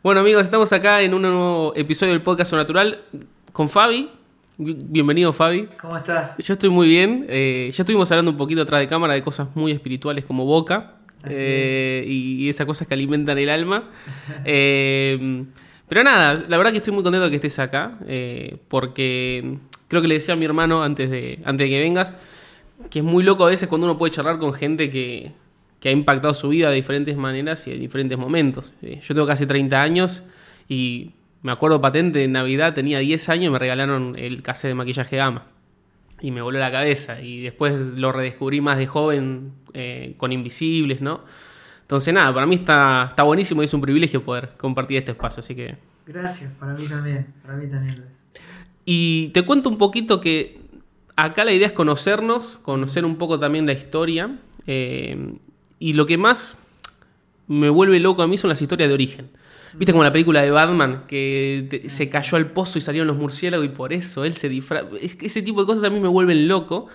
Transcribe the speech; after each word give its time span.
Bueno 0.00 0.20
amigos, 0.20 0.42
estamos 0.42 0.72
acá 0.72 1.02
en 1.02 1.12
un 1.12 1.22
nuevo 1.22 1.72
episodio 1.74 2.12
del 2.12 2.22
podcast 2.22 2.52
Natural 2.52 3.00
con 3.52 3.68
Fabi. 3.68 4.08
Bienvenido 4.56 5.32
Fabi. 5.32 5.68
¿Cómo 5.80 5.96
estás? 5.96 6.36
Yo 6.38 6.52
estoy 6.52 6.70
muy 6.70 6.86
bien. 6.86 7.26
Eh, 7.28 7.68
ya 7.72 7.82
estuvimos 7.82 8.08
hablando 8.12 8.30
un 8.30 8.36
poquito 8.36 8.62
atrás 8.62 8.80
de 8.80 8.86
cámara 8.86 9.14
de 9.14 9.22
cosas 9.24 9.48
muy 9.56 9.72
espirituales 9.72 10.24
como 10.24 10.44
Boca 10.44 10.98
eh, 11.28 12.04
y, 12.06 12.48
esas 12.48 12.64
cosas 12.64 12.86
que 12.86 12.94
alimentan 12.94 13.38
el 13.38 13.50
alma. 13.50 13.90
Eh, 14.44 15.44
pero 15.88 16.04
nada, 16.04 16.44
la 16.46 16.56
verdad 16.58 16.70
que 16.70 16.76
estoy 16.78 16.92
muy 16.92 17.02
contento 17.02 17.24
de 17.24 17.30
que 17.30 17.36
estés 17.36 17.58
acá 17.58 17.98
porque 18.68 19.58
creo 19.88 20.00
que 20.00 20.06
le 20.06 20.14
decía 20.14 20.34
a 20.34 20.36
mi 20.36 20.44
hermano 20.44 20.84
antes 20.84 21.10
de, 21.10 21.40
antes 21.44 21.66
de 21.66 21.70
que 21.70 21.80
vengas 21.80 22.14
que 22.88 23.00
es 23.00 23.04
muy 23.04 23.24
loco 23.24 23.44
a 23.44 23.48
veces 23.48 23.68
cuando 23.68 23.88
uno 23.88 23.98
puede 23.98 24.12
charlar 24.12 24.38
con 24.38 24.52
gente 24.52 24.90
que, 24.90 25.32
que 25.80 25.88
ha 25.88 25.92
impactado 25.92 26.34
su 26.34 26.48
vida 26.48 26.70
de 26.70 26.76
diferentes 26.76 27.16
maneras 27.16 27.66
y 27.66 27.72
en 27.72 27.80
diferentes 27.80 28.18
momentos. 28.18 28.74
Eh, 28.82 29.00
yo 29.02 29.14
tengo 29.14 29.26
casi 29.26 29.46
30 29.46 29.80
años 29.80 30.22
y 30.68 31.12
me 31.42 31.52
acuerdo 31.52 31.80
patente, 31.80 32.24
en 32.24 32.32
Navidad 32.32 32.74
tenía 32.74 32.98
10 32.98 33.28
años 33.28 33.46
y 33.46 33.50
me 33.50 33.58
regalaron 33.58 34.16
el 34.18 34.42
cassette 34.42 34.70
de 34.70 34.74
maquillaje 34.74 35.16
gama. 35.16 35.46
Y 36.20 36.32
me 36.32 36.42
voló 36.42 36.58
la 36.58 36.72
cabeza. 36.72 37.20
Y 37.22 37.42
después 37.42 37.74
lo 37.74 38.10
redescubrí 38.10 38.60
más 38.60 38.76
de 38.76 38.86
joven 38.88 39.52
eh, 39.72 40.14
con 40.16 40.32
Invisibles, 40.32 41.00
¿no? 41.00 41.22
Entonces, 41.82 42.12
nada, 42.12 42.34
para 42.34 42.44
mí 42.44 42.56
está, 42.56 43.06
está 43.10 43.22
buenísimo 43.22 43.62
y 43.62 43.66
es 43.66 43.72
un 43.72 43.80
privilegio 43.80 44.22
poder 44.22 44.50
compartir 44.56 44.98
este 44.98 45.12
espacio, 45.12 45.40
así 45.40 45.54
que... 45.54 45.76
Gracias, 46.06 46.52
para 46.54 46.74
mí 46.74 46.86
también, 46.86 47.28
para 47.42 47.56
mí 47.56 47.66
también 47.66 48.00
lo 48.00 48.04
es. 48.04 48.18
Y 48.84 49.28
te 49.28 49.42
cuento 49.42 49.68
un 49.68 49.78
poquito 49.78 50.20
que 50.20 50.60
acá 51.16 51.44
la 51.44 51.52
idea 51.52 51.66
es 51.66 51.72
conocernos, 51.72 52.58
conocer 52.58 53.04
un 53.04 53.16
poco 53.16 53.38
también 53.38 53.64
la 53.64 53.72
historia. 53.72 54.38
Eh, 54.66 55.38
y 55.78 55.92
lo 55.94 56.06
que 56.06 56.18
más 56.18 56.56
me 57.46 57.70
vuelve 57.70 57.98
loco 57.98 58.22
a 58.22 58.26
mí 58.26 58.36
son 58.38 58.48
las 58.48 58.60
historias 58.60 58.88
de 58.88 58.94
origen. 58.94 59.30
¿Viste 59.74 59.92
como 59.92 60.02
la 60.02 60.12
película 60.12 60.42
de 60.42 60.50
Batman 60.50 61.04
que 61.06 61.84
se 61.88 62.08
cayó 62.08 62.36
al 62.36 62.50
pozo 62.50 62.78
y 62.78 62.82
salieron 62.82 63.06
los 63.06 63.16
murciélagos 63.16 63.66
y 63.66 63.70
por 63.70 63.92
eso 63.92 64.24
él 64.24 64.34
se 64.34 64.48
disfraza? 64.48 64.88
Ese 65.00 65.42
tipo 65.42 65.60
de 65.60 65.66
cosas 65.66 65.84
a 65.84 65.90
mí 65.90 66.00
me 66.00 66.08
vuelven 66.08 66.48
loco. 66.48 66.86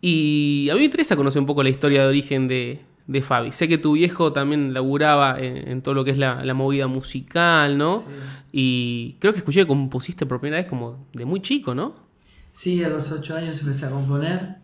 Y 0.00 0.68
a 0.70 0.74
mí 0.74 0.80
me 0.80 0.84
interesa 0.84 1.16
conocer 1.16 1.40
un 1.40 1.46
poco 1.46 1.62
la 1.62 1.68
historia 1.68 2.02
de 2.02 2.08
origen 2.08 2.46
de, 2.46 2.80
de 3.06 3.22
Fabi. 3.22 3.52
Sé 3.52 3.68
que 3.68 3.78
tu 3.78 3.92
viejo 3.92 4.32
también 4.32 4.72
laburaba 4.72 5.36
en, 5.40 5.82
todo 5.82 5.94
lo 5.94 6.04
que 6.04 6.12
es 6.12 6.18
la, 6.18 6.42
movida 6.54 6.86
musical, 6.86 7.76
¿no? 7.76 8.04
Y 8.52 9.16
creo 9.18 9.32
que 9.32 9.40
escuché 9.40 9.60
que 9.60 9.66
compusiste 9.66 10.26
por 10.26 10.40
primera 10.40 10.62
vez 10.62 10.70
como 10.70 11.06
de 11.12 11.24
muy 11.24 11.40
chico, 11.40 11.74
¿no? 11.74 11.94
Sí, 12.52 12.82
a 12.84 12.88
los 12.88 13.10
ocho 13.10 13.36
años 13.36 13.60
empecé 13.60 13.86
a 13.86 13.90
componer. 13.90 14.56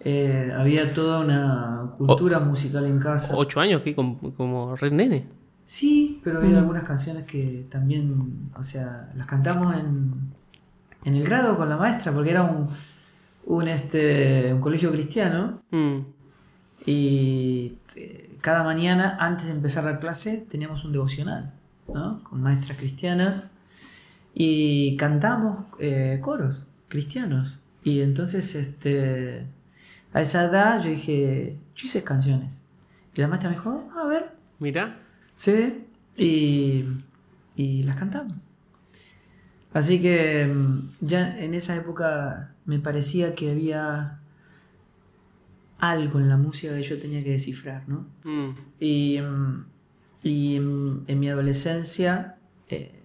Eh, 0.00 0.52
había 0.54 0.92
toda 0.92 1.20
una 1.20 1.92
cultura 1.96 2.40
musical 2.40 2.84
en 2.84 2.98
casa. 2.98 3.34
¿Ocho 3.36 3.60
años? 3.60 3.80
¿Qué? 3.82 3.94
¿Como, 3.94 4.34
como 4.34 4.76
Red 4.76 4.92
Nene? 4.92 5.26
Sí, 5.64 6.20
pero 6.22 6.40
había 6.40 6.56
mm. 6.56 6.58
algunas 6.58 6.84
canciones 6.84 7.24
que 7.24 7.66
también, 7.70 8.50
o 8.54 8.62
sea, 8.62 9.10
las 9.16 9.26
cantamos 9.26 9.74
en, 9.76 10.12
en 11.04 11.14
el 11.14 11.24
grado 11.24 11.56
con 11.56 11.68
la 11.70 11.78
maestra, 11.78 12.12
porque 12.12 12.30
era 12.30 12.42
un, 12.42 12.68
un, 13.46 13.68
este, 13.68 14.52
un 14.52 14.60
colegio 14.60 14.90
cristiano. 14.92 15.62
Mm. 15.70 16.00
Y 16.86 17.78
eh, 17.96 18.36
cada 18.42 18.62
mañana, 18.62 19.16
antes 19.18 19.46
de 19.46 19.52
empezar 19.52 19.84
la 19.84 19.98
clase, 19.98 20.46
teníamos 20.50 20.84
un 20.84 20.92
devocional, 20.92 21.54
¿no? 21.88 22.22
Con 22.24 22.42
maestras 22.42 22.76
cristianas. 22.76 23.48
Y 24.34 24.96
cantamos 24.96 25.60
eh, 25.78 26.18
coros 26.20 26.66
cristianos. 26.88 27.60
Y 27.82 28.00
entonces, 28.00 28.54
este 28.54 29.46
a 30.14 30.20
esa 30.20 30.44
edad 30.44 30.82
yo 30.82 30.90
dije, 30.90 31.58
yo 31.74 31.86
hice 31.86 32.02
canciones. 32.02 32.62
Y 33.14 33.20
la 33.20 33.28
maestra 33.28 33.50
me 33.50 33.56
dijo, 33.56 33.90
a 33.94 34.06
ver. 34.06 34.32
Mira. 34.60 35.00
Sí. 35.34 35.84
Y, 36.16 36.84
y 37.56 37.82
las 37.82 37.96
cantamos. 37.96 38.32
Así 39.72 40.00
que 40.00 40.46
mm, 40.46 40.90
ya 41.00 41.36
en 41.38 41.52
esa 41.54 41.74
época 41.74 42.54
me 42.64 42.78
parecía 42.78 43.34
que 43.34 43.50
había 43.50 44.20
algo 45.80 46.20
en 46.20 46.28
la 46.28 46.36
música 46.36 46.74
que 46.76 46.82
yo 46.84 47.00
tenía 47.00 47.24
que 47.24 47.32
descifrar, 47.32 47.88
¿no? 47.88 48.06
Mm. 48.22 48.50
Y, 48.78 49.20
mm, 49.20 49.64
y 50.22 50.56
en, 50.56 51.18
mi 51.18 51.28
adolescencia, 51.28 52.36
eh, 52.68 53.02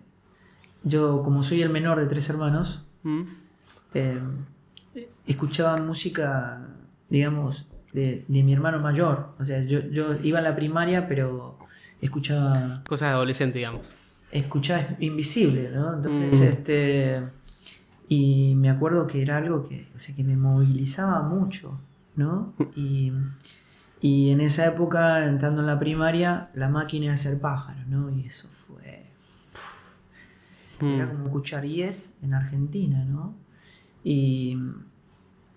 yo 0.83 1.23
como 1.23 1.41
soy 1.41 1.63
el 1.63 1.71
menor 1.71 1.99
de 1.99 2.05
tres 2.05 2.29
hermanos, 2.29 2.85
eh, 3.95 4.21
escuchaba 5.25 5.75
música 5.77 6.68
digamos, 7.09 7.67
de, 7.93 8.25
mi 8.27 8.53
hermano 8.53 8.79
mayor. 8.79 9.33
O 9.39 9.43
sea, 9.43 9.63
yo, 9.63 9.79
yo 9.89 10.15
iba 10.23 10.39
a 10.39 10.41
la 10.41 10.55
primaria, 10.55 11.07
pero 11.07 11.57
escuchaba... 12.01 12.83
Cosas 12.87 13.09
de 13.09 13.15
adolescente, 13.15 13.57
digamos. 13.57 13.93
Escuchaba 14.31 14.95
Invisible, 14.99 15.71
¿no? 15.71 15.95
Entonces, 15.95 16.39
mm. 16.39 16.43
este... 16.43 17.23
Y 18.07 18.55
me 18.55 18.71
acuerdo 18.71 19.05
que 19.05 19.21
era 19.21 19.37
algo 19.37 19.67
que, 19.67 19.87
o 19.95 19.99
sea, 19.99 20.15
que 20.15 20.23
me 20.23 20.35
movilizaba 20.35 21.21
mucho, 21.21 21.79
¿no? 22.15 22.55
Y, 22.75 23.11
y 24.01 24.31
en 24.31 24.41
esa 24.41 24.65
época, 24.65 25.27
entrando 25.27 25.61
en 25.61 25.67
la 25.67 25.77
primaria, 25.77 26.49
la 26.55 26.69
máquina 26.69 27.07
de 27.07 27.11
hacer 27.11 27.39
pájaros, 27.39 27.85
¿no? 27.87 28.09
Y 28.09 28.25
eso 28.25 28.49
fue... 28.49 29.05
Era 30.81 31.05
mm. 31.05 31.09
como 31.09 31.25
escuchar 31.25 31.65
Yes 31.65 32.09
en 32.23 32.33
Argentina, 32.33 33.03
¿no? 33.05 33.35
Y, 34.03 34.57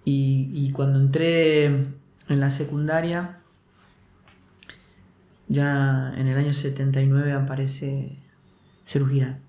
y, 0.05 0.71
cuando 0.73 0.99
entré 0.99 1.65
en 1.67 2.41
la 2.41 2.51
secundaria, 2.51 3.39
ya 5.49 6.13
en 6.17 6.27
el 6.27 6.37
año 6.37 6.53
79 6.53 7.33
aparece 7.33 8.17
Cerugirán. 8.85 9.41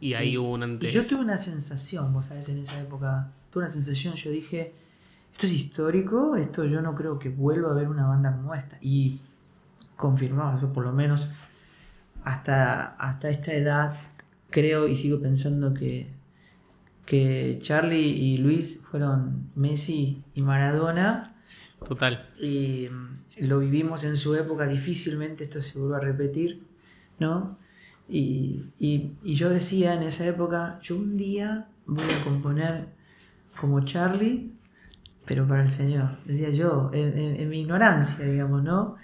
Y 0.00 0.14
ahí 0.14 0.36
hubo 0.38 0.52
un 0.52 0.62
antes. 0.62 0.90
Y 0.90 0.96
yo 0.96 1.06
tuve 1.06 1.20
una 1.20 1.38
sensación, 1.38 2.12
vos 2.12 2.26
sabés, 2.26 2.48
en 2.48 2.58
esa 2.58 2.80
época, 2.80 3.30
tuve 3.50 3.64
una 3.64 3.72
sensación, 3.72 4.14
yo 4.14 4.30
dije, 4.30 4.74
esto 5.32 5.46
es 5.46 5.52
histórico, 5.52 6.36
esto 6.36 6.64
yo 6.64 6.82
no 6.82 6.94
creo 6.94 7.18
que 7.18 7.28
vuelva 7.28 7.68
a 7.68 7.72
haber 7.72 7.88
una 7.88 8.06
banda 8.06 8.34
como 8.34 8.54
esta. 8.54 8.78
Y 8.80 9.20
confirmado, 9.96 10.60
yo 10.60 10.72
por 10.72 10.84
lo 10.84 10.92
menos 10.92 11.28
hasta, 12.24 12.94
hasta 12.96 13.28
esta 13.28 13.52
edad 13.52 13.96
creo 14.50 14.88
y 14.88 14.96
sigo 14.96 15.20
pensando 15.20 15.74
que 15.74 16.08
que 17.04 17.58
Charlie 17.60 18.10
y 18.10 18.38
Luis 18.38 18.80
fueron 18.90 19.50
Messi 19.54 20.22
y 20.34 20.42
Maradona. 20.42 21.34
Total. 21.86 22.28
Y 22.40 22.88
mm, 22.90 23.46
lo 23.46 23.58
vivimos 23.58 24.04
en 24.04 24.16
su 24.16 24.34
época, 24.34 24.66
difícilmente 24.66 25.44
esto 25.44 25.60
se 25.60 25.78
vuelve 25.78 25.96
a 25.96 26.00
repetir, 26.00 26.62
¿no? 27.18 27.58
Y, 28.08 28.66
yo 29.22 29.48
decía 29.48 29.94
en 29.94 30.02
esa 30.02 30.26
época, 30.26 30.78
yo 30.82 30.96
un 30.96 31.16
día 31.16 31.68
voy 31.86 32.04
a 32.04 32.24
componer 32.24 32.88
como 33.58 33.84
Charlie, 33.84 34.52
pero 35.24 35.46
para 35.46 35.62
el 35.62 35.68
Señor. 35.68 36.18
Decía 36.26 36.50
yo, 36.50 36.90
en, 36.92 37.48
mi 37.48 37.60
ignorancia, 37.60 38.26
digamos, 38.26 38.62
¿no? 38.62 38.96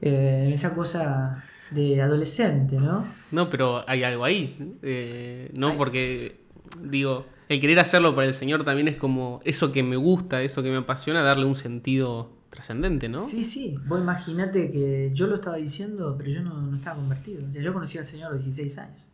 Eh, 0.00 0.44
en 0.46 0.52
esa 0.52 0.74
cosa 0.74 1.44
de 1.70 2.02
adolescente, 2.02 2.76
¿no? 2.76 3.04
No, 3.30 3.48
pero 3.48 3.88
hay 3.88 4.02
algo 4.02 4.24
ahí, 4.24 4.76
eh, 4.82 5.50
¿no? 5.54 5.76
Porque, 5.76 6.40
digo, 6.82 7.26
el 7.48 7.60
querer 7.60 7.78
hacerlo 7.78 8.14
para 8.14 8.26
el 8.26 8.34
Señor 8.34 8.64
también 8.64 8.88
es 8.88 8.96
como 8.96 9.40
eso 9.44 9.70
que 9.72 9.82
me 9.82 9.96
gusta, 9.96 10.42
eso 10.42 10.62
que 10.62 10.70
me 10.70 10.78
apasiona, 10.78 11.22
darle 11.22 11.44
un 11.44 11.54
sentido 11.54 12.30
trascendente, 12.50 13.08
¿no? 13.08 13.20
Sí, 13.20 13.44
sí. 13.44 13.76
Vos 13.86 14.00
imagínate 14.00 14.70
que 14.70 15.10
yo 15.14 15.26
lo 15.26 15.36
estaba 15.36 15.56
diciendo, 15.56 16.14
pero 16.16 16.30
yo 16.30 16.42
no, 16.42 16.74
estaba 16.74 16.96
convertido. 16.96 17.46
O 17.46 17.52
sea, 17.52 17.62
yo 17.62 17.72
conocí 17.72 17.98
al 17.98 18.04
Señor 18.04 18.30
a 18.30 18.34
los 18.34 18.44
16 18.44 18.78
años. 18.78 19.06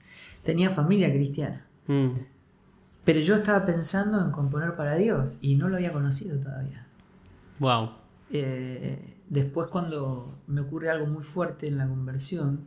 Tenía 0.42 0.70
familia 0.70 1.12
cristiana. 1.12 1.66
Mm. 1.86 2.10
Pero 3.04 3.20
yo 3.20 3.34
estaba 3.34 3.66
pensando 3.66 4.24
en 4.24 4.30
componer 4.30 4.76
para 4.76 4.94
Dios 4.94 5.36
y 5.40 5.56
no 5.56 5.68
lo 5.68 5.76
había 5.76 5.92
conocido 5.92 6.38
todavía. 6.38 6.86
Wow. 7.58 7.90
Eh, 8.30 9.16
después 9.28 9.68
cuando 9.68 10.38
me 10.46 10.60
ocurre 10.60 10.88
algo 10.88 11.06
muy 11.06 11.22
fuerte 11.22 11.66
en 11.66 11.78
la 11.78 11.88
conversión, 11.88 12.64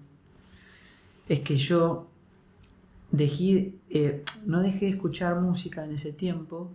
es 1.27 1.39
que 1.39 1.55
yo 1.55 2.09
dejé, 3.11 3.75
eh, 3.89 4.23
no 4.45 4.61
dejé 4.61 4.85
de 4.85 4.91
escuchar 4.91 5.39
música 5.39 5.85
en 5.85 5.93
ese 5.93 6.11
tiempo, 6.11 6.73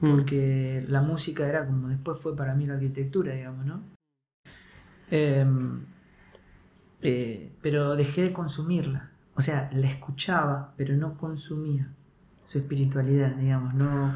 mm. 0.00 0.10
porque 0.10 0.84
la 0.88 1.02
música 1.02 1.46
era 1.48 1.66
como 1.66 1.88
después 1.88 2.18
fue 2.18 2.36
para 2.36 2.54
mí 2.54 2.66
la 2.66 2.74
arquitectura, 2.74 3.34
digamos, 3.34 3.66
¿no? 3.66 3.82
Em, 5.10 5.84
eh, 7.02 7.52
pero 7.62 7.96
dejé 7.96 8.22
de 8.22 8.32
consumirla. 8.32 9.10
O 9.34 9.40
sea, 9.40 9.70
la 9.72 9.88
escuchaba, 9.88 10.74
pero 10.76 10.94
no 10.96 11.16
consumía 11.16 11.88
su 12.48 12.58
espiritualidad, 12.58 13.34
digamos. 13.36 13.74
No, 13.74 14.12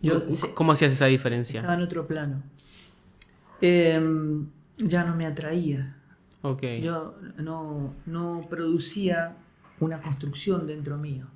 yo, 0.00 0.22
¿Cómo 0.54 0.72
hacías 0.72 0.92
esa 0.92 1.06
diferencia? 1.06 1.60
Estaba 1.60 1.74
en 1.74 1.82
otro 1.82 2.06
plano. 2.06 2.42
Em, 3.60 4.46
ya 4.78 5.04
no 5.04 5.14
me 5.14 5.26
atraía. 5.26 5.96
Okay. 6.42 6.80
Yo 6.80 7.16
no, 7.36 7.94
no 8.06 8.46
producía 8.48 9.36
una 9.80 10.00
construcción 10.00 10.66
dentro 10.66 10.96
mío. 10.98 11.26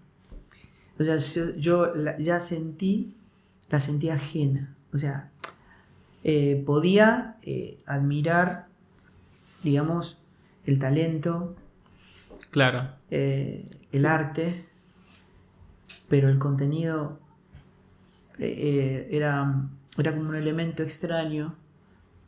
O 0.98 1.02
sea, 1.04 1.16
yo, 1.56 1.92
ya 2.18 2.38
sentí, 2.38 3.16
la 3.70 3.80
sentí 3.80 4.10
ajena. 4.10 4.74
O 4.92 4.98
sea, 4.98 5.30
eh, 6.22 6.62
podía 6.64 7.36
eh, 7.42 7.78
admirar, 7.86 8.66
digamos, 9.62 10.18
el 10.66 10.78
talento, 10.78 11.56
Claro. 12.50 12.90
eh, 13.10 13.68
el 13.90 14.06
arte, 14.06 14.66
pero 16.08 16.28
el 16.28 16.38
contenido 16.38 17.18
era, 18.38 19.68
era 19.98 20.12
como 20.12 20.28
un 20.30 20.36
elemento 20.36 20.82
extraño 20.82 21.56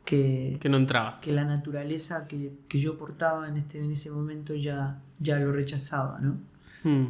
que, 0.07 0.57
Que 0.61 0.69
no 0.69 0.77
entraba. 0.77 1.19
que 1.21 1.33
la 1.33 1.43
naturaleza 1.43 2.27
que, 2.29 2.53
que 2.69 2.79
yo 2.79 2.97
portaba 2.97 3.47
en, 3.49 3.57
este, 3.57 3.77
en 3.79 3.91
ese 3.91 4.09
momento 4.09 4.55
ya, 4.55 5.01
ya 5.19 5.37
lo 5.39 5.51
rechazaba, 5.51 6.17
¿no? 6.21 6.37
Mm, 6.85 7.07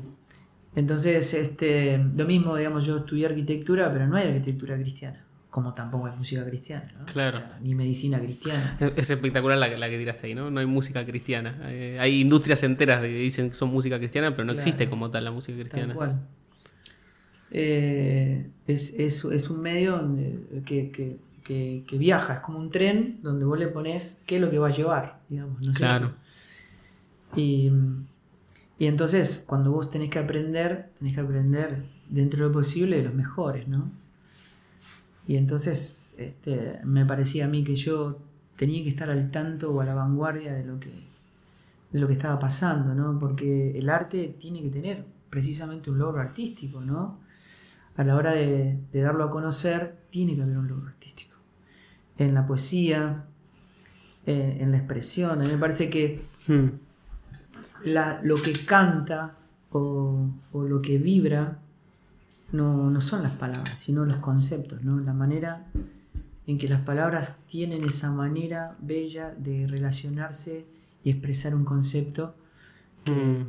Entonces, 0.75 1.33
este, 1.35 1.97
lo 1.99 2.25
mismo, 2.25 2.55
digamos, 2.55 2.85
yo 2.85 2.97
estudié 2.97 3.27
arquitectura, 3.27 3.91
pero 3.93 4.07
no 4.07 4.15
hay 4.17 4.27
arquitectura 4.29 4.75
cristiana, 4.77 5.23
como 5.51 5.73
tampoco 5.75 6.07
hay 6.07 6.17
música 6.17 6.43
cristiana, 6.45 6.87
¿no? 6.97 7.05
Claro. 7.05 7.37
O 7.37 7.41
sea, 7.41 7.59
ni 7.61 7.75
medicina 7.75 8.19
cristiana. 8.19 8.77
Es 8.79 8.91
es 8.97 9.09
espectacular 9.11 9.57
la, 9.59 9.69
que- 9.69 9.77
la 9.77 9.89
que 9.89 9.97
tiraste 9.99 10.25
ahí, 10.27 10.33
¿no? 10.35 10.49
No 10.49 10.59
hay 10.59 10.65
música 10.65 11.05
cristiana. 11.05 11.55
Eh, 11.65 11.97
hay 11.99 12.21
industrias 12.21 12.63
enteras 12.63 13.01
que 13.01 13.07
dicen 13.07 13.49
que 13.49 13.55
son 13.55 13.69
música 13.69 13.99
cristiana, 13.99 14.31
pero 14.31 14.43
no 14.45 14.53
Claro. 14.53 14.57
existe 14.67 14.89
como 14.89 15.11
tal 15.11 15.23
la 15.23 15.31
música 15.31 15.55
cristiana. 15.59 15.89
Tal 15.89 15.95
cual. 15.95 16.19
Eh, 17.51 18.49
es, 18.67 18.93
es- 18.97 19.23
es 19.25 19.49
un 19.49 19.61
medio 19.61 19.97
donde- 19.97 20.63
que, 20.65 20.91
que- 20.91 21.17
que- 21.47 21.83
que 21.87 21.97
viaja, 21.97 22.33
es 22.35 22.39
como 22.41 22.59
un 22.59 22.69
tren 22.69 23.19
donde 23.23 23.45
vos 23.45 23.57
le 23.57 23.67
pones 23.69 24.19
qué 24.25 24.35
es 24.35 24.41
lo 24.41 24.49
que 24.51 24.59
va 24.59 24.67
a 24.67 24.71
llevar, 24.71 25.21
digamos, 25.29 25.61
¿no 25.61 25.71
es 25.71 25.77
Claro. 25.77 26.13
Y, 27.35 27.71
y 28.79 28.85
entonces, 28.87 29.43
cuando 29.47 29.71
vos 29.71 29.89
tenés 29.89 30.09
que 30.09 30.19
aprender, 30.19 30.89
tenés 30.99 31.15
que 31.15 31.21
aprender 31.21 31.83
dentro 32.09 32.41
de 32.43 32.47
lo 32.47 32.53
posible 32.53 32.97
de 32.97 33.03
los 33.03 33.13
mejores, 33.13 33.67
¿no? 33.67 33.89
Y 35.27 35.35
entonces, 35.37 36.13
este, 36.17 36.79
me 36.83 37.05
parecía 37.05 37.45
a 37.45 37.47
mí 37.47 37.63
que 37.63 37.75
yo 37.75 38.19
tenía 38.55 38.81
que 38.83 38.89
estar 38.89 39.09
al 39.09 39.29
tanto 39.31 39.71
o 39.71 39.81
a 39.81 39.85
la 39.85 39.93
vanguardia 39.93 40.53
de 40.53 40.65
lo 40.65 40.79
que, 40.79 40.89
de 41.91 41.99
lo 41.99 42.07
que 42.07 42.13
estaba 42.13 42.39
pasando, 42.39 42.93
¿no? 42.95 43.19
Porque 43.19 43.77
el 43.77 43.89
arte 43.89 44.35
tiene 44.39 44.61
que 44.61 44.69
tener 44.69 45.05
precisamente 45.29 45.89
un 45.91 45.99
logro 45.99 46.19
artístico, 46.21 46.81
¿no? 46.81 47.19
A 47.97 48.03
la 48.03 48.15
hora 48.15 48.31
de, 48.33 48.77
de 48.91 49.01
darlo 49.01 49.23
a 49.25 49.29
conocer, 49.29 49.97
tiene 50.11 50.35
que 50.35 50.43
haber 50.43 50.57
un 50.57 50.67
logro 50.67 50.87
artístico. 50.87 50.96
En 52.17 52.33
la 52.33 52.45
poesía, 52.47 53.25
eh, 54.25 54.57
en 54.59 54.71
la 54.71 54.77
expresión, 54.77 55.31
a 55.41 55.43
mí 55.43 55.47
me 55.51 55.57
parece 55.57 55.89
que 55.89 56.21
Mm, 56.47 56.69
la- 57.83 58.21
lo 58.23 58.35
que 58.37 58.53
canta 58.65 59.35
o, 59.71 60.29
o 60.53 60.63
lo 60.63 60.81
que 60.81 60.97
vibra 60.97 61.59
no, 62.53 62.89
no 62.89 63.01
son 63.01 63.23
las 63.23 63.33
palabras, 63.33 63.77
sino 63.79 64.05
los 64.05 64.17
conceptos, 64.17 64.81
¿no? 64.83 64.99
La 65.01 65.11
manera 65.13 65.65
en 66.47 66.57
que 66.57 66.69
las 66.69 66.79
palabras 66.81 67.39
tienen 67.49 67.83
esa 67.83 68.11
manera 68.11 68.77
bella 68.79 69.33
de 69.37 69.67
relacionarse 69.67 70.65
y 71.03 71.09
expresar 71.09 71.53
un 71.53 71.65
concepto 71.65 72.33
mm, 73.05 73.41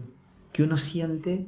que 0.52 0.64
uno 0.64 0.76
siente 0.76 1.46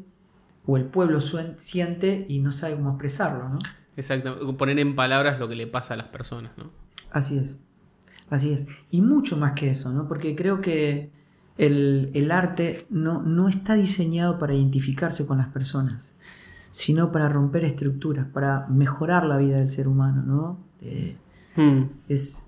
o 0.66 0.76
el 0.76 0.84
pueblo 0.84 1.20
siente 1.20 2.24
y 2.28 2.38
no 2.38 2.52
sabe 2.52 2.76
cómo 2.76 2.90
expresarlo, 2.90 3.48
¿no? 3.48 3.58
Exacto. 3.96 4.56
Poner 4.56 4.78
en 4.78 4.94
palabras 4.94 5.40
lo 5.40 5.48
que 5.48 5.56
le 5.56 5.66
pasa 5.66 5.94
a 5.94 5.96
las 5.96 6.06
personas, 6.06 6.52
¿no? 6.56 6.70
Así 7.10 7.38
es, 7.38 7.56
así 8.28 8.52
es. 8.52 8.66
Y 8.90 9.02
mucho 9.02 9.36
más 9.36 9.52
que 9.52 9.70
eso, 9.70 9.92
¿no? 9.92 10.06
Porque 10.08 10.36
creo 10.36 10.60
que 10.60 11.10
el, 11.58 12.10
el 12.14 12.30
arte 12.30 12.86
no, 12.90 13.22
no 13.22 13.48
está 13.48 13.74
diseñado 13.74 14.38
para 14.38 14.54
identificarse 14.54 15.26
con 15.26 15.38
las 15.38 15.48
personas, 15.48 16.14
sino 16.70 17.12
para 17.12 17.28
romper 17.28 17.64
estructuras, 17.64 18.26
para 18.26 18.66
mejorar 18.68 19.24
la 19.26 19.36
vida 19.36 19.58
del 19.58 19.68
ser 19.68 19.88
humano, 19.88 20.22
¿no? 20.22 20.58
Eh, 20.80 21.16
Mm, 21.56 21.82
es, 22.08 22.42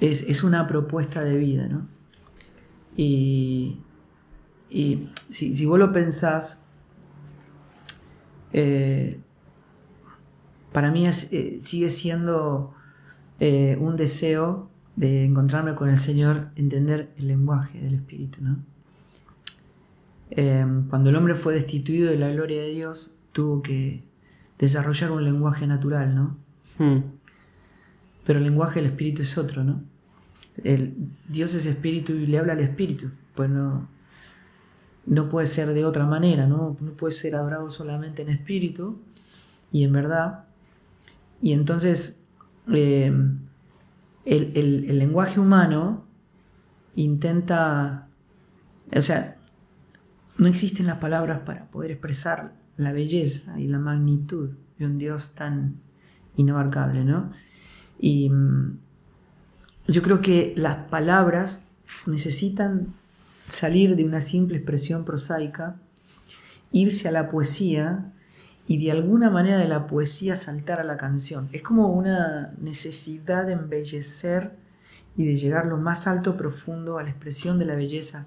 es, 0.00 0.22
es 0.22 0.42
una 0.42 0.66
propuesta 0.66 1.22
de 1.22 1.36
vida, 1.36 1.66
¿no? 1.68 1.86
Y, 2.96 3.80
y 4.68 5.08
si, 5.30 5.54
si 5.54 5.66
vos 5.66 5.78
lo 5.78 5.92
pensás, 5.92 6.64
eh, 8.52 9.20
para 10.72 10.90
mí 10.90 11.06
es, 11.06 11.32
eh, 11.32 11.58
sigue 11.60 11.88
siendo 11.88 12.74
eh, 13.40 13.76
un 13.80 13.96
deseo 13.96 14.70
de 14.96 15.24
encontrarme 15.24 15.74
con 15.74 15.88
el 15.88 15.98
Señor, 15.98 16.48
entender 16.56 17.12
el 17.16 17.28
lenguaje 17.28 17.80
del 17.80 17.94
Espíritu, 17.94 18.42
¿no? 18.42 18.58
Eh, 20.30 20.66
cuando 20.88 21.10
el 21.10 21.16
hombre 21.16 21.34
fue 21.34 21.54
destituido 21.54 22.10
de 22.10 22.16
la 22.16 22.30
gloria 22.30 22.62
de 22.62 22.70
Dios, 22.70 23.10
tuvo 23.32 23.62
que 23.62 24.02
desarrollar 24.58 25.10
un 25.10 25.24
lenguaje 25.24 25.66
natural, 25.66 26.14
¿no? 26.14 26.36
mm, 26.78 27.00
Pero 28.24 28.38
el 28.38 28.44
lenguaje 28.44 28.80
del 28.80 28.90
espíritu 28.90 29.22
es 29.22 29.36
otro, 29.36 29.62
¿no? 29.64 29.82
El, 30.64 30.94
Dios 31.28 31.54
es 31.54 31.66
espíritu 31.66 32.12
y 32.12 32.26
le 32.26 32.38
habla 32.38 32.52
al 32.52 32.60
espíritu. 32.60 33.10
Pues 33.34 33.50
no, 33.50 33.88
no 35.04 35.28
puede 35.28 35.46
ser 35.46 35.68
de 35.68 35.84
otra 35.84 36.06
manera, 36.06 36.46
¿no? 36.46 36.76
No 36.80 36.92
puede 36.92 37.12
ser 37.12 37.34
adorado 37.34 37.70
solamente 37.70 38.22
en 38.22 38.28
espíritu 38.28 39.00
y 39.70 39.84
en 39.84 39.92
verdad. 39.92 40.44
Y 41.42 41.52
entonces 41.52 42.21
eh, 42.72 43.06
el, 44.24 44.52
el- 44.54 44.86
el 44.90 44.98
lenguaje 44.98 45.40
humano 45.40 46.04
intenta, 46.94 48.08
o 48.96 49.02
sea, 49.02 49.36
no 50.38 50.46
existen 50.48 50.86
las 50.86 50.98
palabras 50.98 51.40
para 51.40 51.70
poder 51.70 51.90
expresar 51.92 52.54
la 52.76 52.92
belleza 52.92 53.58
y 53.60 53.68
la 53.68 53.78
magnitud 53.78 54.50
de 54.78 54.86
un 54.86 54.98
Dios 54.98 55.34
tan 55.34 55.76
inabarcable, 56.36 57.04
¿no? 57.04 57.32
Y 57.98 58.30
mm, 58.30 58.78
yo 59.88 60.02
creo 60.02 60.20
que 60.20 60.54
las 60.56 60.84
palabras 60.84 61.64
necesitan 62.06 62.94
salir 63.48 63.96
de 63.96 64.04
una 64.04 64.20
simple 64.20 64.56
expresión 64.56 65.04
prosaica, 65.04 65.76
irse 66.70 67.08
a 67.08 67.12
la 67.12 67.30
poesía 67.30 68.12
y 68.66 68.82
de 68.82 68.90
alguna 68.90 69.30
manera 69.30 69.58
de 69.58 69.68
la 69.68 69.86
poesía 69.86 70.36
saltar 70.36 70.80
a 70.80 70.84
la 70.84 70.96
canción. 70.96 71.48
Es 71.52 71.62
como 71.62 71.88
una 71.88 72.54
necesidad 72.60 73.46
de 73.46 73.54
embellecer 73.54 74.56
y 75.16 75.26
de 75.26 75.36
llegar 75.36 75.66
lo 75.66 75.76
más 75.76 76.06
alto, 76.06 76.36
profundo 76.36 76.98
a 76.98 77.02
la 77.02 77.10
expresión 77.10 77.58
de 77.58 77.66
la 77.66 77.74
belleza 77.74 78.26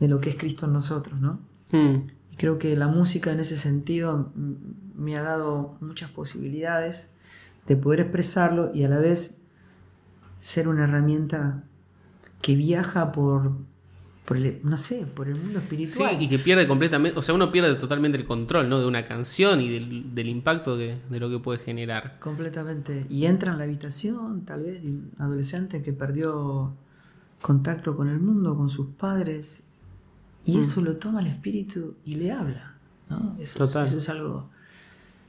de 0.00 0.08
lo 0.08 0.20
que 0.20 0.30
es 0.30 0.36
Cristo 0.36 0.66
en 0.66 0.72
nosotros, 0.72 1.20
¿no? 1.20 1.40
mm. 1.70 2.06
Y 2.32 2.36
Creo 2.36 2.58
que 2.58 2.76
la 2.76 2.88
música 2.88 3.30
en 3.32 3.40
ese 3.40 3.56
sentido 3.56 4.32
mm, 4.34 4.54
me 4.96 5.16
ha 5.16 5.22
dado 5.22 5.76
muchas 5.80 6.10
posibilidades 6.10 7.10
de 7.66 7.76
poder 7.76 8.00
expresarlo 8.00 8.74
y 8.74 8.84
a 8.84 8.88
la 8.88 8.98
vez 8.98 9.36
ser 10.40 10.68
una 10.68 10.84
herramienta 10.84 11.64
que 12.42 12.54
viaja 12.54 13.12
por, 13.12 13.52
por 14.24 14.38
el, 14.38 14.60
no 14.62 14.76
sé, 14.78 15.04
por 15.06 15.28
el 15.28 15.34
mundo 15.36 15.58
Sí, 15.60 15.64
espiritual. 15.64 16.22
y 16.22 16.28
que 16.28 16.38
pierde 16.38 16.66
completamente, 16.66 17.18
o 17.18 17.22
sea, 17.22 17.34
uno 17.34 17.50
pierde 17.52 17.74
totalmente 17.74 18.16
el 18.16 18.24
control, 18.24 18.68
¿no? 18.70 18.80
De 18.80 18.86
una 18.86 19.04
canción 19.06 19.60
y 19.60 19.68
del, 19.68 20.14
del 20.14 20.28
impacto 20.28 20.76
que- 20.78 20.96
de 21.10 21.20
lo 21.20 21.28
que 21.28 21.38
puede 21.40 21.58
generar. 21.58 22.18
Completamente. 22.20 23.04
Y 23.10 23.26
entra 23.26 23.52
en 23.52 23.58
la 23.58 23.64
habitación, 23.64 24.44
tal 24.46 24.62
vez, 24.62 24.82
de 24.82 24.88
un 24.88 25.10
adolescente 25.18 25.82
que 25.82 25.92
perdió 25.92 26.72
contacto 27.42 27.94
con 27.96 28.08
el 28.08 28.18
mundo, 28.18 28.56
con 28.56 28.70
sus 28.70 28.86
padres, 28.88 29.62
y 30.46 30.56
Mm. 30.56 30.60
eso 30.60 30.80
lo 30.80 30.96
toma 30.96 31.20
el 31.20 31.26
espíritu 31.26 31.94
y 32.06 32.14
le 32.14 32.32
habla. 32.32 32.70
¿no? 33.10 33.36
Eso, 33.38 33.62
es- 33.64 33.76
eso 33.76 33.98
es 33.98 34.08
algo 34.08 34.48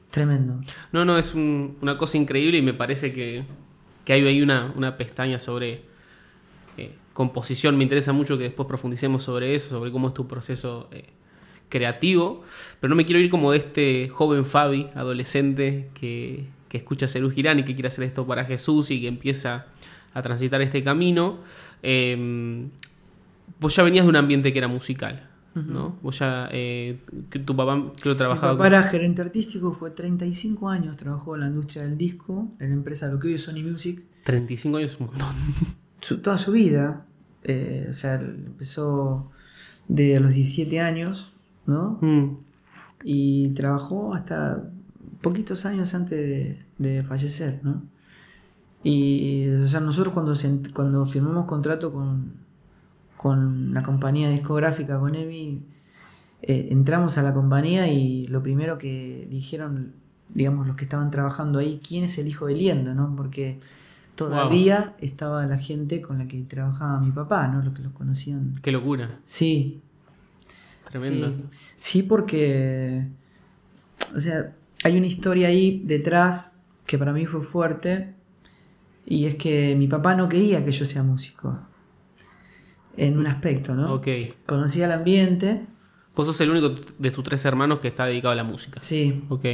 tremendo. 0.09 0.61
No, 0.93 1.03
no, 1.03 1.17
es 1.17 1.33
un- 1.35 1.77
una 1.81 1.97
cosa 1.97 2.17
increíble 2.17 2.57
y 2.59 2.61
me 2.61 2.73
parece 2.73 3.11
que, 3.11 3.43
que 4.05 4.13
hay 4.13 4.41
una, 4.41 4.71
una 4.77 4.95
pestaña 4.95 5.37
sobre 5.39 5.83
composición. 7.15 7.77
Me 7.77 7.84
interesa 7.84 8.12
mucho 8.12 8.38
que 8.38 8.43
después 8.43 8.67
profundicemos 8.67 9.24
sobre 9.24 9.55
eso, 9.55 9.69
sobre 9.69 9.89
cómo 9.89 10.10
es 10.10 10.13
tu 10.13 10.27
proceso 10.27 10.89
eh, 10.91 11.05
creativo. 11.69 12.43
Pero 12.81 12.89
no 12.89 12.95
me 12.95 13.05
quiero 13.05 13.22
ir 13.22 13.29
como 13.29 13.53
de 13.53 13.60
este 13.60 14.10
joven 14.10 14.43
Fabi, 14.43 14.89
adolescente, 14.93 15.89
que, 15.93 16.45
que 16.67 16.77
escucha 16.77 17.05
a 17.05 17.10
Cerú 17.10 17.31
Girán 17.31 17.57
y 17.57 17.63
que 17.63 17.74
quiere 17.74 17.88
hacer 17.88 18.03
esto 18.03 18.27
para 18.27 18.43
Jesús 18.43 18.91
y 18.91 19.00
que 19.00 19.07
empieza 19.07 19.67
a 20.13 20.22
transitar 20.22 20.62
este 20.62 20.84
camino. 20.84 21.39
Eh, 21.84 22.67
vos 23.62 23.74
ya 23.74 23.84
venías 23.84 24.03
de 24.03 24.10
un 24.10 24.17
ambiente 24.17 24.51
que 24.51 24.60
era 24.60 24.67
musical. 24.67 25.29
¿no? 25.55 25.98
Vos 26.01 26.19
ya, 26.19 26.50
eh, 26.51 27.00
tu 27.45 27.55
papá 27.55 27.93
creo 28.01 28.13
Mi 28.13 28.17
trabajaba 28.17 28.57
papá 28.57 28.67
era 28.67 28.84
gerente 28.84 29.22
artístico, 29.22 29.72
fue 29.72 29.91
35 29.91 30.67
años, 30.67 30.98
trabajó 30.98 31.36
en 31.36 31.41
la 31.41 31.48
industria 31.48 31.84
del 31.84 31.98
disco, 31.98 32.50
en 32.60 32.72
la 32.72 32.75
empresa 32.75 33.07
lo 33.07 33.17
que 33.22 33.29
hoy 33.29 33.34
es 33.36 33.43
Sony 33.43 33.63
Music, 33.63 34.03
35 34.25 34.77
años 34.77 34.91
es 34.91 35.00
un 35.00 35.05
montón. 35.07 35.27
Su- 36.05 36.19
toda 36.21 36.38
su 36.38 36.51
vida, 36.51 37.05
eh, 37.43 37.88
o 37.89 37.93
sea, 37.93 38.15
empezó 38.15 39.31
de 39.88 40.19
los 40.19 40.33
17 40.33 40.79
años, 40.79 41.31
¿no? 41.65 41.97
Mm. 42.01 42.38
Y 43.03 43.50
trabajó 43.50 44.13
hasta 44.13 44.69
poquitos 45.21 45.65
años 45.65 45.93
antes 45.93 46.17
de, 46.19 46.59
de 46.77 47.03
fallecer, 47.03 47.59
¿no? 47.63 47.83
Y 48.83 49.50
o 49.50 49.67
sea, 49.67 49.79
nosotros 49.79 50.13
cuando, 50.13 50.35
se 50.35 50.62
cuando 50.74 51.05
firmamos 51.05 51.45
contrato 51.45 51.91
con, 51.91 52.33
con 53.17 53.74
la 53.74 53.81
compañía 53.83 54.29
discográfica, 54.29 55.00
con 55.00 55.15
EMI, 55.15 55.63
eh, 56.43 56.67
entramos 56.71 57.17
a 57.17 57.24
la 57.24 57.33
compañía 57.33 57.88
y 57.91 58.27
lo 58.27 58.43
primero 58.43 58.77
que 58.77 59.27
dijeron, 59.31 59.93
digamos, 60.29 60.67
los 60.67 60.75
que 60.77 60.83
estaban 60.85 61.09
trabajando 61.09 61.57
ahí, 61.59 61.79
¿quién 61.88 62.03
es 62.03 62.17
el 62.19 62.27
hijo 62.27 62.45
de 62.45 62.53
Liendo? 62.55 62.93
¿no? 62.93 63.15
Porque 63.15 63.59
todavía 64.15 64.95
estaba 65.00 65.45
la 65.45 65.57
gente 65.57 66.01
con 66.01 66.17
la 66.19 66.27
que 66.27 66.41
trabajaba 66.43 67.00
mi 67.00 67.12
papá, 67.12 67.48
¿no? 67.48 67.62
Los 67.62 67.74
que 67.74 67.84
los 67.84 67.93
conocían. 67.93 68.55
Qué 68.62 68.72
locura. 68.72 69.19
Sí. 69.24 69.81
Tremendo. 70.89 71.27
Sí, 71.27 71.43
sí, 71.75 72.03
porque, 72.03 73.07
o 74.15 74.19
sea, 74.19 74.53
hay 74.84 74.98
una 74.98 75.07
historia 75.07 75.48
ahí 75.50 75.81
detrás 75.86 76.57
que 76.86 76.98
para 76.98 77.12
mí 77.12 77.25
fue 77.25 77.41
fuerte 77.41 78.13
y 79.05 79.25
es 79.25 79.36
que 79.36 79.75
mi 79.75 79.88
papá 79.88 80.15
no 80.15 80.29
quería 80.29 80.63
que 80.63 80.72
yo 80.72 80.86
sea 80.86 81.03
músico 81.03 81.60
en 82.98 83.17
un 83.17 83.27
aspecto, 83.27 83.75
¿no? 83.75 83.93
Ok. 83.95 84.07
Conocía 84.45 84.86
el 84.86 84.91
ambiente, 84.91 85.65
Vos 86.15 86.27
sos 86.27 86.39
el 86.39 86.50
único 86.50 86.69
de 86.98 87.12
tus 87.12 87.25
tres 87.25 87.43
hermanos 87.43 87.79
que 87.79 87.89
está 87.89 88.05
dedicado 88.05 88.31
a 88.31 88.36
la 88.36 88.45
música. 88.45 88.79
sí, 88.79 89.25
Ok. 89.27 89.45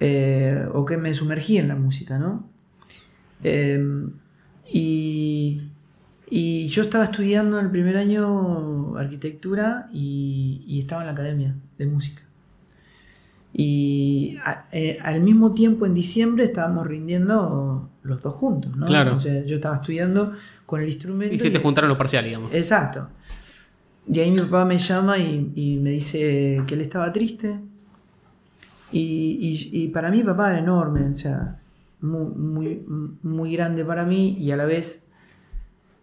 eh, 0.00 0.66
o 0.72 0.86
que 0.86 0.96
me 0.96 1.12
sumergí 1.12 1.58
en 1.58 1.68
la 1.68 1.74
música, 1.76 2.18
¿no? 2.18 2.48
Eh, 3.44 3.80
y, 4.72 5.62
y 6.28 6.66
yo 6.68 6.82
estaba 6.82 7.04
estudiando 7.04 7.58
en 7.58 7.66
el 7.66 7.70
primer 7.70 7.96
año 7.96 8.96
arquitectura 8.96 9.88
y, 9.92 10.62
y 10.66 10.78
estaba 10.80 11.02
en 11.02 11.06
la 11.06 11.12
academia 11.12 11.54
de 11.78 11.86
música. 11.86 12.22
Y 13.52 14.36
a- 14.44 14.64
eh, 14.72 14.98
al 15.02 15.20
mismo 15.22 15.52
tiempo, 15.54 15.86
en 15.86 15.94
diciembre, 15.94 16.44
estábamos 16.44 16.86
rindiendo 16.86 17.88
los 18.02 18.22
dos 18.22 18.34
juntos, 18.34 18.76
¿no? 18.76 18.86
Claro. 18.86 19.16
O 19.16 19.20
sea, 19.20 19.44
yo 19.44 19.56
estaba 19.56 19.76
estudiando 19.76 20.34
con 20.66 20.80
el 20.82 20.88
instrumento. 20.88 21.34
Y 21.34 21.38
se 21.38 21.50
te 21.50 21.58
juntaron 21.58 21.88
los 21.88 21.96
parciales, 21.98 22.30
digamos. 22.30 22.52
Exacto. 22.54 23.08
Y 24.12 24.20
ahí 24.20 24.30
mi 24.30 24.38
papá 24.40 24.64
me 24.64 24.78
llama 24.78 25.18
y, 25.18 25.52
y 25.54 25.76
me 25.78 25.90
dice 25.90 26.62
que 26.66 26.74
él 26.74 26.80
estaba 26.80 27.12
triste. 27.12 27.58
Y, 28.92 29.00
y- 29.72 29.84
y 29.84 29.88
para 29.88 30.10
mí 30.10 30.22
papá 30.22 30.50
era 30.50 30.58
enorme, 30.60 31.08
o 31.08 31.14
sea, 31.14 31.58
muy, 32.06 32.34
muy, 32.34 32.84
muy 33.22 33.52
grande 33.52 33.84
para 33.84 34.04
mí 34.04 34.36
y 34.38 34.50
a 34.52 34.56
la 34.56 34.64
vez 34.64 35.04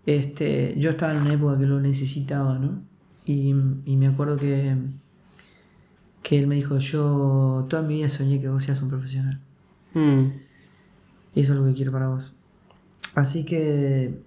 este, 0.05 0.75
yo 0.77 0.89
estaba 0.91 1.13
en 1.13 1.21
una 1.21 1.33
época 1.33 1.57
que 1.57 1.65
lo 1.65 1.79
necesitaba, 1.79 2.59
¿no? 2.59 2.81
Y, 3.25 3.49
y 3.85 3.95
me 3.95 4.07
acuerdo 4.07 4.35
que, 4.37 4.75
que 6.21 6.39
él 6.39 6.47
me 6.47 6.55
dijo, 6.55 6.77
yo 6.77 7.65
toda 7.69 7.81
mi 7.83 7.95
vida 7.95 8.09
soñé 8.09 8.41
que 8.41 8.49
vos 8.49 8.63
seas 8.63 8.81
un 8.81 8.89
profesional. 8.89 9.39
Mm. 9.93 10.25
Y 11.35 11.39
eso 11.41 11.53
es 11.53 11.59
lo 11.59 11.65
que 11.65 11.73
quiero 11.73 11.91
para 11.91 12.09
vos. 12.09 12.35
Así 13.15 13.45
que 13.45 14.19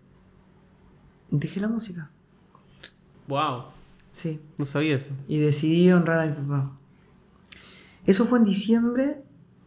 dejé 1.30 1.60
la 1.60 1.68
música, 1.68 2.10
Wow. 3.28 3.64
sí. 4.12 4.40
No 4.56 4.64
sabía 4.64 4.94
eso. 4.94 5.10
y 5.28 5.38
decidí 5.38 5.90
honrar 5.90 6.20
a 6.20 6.26
mi 6.26 6.32
papá. 6.34 6.72
Eso 8.06 8.24
fue 8.24 8.38
en 8.38 8.44
diciembre 8.44 9.16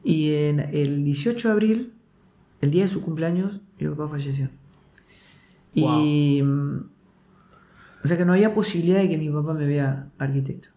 y 0.04 0.32
en 0.34 0.62
el 0.62 1.04
18 1.04 1.50
de 1.50 1.52
abril, 1.52 1.94
el 2.62 2.72
día 2.72 2.84
de 2.84 2.88
su 2.90 3.02
cumpleaños, 3.02 3.62
mi 3.80 3.88
papá 3.88 4.08
falleció. 4.10 4.50
Y. 5.74 6.42
mm, 6.44 6.90
O 8.04 8.08
sea 8.08 8.18
que 8.18 8.26
no 8.26 8.34
había 8.34 8.54
posibilidad 8.54 9.00
de 9.00 9.10
que 9.10 9.18
mi 9.18 9.30
papá 9.30 9.54
me 9.54 9.66
vea 9.66 10.10
arquitecto. 10.18 10.70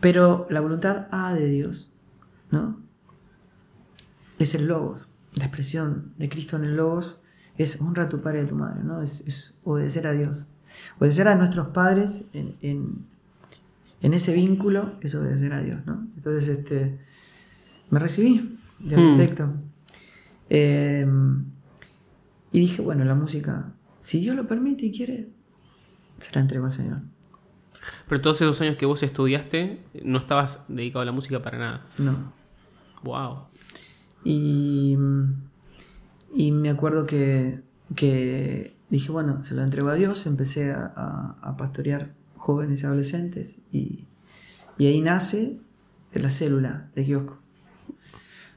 Pero 0.00 0.46
la 0.50 0.60
voluntad 0.60 1.08
A 1.10 1.32
de 1.34 1.48
Dios, 1.48 1.90
¿no? 2.50 2.78
Es 4.38 4.54
el 4.54 4.66
logos, 4.66 5.08
la 5.34 5.44
expresión 5.46 6.12
de 6.18 6.28
Cristo 6.28 6.56
en 6.56 6.64
el 6.64 6.76
logos 6.76 7.18
es 7.56 7.80
honra 7.80 8.04
a 8.04 8.08
tu 8.08 8.20
padre 8.20 8.42
y 8.42 8.44
a 8.44 8.48
tu 8.48 8.54
madre, 8.54 8.82
¿no? 8.84 9.00
Es, 9.00 9.22
es 9.26 9.54
obedecer 9.64 10.06
a 10.06 10.12
Dios. 10.12 10.38
Obedecer 11.00 11.26
a 11.28 11.34
nuestros 11.36 11.68
padres 11.68 12.26
en, 12.34 12.54
en- 12.60 13.06
en 14.02 14.12
ese 14.12 14.34
vínculo 14.34 14.92
es 15.00 15.14
obedecer 15.14 15.54
a 15.54 15.60
Dios, 15.62 15.84
¿no? 15.86 16.06
Entonces, 16.16 16.48
este, 16.48 16.98
me 17.90 17.98
recibí 17.98 18.58
de 18.80 18.96
Hmm. 18.96 19.16
Eh, 20.50 21.06
y 22.52 22.60
dije, 22.60 22.82
bueno, 22.82 23.04
la 23.04 23.14
música, 23.14 23.72
si 24.00 24.20
Dios 24.20 24.36
lo 24.36 24.46
permite 24.46 24.86
y 24.86 24.92
quiere, 24.92 25.28
se 26.18 26.32
la 26.34 26.40
entrego 26.40 26.64
al 26.66 26.70
Señor. 26.70 27.00
Pero 28.08 28.20
todos 28.20 28.40
esos 28.40 28.60
años 28.60 28.76
que 28.76 28.86
vos 28.86 29.02
estudiaste, 29.02 29.80
no 30.04 30.18
estabas 30.18 30.64
dedicado 30.68 31.02
a 31.02 31.04
la 31.04 31.12
música 31.12 31.42
para 31.42 31.58
nada. 31.58 31.86
No. 31.98 32.32
Wow. 33.02 33.44
Y, 34.24 34.96
y 36.34 36.50
me 36.52 36.70
acuerdo 36.70 37.06
que, 37.06 37.60
que 37.94 38.74
dije, 38.90 39.12
bueno, 39.12 39.42
se 39.42 39.54
lo 39.54 39.62
entrego 39.62 39.88
a 39.88 39.94
Dios, 39.94 40.26
empecé 40.26 40.72
a, 40.72 40.92
a- 40.96 41.36
a 41.42 41.56
pastorear 41.56 42.12
jóvenes 42.36 42.82
y 42.82 42.86
adolescentes 42.86 43.58
y, 43.72 44.04
y 44.78 44.86
ahí 44.86 45.00
nace 45.00 45.60
la 46.12 46.30
célula 46.30 46.88
de 46.94 47.04
kiosco. 47.04 47.38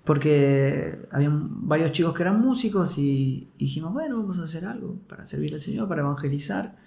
Porque 0.04 1.00
había 1.12 1.30
varios 1.32 1.92
chicos 1.92 2.14
que 2.14 2.24
eran 2.24 2.40
músicos 2.42 2.98
y, 2.98 3.50
y 3.58 3.66
dijimos, 3.66 3.94
bueno, 3.94 4.18
vamos 4.18 4.40
a 4.40 4.44
hacer 4.44 4.66
algo 4.66 4.98
para 5.08 5.26
servir 5.26 5.54
al 5.54 5.60
Señor, 5.60 5.88
para 5.88 6.02
evangelizar. 6.02 6.78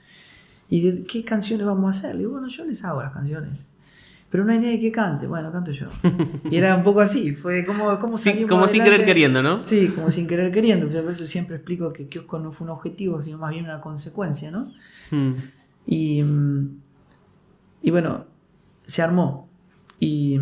¿Y 0.69 0.91
de 0.91 1.05
qué 1.05 1.23
canciones 1.25 1.67
vamos 1.67 1.85
a 1.87 1.99
hacer? 1.99 2.15
Le 2.15 2.21
digo, 2.21 2.33
bueno, 2.33 2.49
yo 2.49 2.65
les 2.65 2.85
hago 2.85 3.03
las 3.03 3.13
canciones. 3.13 3.65
Pero 4.33 4.47
no 4.47 4.53
hay 4.53 4.59
nadie 4.61 4.81
que 4.81 4.91
cante. 4.91 5.27
Bueno, 5.27 5.53
canto 5.53 5.71
yo. 5.71 5.87
Y 6.51 6.57
era 6.57 6.75
un 6.75 6.83
poco 6.83 7.01
así. 7.01 7.35
Fue 7.35 7.67
como, 7.67 7.99
como 7.99 8.17
Sí, 8.17 8.47
como 8.49 8.67
sin 8.67 8.83
querer 8.83 9.05
queriendo, 9.05 9.43
¿no? 9.43 9.63
Sí, 9.63 9.89
como 9.89 10.11
sin 10.11 10.27
querer 10.27 10.51
queriendo. 10.51 10.89
Por 10.89 11.11
eso 11.11 11.27
siempre 11.27 11.57
explico 11.57 11.93
que 11.93 12.09
kiosco 12.09 12.39
no 12.39 12.51
fue 12.51 12.65
un 12.65 12.71
objetivo, 12.71 13.21
sino 13.21 13.37
más 13.37 13.51
bien 13.51 13.67
una 13.67 13.83
consecuencia, 13.83 14.51
¿no? 14.51 14.73
Mm. 15.11 15.33
Y, 15.85 16.25
y 17.83 17.91
bueno, 17.91 18.25
se 18.87 19.03
armó. 19.03 19.51
Y 20.01 20.41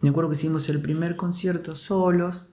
me 0.00 0.10
acuerdo 0.10 0.30
que 0.30 0.36
hicimos 0.36 0.68
el 0.68 0.80
primer 0.80 1.16
concierto 1.16 1.74
solos, 1.74 2.50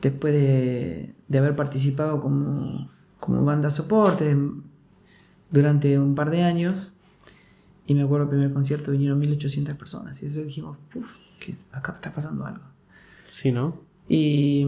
después 0.00 0.34
de, 0.34 1.14
de 1.28 1.38
haber 1.38 1.56
participado 1.56 2.20
como, 2.20 2.90
como 3.20 3.44
banda 3.44 3.70
soporte 3.70 4.36
durante 5.50 5.98
un 5.98 6.14
par 6.14 6.30
de 6.30 6.42
años. 6.42 6.94
Y 7.86 7.94
me 7.94 8.02
acuerdo 8.02 8.24
el 8.24 8.30
primer 8.30 8.52
concierto 8.52 8.90
vinieron 8.92 9.18
1800 9.18 9.76
personas. 9.76 10.22
Y 10.22 10.26
eso 10.26 10.40
dijimos, 10.40 10.78
uff, 10.94 11.16
que 11.38 11.56
acá 11.72 11.92
está 11.92 12.12
pasando 12.12 12.46
algo. 12.46 12.64
Sí, 13.30 13.52
¿no? 13.52 13.80
Y, 14.08 14.66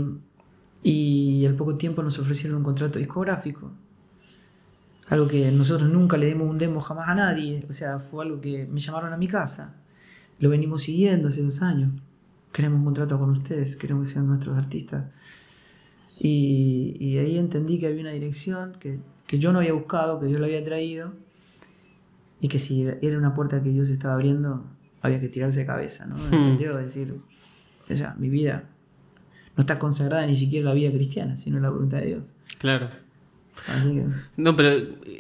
y 0.83 1.45
al 1.47 1.55
poco 1.55 1.77
tiempo 1.77 2.03
nos 2.03 2.19
ofrecieron 2.19 2.59
un 2.59 2.65
contrato 2.65 2.99
discográfico. 2.99 3.73
Algo 5.09 5.29
que 5.29 5.51
nosotros 5.53 5.91
nunca 5.91 6.17
le 6.17 6.27
dimos 6.27 6.49
un 6.49 6.59
demo 6.59 6.81
jamás 6.81 7.09
a 7.09 7.15
nadie. 7.15 7.65
O 7.69 7.73
sea, 7.73 7.99
fue 7.99 8.25
algo 8.25 8.41
que 8.41 8.67
me 8.67 8.81
llamaron 8.81 9.13
a 9.13 9.17
mi 9.17 9.29
casa. 9.29 9.77
Lo 10.39 10.51
venimos 10.51 10.83
siguiendo 10.83 11.29
hace 11.29 11.43
dos 11.43 11.63
años. 11.63 11.93
Queremos 12.53 12.79
un 12.79 12.85
contrato 12.85 13.19
con 13.19 13.31
ustedes, 13.31 13.77
queremos 13.77 14.09
que 14.09 14.15
sean 14.15 14.27
nuestros 14.27 14.57
artistas. 14.57 15.05
Y, 16.19 16.97
y 16.99 17.19
ahí 17.19 17.39
entendí 17.39 17.79
que 17.79 17.87
había 17.87 18.01
una 18.01 18.11
dirección 18.11 18.73
que, 18.81 18.99
que 19.27 19.39
yo 19.39 19.53
no 19.53 19.59
había 19.59 19.73
buscado, 19.73 20.19
que 20.21 20.27
Dios 20.27 20.41
lo 20.41 20.47
había 20.47 20.65
traído. 20.65 21.13
Y 22.41 22.49
que 22.49 22.59
si 22.59 22.83
era 23.03 23.19
una 23.19 23.35
puerta 23.35 23.63
que 23.63 23.71
Dios 23.71 23.89
estaba 23.89 24.15
abriendo, 24.15 24.65
había 25.03 25.21
que 25.21 25.29
tirarse 25.29 25.61
de 25.61 25.67
cabeza, 25.67 26.07
¿no? 26.07 26.17
En 26.29 26.35
el 26.35 26.41
Hmm. 26.41 26.45
sentido 26.45 26.77
de 26.77 26.83
decir, 26.85 27.15
o 27.91 27.97
sea, 27.97 28.15
mi 28.19 28.29
vida 28.29 28.65
no 29.57 29.63
está 29.63 29.79
consagrada 29.79 30.27
ni 30.27 30.37
siquiera 30.37 30.67
la 30.67 30.75
vida 30.75 30.91
cristiana, 30.91 31.37
sino 31.37 31.59
la 31.61 31.71
voluntad 31.71 31.99
de 31.99 32.07
Dios. 32.07 32.33
Claro. 32.59 32.91
Así 33.69 33.95
que, 33.95 34.05
No, 34.37 34.55
pero 34.57 34.71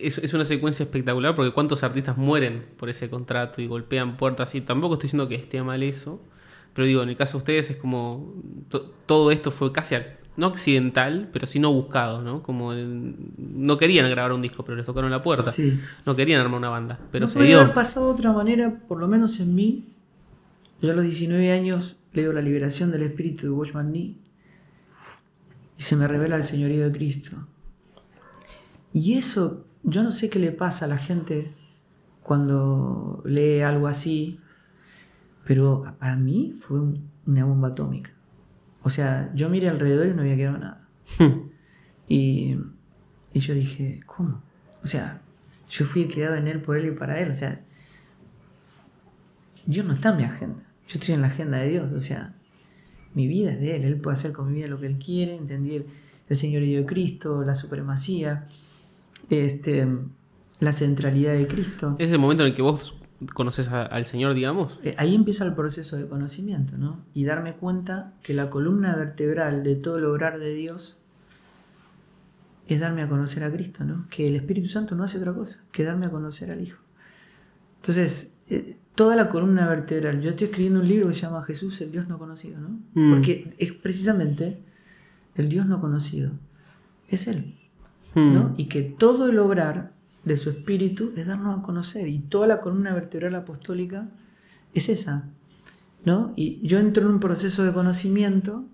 es, 0.00 0.18
es 0.18 0.34
una 0.34 0.44
secuencia 0.44 0.82
espectacular 0.84 1.34
porque 1.34 1.52
cuántos 1.52 1.82
artistas 1.82 2.16
mueren 2.16 2.64
por 2.76 2.88
ese 2.90 3.08
contrato 3.10 3.62
y 3.62 3.66
golpean 3.66 4.16
puertas 4.16 4.54
y 4.54 4.60
tampoco 4.60 4.94
estoy 4.94 5.06
diciendo 5.08 5.28
que 5.28 5.34
esté 5.36 5.62
mal 5.62 5.82
eso, 5.82 6.22
pero 6.74 6.86
digo, 6.86 7.02
en 7.02 7.08
el 7.08 7.16
caso 7.16 7.38
de 7.38 7.42
ustedes 7.42 7.70
es 7.70 7.76
como 7.78 8.34
to- 8.68 8.92
todo 9.06 9.30
esto 9.30 9.50
fue 9.50 9.72
casi 9.72 9.96
no 10.36 10.48
accidental, 10.48 11.30
pero 11.32 11.46
sí 11.46 11.58
no 11.58 11.72
buscado, 11.72 12.20
¿no? 12.20 12.42
Como 12.42 12.72
el- 12.74 13.14
no 13.38 13.78
querían 13.78 14.08
grabar 14.10 14.32
un 14.34 14.42
disco, 14.42 14.62
pero 14.66 14.76
les 14.76 14.84
tocaron 14.84 15.10
la 15.10 15.22
puerta. 15.22 15.50
sí. 15.50 15.80
No 16.04 16.14
querían 16.14 16.42
armar 16.42 16.58
una 16.58 16.68
banda, 16.68 17.00
pero 17.10 17.22
no 17.24 17.28
se 17.28 17.42
dio. 17.42 17.60
haber 17.62 17.72
pasado 17.72 18.08
de 18.08 18.18
otra 18.18 18.32
manera, 18.32 18.80
por 18.86 18.98
lo 19.00 19.08
menos 19.08 19.40
en 19.40 19.54
mí. 19.54 19.88
Yo 20.82 20.90
a 20.90 20.94
los 20.94 21.04
19 21.04 21.50
años 21.52 21.96
leo 22.12 22.34
La 22.34 22.42
liberación 22.42 22.90
del 22.90 23.02
espíritu 23.02 23.46
de 23.46 23.50
Watchman 23.50 23.90
Nee 23.92 24.16
y 25.78 25.82
se 25.82 25.96
me 25.96 26.06
revela 26.06 26.36
el 26.36 26.42
señorío 26.42 26.84
de 26.84 26.92
Cristo. 26.92 27.36
Y 28.98 29.18
eso, 29.18 29.66
yo 29.82 30.02
no 30.02 30.10
sé 30.10 30.30
qué 30.30 30.38
le 30.38 30.52
pasa 30.52 30.86
a 30.86 30.88
la 30.88 30.96
gente 30.96 31.52
cuando 32.22 33.22
lee 33.26 33.60
algo 33.60 33.88
así, 33.88 34.40
pero 35.44 35.84
para 35.98 36.16
mí 36.16 36.54
fue 36.58 36.80
un- 36.80 37.10
una 37.26 37.44
bomba 37.44 37.68
atómica. 37.68 38.12
O 38.82 38.88
sea, 38.88 39.30
yo 39.34 39.50
miré 39.50 39.68
alrededor 39.68 40.06
y 40.06 40.14
no 40.14 40.22
había 40.22 40.36
quedado 40.36 40.56
nada. 40.56 40.88
Y, 42.08 42.56
y 43.34 43.40
yo 43.40 43.52
dije, 43.52 44.00
¿cómo? 44.06 44.40
O 44.82 44.86
sea, 44.86 45.20
yo 45.68 45.84
fui 45.84 46.06
creado 46.08 46.36
en 46.36 46.46
Él, 46.48 46.62
por 46.62 46.78
Él 46.78 46.86
y 46.86 46.90
para 46.92 47.20
Él. 47.20 47.30
O 47.30 47.34
sea, 47.34 47.60
Dios 49.66 49.84
no 49.84 49.92
está 49.92 50.10
en 50.10 50.16
mi 50.16 50.22
agenda. 50.24 50.62
Yo 50.88 50.98
estoy 50.98 51.14
en 51.14 51.20
la 51.20 51.26
agenda 51.26 51.58
de 51.58 51.68
Dios. 51.68 51.92
O 51.92 52.00
sea, 52.00 52.34
mi 53.14 53.26
vida 53.26 53.52
es 53.52 53.60
de 53.60 53.76
Él. 53.76 53.84
Él 53.84 54.00
puede 54.00 54.14
hacer 54.16 54.32
con 54.32 54.48
mi 54.48 54.54
vida 54.54 54.68
lo 54.68 54.78
que 54.80 54.86
Él 54.86 54.98
quiere, 54.98 55.36
entender 55.36 55.84
el 56.28 56.36
señorío 56.36 56.78
de 56.80 56.86
Cristo, 56.86 57.42
la 57.42 57.54
supremacía, 57.54 58.46
este, 59.30 59.86
la 60.60 60.72
centralidad 60.72 61.34
de 61.34 61.46
Cristo. 61.46 61.96
Es 61.98 62.12
el 62.12 62.18
momento 62.18 62.42
en 62.44 62.50
el 62.50 62.54
que 62.54 62.62
vos 62.62 62.94
conoces 63.34 63.68
a- 63.68 63.82
al 63.86 64.04
Señor, 64.06 64.34
digamos. 64.34 64.78
Eh, 64.84 64.94
Ahí 64.98 65.14
empieza 65.14 65.44
el 65.46 65.54
proceso 65.54 65.96
de 65.96 66.06
conocimiento, 66.06 66.76
¿no? 66.76 67.00
Y 67.14 67.24
darme 67.24 67.54
cuenta 67.54 68.12
que 68.22 68.34
la 68.34 68.50
columna 68.50 68.94
vertebral 68.94 69.62
de 69.62 69.74
todo 69.76 69.96
el 69.98 70.04
obrar 70.04 70.38
de 70.38 70.54
Dios 70.54 70.98
es 72.68 72.80
darme 72.80 73.02
a 73.02 73.08
conocer 73.08 73.44
a 73.44 73.50
Cristo, 73.52 73.84
¿no? 73.84 74.06
Que 74.10 74.28
el 74.28 74.36
Espíritu 74.36 74.68
Santo 74.68 74.94
no 74.96 75.04
hace 75.04 75.18
otra 75.18 75.32
cosa 75.32 75.62
que 75.72 75.84
darme 75.84 76.06
a 76.06 76.10
conocer 76.10 76.50
al 76.50 76.60
Hijo. 76.60 76.80
Entonces, 77.76 78.32
eh, 78.50 78.76
toda 78.94 79.14
la 79.14 79.28
columna 79.28 79.68
vertebral. 79.68 80.20
Yo 80.20 80.30
estoy 80.30 80.46
escribiendo 80.48 80.80
un 80.80 80.88
libro 80.88 81.06
que 81.08 81.14
se 81.14 81.20
llama 81.20 81.42
Jesús, 81.44 81.80
el 81.80 81.92
Dios 81.92 82.08
no 82.08 82.18
conocido, 82.18 82.58
¿no? 82.60 82.80
Mm. 82.94 83.12
Porque 83.12 83.54
es 83.58 83.72
precisamente 83.72 84.62
el 85.36 85.48
Dios 85.48 85.66
no 85.66 85.80
conocido. 85.80 86.32
Es 87.08 87.28
Él, 87.28 87.54
Hmm. 88.16 88.34
¿no? 88.34 88.54
Y 88.56 88.64
que 88.64 88.82
todo 88.82 89.28
el 89.28 89.38
obrar 89.38 89.92
de 90.24 90.38
su 90.38 90.48
espíritu 90.48 91.12
es 91.16 91.26
darnos 91.26 91.58
a 91.58 91.62
conocer. 91.62 92.08
Y 92.08 92.18
toda 92.18 92.46
la 92.46 92.62
columna 92.62 92.94
vertebral 92.94 93.34
apostólica 93.34 94.08
es 94.72 94.88
esa, 94.88 95.28
¿no? 96.04 96.32
Y 96.34 96.66
yo 96.66 96.78
entro 96.78 97.04
en 97.04 97.10
un 97.10 97.20
proceso 97.20 97.62
de 97.62 97.74
conocimiento 97.74 98.64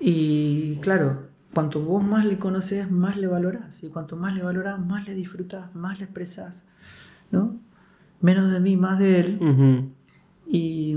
y, 0.00 0.78
claro, 0.82 1.28
cuanto 1.54 1.80
vos 1.80 2.02
más 2.02 2.24
le 2.24 2.38
conoces, 2.38 2.90
más 2.90 3.16
le 3.16 3.28
valorás. 3.28 3.84
Y 3.84 3.88
cuanto 3.88 4.16
más 4.16 4.34
le 4.34 4.42
valorás, 4.42 4.84
más 4.84 5.06
le 5.06 5.14
disfrutás, 5.14 5.72
más 5.72 5.98
le 5.98 6.06
expresás, 6.06 6.64
¿no? 7.30 7.56
Menos 8.20 8.50
de 8.50 8.58
mí, 8.58 8.76
más 8.76 8.98
de 8.98 9.20
él. 9.20 9.92
Y 10.48 10.96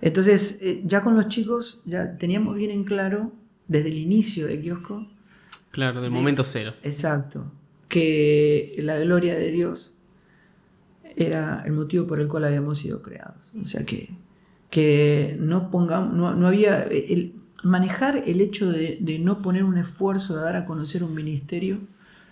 entonces, 0.00 0.58
eh, 0.60 0.82
ya 0.84 1.04
con 1.04 1.14
los 1.14 1.28
chicos, 1.28 1.82
ya 1.84 2.18
teníamos 2.18 2.56
bien 2.56 2.72
en 2.72 2.82
claro, 2.82 3.32
desde 3.68 3.88
el 3.88 3.98
inicio 3.98 4.48
de 4.48 4.60
Kiosco, 4.60 5.06
Claro, 5.74 6.00
del 6.00 6.10
momento 6.10 6.42
cero. 6.44 6.72
exacto, 6.82 7.52
que 7.88 8.74
la 8.78 8.98
gloria 8.98 9.34
de 9.34 9.50
Dios 9.50 9.92
era 11.16 11.62
el 11.66 11.72
motivo 11.72 12.06
por 12.06 12.20
el 12.20 12.28
cual 12.28 12.44
habíamos 12.44 12.78
sido 12.78 13.02
creados. 13.02 13.52
O 13.60 13.64
sea 13.64 13.84
que, 13.84 14.10
que 14.70 15.36
no 15.38 15.70
pongamos, 15.70 16.14
no, 16.14 16.34
no 16.34 16.46
había, 16.48 16.82
el, 16.84 17.34
manejar 17.62 18.22
el 18.26 18.40
hecho 18.40 18.70
de, 18.72 18.98
de 19.00 19.18
no 19.18 19.38
poner 19.42 19.64
un 19.64 19.78
esfuerzo 19.78 20.36
de 20.36 20.42
dar 20.42 20.56
a 20.56 20.64
conocer 20.64 21.02
un 21.04 21.14
ministerio, 21.14 21.78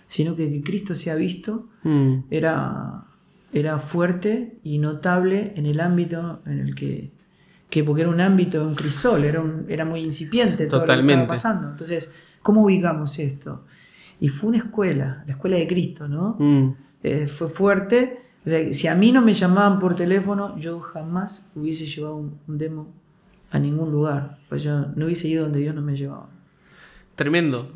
sino 0.07 0.35
que, 0.35 0.49
que 0.51 0.61
Cristo 0.63 0.95
sea 0.95 1.15
visto, 1.15 1.69
Mm. 1.85 2.23
era, 2.31 3.03
era 3.51 3.77
fuerte 3.77 4.57
y 4.63 4.77
notable 4.77 5.51
en 5.57 5.65
el 5.65 5.81
ámbito 5.81 6.41
en 6.45 6.59
el 6.59 6.75
que, 6.75 7.11
que 7.73 7.83
porque 7.83 8.03
era 8.03 8.11
un 8.11 8.21
ámbito, 8.21 8.63
un 8.67 8.75
crisol, 8.75 9.23
era, 9.23 9.41
un- 9.41 9.65
era 9.67 9.83
muy 9.83 10.01
incipiente 10.01 10.67
todo 10.67 10.81
lo 10.81 10.83
que 10.85 10.87
Totalmente. 10.91 11.13
estaba 11.23 11.27
pasando. 11.35 11.69
Entonces, 11.71 12.13
¿cómo 12.43 12.61
ubicamos 12.65 13.17
esto? 13.17 13.65
Y 14.19 14.29
fue 14.29 14.49
una 14.49 14.59
escuela, 14.59 15.23
la 15.25 15.33
escuela 15.33 15.57
de 15.57 15.65
Cristo, 15.67 16.07
¿no? 16.07 16.35
Mm. 16.37 16.75
Eh, 17.01 17.25
fue 17.27 17.47
fuerte. 17.47 18.21
O 18.45 18.49
sea, 18.49 18.71
si 18.73 18.87
a 18.87 18.93
mí 18.93 19.11
no 19.11 19.23
me 19.23 19.33
llamaban 19.33 19.79
por 19.79 19.95
teléfono, 19.95 20.55
yo 20.59 20.79
jamás 20.81 21.47
hubiese 21.55 21.87
llevado 21.87 22.17
un, 22.17 22.37
un 22.47 22.57
demo 22.59 22.93
a 23.49 23.57
ningún 23.57 23.91
lugar. 23.91 24.37
Pues 24.49 24.61
yo 24.61 24.85
no 24.95 25.05
hubiese 25.05 25.27
ido 25.27 25.45
donde 25.45 25.57
Dios 25.59 25.73
no 25.73 25.81
me 25.81 25.95
llevaba. 25.95 26.29
Tremendo. 27.15 27.71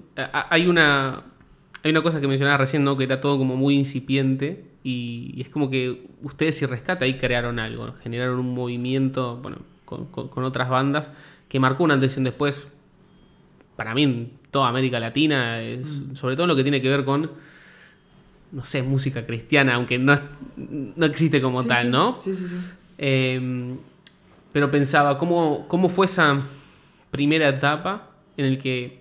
Hay 0.49 0.67
una, 0.67 1.23
hay 1.83 1.89
una 1.91 2.03
cosa 2.03 2.21
que 2.21 2.27
mencionaba 2.27 2.57
recién, 2.57 2.83
¿no? 2.83 2.95
Que 2.97 3.05
era 3.05 3.19
todo 3.19 3.35
como 3.39 3.55
muy 3.55 3.73
incipiente. 3.75 4.63
Y, 4.83 5.31
y 5.35 5.41
es 5.41 5.49
como 5.49 5.71
que 5.71 6.07
ustedes 6.21 6.61
y 6.61 6.65
Rescate 6.67 7.03
ahí 7.03 7.17
crearon 7.17 7.57
algo, 7.57 7.93
generaron 8.03 8.39
un 8.39 8.53
movimiento 8.53 9.37
bueno, 9.41 9.57
con, 9.87 10.05
con- 10.07 10.27
con 10.27 10.43
otras 10.43 10.69
bandas 10.69 11.11
que 11.49 11.59
marcó 11.59 11.83
una 11.85 11.93
antes 11.95 12.15
y 12.15 12.19
un 12.19 12.25
después 12.25 12.67
para 13.77 13.95
mí 13.95 14.03
en 14.03 14.31
toda 14.51 14.67
América 14.67 14.99
Latina, 14.99 15.61
es- 15.63 16.01
sobre 16.13 16.35
todo 16.35 16.43
en 16.43 16.49
lo 16.49 16.55
que 16.55 16.63
tiene 16.63 16.81
que 16.81 16.89
ver 16.89 17.05
con, 17.05 17.31
no 18.51 18.63
sé, 18.63 18.83
música 18.83 19.25
cristiana, 19.25 19.75
aunque 19.75 19.97
no, 19.97 20.19
no 20.57 21.05
existe 21.05 21.41
como 21.41 21.61
Sí, 21.61 21.67
tal, 21.69 21.85
sí. 21.85 21.91
¿no? 21.91 22.17
Sí, 22.21 22.33
sí, 22.33 22.47
sí. 22.47 22.55
Eh, 22.97 23.75
pero 24.51 24.69
pensaba, 24.71 25.17
¿cómo, 25.17 25.67
¿cómo 25.67 25.87
fue 25.89 26.05
esa 26.05 26.41
primera 27.11 27.47
etapa 27.47 28.09
en 28.35 28.45
el 28.45 28.57
que 28.57 28.99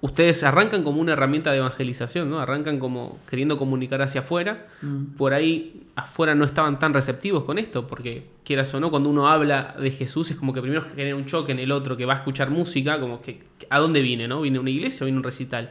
ustedes 0.00 0.42
arrancan 0.42 0.82
como 0.82 1.00
una 1.00 1.12
herramienta 1.12 1.52
de 1.52 1.58
evangelización, 1.58 2.30
¿no? 2.30 2.38
Arrancan 2.38 2.78
como 2.78 3.18
queriendo 3.28 3.58
comunicar 3.58 4.00
hacia 4.02 4.22
afuera. 4.22 4.66
Mm. 4.82 5.16
Por 5.16 5.34
ahí 5.34 5.82
afuera 5.94 6.34
no 6.34 6.44
estaban 6.44 6.78
tan 6.78 6.94
receptivos 6.94 7.44
con 7.44 7.58
esto, 7.58 7.86
porque 7.86 8.24
quieras 8.44 8.72
o 8.74 8.80
no, 8.80 8.90
cuando 8.90 9.10
uno 9.10 9.28
habla 9.28 9.76
de 9.78 9.90
Jesús 9.90 10.30
es 10.30 10.36
como 10.36 10.52
que 10.52 10.62
primero 10.62 10.82
genera 10.82 11.14
un 11.16 11.26
choque 11.26 11.52
en 11.52 11.58
el 11.58 11.72
otro 11.72 11.96
que 11.96 12.06
va 12.06 12.14
a 12.14 12.16
escuchar 12.16 12.50
música, 12.50 12.98
como 12.98 13.20
que 13.20 13.40
¿a 13.68 13.78
dónde 13.78 14.00
viene? 14.00 14.26
¿no? 14.26 14.40
¿Viene 14.40 14.58
una 14.58 14.70
iglesia 14.70 15.04
o 15.04 15.06
viene 15.06 15.18
un 15.18 15.24
recital? 15.24 15.70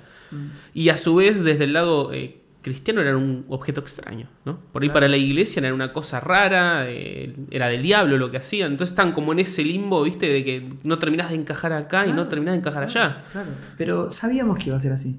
Y 0.75 0.89
a 0.89 0.97
su 0.97 1.15
vez, 1.15 1.43
desde 1.43 1.63
el 1.63 1.73
lado 1.73 2.13
eh, 2.13 2.38
cristiano 2.61 3.01
era 3.01 3.15
un 3.15 3.45
objeto 3.49 3.81
extraño, 3.81 4.27
¿no? 4.45 4.59
Por 4.71 4.81
ahí 4.81 4.89
Claro. 4.89 4.95
para 4.95 5.07
la 5.07 5.17
iglesia 5.17 5.61
era 5.61 5.73
una 5.73 5.93
cosa 5.93 6.19
rara, 6.19 6.85
eh, 6.89 7.33
era 7.51 7.67
del 7.67 7.81
diablo 7.81 8.17
lo 8.17 8.29
que 8.31 8.37
hacían. 8.37 8.71
Entonces 8.71 8.91
están 8.91 9.11
como 9.13 9.31
en 9.31 9.39
ese 9.39 9.63
limbo, 9.63 10.03
¿viste? 10.03 10.27
De 10.27 10.43
que 10.43 10.69
no 10.83 10.99
terminás 10.99 11.29
de 11.29 11.35
encajar 11.35 11.71
acá 11.73 12.05
y 12.05 12.13
no 12.13 12.27
terminás 12.27 12.53
de 12.53 12.59
encajar 12.59 12.87
claro, 12.87 13.09
allá. 13.15 13.23
Claro, 13.31 13.49
pero 13.77 14.11
sabíamos 14.11 14.57
que 14.57 14.65
iba 14.67 14.75
a 14.75 14.79
ser 14.79 14.91
así. 14.91 15.17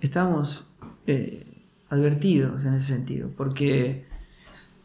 Estábamos 0.00 0.64
eh, 1.06 1.46
advertidos 1.88 2.64
en 2.64 2.74
ese 2.74 2.94
sentido, 2.94 3.30
porque 3.36 4.04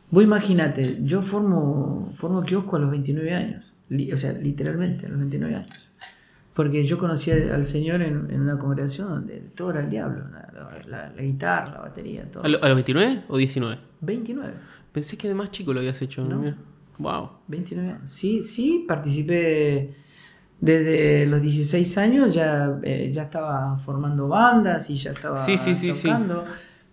vos 0.09 0.23
imagínate, 0.23 0.99
yo 1.01 1.21
formo, 1.21 2.11
formo 2.13 2.43
kiosco 2.43 2.75
a 2.75 2.79
los 2.79 2.91
29 2.91 3.33
años, 3.33 3.73
o 4.13 4.17
sea, 4.17 4.33
literalmente 4.33 5.05
a 5.05 5.09
los 5.09 5.19
29 5.19 5.55
años. 5.55 5.90
Porque 6.53 6.85
yo 6.85 6.97
conocí 6.97 7.31
al 7.31 7.63
Señor 7.63 8.01
en, 8.01 8.29
en 8.29 8.41
una 8.41 8.57
congregación 8.59 9.07
donde 9.09 9.39
todo 9.55 9.71
era 9.71 9.81
el 9.81 9.89
diablo, 9.89 10.25
la, 10.29 10.51
la- 10.53 10.83
la- 10.87 11.13
la 11.13 11.21
guitarra, 11.21 11.71
la 11.73 11.79
batería, 11.81 12.29
todo. 12.29 12.43
¿A, 12.43 12.49
lo- 12.49 12.61
a 12.61 12.67
los 12.67 12.75
29 12.75 13.23
o 13.29 13.37
19? 13.37 13.79
29. 14.01 14.53
Pensé 14.91 15.17
que 15.17 15.27
de 15.29 15.35
más 15.35 15.49
chico 15.51 15.71
lo 15.73 15.79
habías 15.79 16.01
hecho. 16.01 16.25
No. 16.25 16.39
mira. 16.39 16.57
Wow. 16.97 17.29
29 17.47 17.89
años. 17.91 18.11
Sí, 18.11 18.41
sí, 18.41 18.83
participé 18.87 19.95
desde 20.59 21.25
los 21.25 21.41
16 21.41 21.97
años, 21.97 22.33
ya, 22.33 22.77
eh, 22.83 23.09
ya 23.13 23.23
estaba 23.23 23.77
formando 23.77 24.27
bandas 24.27 24.89
y 24.89 24.95
ya 24.97 25.11
estaba 25.11 25.37
Sí, 25.37 25.57
sí, 25.57 25.73
sí, 25.75 25.93
sí. 25.93 26.07
tocando. 26.07 26.43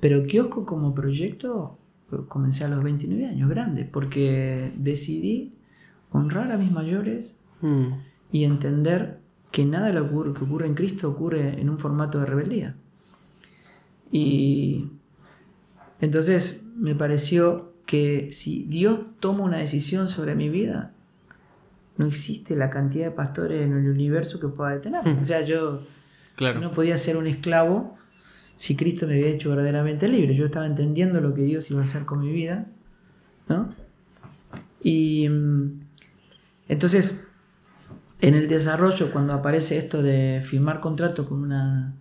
Pero 0.01 0.25
Kiosco 0.25 0.65
como 0.65 0.95
proyecto 0.95 1.79
eh, 2.13 2.17
comencé 2.29 2.65
a 2.65 2.69
los 2.69 2.83
29 2.83 3.27
años, 3.27 3.51
grande, 3.51 3.85
porque 3.85 4.71
decidí 4.77 5.55
honrar 6.11 6.53
a 6.53 6.57
mis 6.57 6.71
mayores 6.71 7.37
Mm. 7.61 7.89
y 8.31 8.45
entender 8.45 9.19
que 9.51 9.65
nada 9.65 9.93
lo 9.93 10.05
que 10.05 10.11
ocurre, 10.11 10.35
que 10.35 10.45
ocurre 10.45 10.67
en 10.67 10.75
Cristo 10.75 11.09
ocurre 11.09 11.61
en 11.61 11.71
un 11.71 11.79
formato 11.79 12.19
de 12.21 12.27
rebeldía. 12.27 12.75
Y 14.11 14.87
entonces 16.01 16.67
me 16.77 16.95
pareció 16.95 17.73
que 17.87 18.29
si 18.33 18.65
Dios 18.65 19.01
toma 19.21 19.45
una 19.45 19.59
decisión 19.59 20.09
sobre 20.09 20.35
mi 20.35 20.49
vida, 20.49 20.93
no 21.97 22.07
existe 22.07 22.55
la 22.57 22.71
cantidad 22.71 23.07
de 23.07 23.11
pastores 23.11 23.67
en 23.67 23.77
el 23.77 23.89
universo 23.91 24.39
que 24.39 24.49
pueda 24.49 24.71
detener. 24.73 25.01
O 25.21 25.25
sea, 25.25 25.43
yo 25.43 25.81
Claro. 26.37 26.61
no 26.61 26.71
podía 26.73 26.97
ser 26.97 27.17
un 27.17 27.27
esclavo 27.27 27.97
si 28.55 28.77
Cristo 28.77 29.07
me 29.07 29.15
había 29.15 29.29
hecho 29.29 29.51
verdaderamente 29.51 30.09
libre. 30.09 30.35
Yo 30.35 30.47
estaba 30.47 30.67
entendiendo 30.67 31.21
lo 31.21 31.35
que 31.35 31.43
Dios 31.43 31.71
iba 31.71 31.81
a 31.81 31.83
hacer 31.83 32.05
con 32.05 32.21
mi 32.21 32.33
vida, 32.33 32.67
¿no? 33.49 33.75
Y 34.83 35.29
mm, 35.29 35.81
entonces, 36.69 37.28
en 38.21 38.35
el 38.35 38.49
desarrollo, 38.49 39.11
cuando 39.13 39.33
aparece 39.33 39.79
esto 39.79 40.03
de 40.03 40.41
firmar 40.45 40.81
contrato 40.81 41.29
con 41.29 41.43
una, 41.43 41.95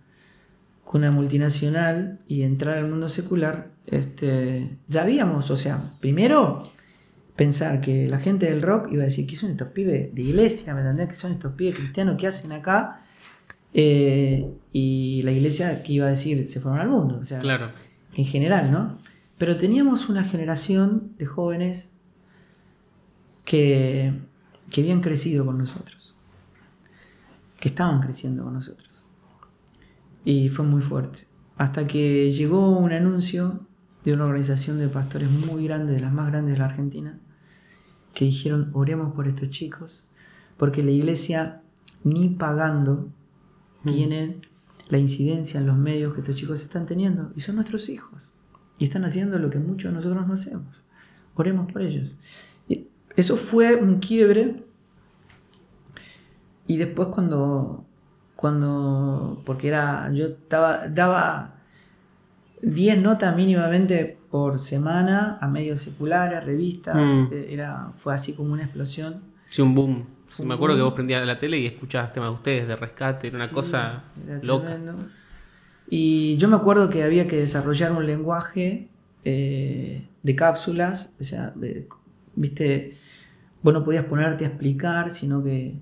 con 0.84 1.02
una 1.02 1.12
multinacional 1.12 2.18
y 2.26 2.42
entrar 2.42 2.78
al 2.78 2.88
mundo 2.88 3.08
secular, 3.08 3.70
este, 3.86 4.76
ya 4.88 5.02
habíamos, 5.02 5.50
o 5.50 5.56
sea, 5.56 5.82
primero 6.00 6.64
pensar 7.36 7.80
que 7.80 8.08
la 8.08 8.18
gente 8.18 8.46
del 8.46 8.62
rock 8.62 8.88
iba 8.90 9.02
a 9.02 9.04
decir, 9.04 9.26
¿qué 9.26 9.36
son 9.36 9.52
estos 9.52 9.68
pibes 9.68 10.12
de 10.14 10.22
iglesia? 10.22 10.74
¿Me 10.74 10.80
entendés? 10.80 11.08
¿Qué 11.08 11.14
son 11.14 11.32
estos 11.32 11.52
pibes 11.52 11.76
cristianos 11.76 12.16
que 12.20 12.26
hacen 12.26 12.50
acá? 12.52 13.02
Eh, 13.72 14.50
y 14.72 15.22
la 15.22 15.30
iglesia 15.30 15.82
que 15.84 15.92
iba 15.92 16.06
a 16.06 16.10
decir, 16.10 16.46
se 16.46 16.58
fueron 16.58 16.80
al 16.80 16.88
mundo, 16.88 17.18
o 17.20 17.22
sea, 17.22 17.38
Claro. 17.38 17.70
en 18.16 18.24
general, 18.24 18.72
¿no? 18.72 18.98
Pero 19.38 19.56
teníamos 19.56 20.08
una 20.08 20.24
generación 20.24 21.12
de 21.16 21.26
jóvenes 21.26 21.88
que, 23.44 24.12
que 24.70 24.80
habían 24.80 25.00
crecido 25.00 25.46
con 25.46 25.58
nosotros, 25.58 26.16
que 27.58 27.68
estaban 27.68 28.00
creciendo 28.00 28.44
con 28.44 28.54
nosotros. 28.54 28.88
Y 30.24 30.48
fue 30.48 30.64
muy 30.64 30.82
fuerte. 30.82 31.26
Hasta 31.56 31.86
que 31.86 32.30
llegó 32.30 32.78
un 32.78 32.92
anuncio 32.92 33.66
de 34.04 34.12
una 34.12 34.24
organización 34.24 34.78
de 34.78 34.88
pastores 34.88 35.30
muy 35.30 35.64
grande, 35.64 35.92
de 35.92 36.00
las 36.00 36.12
más 36.12 36.28
grandes 36.28 36.54
de 36.54 36.58
la 36.58 36.66
Argentina, 36.66 37.18
que 38.14 38.26
dijeron, 38.26 38.70
oremos 38.72 39.14
por 39.14 39.28
estos 39.28 39.50
chicos, 39.50 40.04
porque 40.56 40.82
la 40.82 40.90
iglesia 40.90 41.62
ni 42.04 42.28
pagando 42.28 43.08
tienen 43.84 44.46
la 44.88 44.98
incidencia 44.98 45.60
en 45.60 45.66
los 45.66 45.76
medios 45.76 46.14
que 46.14 46.20
estos 46.20 46.36
chicos 46.36 46.62
están 46.62 46.86
teniendo, 46.86 47.32
y 47.36 47.40
son 47.40 47.56
nuestros 47.56 47.88
hijos, 47.88 48.32
y 48.78 48.84
están 48.84 49.04
haciendo 49.04 49.38
lo 49.38 49.50
que 49.50 49.58
muchos 49.58 49.90
de 49.90 49.96
nosotros 49.96 50.26
no 50.26 50.32
hacemos. 50.32 50.84
Oremos 51.34 51.70
por 51.70 51.82
ellos. 51.82 52.16
Eso 53.16 53.36
fue 53.36 53.74
un 53.76 53.98
quiebre, 53.98 54.56
y 56.66 56.76
después 56.76 57.08
cuando, 57.08 57.84
cuando 58.36 59.42
porque 59.46 59.68
era, 59.68 60.10
yo 60.12 60.28
daba, 60.48 60.88
daba 60.88 61.54
10 62.62 63.00
notas 63.00 63.34
mínimamente 63.34 64.18
por 64.30 64.58
semana 64.58 65.38
a 65.40 65.48
medios 65.48 65.80
seculares, 65.80 66.44
revistas, 66.44 66.96
Mm. 66.96 67.28
eh, 67.32 67.46
era, 67.50 67.92
fue 67.96 68.12
así 68.14 68.34
como 68.34 68.52
una 68.52 68.64
explosión. 68.64 69.20
Sí, 69.48 69.62
un 69.62 69.74
boom. 69.74 70.04
Sí, 70.28 70.42
Un 70.42 70.48
me 70.48 70.54
acuerdo 70.54 70.76
que 70.76 70.82
vos 70.82 70.92
prendías 70.92 71.26
la 71.26 71.38
tele 71.38 71.58
y 71.58 71.66
escuchabas 71.66 72.12
temas 72.12 72.28
de 72.30 72.34
ustedes, 72.34 72.68
de 72.68 72.76
rescate, 72.76 73.28
era 73.28 73.36
una 73.36 73.46
Sí, 73.48 73.54
cosa 73.54 74.02
era 74.26 74.38
loca. 74.42 74.66
tremendo. 74.66 74.98
Y 75.88 76.36
yo 76.36 76.48
me 76.48 76.56
acuerdo 76.56 76.90
que 76.90 77.02
había 77.02 77.26
que 77.26 77.36
desarrollar 77.36 77.92
un 77.92 78.04
lenguaje 78.06 78.88
eh, 79.24 80.06
de 80.22 80.36
cápsulas, 80.36 81.10
o 81.18 81.24
sea, 81.24 81.52
viste, 82.38 82.96
vos 83.62 83.74
no 83.74 83.84
podías 83.84 84.04
ponerte 84.04 84.44
a 84.44 84.48
explicar, 84.48 85.10
sino 85.10 85.42
que 85.42 85.74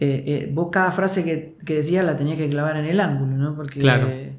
eh, 0.00 0.24
eh, 0.26 0.50
vos 0.52 0.68
cada 0.72 0.90
frase 0.90 1.24
que, 1.24 1.56
que, 1.64 1.76
decías 1.76 2.04
la 2.04 2.16
tenías 2.16 2.36
que 2.36 2.48
clavar 2.48 2.76
en 2.76 2.86
el 2.86 3.00
ángulo, 3.00 3.36
¿no? 3.36 3.54
Porque 3.54 4.34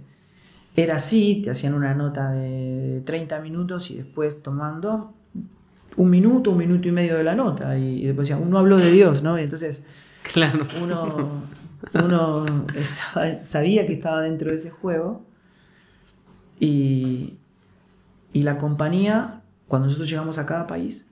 era 0.76 0.96
así, 0.96 1.42
te 1.44 1.52
hacían 1.52 1.74
una 1.74 1.94
nota 1.94 2.32
de 2.32 3.02
30 3.06 3.40
minutos 3.40 3.90
y 3.92 3.96
después 3.96 4.44
tomando 4.44 5.14
un 5.96 6.10
minuto, 6.10 6.52
un 6.52 6.58
minuto 6.58 6.90
y 6.90 6.92
medio 6.92 7.16
de 7.16 7.24
la 7.24 7.36
nota. 7.36 7.78
Y, 7.78 8.04
después 8.04 8.28
decían, 8.28 8.46
uno 8.46 8.58
habló 8.58 8.78
de 8.78 8.92
Dios, 8.92 9.24
¿no? 9.24 9.40
Y 9.40 9.44
entonces 9.44 9.84
claro. 10.34 10.68
uno, 10.84 11.44
uno 11.94 12.66
sabía 13.44 13.88
que 13.88 13.94
estaba 13.94 14.22
dentro 14.22 14.52
de 14.52 14.58
ese 14.58 14.72
juego 14.72 15.24
y, 16.60 17.36
y 18.34 18.42
la 18.42 18.58
compañía, 18.58 19.42
cuando 19.70 19.86
nosotros 19.86 20.10
llegamos 20.10 20.38
a 20.38 20.46
cada 20.46 20.68
país, 20.68 21.08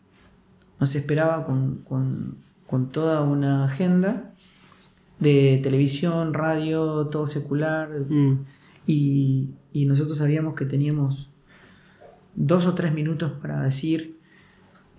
nos 0.83 0.95
esperaba 0.95 1.45
con, 1.45 2.89
toda 2.91 3.21
una 3.21 3.63
agenda 3.63 4.33
de 5.17 5.61
televisión, 5.63 6.33
radio, 6.33 7.07
todo 7.07 7.25
secular. 7.25 7.87
Mm. 8.09 8.39
Y, 8.85 9.55
nosotros 9.87 10.17
sabíamos 10.17 10.55
que 10.55 10.65
teníamos 10.65 11.31
dos 12.35 12.65
o 12.65 12.73
tres 12.73 12.93
minutos 12.93 13.31
para 13.31 13.61
decir, 13.61 14.19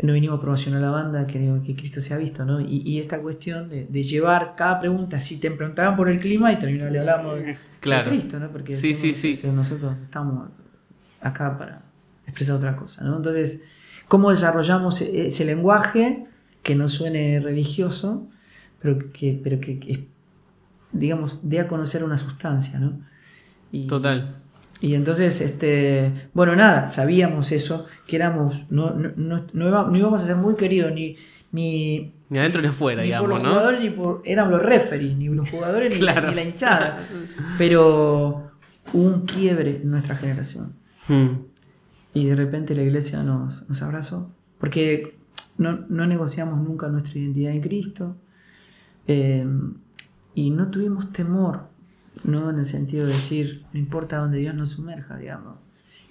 no 0.02 0.14
vinimos 0.14 0.38
a 0.38 0.40
promocionar 0.40 0.80
la 0.80 0.90
banda, 0.90 1.26
que, 1.26 1.60
que 1.66 1.76
Cristo 1.76 2.00
se 2.00 2.14
ha 2.14 2.16
visto, 2.16 2.46
¿no? 2.46 2.62
Y, 2.62 2.98
esta 2.98 3.20
cuestión 3.20 3.68
de, 3.68 4.02
llevar 4.02 4.54
cada 4.56 4.80
pregunta, 4.80 5.20
si 5.20 5.38
te 5.38 5.50
preguntaban 5.50 5.96
por 5.98 6.08
el 6.08 6.18
clima 6.18 6.50
y 6.50 6.56
terminaba 6.56 6.90
le 6.90 7.00
hablamos 7.00 7.40
de, 7.40 7.56
Cristo, 8.04 8.40
¿no? 8.40 8.48
Porque 8.48 8.74
sí, 8.74 8.94
sí, 8.94 9.12
sí. 9.12 9.38
nosotros 9.52 9.94
estamos 10.02 10.48
acá 11.20 11.58
para 11.58 11.82
expresar 12.26 12.56
otra 12.56 12.74
cosa, 12.74 13.04
¿no? 13.04 13.18
Entonces, 13.18 13.60
¿cómo 14.14 14.30
desarrollamos 14.30 15.00
e-, 15.00 15.26
ese 15.26 15.44
lenguaje 15.44 16.26
que 16.62 16.76
no 16.76 16.88
suene 16.88 17.40
religioso, 17.40 18.28
pero 18.80 19.10
que, 19.12 19.40
pero 19.42 19.58
que, 19.58 20.06
digamos, 20.92 21.40
dé 21.42 21.58
a 21.58 21.66
conocer 21.66 22.04
una 22.04 22.16
sustancia, 22.16 22.78
¿no? 22.78 23.00
Total. 23.88 24.36
Y 24.80 24.94
entonces, 24.94 25.40
este, 25.40 26.28
bueno, 26.32 26.54
nada, 26.54 26.86
sabíamos 26.86 27.50
eso, 27.50 27.88
que 28.06 28.14
éramos, 28.14 28.70
no, 28.70 28.94
no, 28.94 29.44
no, 29.52 29.96
íbamos 29.96 30.22
a 30.22 30.26
ser 30.26 30.36
muy 30.36 30.54
queridos 30.54 30.92
ni... 30.92 31.16
Ni, 31.50 32.12
ni 32.28 32.38
adentro 32.38 32.62
ni 32.62 32.68
afuera, 32.68 33.02
ni 33.02 33.08
digamos, 33.08 33.30
por 33.30 33.40
los 33.40 33.48
jugadores 33.48 33.80
ni 33.80 33.90
por... 33.90 34.22
Éramos 34.24 34.52
los 34.52 34.62
referees, 34.62 35.16
ni 35.16 35.26
los 35.26 35.50
jugadores 35.50 35.92
ni, 35.92 36.00
la 36.00 36.42
hinchada. 36.42 37.00
Pero 37.58 38.52
hubo 38.92 39.02
un 39.08 39.26
quiebre 39.26 39.80
en 39.82 39.90
nuestra 39.90 40.14
generación. 40.14 40.72
Hmm. 41.08 41.53
Y 42.14 42.26
de 42.26 42.36
repente 42.36 42.74
la 42.74 42.82
iglesia 42.82 43.22
nos, 43.22 43.68
nos 43.68 43.82
abrazó. 43.82 44.30
Porque 44.58 45.18
no, 45.58 45.76
negociamos 45.88 46.60
nunca 46.66 46.88
nuestra 46.88 47.18
identidad 47.18 47.52
en 47.52 47.60
Cristo. 47.60 48.16
Eh, 49.06 49.46
y 50.34 50.50
no 50.50 50.70
tuvimos 50.70 51.12
temor 51.12 51.74
no 52.22 52.50
en 52.50 52.58
el 52.58 52.64
sentido 52.64 53.06
de 53.06 53.12
decir, 53.12 53.64
no 53.72 53.80
importa 53.80 54.18
donde 54.18 54.38
Dios 54.38 54.54
nos 54.54 54.70
sumerja, 54.70 55.16
digamos. 55.16 55.58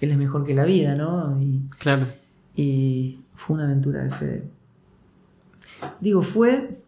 Él 0.00 0.10
es 0.10 0.18
mejor 0.18 0.44
que 0.44 0.54
la 0.54 0.64
vida, 0.64 0.94
¿no? 0.94 1.40
Y, 1.40 1.62
claro. 1.78 2.06
Y 2.54 3.20
fue 3.32 3.54
una 3.54 3.64
aventura 3.64 4.02
de 4.02 4.10
fe. 4.10 4.44
Digo, 6.00 6.22
fue, 6.22 6.82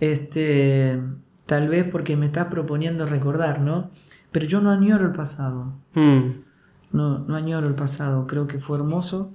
este, 0.00 1.00
tal 1.44 1.68
vez 1.68 1.84
porque 1.84 2.16
me 2.16 2.26
estás 2.26 2.46
proponiendo 2.46 3.06
recordar, 3.06 3.60
¿no? 3.60 3.90
Pero 4.32 4.46
yo 4.46 4.60
no 4.60 4.70
añoro 4.70 5.04
el 5.04 5.12
pasado. 5.12 5.74
Hmm. 5.94 6.45
No, 6.92 7.18
no 7.18 7.36
añoro 7.36 7.68
el 7.68 7.74
pasado, 7.74 8.26
creo 8.26 8.46
que 8.46 8.58
fue 8.58 8.78
hermoso. 8.78 9.32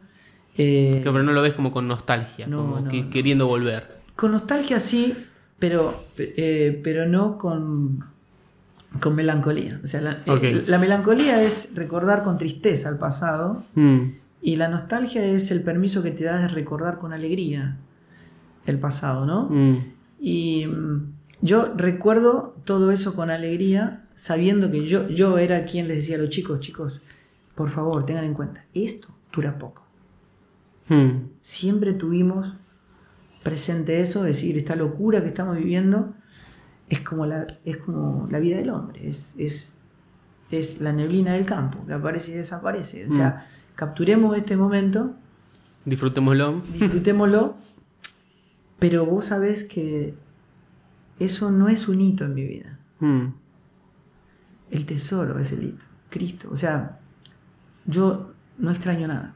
Eh, 0.57 1.01
pero 1.03 1.23
no 1.23 1.31
lo 1.31 1.41
ves 1.41 1.53
como 1.53 1.71
con 1.71 1.87
nostalgia, 1.87 2.45
como 2.45 2.87
queriendo 3.09 3.47
volver. 3.47 4.01
Con 4.15 4.31
nostalgia 4.31 4.79
sí, 4.79 5.15
pero, 5.59 5.93
eh, 6.17 6.79
pero 6.83 7.07
no 7.07 7.37
con 7.37 8.03
con 8.99 9.15
melancolía. 9.15 9.79
O 9.83 9.87
sea, 9.87 10.21
eh, 10.25 10.63
la, 10.67 10.77
melancolía 10.77 11.41
es 11.41 11.71
recordar 11.75 12.23
con 12.23 12.37
tristeza 12.37 12.89
el 12.89 12.97
pasado 12.97 13.63
mm. 13.75 13.99
y 14.41 14.57
la 14.57 14.67
nostalgia 14.67 15.23
es 15.23 15.49
el 15.51 15.61
permiso 15.61 16.03
que 16.03 16.11
te 16.11 16.25
das 16.25 16.41
de 16.41 16.47
recordar 16.49 16.97
con 16.97 17.13
alegría 17.13 17.77
el 18.65 18.79
pasado, 18.79 19.25
¿no? 19.25 19.47
Mm. 19.49 19.77
Y 20.19 20.65
mm, 20.67 21.13
yo 21.41 21.73
recuerdo 21.75 22.55
todo 22.65 22.91
eso 22.91 23.15
con 23.15 23.29
alegría 23.29 24.03
sabiendo 24.13 24.69
que 24.69 24.85
yo, 24.85 25.07
yo 25.07 25.37
era 25.37 25.65
quien 25.65 25.87
les 25.87 25.97
decía 25.97 26.17
a 26.17 26.19
los 26.19 26.29
chicos, 26.29 26.59
chicos, 26.59 27.01
por 27.61 27.69
favor, 27.69 28.07
tengan 28.07 28.23
en 28.23 28.33
cuenta, 28.33 28.65
esto 28.73 29.09
dura 29.31 29.59
poco. 29.59 29.85
Siempre 31.41 31.93
tuvimos 31.93 32.55
presente 33.43 34.01
eso, 34.01 34.21
es 34.21 34.37
decir, 34.37 34.57
esta 34.57 34.75
locura 34.75 35.21
que 35.21 35.27
estamos 35.27 35.55
viviendo 35.55 36.15
es 36.89 37.01
como 37.01 37.27
la, 37.27 37.45
es 37.63 37.77
como 37.77 38.27
la 38.31 38.39
vida 38.39 38.57
del 38.57 38.71
hombre, 38.71 39.07
es, 39.07 39.35
es, 39.37 39.77
es 40.49 40.81
la 40.81 40.91
neblina 40.91 41.33
del 41.33 41.45
campo 41.45 41.85
que 41.85 41.93
aparece 41.93 42.31
y 42.31 42.33
desaparece. 42.33 43.05
O 43.05 43.11
sea, 43.11 43.29
mm. 43.29 43.75
capturemos 43.75 44.35
este 44.35 44.57
momento. 44.57 45.13
Disfrutémoslo. 45.85 46.61
Disfrutémoslo. 46.79 47.57
Pero 48.79 49.05
vos 49.05 49.25
sabés 49.25 49.65
que 49.65 50.15
eso 51.19 51.51
no 51.51 51.69
es 51.69 51.87
un 51.87 52.01
hito 52.01 52.25
en 52.25 52.33
mi 52.33 52.43
vida. 52.43 52.79
Mm. 52.99 53.27
El 54.71 54.85
tesoro 54.87 55.37
es 55.37 55.51
el 55.51 55.63
hito. 55.63 55.85
Cristo. 56.09 56.49
O 56.51 56.55
sea, 56.55 57.00
yo 57.85 58.33
no 58.57 58.71
extraño 58.71 59.07
nada. 59.07 59.33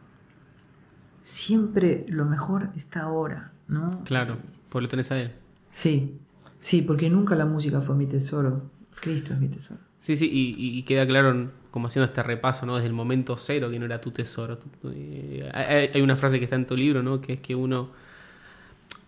Siempre 1.21 2.05
lo 2.07 2.25
mejor 2.25 2.69
está 2.75 3.01
ahora, 3.01 3.51
¿no? 3.67 4.03
Claro, 4.03 4.37
por 4.69 4.81
lo 4.83 4.87
tenés 4.87 5.11
a 5.11 5.19
él. 5.19 5.33
Sí. 5.71 6.19
Sí, 6.59 6.81
porque 6.81 7.09
nunca 7.09 7.35
la 7.35 7.45
música 7.45 7.81
fue 7.81 7.95
mi 7.95 8.05
tesoro. 8.05 8.69
Cristo 8.99 9.33
es 9.33 9.39
mi 9.39 9.47
tesoro. 9.47 9.79
Sí, 9.99 10.15
sí, 10.15 10.29
y, 10.31 10.83
queda 10.83 11.05
claro, 11.07 11.51
como 11.71 11.87
haciendo 11.87 12.05
este 12.05 12.21
repaso, 12.21 12.65
¿no? 12.65 12.75
Desde 12.75 12.87
el 12.87 12.93
momento 12.93 13.37
cero 13.37 13.71
que 13.71 13.79
no 13.79 13.85
era 13.85 13.99
tu 13.99 14.11
tesoro. 14.11 14.59
Eh, 14.93 15.89
hay, 15.93 16.01
una 16.01 16.15
frase 16.15 16.37
que 16.37 16.45
está 16.45 16.55
en 16.55 16.67
tu 16.67 16.77
libro, 16.77 17.01
¿no? 17.01 17.21
Que 17.21 17.33
es 17.33 17.41
que 17.41 17.55
uno. 17.55 17.89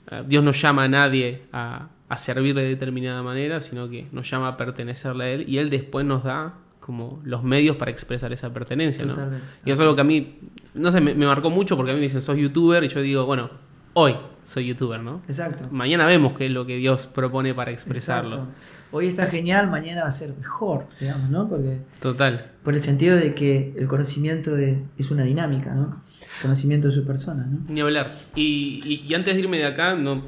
Eh, 0.10 0.24
Dios 0.28 0.44
no 0.44 0.52
llama 0.52 0.86
a 0.86 0.88
nadie 0.88 1.44
a, 1.54 1.90
servirle 2.18 2.64
de 2.64 2.70
determinada 2.70 3.22
manera, 3.22 3.62
sino 3.62 3.88
que 3.90 4.08
nos 4.12 4.30
llama 4.30 4.48
a 4.48 4.58
pertenecerle 4.58 5.24
a 5.24 5.30
Él 5.30 5.46
y 5.48 5.60
Él 5.60 5.70
después 5.70 6.04
nos 6.04 6.24
da 6.24 6.56
como 6.88 7.20
los 7.26 7.44
medios 7.44 7.76
para 7.76 7.92
expresar 7.92 8.32
esa 8.32 8.54
pertenencia, 8.54 9.04
¿no? 9.04 9.14
Y 9.66 9.72
eso 9.72 9.74
es 9.74 9.80
algo 9.82 9.94
que 9.94 10.02
a 10.02 10.06
mí, 10.06 10.40
no 10.74 10.90
sé, 10.90 11.02
me, 11.02 11.14
me 11.14 11.26
marcó 11.26 11.50
mucho 11.50 11.76
porque 11.76 11.92
a 11.92 11.94
mí 11.94 12.00
me 12.00 12.04
dicen, 12.04 12.22
sos 12.22 12.38
youtuber, 12.38 12.82
y 12.82 12.88
yo 12.88 13.02
digo, 13.02 13.26
bueno, 13.26 13.50
hoy 13.94 14.16
soy 14.46 14.68
youtuber, 14.68 15.02
¿no? 15.02 15.22
Exacto. 15.28 15.68
Mañana 15.70 16.08
vemos 16.08 16.38
qué 16.38 16.46
es 16.46 16.52
lo 16.54 16.66
que 16.66 16.78
Dios 16.78 17.08
propone 17.08 17.54
para 17.54 17.72
expresarlo. 17.72 18.48
Hoy 18.94 19.08
está 19.08 19.26
genial, 19.26 19.70
mañana 19.70 20.04
va 20.04 20.08
a 20.08 20.12
ser 20.12 20.34
mejor, 20.38 20.86
digamos, 21.02 21.30
¿no? 21.30 21.50
Porque, 21.50 21.82
Total. 22.02 22.52
Por 22.64 22.74
el 22.74 22.80
sentido 22.80 23.18
de 23.18 23.36
que 23.36 23.74
el 23.76 23.90
conocimiento 23.90 24.56
de, 24.56 24.82
es 24.98 25.12
una 25.12 25.24
dinámica, 25.24 25.74
¿no? 25.74 26.02
El 26.22 26.42
conocimiento 26.42 26.88
de 26.88 26.94
su 26.94 27.06
persona, 27.06 27.46
¿no? 27.46 27.60
Ni 27.68 27.82
hablar. 27.82 28.16
Y, 28.34 29.14
antes 29.14 29.36
de 29.36 29.42
irme 29.42 29.58
de 29.58 29.66
acá, 29.66 29.96
no, 29.96 30.24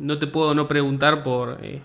no 0.00 0.18
te 0.18 0.26
puedo 0.26 0.52
no 0.52 0.66
preguntar 0.66 1.22
por, 1.22 1.60
eh, 1.62 1.80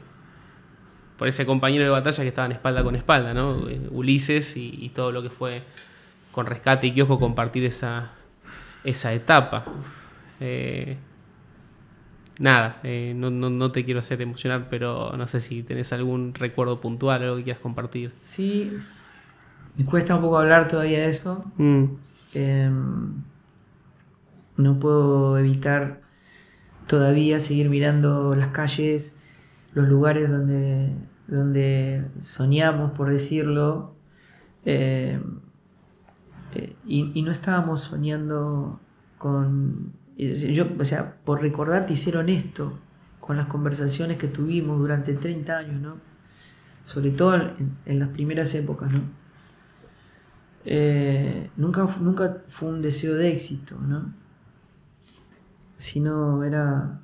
por 1.18 1.28
ese 1.28 1.46
compañero 1.46 1.84
de 1.84 1.90
batalla 1.90 2.24
que 2.24 2.30
estaban 2.30 2.52
espalda 2.52 2.84
con 2.84 2.96
espalda, 2.96 3.34
¿no? 3.34 3.68
Eh, 3.68 3.90
Ulises 3.92 4.56
y, 4.56 4.92
todo 4.94 5.12
lo 5.12 5.24
que 5.24 5.30
fue 5.30 5.64
con 6.32 6.46
Rescate 6.46 6.88
y 6.88 6.92
Kiosco 6.94 7.20
compartir 7.20 7.66
esa, 7.66 8.12
esa 8.84 9.14
etapa. 9.14 9.66
Eh, 10.40 10.98
nada, 12.40 12.80
eh, 12.84 13.14
no, 13.16 13.72
te 13.72 13.84
quiero 13.84 14.00
hacer 14.00 14.22
emocionar, 14.22 14.68
pero 14.70 15.16
no 15.18 15.28
sé 15.28 15.40
si 15.40 15.64
tenés 15.64 15.92
algún 15.94 16.34
recuerdo 16.36 16.80
puntual, 16.80 17.24
algo 17.24 17.38
que 17.38 17.44
quieras 17.44 17.62
compartir. 17.62 18.12
Sí, 18.16 18.72
me 19.76 19.86
cuesta 19.86 20.16
un 20.16 20.22
poco 20.22 20.38
hablar 20.38 20.68
todavía 20.68 21.00
de 21.00 21.10
eso. 21.10 21.44
Mm. 21.58 21.86
Em, 22.36 23.24
no 24.58 24.80
puedo 24.80 25.38
evitar 25.38 26.02
todavía 26.88 27.40
seguir 27.40 27.70
mirando 27.70 28.36
las 28.36 28.50
calles, 28.50 29.14
los 29.78 29.88
lugares 29.88 30.28
donde, 30.28 30.92
donde 31.28 32.04
soñamos, 32.20 32.94
por 32.94 33.12
decirlo, 33.12 33.94
em, 34.66 35.40
eh, 36.56 36.76
y, 36.88 37.22
no 37.22 37.32
estábamos 37.32 37.82
soñando 37.82 38.80
con 39.20 39.94
yo, 40.18 40.66
o 40.80 40.84
sea, 40.84 41.18
por 41.24 41.44
recordar, 41.44 41.86
te 41.86 41.94
hicieron 41.94 42.28
esto 42.30 42.80
con 43.20 43.38
las 43.38 43.46
conversaciones 43.46 44.18
que 44.18 44.28
tuvimos 44.28 44.80
durante 44.80 45.14
30 45.14 45.58
años, 45.58 45.80
¿no? 45.80 45.98
Sobre 46.84 47.12
todo 47.12 47.36
en, 47.86 48.00
las 48.00 48.10
primeras 48.10 48.56
épocas, 48.56 48.92
¿no? 48.92 49.02
Eh, 50.66 51.52
nunca, 51.56 51.88
nunca 52.02 52.42
fue 52.48 52.70
un 52.70 52.82
deseo 52.82 53.14
de 53.14 53.32
éxito, 53.32 53.78
¿no? 53.80 54.12
Sino 55.78 56.44
era, 56.44 57.00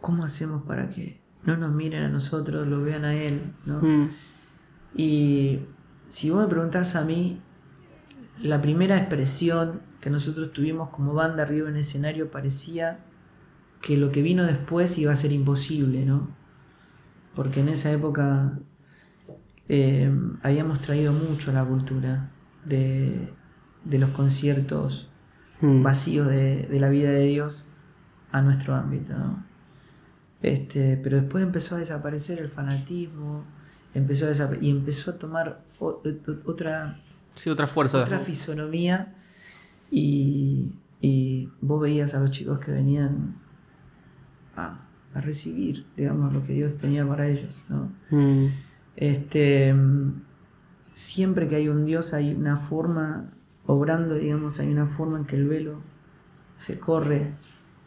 ¿cómo 0.00 0.24
hacemos 0.24 0.64
para 0.64 0.90
que 0.90 1.24
no 1.46 1.56
nos 1.56 1.72
miren 1.72 2.02
a 2.02 2.08
nosotros, 2.08 2.66
lo 2.66 2.82
vean 2.82 3.04
a 3.04 3.14
él, 3.14 3.40
¿no? 3.64 3.80
Mm. 3.80 4.10
Y 4.94 5.60
si 6.08 6.30
vos 6.30 6.42
me 6.42 6.48
preguntás 6.48 6.96
a 6.96 7.04
mí, 7.04 7.40
la 8.42 8.60
primera 8.60 8.98
expresión 8.98 9.80
que 10.00 10.10
nosotros 10.10 10.52
tuvimos 10.52 10.90
como 10.90 11.14
banda 11.14 11.44
arriba 11.44 11.68
en 11.68 11.74
el 11.74 11.80
escenario 11.80 12.30
parecía 12.30 13.00
que 13.80 13.96
lo 13.96 14.10
que 14.10 14.22
vino 14.22 14.44
después 14.44 14.98
iba 14.98 15.12
a 15.12 15.16
ser 15.16 15.32
imposible, 15.32 16.04
¿no? 16.04 16.28
Porque 17.34 17.60
en 17.60 17.68
esa 17.68 17.92
época 17.92 18.58
eh, 19.68 20.10
habíamos 20.42 20.80
traído 20.80 21.12
mucho 21.12 21.52
la 21.52 21.64
cultura 21.64 22.30
de, 22.64 23.32
los 23.84 24.10
conciertos 24.10 25.10
hmm. 25.60 25.82
vacíos 25.82 26.28
de, 26.28 26.68
la 26.70 26.88
vida 26.88 27.10
de 27.10 27.24
Dios 27.26 27.64
a 28.32 28.42
nuestro 28.42 28.74
ámbito, 28.74 29.16
¿no? 29.16 29.45
Este, 30.42 30.98
pero 31.02 31.20
después 31.20 31.42
empezó 31.42 31.76
a 31.76 31.78
desaparecer 31.78 32.38
el 32.38 32.48
fanatismo, 32.48 33.44
empezó 33.94 34.26
a 34.26 34.56
y 34.60 34.70
empezó 34.70 35.10
a 35.10 35.18
tomar 35.18 35.62
otra, 35.78 36.96
otra 37.46 37.66
fuerza. 37.66 38.02
Otra 38.02 38.18
fisonomía 38.18 39.14
y, 39.90 40.72
vos 41.60 41.80
veías 41.80 42.14
a 42.14 42.20
los 42.20 42.30
chicos 42.30 42.58
que 42.60 42.72
venían 42.72 43.36
a, 44.56 44.80
recibir, 45.14 45.86
digamos, 45.96 46.34
lo 46.34 46.44
que 46.44 46.52
Dios 46.52 46.76
tenía 46.76 47.06
para 47.06 47.26
ellos, 47.26 47.64
¿no? 47.70 47.90
Mm. 48.10 48.48
Este, 48.96 49.74
siempre 50.92 51.48
que 51.48 51.56
hay 51.56 51.68
un 51.68 51.86
Dios 51.86 52.12
hay 52.12 52.34
una 52.34 52.56
forma, 52.56 53.30
obrando, 53.66 54.16
digamos, 54.16 54.60
hay 54.60 54.70
una 54.70 54.86
forma 54.86 55.16
en 55.16 55.24
que 55.24 55.36
el 55.36 55.48
velo 55.48 55.80
se 56.58 56.78
corre 56.78 57.32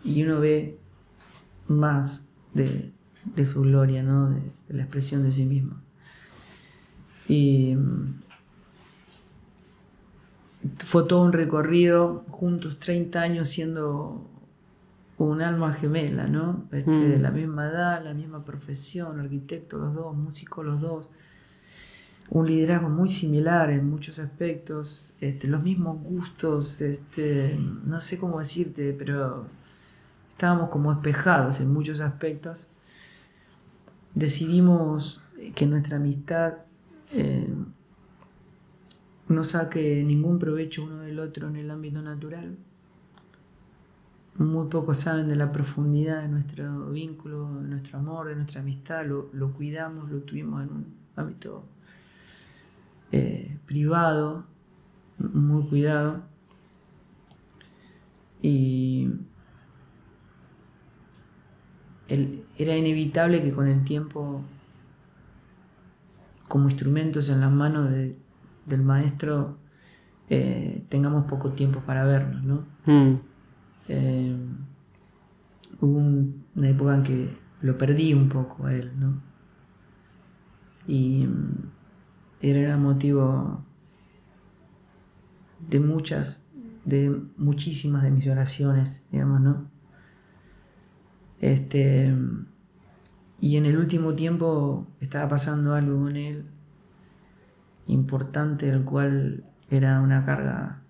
y 0.03 0.23
uno 0.23 0.39
ve 0.39 0.79
más 1.67 2.29
de, 2.53 3.45
su 3.45 3.62
gloria, 3.62 4.03
¿no? 4.03 4.29
de, 4.29 4.41
la 4.69 4.83
expresión 4.83 5.23
de 5.23 5.31
sí 5.31 5.45
mismo. 5.45 5.75
Y 7.27 7.75
fue 10.77 11.03
todo 11.03 11.23
un 11.23 11.33
recorrido, 11.33 12.25
juntos 12.29 12.79
30 12.79 13.21
años 13.21 13.47
siendo 13.47 14.25
un 15.17 15.41
alma 15.41 15.73
gemela, 15.73 16.27
¿no? 16.27 16.63
Este, 16.71 16.91
de 16.91 17.17
mm. 17.17 17.21
la 17.21 17.31
misma 17.31 17.67
edad, 17.67 18.03
la 18.03 18.13
misma 18.13 18.43
profesión, 18.43 19.19
arquitectos 19.19 19.79
los 19.79 19.93
dos, 19.93 20.15
músicos 20.15 20.65
los 20.65 20.81
dos, 20.81 21.09
un 22.29 22.47
liderazgo 22.47 22.89
muy 22.89 23.09
similar 23.09 23.69
en 23.69 23.89
muchos 23.89 24.19
aspectos, 24.19 25.13
este, 25.19 25.47
los 25.47 25.63
mismos 25.63 26.01
gustos, 26.01 26.79
este, 26.81 27.57
no 27.85 27.99
sé 27.99 28.17
cómo 28.17 28.39
decirte, 28.39 28.95
pero 28.97 29.45
estábamos 30.39 30.69
como 30.69 30.93
espejados 30.93 31.60
en 31.60 31.73
muchos 31.73 31.99
aspectos. 31.99 32.69
Decidimos 34.15 35.21
que 35.54 35.65
nuestra 35.65 35.97
amistad 35.97 36.54
eh, 37.12 37.54
no 39.28 39.43
saque 39.43 40.02
ningún 40.06 40.39
provecho 40.39 40.86
uno 40.86 40.99
del 40.99 41.19
otro 41.19 41.49
en 41.49 41.58
el 41.58 41.69
ámbito 41.69 42.02
natural. 42.02 42.56
Muy 44.38 44.69
pocos 44.69 44.99
saben 44.99 45.28
de 45.28 45.36
la 45.36 45.52
profundidad 45.52 46.21
de 46.21 46.30
nuestro 46.30 46.89
vínculo, 46.89 47.62
de 47.62 47.67
nuestro 47.67 47.99
amor, 47.99 48.30
de 48.30 48.38
nuestra 48.38 48.62
amistad. 48.62 49.06
Lo, 49.06 49.52
cuidamos, 49.52 50.10
lo 50.10 50.19
tuvimos 50.19 50.63
en 50.63 50.69
un 50.69 50.86
ámbito 51.17 51.65
eh, 53.12 53.58
privado, 53.65 54.45
muy 55.17 55.63
cuidado. 55.63 56.23
Y 58.41 59.10
era 62.10 62.76
inevitable 62.76 63.43
que 63.43 63.52
con 63.52 63.67
el 63.67 63.84
tiempo, 63.84 64.41
como 66.48 66.69
instrumentos 66.69 67.30
en 67.30 67.41
las 67.41 67.52
manos 67.52 67.89
de, 67.91 68.15
del 68.65 68.82
maestro 68.82 69.58
eh, 70.30 70.84
tengamos 70.89 71.26
poco 71.26 71.52
tiempo 71.52 71.82
para 71.82 72.06
vernos, 72.06 72.43
¿no? 72.43 72.65
Hmm. 72.86 73.19
Eh, 73.88 74.36
hubo 75.82 75.98
una 76.56 76.69
época 76.69 76.95
en 76.95 77.04
que 77.04 77.30
lo 77.62 77.78
perdí 77.78 78.13
un 78.13 78.30
poco 78.30 78.65
a 78.65 78.74
él, 78.74 78.91
¿no? 79.00 79.22
Y 80.88 81.28
mm, 81.28 81.69
era 82.41 82.78
motivo 82.78 83.63
de 85.67 85.80
muchas, 85.80 86.43
de 86.86 87.22
muchísimas 87.38 88.04
de 88.04 88.12
mis 88.12 88.28
oraciones, 88.28 89.04
digamos, 89.12 89.41
¿no? 89.41 89.68
Este, 91.41 92.13
y 93.39 93.58
en 93.58 93.65
el 93.65 93.78
último 93.78 94.13
tiempo 94.15 94.88
estaba 94.99 95.30
pasando 95.30 95.73
algo 95.73 95.97
con 96.02 96.15
él 96.15 96.45
importante, 97.88 98.69
el 98.69 98.84
cual 98.84 99.43
era 99.69 100.02
una 100.02 100.23
carga 100.25 100.82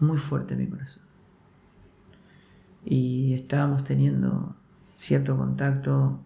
muy 0.00 0.18
fuerte 0.18 0.54
en 0.54 0.60
mi 0.60 0.66
corazón. 0.66 1.04
Y 2.84 3.34
estábamos 3.34 3.84
teniendo 3.84 4.56
cierto 4.96 5.36
contacto 5.36 6.24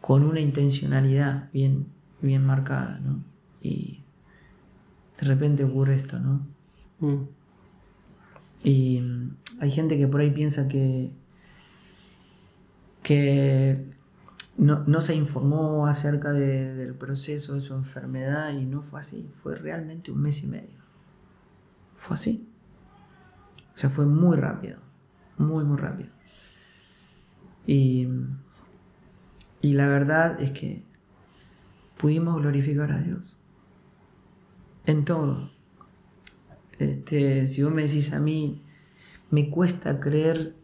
con 0.00 0.24
una 0.24 0.40
intencionalidad 0.40 1.50
bien, 1.52 1.86
bien 2.20 2.44
marcada, 2.44 3.00
¿no? 3.00 3.24
Y 3.60 4.02
de 5.20 5.26
repente 5.26 5.64
ocurre 5.64 5.96
esto, 5.96 6.18
¿no? 6.18 6.46
Mm. 7.00 7.28
Y 8.64 9.02
hay 9.60 9.70
gente 9.70 9.96
que 9.96 10.06
por 10.06 10.20
ahí 10.20 10.30
piensa 10.30 10.68
que, 10.68 11.12
que 13.02 13.92
no, 14.56 15.00
se 15.00 15.14
informó 15.14 15.86
acerca 15.86 16.32
del 16.32 16.94
proceso 16.94 17.54
de 17.54 17.60
su 17.60 17.74
enfermedad 17.74 18.52
y 18.52 18.64
no 18.64 18.82
fue 18.82 19.00
así, 19.00 19.30
fue 19.42 19.56
realmente 19.56 20.12
un 20.12 20.22
mes 20.22 20.42
y 20.44 20.46
medio. 20.46 20.82
Fue 21.96 22.14
así. 22.14 22.48
O 23.74 23.78
sea, 23.78 23.90
fue 23.90 24.06
muy 24.06 24.36
rápido, 24.36 24.78
muy, 25.38 25.64
muy 25.64 25.78
rápido. 25.78 26.10
Y, 27.66 28.08
y 29.60 29.72
la 29.72 29.86
verdad 29.86 30.40
es 30.40 30.52
que 30.52 30.84
pudimos 31.96 32.40
glorificar 32.40 32.92
a 32.92 32.98
Dios 32.98 33.38
en 34.86 35.04
todo. 35.04 35.50
Este, 36.78 37.46
si 37.46 37.62
vos 37.62 37.72
me 37.72 37.82
decís 37.82 38.12
a 38.12 38.18
mí, 38.18 38.62
me 39.30 39.48
cuesta 39.50 40.00
creer 40.00 40.54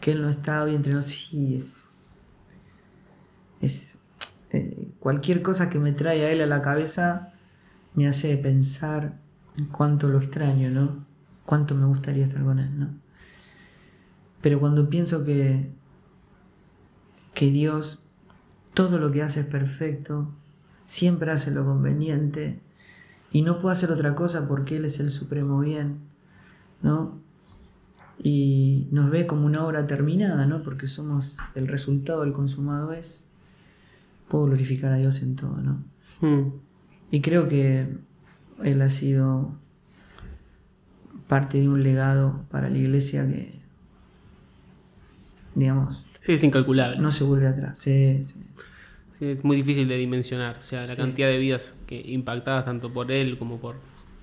que 0.00 0.12
Él 0.12 0.22
no 0.22 0.28
está 0.28 0.62
hoy 0.62 0.74
entre 0.74 0.92
nosotros, 0.92 1.18
sí, 1.30 1.56
es, 1.56 1.90
es 3.60 3.98
eh, 4.50 4.88
cualquier 4.98 5.42
cosa 5.42 5.68
que 5.68 5.78
me 5.78 5.92
trae 5.92 6.24
a 6.24 6.30
él 6.30 6.40
a 6.40 6.46
la 6.46 6.62
cabeza 6.62 7.32
me 7.94 8.06
hace 8.06 8.36
pensar 8.36 9.18
en 9.56 9.66
cuánto 9.66 10.08
lo 10.08 10.18
extraño, 10.18 10.70
¿no? 10.70 11.04
Cuánto 11.44 11.74
me 11.74 11.86
gustaría 11.86 12.24
estar 12.24 12.42
con 12.42 12.58
él, 12.58 12.78
¿no? 12.78 12.88
Pero 14.40 14.60
cuando 14.60 14.88
pienso 14.88 15.24
que, 15.24 15.70
que 17.34 17.50
Dios 17.50 18.04
todo 18.72 18.98
lo 18.98 19.10
que 19.10 19.22
hace 19.22 19.40
es 19.40 19.46
perfecto, 19.46 20.32
siempre 20.84 21.32
hace 21.32 21.50
lo 21.50 21.64
conveniente 21.64 22.60
y 23.32 23.42
no 23.42 23.58
puede 23.58 23.72
hacer 23.72 23.90
otra 23.90 24.14
cosa 24.14 24.46
porque 24.48 24.76
Él 24.76 24.84
es 24.84 25.00
el 25.00 25.10
supremo 25.10 25.60
bien, 25.60 25.98
¿no? 26.80 27.20
Y 28.22 28.88
nos 28.90 29.10
ve 29.10 29.26
como 29.26 29.46
una 29.46 29.64
obra 29.64 29.86
terminada, 29.86 30.44
¿no? 30.46 30.62
Porque 30.62 30.86
somos 30.86 31.36
el 31.54 31.68
resultado, 31.68 32.24
el 32.24 32.32
consumado 32.32 32.92
es 32.92 33.28
puedo 34.28 34.44
glorificar 34.44 34.92
a 34.92 34.96
Dios 34.96 35.22
en 35.22 35.36
todo, 35.36 35.56
¿no? 35.56 35.82
Hmm. 36.20 36.52
Y 37.10 37.20
creo 37.20 37.48
que 37.48 37.88
Él 38.62 38.82
ha 38.82 38.90
sido 38.90 39.52
parte 41.26 41.60
de 41.60 41.68
un 41.68 41.82
legado 41.82 42.44
para 42.50 42.68
la 42.68 42.78
iglesia 42.78 43.26
que, 43.26 43.58
digamos... 45.54 46.06
Sí, 46.20 46.32
es 46.32 46.44
incalculable. 46.44 46.98
No 46.98 47.10
se 47.10 47.24
vuelve 47.24 47.48
atrás, 47.48 47.78
sí, 47.78 48.22
sí. 48.22 48.34
es 49.20 49.44
muy 49.44 49.56
difícil 49.56 49.88
de 49.88 49.96
dimensionar, 49.96 50.58
o 50.58 50.62
sea, 50.62 50.86
la 50.86 50.96
cantidad 50.96 51.28
de 51.28 51.38
vidas 51.38 51.74
que 51.86 52.00
impactadas 52.00 52.64
tanto 52.64 52.92
por 52.92 53.10
Él 53.10 53.38
como 53.38 53.58
por... 53.58 53.76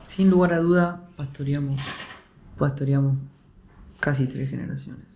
Sin 0.04 0.30
lugar 0.30 0.54
a 0.54 0.60
duda, 0.60 1.10
pastoreamos, 1.16 1.82
pastoreamos 2.60 3.16
casi 4.00 4.28
tres 4.28 4.50
generaciones. 4.50 5.16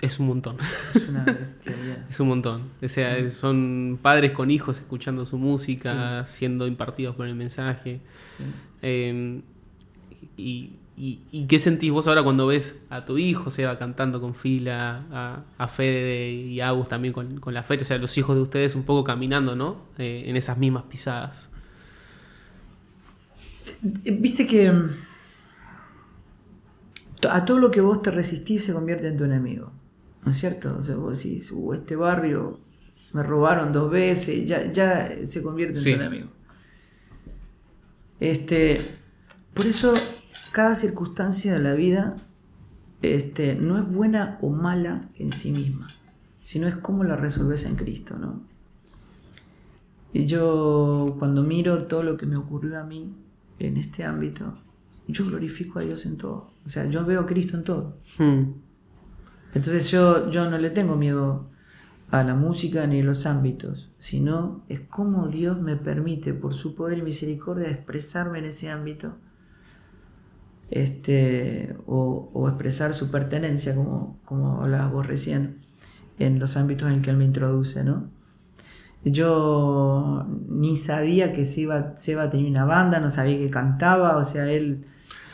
Es 0.00 0.18
un 0.20 0.26
montón. 0.26 0.56
Es 0.94 1.08
una 1.08 1.24
es 2.10 2.20
un 2.20 2.28
montón. 2.28 2.70
O 2.82 2.88
sea, 2.88 3.28
son 3.30 3.98
padres 4.02 4.32
con 4.32 4.50
hijos 4.50 4.78
escuchando 4.78 5.24
su 5.24 5.38
música, 5.38 6.24
siendo 6.26 6.66
impartidos 6.66 7.16
por 7.16 7.26
el 7.26 7.34
mensaje. 7.34 8.00
Em, 8.82 9.42
y, 10.36 10.76
qué 11.48 11.58
sentís 11.58 11.90
vos 11.90 12.08
ahora 12.08 12.22
cuando 12.22 12.46
ves 12.46 12.78
a 12.90 13.04
tu 13.04 13.18
hijo, 13.18 13.50
se 13.50 13.64
va 13.64 13.78
cantando 13.78 14.20
con 14.20 14.34
fila, 14.34 15.04
a, 15.10 15.44
a 15.56 15.68
Fede 15.68 16.30
y 16.30 16.60
a 16.60 16.68
Agus 16.68 16.88
también 16.88 17.12
con, 17.12 17.40
la 17.54 17.62
fecha, 17.62 17.82
o 17.82 17.86
sea, 17.86 17.98
los 17.98 18.16
hijos 18.18 18.36
de 18.36 18.42
ustedes 18.42 18.74
un 18.74 18.82
poco 18.82 19.04
caminando, 19.04 19.56
¿no? 19.56 19.86
Eh, 19.98 20.24
en 20.26 20.36
esas 20.36 20.58
mismas 20.58 20.84
pisadas. 20.84 21.50
Viste 23.82 24.46
que 24.46 24.70
mm, 24.70 24.90
a 27.30 27.44
todo 27.44 27.58
lo 27.58 27.70
que 27.70 27.80
vos 27.80 28.02
te 28.02 28.10
resistís 28.10 28.64
se 28.64 28.72
convierte 28.72 29.08
en 29.08 29.16
tu 29.16 29.24
enemigo. 29.24 29.72
¿No 30.24 30.32
es 30.32 30.38
cierto? 30.38 30.76
O 30.78 30.82
sea, 30.82 30.96
vos 30.96 31.22
decís, 31.22 31.50
uh, 31.52 31.72
este 31.74 31.96
barrio 31.96 32.58
me 33.12 33.22
robaron 33.22 33.72
dos 33.72 33.90
veces, 33.90 34.46
ya, 34.46 34.72
ya 34.72 35.24
se 35.24 35.42
convierte 35.42 35.78
en 35.78 36.00
un 36.00 36.06
amigo. 36.06 36.28
Este, 38.18 38.80
por 39.54 39.66
eso, 39.66 39.94
cada 40.52 40.74
circunstancia 40.74 41.54
de 41.54 41.60
la 41.60 41.74
vida 41.74 42.16
este, 43.02 43.54
no 43.54 43.78
es 43.78 43.86
buena 43.88 44.38
o 44.40 44.50
mala 44.50 45.02
en 45.16 45.32
sí 45.32 45.52
misma, 45.52 45.88
sino 46.40 46.66
es 46.66 46.76
cómo 46.76 47.04
la 47.04 47.16
resolves 47.16 47.64
en 47.64 47.76
Cristo, 47.76 48.18
¿no? 48.18 48.42
Y 50.12 50.24
yo, 50.26 51.14
cuando 51.18 51.42
miro 51.42 51.84
todo 51.84 52.02
lo 52.02 52.16
que 52.16 52.26
me 52.26 52.36
ocurrió 52.36 52.80
a 52.80 52.84
mí 52.84 53.14
en 53.58 53.76
este 53.76 54.04
ámbito, 54.04 54.58
yo 55.06 55.26
glorifico 55.26 55.78
a 55.78 55.82
Dios 55.82 56.06
en 56.06 56.16
todo. 56.16 56.50
O 56.66 56.68
sea, 56.68 56.84
yo 56.90 57.06
veo 57.06 57.20
a 57.20 57.26
Cristo 57.26 57.56
en 57.56 57.64
todo. 57.64 57.98
Hmm. 58.18 58.52
Entonces 59.54 59.90
yo, 59.90 60.30
yo 60.30 60.50
no 60.50 60.58
le 60.58 60.68
tengo 60.68 60.96
miedo 60.96 61.48
a 62.10 62.22
la 62.22 62.34
música 62.34 62.86
ni 62.86 63.00
a 63.00 63.04
los 63.04 63.24
ámbitos, 63.24 63.94
sino 63.98 64.64
es 64.68 64.80
como 64.80 65.28
Dios 65.28 65.58
me 65.60 65.76
permite, 65.76 66.34
por 66.34 66.52
su 66.52 66.74
poder 66.74 66.98
y 66.98 67.02
misericordia, 67.02 67.70
expresarme 67.70 68.40
en 68.40 68.44
ese 68.46 68.68
ámbito 68.68 69.16
este, 70.70 71.76
o, 71.86 72.30
o 72.34 72.48
expresar 72.48 72.92
su 72.92 73.10
pertenencia, 73.10 73.74
como, 73.74 74.18
como 74.24 74.62
hablabas 74.62 74.92
vos 74.92 75.06
recién, 75.06 75.58
en 76.18 76.38
los 76.38 76.56
ámbitos 76.56 76.90
en 76.90 77.02
que 77.02 77.10
Él 77.10 77.16
me 77.16 77.24
introduce, 77.24 77.84
¿no? 77.84 78.10
Yo 79.04 80.26
ni 80.48 80.74
sabía 80.74 81.32
que 81.32 81.44
se 81.44 81.60
iba, 81.60 81.96
se 81.96 82.12
iba 82.12 82.24
a 82.24 82.30
tener 82.30 82.50
una 82.50 82.64
banda, 82.64 82.98
no 82.98 83.08
sabía 83.10 83.38
que 83.38 83.50
cantaba, 83.50 84.16
o 84.16 84.24
sea, 84.24 84.50
él, 84.50 84.84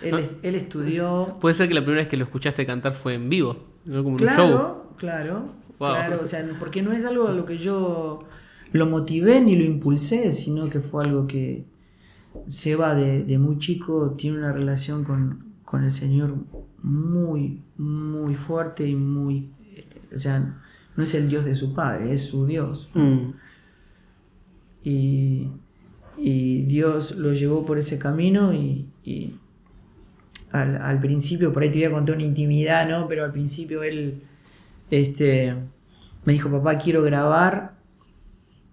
él, 0.02 0.14
Ah. 0.14 0.20
él 0.42 0.54
estudió... 0.54 1.36
Puede 1.40 1.54
ser 1.54 1.68
que 1.68 1.74
la 1.74 1.80
primera 1.82 2.00
vez 2.02 2.08
que 2.08 2.16
lo 2.16 2.24
escuchaste 2.24 2.64
cantar 2.66 2.92
fue 2.92 3.14
en 3.14 3.28
vivo, 3.28 3.56
¿no? 3.84 4.02
Como 4.04 4.18
en 4.18 4.24
un 4.24 4.30
show. 4.30 4.48
Claro, 4.48 4.94
claro, 4.96 5.46
Wow. 5.78 5.90
claro, 5.94 6.20
o 6.22 6.26
sea, 6.26 6.46
porque 6.60 6.82
no 6.82 6.92
es 6.92 7.04
algo 7.04 7.28
a 7.28 7.32
lo 7.32 7.44
que 7.44 7.58
yo 7.58 8.20
lo 8.72 8.86
motivé 8.86 9.40
ni 9.40 9.56
lo 9.56 9.64
impulsé, 9.64 10.30
sino 10.32 10.68
que 10.70 10.80
fue 10.80 11.04
algo 11.04 11.26
que 11.26 11.64
Seba 12.46 12.94
de, 12.94 13.24
de 13.24 13.38
muy 13.38 13.58
chico 13.58 14.12
tiene 14.16 14.38
una 14.38 14.52
relación 14.52 15.04
con, 15.04 15.52
con 15.64 15.84
el 15.84 15.90
Señor 15.90 16.34
muy, 16.82 17.60
muy 17.76 18.34
fuerte 18.34 18.86
y 18.88 18.94
muy, 18.96 19.50
o 20.14 20.16
sea, 20.18 20.58
no 20.96 21.02
es 21.02 21.14
el 21.14 21.28
Dios 21.28 21.44
de 21.44 21.54
su 21.56 21.74
padre, 21.74 22.12
es 22.12 22.22
su 22.26 22.46
Dios. 22.46 22.90
Mm. 22.94 23.32
Y, 24.84 25.48
y 26.16 26.62
Dios 26.62 27.16
lo 27.16 27.32
llevó 27.32 27.64
por 27.64 27.78
ese 27.78 27.98
camino 27.98 28.52
y, 28.54 28.88
y 29.04 29.36
al, 30.52 30.76
al 30.76 31.00
principio, 31.00 31.52
por 31.52 31.62
ahí 31.62 31.70
te 31.70 31.78
voy 31.78 31.86
a 31.86 31.90
contar 31.90 32.16
una 32.16 32.24
intimidad, 32.24 32.88
¿no? 32.88 33.08
Pero 33.08 33.24
al 33.24 33.32
principio 33.32 33.82
él 33.82 34.22
este, 34.90 35.54
me 36.24 36.32
dijo, 36.32 36.50
papá, 36.50 36.78
quiero 36.78 37.02
grabar 37.02 37.74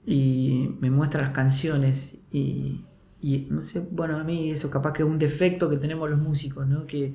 y 0.05 0.71
me 0.79 0.91
muestra 0.91 1.21
las 1.21 1.31
canciones 1.31 2.15
y, 2.31 2.81
y 3.21 3.47
no 3.49 3.61
sé, 3.61 3.79
bueno, 3.91 4.17
a 4.17 4.23
mí 4.23 4.51
eso 4.51 4.69
capaz 4.69 4.93
que 4.93 5.03
es 5.03 5.09
un 5.09 5.19
defecto 5.19 5.69
que 5.69 5.77
tenemos 5.77 6.09
los 6.09 6.19
músicos, 6.19 6.67
¿no? 6.67 6.85
Que, 6.85 7.13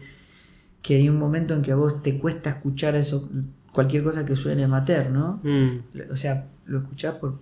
que 0.81 0.97
hay 0.97 1.09
un 1.09 1.19
momento 1.19 1.55
en 1.55 1.63
que 1.63 1.73
a 1.73 1.77
vos 1.77 2.03
te 2.03 2.19
cuesta 2.19 2.51
escuchar 2.51 2.97
eso, 2.97 3.31
cualquier 3.73 4.03
cosa 4.03 4.25
que 4.25 4.37
suene 4.37 4.67
mater, 4.67 5.11
¿no? 5.11 5.41
Mm. 5.43 6.11
o 6.11 6.17
sea, 6.17 6.49
lo 6.67 6.79
escuchás 6.79 7.15
por, 7.17 7.39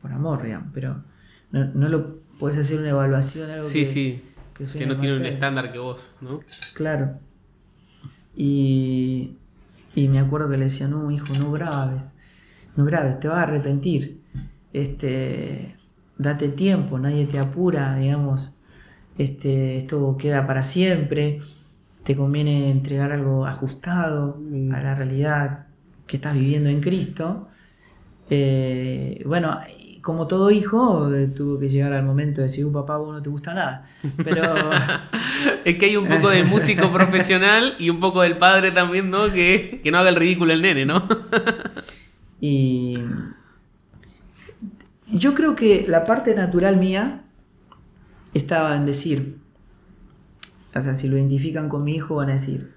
por 0.00 0.12
amor, 0.12 0.42
digamos, 0.42 0.68
pero 0.72 1.02
no, 1.52 1.64
no 1.74 1.88
lo 1.88 2.20
puedes 2.38 2.58
hacer 2.58 2.78
una 2.80 2.90
evaluación, 2.90 3.50
algo 3.50 3.66
Sí, 3.66 3.80
que, 3.80 3.86
sí. 3.86 4.22
Que 4.72 4.78
Que 4.78 4.86
no 4.86 4.96
tiene 4.96 5.16
un 5.16 5.26
estándar 5.26 5.72
que 5.72 5.78
vos, 5.78 6.14
¿no? 6.20 6.40
Claro. 6.74 7.18
Y, 8.36 9.36
y 9.94 10.08
me 10.08 10.18
acuerdo 10.20 10.48
que 10.50 10.56
le 10.56 10.64
decía, 10.64 10.88
no, 10.88 11.10
hijo, 11.10 11.34
no 11.34 11.50
grabes, 11.52 12.12
no 12.76 12.84
grabes, 12.84 13.20
te 13.20 13.28
vas 13.28 13.38
a 13.38 13.42
arrepentir. 13.42 14.20
Este, 14.72 15.74
date 16.16 16.48
tiempo, 16.48 16.98
nadie 16.98 17.26
te 17.26 17.38
apura, 17.38 17.96
digamos. 17.96 18.54
Este, 19.18 19.76
esto 19.76 20.16
queda 20.16 20.46
para 20.46 20.62
siempre. 20.62 21.40
Te 22.04 22.16
conviene 22.16 22.70
entregar 22.70 23.12
algo 23.12 23.46
ajustado 23.46 24.38
Mm. 24.40 24.72
a 24.74 24.80
la 24.82 24.94
realidad 24.94 25.66
que 26.06 26.16
estás 26.16 26.34
viviendo 26.34 26.70
en 26.70 26.80
Cristo. 26.80 27.48
Eh, 28.30 29.22
bueno, 29.26 29.58
como 30.00 30.26
todo 30.26 30.50
hijo, 30.50 31.12
eh, 31.14 31.26
tuvo 31.26 31.58
que 31.58 31.68
llegar 31.68 31.92
al 31.92 32.04
momento 32.04 32.40
de 32.40 32.46
decir, 32.46 32.64
"Uh, 32.64 32.72
papá, 32.72 32.96
vos 32.96 33.14
no 33.14 33.22
te 33.22 33.28
gusta 33.28 33.54
nada. 33.54 33.88
Pero 34.24 34.42
Es 35.64 35.76
que 35.76 35.86
hay 35.86 35.96
un 35.96 36.08
poco 36.08 36.30
del 36.30 36.46
músico 36.46 36.90
profesional 36.92 37.74
y 37.78 37.90
un 37.90 38.00
poco 38.00 38.22
del 38.22 38.38
padre 38.38 38.70
también, 38.70 39.10
¿no? 39.10 39.30
Que, 39.30 39.80
que 39.82 39.90
no 39.90 39.98
haga 39.98 40.08
el 40.08 40.16
ridículo 40.16 40.52
el 40.52 40.62
nene, 40.62 40.84
¿no? 40.86 41.06
Y 42.42 42.94
yo 45.12 45.34
creo 45.34 45.54
que 45.54 45.84
la 45.86 46.04
parte 46.04 46.34
natural 46.34 46.78
mía 46.78 47.24
estaba 48.32 48.74
en 48.76 48.86
decir, 48.86 49.36
o 50.74 50.80
sea, 50.80 50.94
si 50.94 51.08
lo 51.08 51.18
identifican 51.18 51.68
con 51.68 51.84
mi 51.84 51.96
hijo 51.96 52.14
van 52.14 52.30
a 52.30 52.32
decir, 52.32 52.72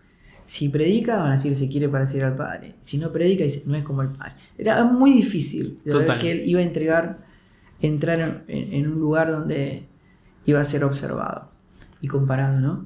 si 0.45 0.69
predica 0.69 1.17
van 1.17 1.27
a 1.27 1.31
decir 1.35 1.55
se 1.55 1.67
quiere 1.69 1.87
parecer 1.89 2.23
al 2.23 2.35
padre, 2.35 2.75
si 2.81 2.97
no 2.97 3.11
predica 3.11 3.43
dice 3.43 3.63
no 3.65 3.75
es 3.75 3.83
como 3.83 4.01
el 4.01 4.09
padre. 4.15 4.33
Era 4.57 4.83
muy 4.85 5.11
difícil 5.13 5.79
de 5.85 5.97
ver 5.97 6.17
que 6.19 6.31
él 6.31 6.41
iba 6.45 6.59
a 6.59 6.63
entregar, 6.63 7.19
entrar 7.81 8.19
en, 8.19 8.43
en- 8.47 8.73
en 8.73 8.87
un 8.91 8.99
lugar 8.99 9.31
donde 9.31 9.85
iba 10.45 10.59
a 10.59 10.63
ser 10.63 10.83
observado 10.83 11.49
y 12.01 12.07
comparado, 12.07 12.59
¿no? 12.59 12.85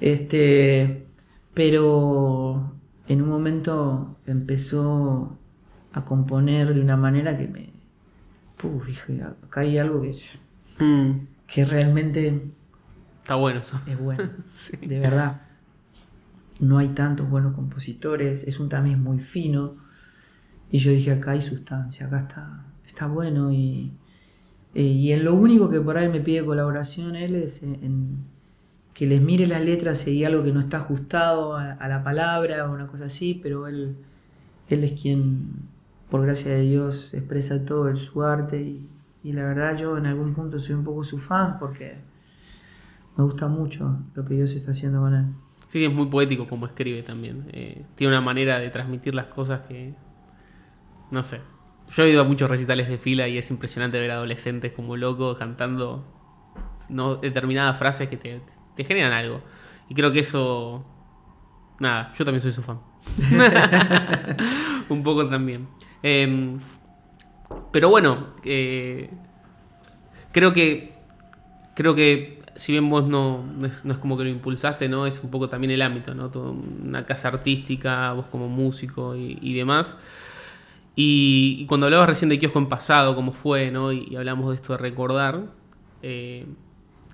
Este, 0.00 1.06
pero 1.54 2.72
en 3.08 3.22
un 3.22 3.28
momento 3.28 4.16
empezó 4.26 5.36
a 5.92 6.04
componer 6.04 6.74
de 6.74 6.80
una 6.80 6.96
manera 6.96 7.36
que 7.38 7.48
me... 7.48 7.70
Puf, 8.56 8.86
dije, 8.86 9.22
acá 9.22 9.60
hay 9.62 9.78
algo 9.78 10.02
que, 10.02 10.14
Mm. 10.84 11.26
que 11.46 11.64
realmente 11.64 12.40
Está 13.16 13.34
bueno 13.34 13.60
eso. 13.60 13.80
es 13.86 13.98
bueno, 14.00 14.24
Sí. 14.52 14.76
de 14.76 15.00
verdad. 15.00 15.42
No 16.60 16.78
hay 16.78 16.88
tantos 16.88 17.28
buenos 17.30 17.54
compositores, 17.54 18.44
es 18.44 18.60
un 18.60 18.68
tamiz 18.68 18.98
muy 18.98 19.20
fino. 19.20 19.76
Y 20.70 20.78
yo 20.78 20.90
dije, 20.90 21.12
acá 21.12 21.32
hay 21.32 21.40
sustancia, 21.40 22.06
acá 22.06 22.18
está, 22.18 22.66
está 22.86 23.06
bueno. 23.06 23.52
Y, 23.52 23.92
eh, 24.74 24.82
y 24.82 25.12
en 25.12 25.24
lo 25.24 25.34
único 25.34 25.70
que 25.70 25.80
por 25.80 25.96
ahí 25.96 26.08
me 26.08 26.20
pide 26.20 26.44
colaboración 26.44 27.16
él 27.16 27.36
es 27.36 27.62
en, 27.62 28.18
que 28.94 29.06
les 29.06 29.20
mire 29.20 29.46
las 29.46 29.62
letras 29.64 29.98
si 29.98 30.10
hay 30.10 30.24
algo 30.24 30.42
que 30.42 30.52
no 30.52 30.60
está 30.60 30.78
ajustado 30.78 31.56
a, 31.56 31.88
la 31.88 32.02
palabra 32.02 32.68
o 32.68 32.74
una 32.74 32.86
cosa 32.86 33.06
así, 33.06 33.38
pero 33.42 33.66
él, 33.68 33.96
él 34.68 34.84
es 34.84 35.00
quien, 35.00 35.52
por 36.10 36.22
gracia 36.22 36.52
de 36.52 36.62
Dios, 36.62 37.14
expresa 37.14 37.64
todo 37.64 37.88
en 37.88 37.96
su 37.96 38.22
arte. 38.22 38.60
Y, 38.60 38.88
y 39.22 39.32
la 39.32 39.44
verdad 39.44 39.76
yo 39.76 39.96
en 39.96 40.06
algún 40.06 40.34
punto 40.34 40.58
soy 40.58 40.74
un 40.74 40.84
poco 40.84 41.04
su 41.04 41.18
fan 41.18 41.58
porque 41.58 41.96
me 43.16 43.24
gusta 43.24 43.48
mucho 43.48 44.00
lo 44.14 44.24
que 44.24 44.34
Dios 44.34 44.54
está 44.54 44.70
haciendo 44.72 45.00
con 45.00 45.14
él. 45.14 45.26
Sí, 45.68 45.84
es 45.84 45.92
muy 45.92 46.06
poético 46.06 46.48
como 46.48 46.66
escribe 46.66 47.02
también. 47.02 47.48
Eh, 47.52 47.84
tiene 47.94 48.14
una 48.14 48.22
manera 48.22 48.58
de 48.58 48.70
transmitir 48.70 49.14
las 49.14 49.26
cosas 49.26 49.66
que. 49.66 49.94
No 51.10 51.22
sé. 51.22 51.40
Yo 51.90 52.04
he 52.04 52.10
ido 52.10 52.22
a 52.22 52.24
muchos 52.24 52.50
recitales 52.50 52.88
de 52.88 52.98
fila 52.98 53.28
y 53.28 53.38
es 53.38 53.50
impresionante 53.50 54.00
ver 54.00 54.10
adolescentes 54.10 54.72
como 54.72 54.96
locos 54.96 55.38
cantando 55.38 56.04
no, 56.88 57.16
determinadas 57.16 57.78
frases 57.78 58.08
que 58.08 58.16
te, 58.16 58.40
te 58.76 58.84
generan 58.84 59.12
algo. 59.12 59.42
Y 59.88 59.94
creo 59.94 60.10
que 60.10 60.20
eso. 60.20 60.84
Nada, 61.78 62.12
yo 62.14 62.24
también 62.24 62.40
soy 62.40 62.52
su 62.52 62.62
fan. 62.62 62.80
Un 64.88 65.02
poco 65.02 65.28
también. 65.28 65.68
Eh, 66.02 66.56
pero 67.70 67.90
bueno, 67.90 68.34
eh, 68.42 69.10
creo 70.32 70.52
que. 70.52 70.96
Creo 71.74 71.94
que 71.94 72.37
si 72.58 72.72
bien 72.72 72.90
vos 72.90 73.06
no, 73.06 73.44
no 73.56 73.66
es, 73.66 73.84
no 73.84 73.92
es 73.92 73.98
como 74.00 74.18
que 74.18 74.24
lo 74.24 74.30
impulsaste, 74.30 74.88
¿no? 74.88 75.06
Es 75.06 75.22
un 75.22 75.30
poco 75.30 75.48
también 75.48 75.70
el 75.70 75.80
ámbito, 75.80 76.14
¿no? 76.14 76.28
Todo 76.30 76.50
una 76.84 77.06
casa 77.06 77.28
artística, 77.28 78.12
vos 78.12 78.26
como 78.26 78.48
músico 78.48 79.14
y, 79.16 79.38
y 79.40 79.54
demás. 79.54 79.96
Y, 80.96 81.58
y 81.60 81.66
cuando 81.66 81.86
hablabas 81.86 82.08
recién 82.08 82.28
de 82.28 82.38
Kiosco 82.38 82.58
en 82.58 82.68
pasado, 82.68 83.14
cómo 83.14 83.32
fue, 83.32 83.70
¿no? 83.70 83.92
Y, 83.92 84.08
y 84.10 84.16
hablamos 84.16 84.50
de 84.50 84.56
esto 84.56 84.72
de 84.72 84.78
recordar, 84.78 85.44
eh, 86.02 86.46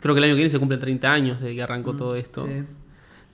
creo 0.01 0.15
que 0.15 0.19
el 0.21 0.25
año 0.25 0.33
que 0.33 0.37
viene 0.37 0.51
se 0.51 0.59
cumplen 0.59 0.81
30 0.81 1.13
años 1.13 1.41
desde 1.41 1.55
que 1.55 1.63
arrancó 1.63 1.95
todo 1.95 2.17
esto. 2.17 2.47
Sí. 2.47 2.65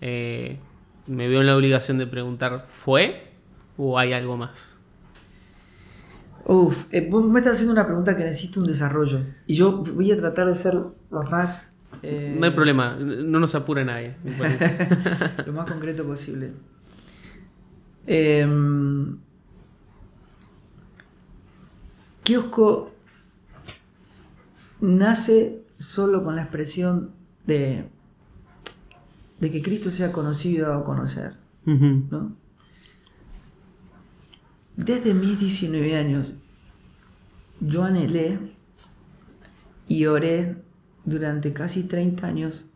Eh, 0.01 0.59
me 1.07 1.29
veo 1.29 1.41
en 1.41 1.47
la 1.47 1.57
obligación 1.57 1.99
de 1.99 2.09
preguntar, 2.09 2.65
¿fue 2.67 3.35
o 3.77 3.99
hay 3.99 4.13
algo 4.13 4.37
más? 4.37 4.81
Uf, 6.45 6.87
eh, 6.91 7.09
vos 7.09 7.25
me 7.25 7.39
estás 7.41 7.55
haciendo 7.57 7.75
una 7.75 7.87
pregunta 7.87 8.17
que 8.17 8.25
necesita 8.25 8.61
un 8.61 8.67
desarrollo. 8.67 9.21
Y 9.47 9.55
yo 9.55 9.85
voy 9.85 10.11
a 10.11 10.17
tratar 10.17 10.49
de 10.49 10.55
ser 10.55 10.75
lo 10.75 11.23
más. 11.31 11.70
Eh, 12.03 12.35
No 12.39 12.47
hay 12.47 12.53
problema, 12.53 12.97
no 12.97 13.41
nos 13.41 13.55
apura 13.55 13.85
nadie. 13.85 14.17
me 14.25 14.33
lo 15.47 15.53
más 15.53 15.67
concreto 15.67 16.05
posible. 16.05 16.53
Em, 18.07 19.19
Kiosco 22.25 22.93
nace 24.81 25.63
solo 25.79 26.23
con 26.25 26.37
la 26.37 26.43
expresión 26.43 27.11
de, 27.47 27.89
de 29.41 29.51
que 29.51 29.63
Cristo 29.63 29.91
sea 29.91 30.13
conocido 30.13 30.73
a 30.75 30.85
conocer. 30.85 31.35
Ujú. 31.67 32.07
¿no? 32.11 32.37
Desde 34.77 35.13
mis 35.15 35.39
19 35.39 35.97
años, 35.97 36.27
yo 37.61 37.85
anhelé 37.85 38.39
y 39.89 40.07
oré 40.07 40.57
durante 41.05 41.53
casi 41.53 41.85
30 41.85 42.27
años 42.27 42.67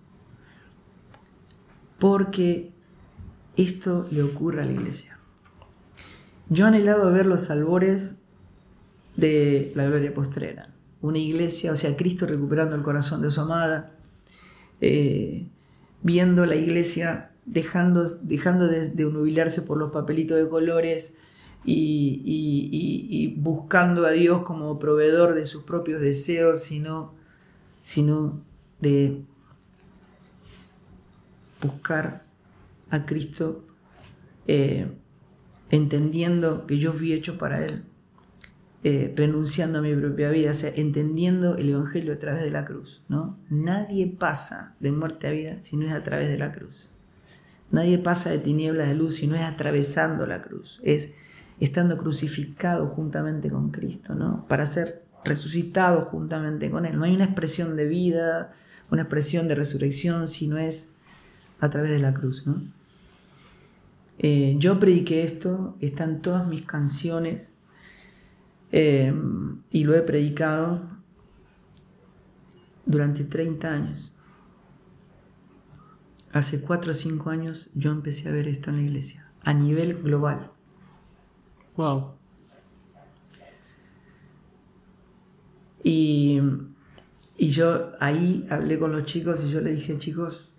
porque 1.98 2.72
esto 3.56 4.06
le 4.10 4.22
ocurre 4.22 4.62
a 4.62 4.64
la 4.64 4.72
iglesia. 4.72 5.18
Yo 6.48 6.66
anhelaba 6.66 7.10
ver 7.10 7.26
los 7.26 7.50
albores 7.50 8.20
de 9.16 9.72
la 9.74 9.86
gloria 9.86 10.12
postrera. 10.12 10.68
Una 11.00 11.18
iglesia, 11.18 11.72
o 11.72 11.76
sea, 11.76 11.96
Cristo 11.96 12.26
recuperando 12.26 12.76
el 12.76 12.82
corazón 12.82 13.22
de 13.22 13.30
su 13.30 13.40
amada, 13.40 13.92
eh, 14.80 15.46
viendo 16.02 16.44
la 16.46 16.56
iglesia 16.56 17.30
dejando, 17.46 18.04
dejando 18.22 18.68
de, 18.68 18.88
de 18.90 19.62
por 19.66 19.78
los 19.78 19.92
papelitos 19.92 20.36
de 20.36 20.48
colores 20.48 21.14
y, 21.64 23.34
buscando 23.38 24.06
a 24.06 24.10
Dios 24.10 24.42
como 24.42 24.78
proveedor 24.78 25.34
de 25.34 25.46
sus 25.46 25.62
propios 25.64 26.00
deseos, 26.00 26.62
sino, 26.62 27.14
sino 27.84 28.40
de 28.80 29.22
buscar 31.60 32.24
a 32.88 33.04
Cristo 33.04 33.62
eh, 34.46 34.90
entendiendo 35.68 36.66
que 36.66 36.78
yo 36.78 36.94
fui 36.94 37.12
hecho 37.12 37.36
para 37.36 37.62
Él, 37.62 37.82
eh, 38.84 39.12
renunciando 39.14 39.80
a 39.80 39.82
mi 39.82 39.94
propia 39.94 40.30
vida, 40.30 40.52
o 40.52 40.54
sea, 40.54 40.72
entendiendo 40.74 41.58
el 41.58 41.68
Evangelio 41.68 42.14
a 42.14 42.18
través 42.18 42.42
de 42.42 42.50
la 42.50 42.64
cruz. 42.64 43.02
¿no? 43.10 43.38
Nadie 43.50 44.06
pasa 44.06 44.74
de 44.80 44.90
muerte 44.90 45.28
a 45.28 45.32
vida 45.32 45.58
si 45.62 45.76
no 45.76 45.86
es 45.86 45.92
a 45.92 46.02
través 46.02 46.28
de 46.28 46.38
la 46.38 46.52
cruz. 46.52 46.88
Nadie 47.70 47.98
pasa 47.98 48.30
de 48.30 48.38
tinieblas 48.38 48.88
a 48.88 48.94
luz 48.94 49.16
si 49.16 49.26
no 49.26 49.34
es 49.34 49.42
atravesando 49.42 50.26
la 50.26 50.40
cruz. 50.40 50.80
Es 50.84 51.14
estando 51.60 51.98
crucificado 51.98 52.88
juntamente 52.88 53.50
con 53.50 53.70
Cristo, 53.70 54.14
¿no? 54.14 54.46
Para 54.48 54.64
ser 54.64 55.03
resucitado 55.24 56.02
juntamente 56.02 56.70
con 56.70 56.86
Él. 56.86 56.98
No 56.98 57.04
hay 57.04 57.14
una 57.14 57.24
expresión 57.24 57.76
de 57.76 57.86
vida, 57.86 58.52
una 58.90 59.02
expresión 59.02 59.48
de 59.48 59.54
resurrección, 59.54 60.28
si 60.28 60.46
no 60.46 60.58
es 60.58 60.92
a 61.60 61.70
través 61.70 61.90
de 61.90 61.98
la 61.98 62.12
cruz. 62.12 62.44
Eh, 64.18 64.56
yo 64.58 64.78
prediqué 64.78 65.24
esto, 65.24 65.76
está 65.80 66.04
en 66.04 66.20
todas 66.20 66.46
mis 66.46 66.62
canciones 66.62 67.52
eh, 68.70 69.12
y 69.70 69.84
lo 69.84 69.94
he 69.94 70.02
predicado 70.02 70.82
durante 72.86 73.24
30 73.24 73.72
años. 73.72 74.12
Hace 76.32 76.60
4 76.60 76.90
o 76.90 76.94
5 76.94 77.30
años 77.30 77.70
yo 77.74 77.92
empecé 77.92 78.28
a 78.28 78.32
ver 78.32 78.48
esto 78.48 78.70
en 78.70 78.76
la 78.76 78.82
iglesia, 78.82 79.30
a 79.42 79.54
nivel 79.54 80.02
global. 80.02 80.50
Wow. 81.76 82.23
Y, 85.84 86.40
y 87.36 87.50
yo 87.50 87.92
ahí 88.00 88.46
hablé 88.50 88.78
con 88.78 88.90
los 88.90 89.04
chicos 89.04 89.44
y 89.44 89.50
yo 89.50 89.60
le 89.60 89.72
dije, 89.72 89.96
chicos, 89.98 90.52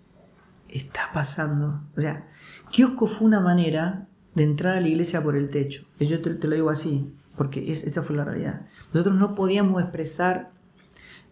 está 0.69 1.09
pasando. 1.13 1.81
O 1.97 1.99
sea, 1.99 2.27
kiosco 2.71 3.07
fue 3.07 3.27
una 3.27 3.41
manera 3.41 4.07
de 4.35 4.43
entrar 4.43 4.77
a 4.77 4.81
la 4.81 4.87
iglesia 4.87 5.23
por 5.23 5.35
el 5.35 5.49
techo. 5.49 5.85
Yo 5.99 6.21
te, 6.21 6.31
lo 6.47 6.55
digo 6.55 6.69
así, 6.69 7.15
porque 7.35 7.71
esa 7.71 8.03
fue 8.03 8.15
la 8.15 8.25
realidad. 8.25 8.67
Nosotros 8.93 9.15
no 9.15 9.33
podíamos 9.33 9.81
expresar 9.81 10.51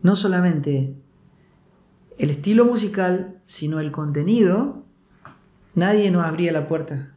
no 0.02 0.16
solamente 0.16 0.96
el 2.18 2.30
estilo 2.30 2.66
musical, 2.66 3.42
sino 3.46 3.80
el 3.80 3.92
contenido. 3.92 4.84
Nadie 5.76 6.12
nos 6.12 6.26
abría 6.26 6.52
la 6.52 6.68
puerta. 6.68 7.16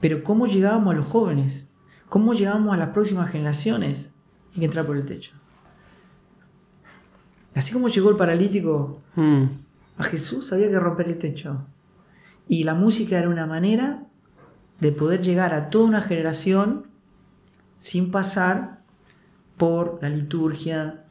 Pero 0.00 0.22
¿cómo 0.22 0.46
llegábamos 0.46 0.94
a 0.94 0.98
los 0.98 1.06
jóvenes? 1.06 1.68
¿Cómo 2.08 2.34
llegábamos 2.34 2.74
a 2.74 2.78
las 2.78 2.90
próximas 2.90 3.30
generaciones? 3.30 4.12
Hay 4.58 4.60
que 4.60 4.66
entrar 4.66 4.86
por 4.86 4.96
el 4.96 5.06
techo. 5.06 5.34
Así 7.54 7.72
como 7.72 7.86
llegó 7.86 8.10
el 8.10 8.16
paralítico 8.16 9.00
hmm. 9.14 9.44
a 9.98 10.02
Jesús, 10.02 10.52
había 10.52 10.68
que 10.68 10.80
romper 10.80 11.06
el 11.06 11.16
techo. 11.16 11.64
Y 12.48 12.64
la 12.64 12.74
música 12.74 13.16
era 13.16 13.28
una 13.28 13.46
manera 13.46 14.02
de 14.80 14.90
poder 14.90 15.22
llegar 15.22 15.54
a 15.54 15.70
toda 15.70 15.84
una 15.84 16.00
generación 16.00 16.86
sin 17.78 18.10
pasar 18.10 18.80
por 19.56 20.00
la 20.02 20.08
liturgia, 20.08 21.04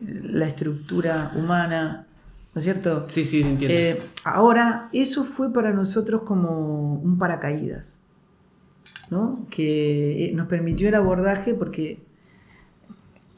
la 0.00 0.46
estructura 0.46 1.32
humana, 1.34 2.06
¿no 2.54 2.58
es 2.60 2.62
cierto? 2.62 3.08
Sí, 3.08 3.24
sí, 3.24 3.42
entiendo. 3.42 3.76
Eh, 3.76 4.00
ahora, 4.22 4.88
eso 4.92 5.24
fue 5.24 5.52
para 5.52 5.72
nosotros 5.72 6.22
como 6.22 6.94
un 6.94 7.18
paracaídas 7.18 7.98
que 9.50 10.26
eh, 10.26 10.32
nos 10.32 10.46
permitió 10.46 10.88
el 10.88 10.94
abordaje 10.94 11.54
porque 11.54 12.02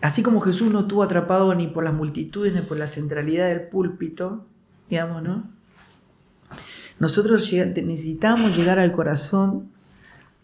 así 0.01 0.22
como 0.22 0.40
Jesús 0.40 0.72
no 0.72 0.80
estuvo 0.80 1.03
atrapado 1.03 1.55
ni 1.55 1.66
por 1.66 1.84
las 1.84 1.94
multitudes 1.94 2.55
ni 2.55 2.61
por 2.61 2.76
la 2.76 2.86
centralidad 2.86 3.49
del 3.49 3.68
púlpito, 3.68 4.47
digamos, 4.88 5.22
¿no? 5.22 5.51
Nosotros 6.99 7.53
necesitamos 7.53 8.57
llegar 8.57 8.78
al 8.78 8.92
corazón 8.92 9.70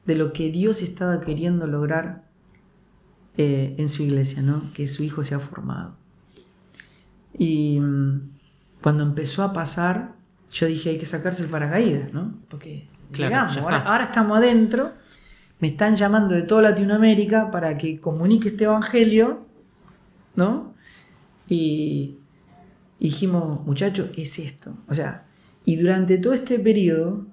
de 0.04 0.16
lo 0.16 0.32
que 0.32 0.50
Dios 0.50 0.82
estaba 0.82 1.20
queriendo 1.20 1.66
lograr 1.66 2.24
eh, 3.38 3.74
en 3.78 3.88
su 3.88 4.02
iglesia, 4.02 4.42
¿no? 4.42 4.70
Que 4.74 4.86
su 4.86 5.02
hijo 5.02 5.24
se 5.24 5.34
ha 5.34 5.38
formado. 5.38 5.94
Y 7.38 7.80
mm, 7.80 8.20
cuando 8.82 9.04
empezó 9.04 9.42
a 9.42 9.52
pasar, 9.52 10.12
yo 10.50 10.66
dije, 10.66 10.90
hay 10.90 10.98
que 10.98 11.06
sacarse 11.06 11.42
el 11.42 11.48
paracaídas, 11.48 12.12
¿no? 12.12 12.34
Porque 12.50 12.88
llegamos, 13.14 13.56
ahora, 13.56 14.04
estamos 14.04 14.36
adentro 14.36 14.90
me 15.62 15.68
están 15.68 15.94
llamando 15.94 16.34
de 16.34 16.42
toda 16.42 16.60
Latinoamérica 16.60 17.52
para 17.52 17.78
que 17.78 18.00
comunique 18.00 18.48
este 18.48 18.64
evangelio, 18.64 19.46
¿no? 20.34 20.74
Y, 21.48 22.16
dijimos, 22.98 23.64
muchachos, 23.64 24.10
es 24.16 24.40
esto. 24.40 24.74
O 24.88 24.94
sea, 24.94 25.24
y 25.64 25.76
durante 25.76 26.18
todo 26.18 26.32
este 26.32 26.58
periodo, 26.58 27.26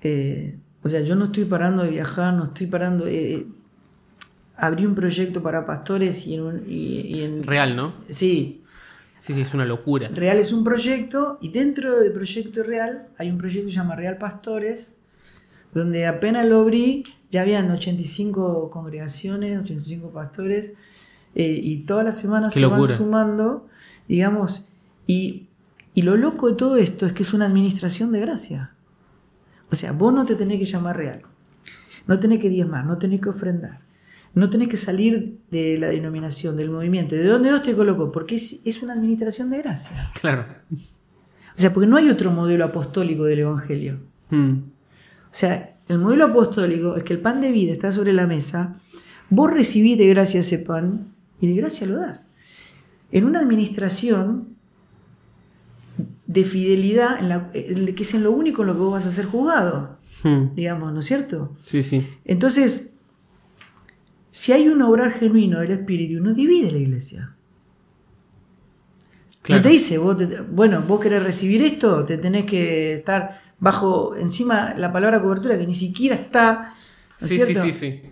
eh, 0.00 0.58
o 0.82 0.88
sea, 0.88 1.02
yo 1.02 1.16
no 1.16 1.26
estoy 1.26 1.44
parando 1.44 1.82
de 1.82 1.90
viajar, 1.90 2.32
no 2.32 2.44
estoy 2.44 2.66
parando. 2.66 3.06
Eh, 3.06 3.46
abrí 4.56 4.86
un 4.86 4.94
proyecto 4.94 5.42
para 5.42 5.66
pastores 5.66 6.26
y 6.26 6.36
en, 6.36 7.42
Real, 7.42 7.76
¿no? 7.76 7.92
Sí. 8.08 8.62
Sí, 9.18 9.34
sí, 9.34 9.42
es 9.42 9.52
una 9.52 9.66
locura. 9.66 10.08
Real 10.08 10.38
es 10.38 10.50
un 10.50 10.64
proyecto 10.64 11.36
y 11.42 11.50
dentro 11.50 12.00
del 12.00 12.10
proyecto 12.10 12.62
Real 12.62 13.08
hay 13.18 13.28
un 13.28 13.36
proyecto 13.36 13.66
que 13.66 13.70
se 13.70 13.76
llama 13.76 13.96
Real 13.96 14.16
Pastores, 14.16 14.96
donde 15.72 16.06
apenas 16.06 16.46
lo 16.46 16.60
abrí, 16.60 17.04
ya 17.30 17.42
habían 17.42 17.70
85 17.70 18.70
congregaciones, 18.70 19.58
85 19.60 20.10
pastores, 20.10 20.72
eh, 21.34 21.60
y 21.62 21.84
todas 21.84 22.04
las 22.04 22.18
semanas 22.18 22.54
se 22.54 22.66
van 22.66 22.84
sumando, 22.86 23.68
digamos, 24.08 24.66
y, 25.06 25.46
lo 25.96 26.16
loco 26.16 26.48
de 26.48 26.54
todo 26.54 26.78
esto 26.78 27.04
es 27.04 27.12
que 27.12 27.22
es 27.22 27.34
una 27.34 27.44
administración 27.44 28.10
de 28.10 28.20
gracia. 28.20 28.72
O 29.70 29.74
sea, 29.74 29.92
vos 29.92 30.14
no 30.14 30.24
te 30.24 30.34
tenés 30.34 30.58
que 30.58 30.64
llamar 30.64 30.96
real, 30.96 31.22
no 32.06 32.18
tenés 32.18 32.40
que 32.40 32.48
diezmar, 32.48 32.86
no 32.86 32.96
tenés 32.96 33.20
que 33.20 33.28
ofrendar, 33.28 33.80
no 34.34 34.48
tenés 34.48 34.68
que 34.68 34.78
salir 34.78 35.38
de 35.50 35.76
la 35.78 35.88
denominación, 35.88 36.56
del 36.56 36.70
movimiento. 36.70 37.16
¿De 37.16 37.24
dónde 37.24 37.50
Dios 37.50 37.62
te 37.62 37.74
colocó? 37.74 38.10
Porque 38.10 38.36
es, 38.36 38.82
una 38.82 38.94
administración 38.94 39.50
de 39.50 39.58
gracia. 39.58 40.10
Claro. 40.18 40.46
O 40.72 41.60
sea, 41.60 41.72
porque 41.74 41.86
no 41.86 41.98
hay 41.98 42.08
otro 42.08 42.30
modelo 42.30 42.64
apostólico 42.64 43.24
del 43.24 43.40
Evangelio. 43.40 44.00
Hmm. 44.30 44.60
O 45.30 45.34
sea, 45.34 45.76
el 45.88 45.98
modelo 45.98 46.26
apostólico 46.26 46.96
es 46.96 47.04
que 47.04 47.12
el 47.12 47.20
pan 47.20 47.40
de 47.40 47.52
vida 47.52 47.72
está 47.72 47.92
sobre 47.92 48.12
la 48.12 48.26
mesa, 48.26 48.80
vos 49.28 49.50
recibís 49.50 49.96
de 49.98 50.06
gracia 50.08 50.40
ese 50.40 50.58
pan 50.58 51.14
y 51.40 51.48
de 51.48 51.54
gracia 51.54 51.86
lo 51.86 51.96
das. 51.96 52.26
En 53.12 53.24
una 53.24 53.40
administración 53.40 54.56
de 56.26 56.44
fidelidad, 56.44 57.18
en 57.18 57.28
la, 57.28 57.50
que 57.50 58.02
es 58.02 58.14
en 58.14 58.22
lo 58.22 58.32
único 58.32 58.62
en 58.62 58.68
lo 58.68 58.74
que 58.74 58.80
vos 58.80 58.92
vas 58.92 59.06
a 59.06 59.10
ser 59.10 59.26
juzgado, 59.26 59.98
hmm. 60.22 60.54
digamos, 60.54 60.92
¿no 60.92 61.00
es 61.00 61.06
cierto? 61.06 61.56
Sí, 61.64 61.82
sí. 61.82 62.06
Entonces, 62.24 62.96
si 64.30 64.52
hay 64.52 64.68
un 64.68 64.80
obrar 64.82 65.12
genuino 65.12 65.60
del 65.60 65.72
Espíritu, 65.72 66.22
no 66.22 66.34
divide 66.34 66.70
la 66.70 66.78
iglesia. 66.78 67.34
No 69.48 69.60
te 69.60 69.68
dice, 69.70 69.98
vos 69.98 70.16
bueno, 70.52 70.82
vos 70.86 71.00
querés 71.00 71.22
recibir 71.22 71.62
esto, 71.62 72.04
te 72.04 72.18
tenés 72.18 72.44
que 72.44 72.94
estar 72.94 73.40
bajo 73.60 74.16
encima 74.16 74.74
la 74.76 74.92
palabra 74.92 75.22
cobertura 75.22 75.58
que 75.58 75.66
ni 75.66 75.74
siquiera 75.74 76.14
está 76.14 76.74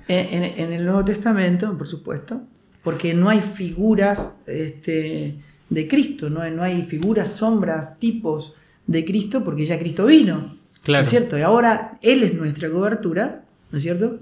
En, 0.08 0.72
el 0.72 0.84
Nuevo 0.84 1.04
Testamento, 1.04 1.76
por 1.76 1.88
supuesto, 1.88 2.42
porque 2.84 3.14
no 3.14 3.30
hay 3.30 3.40
figuras 3.40 4.36
este, 4.46 5.36
de 5.70 5.88
Cristo, 5.88 6.28
no 6.28 6.42
hay, 6.42 6.52
no 6.52 6.62
hay 6.62 6.82
figuras, 6.82 7.32
sombras, 7.32 7.98
tipos 7.98 8.54
de 8.86 9.04
Cristo, 9.04 9.42
porque 9.42 9.64
ya 9.64 9.78
Cristo 9.78 10.06
vino. 10.06 10.54
Claro. 10.82 11.02
es 11.02 11.08
cierto? 11.08 11.38
Y 11.38 11.42
ahora 11.42 11.98
Él 12.02 12.22
es 12.22 12.34
nuestra 12.34 12.70
cobertura, 12.70 13.44
¿no 13.70 13.78
es 13.78 13.82
cierto? 13.82 14.20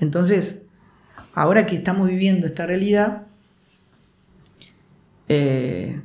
Entonces, 0.00 0.66
ahora 1.34 1.66
que 1.66 1.76
estamos 1.76 2.08
viviendo 2.08 2.46
esta 2.46 2.66
realidad, 2.66 3.26
eh, 5.28 6.00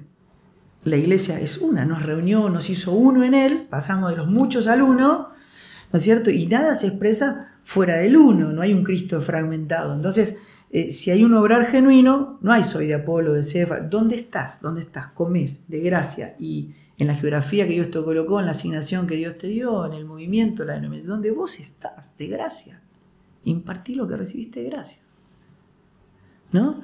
la 0.86 0.98
iglesia 0.98 1.40
es 1.40 1.58
una, 1.58 1.84
nos 1.84 2.04
reunió, 2.04 2.50
nos 2.50 2.70
hizo 2.70 2.94
uno 2.94 3.24
en 3.24 3.34
él, 3.34 3.68
pasamos 3.70 4.12
de 4.12 4.18
los 4.18 4.28
muchos 4.28 4.68
al 4.68 4.84
uno, 4.84 5.30
¿no 5.92 5.98
es 5.98 6.04
cierto? 6.04 6.30
Y 6.30 6.46
nada 6.46 6.76
se 6.76 6.88
expresa 6.88 7.56
fuera 7.64 7.96
del 7.96 8.16
uno, 8.16 8.54
no 8.54 8.62
hay 8.62 8.74
un 8.74 8.84
Cristo 8.84 9.20
fragmentado. 9.20 9.96
Entonces, 9.96 10.38
eh, 10.70 10.92
si 10.92 11.10
hay 11.10 11.24
un 11.24 11.34
obrar 11.34 11.66
genuino, 11.66 12.38
no 12.42 12.54
hay 12.54 12.64
soy 12.64 12.86
de 12.88 12.94
Apolo, 12.94 13.34
de 13.34 13.42
Cefa. 13.42 13.80
¿Dónde 13.80 14.16
estás? 14.16 14.62
¿Dónde 14.62 14.82
estás? 14.82 15.08
Comes 15.08 15.68
de 15.68 15.80
gracia. 15.80 16.36
Y 16.40 16.76
en 16.98 17.08
la 17.08 17.16
geografía 17.16 17.68
que 17.68 17.74
Dios 17.74 17.90
te 17.90 18.04
colocó, 18.04 18.40
en 18.40 18.46
la 18.46 18.52
asignación 18.52 19.08
que 19.08 19.16
Dios 19.16 19.40
te 19.40 19.48
dio, 19.48 19.86
en 19.88 19.94
el 19.94 20.06
movimiento, 20.06 20.66
la 20.66 20.74
denominación, 20.74 21.14
donde 21.14 21.32
vos 21.32 21.60
estás, 21.60 22.16
de 22.18 22.28
gracia. 22.28 22.80
Impartí 23.44 23.96
lo 23.96 24.08
que 24.08 24.18
recibiste 24.18 24.62
de 24.62 24.70
gracia. 24.70 25.02
¿No? 26.52 26.82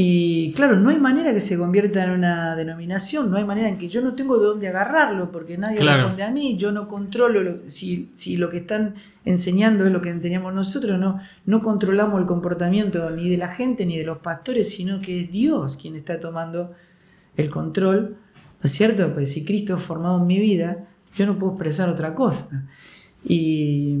Y 0.00 0.52
claro, 0.52 0.76
no 0.76 0.90
hay 0.90 0.98
manera 0.98 1.34
que 1.34 1.40
se 1.40 1.58
convierta 1.58 2.04
en 2.04 2.10
una 2.12 2.54
denominación, 2.54 3.32
no 3.32 3.36
hay 3.36 3.44
manera 3.44 3.68
en 3.68 3.78
que 3.78 3.88
yo 3.88 4.00
no 4.00 4.14
tengo 4.14 4.38
de 4.38 4.46
dónde 4.46 4.68
agarrarlo, 4.68 5.32
porque 5.32 5.58
nadie 5.58 5.78
Claro. 5.80 6.02
responde 6.02 6.22
a 6.22 6.30
mí, 6.30 6.56
yo 6.56 6.70
no 6.70 6.86
controlo 6.86 7.42
lo- 7.42 7.58
si, 7.66 8.08
si 8.14 8.36
lo 8.36 8.48
que 8.48 8.58
están 8.58 8.94
enseñando 9.24 9.84
es 9.84 9.92
lo 9.92 10.00
que 10.00 10.12
teníamos 10.14 10.54
nosotros, 10.54 11.00
no, 11.00 11.18
no 11.46 11.60
controlamos 11.62 12.20
el 12.20 12.26
comportamiento 12.28 13.10
ni 13.10 13.28
de 13.28 13.38
la 13.38 13.48
gente 13.48 13.86
ni 13.86 13.98
de 13.98 14.04
los 14.04 14.18
pastores, 14.18 14.70
sino 14.70 15.00
que 15.00 15.22
es 15.22 15.32
Dios 15.32 15.76
quien 15.76 15.96
está 15.96 16.20
tomando 16.20 16.70
el 17.36 17.50
control, 17.50 18.18
¿no 18.62 18.66
es 18.66 18.70
cierto? 18.70 19.12
Pues 19.12 19.32
si 19.32 19.44
Cristo 19.44 19.76
es 19.76 19.82
formado 19.82 20.18
en 20.20 20.28
mi 20.28 20.38
vida, 20.38 20.86
yo 21.16 21.26
no 21.26 21.36
puedo 21.40 21.54
expresar 21.54 21.88
otra 21.88 22.14
cosa. 22.14 22.68
Y 23.24 23.96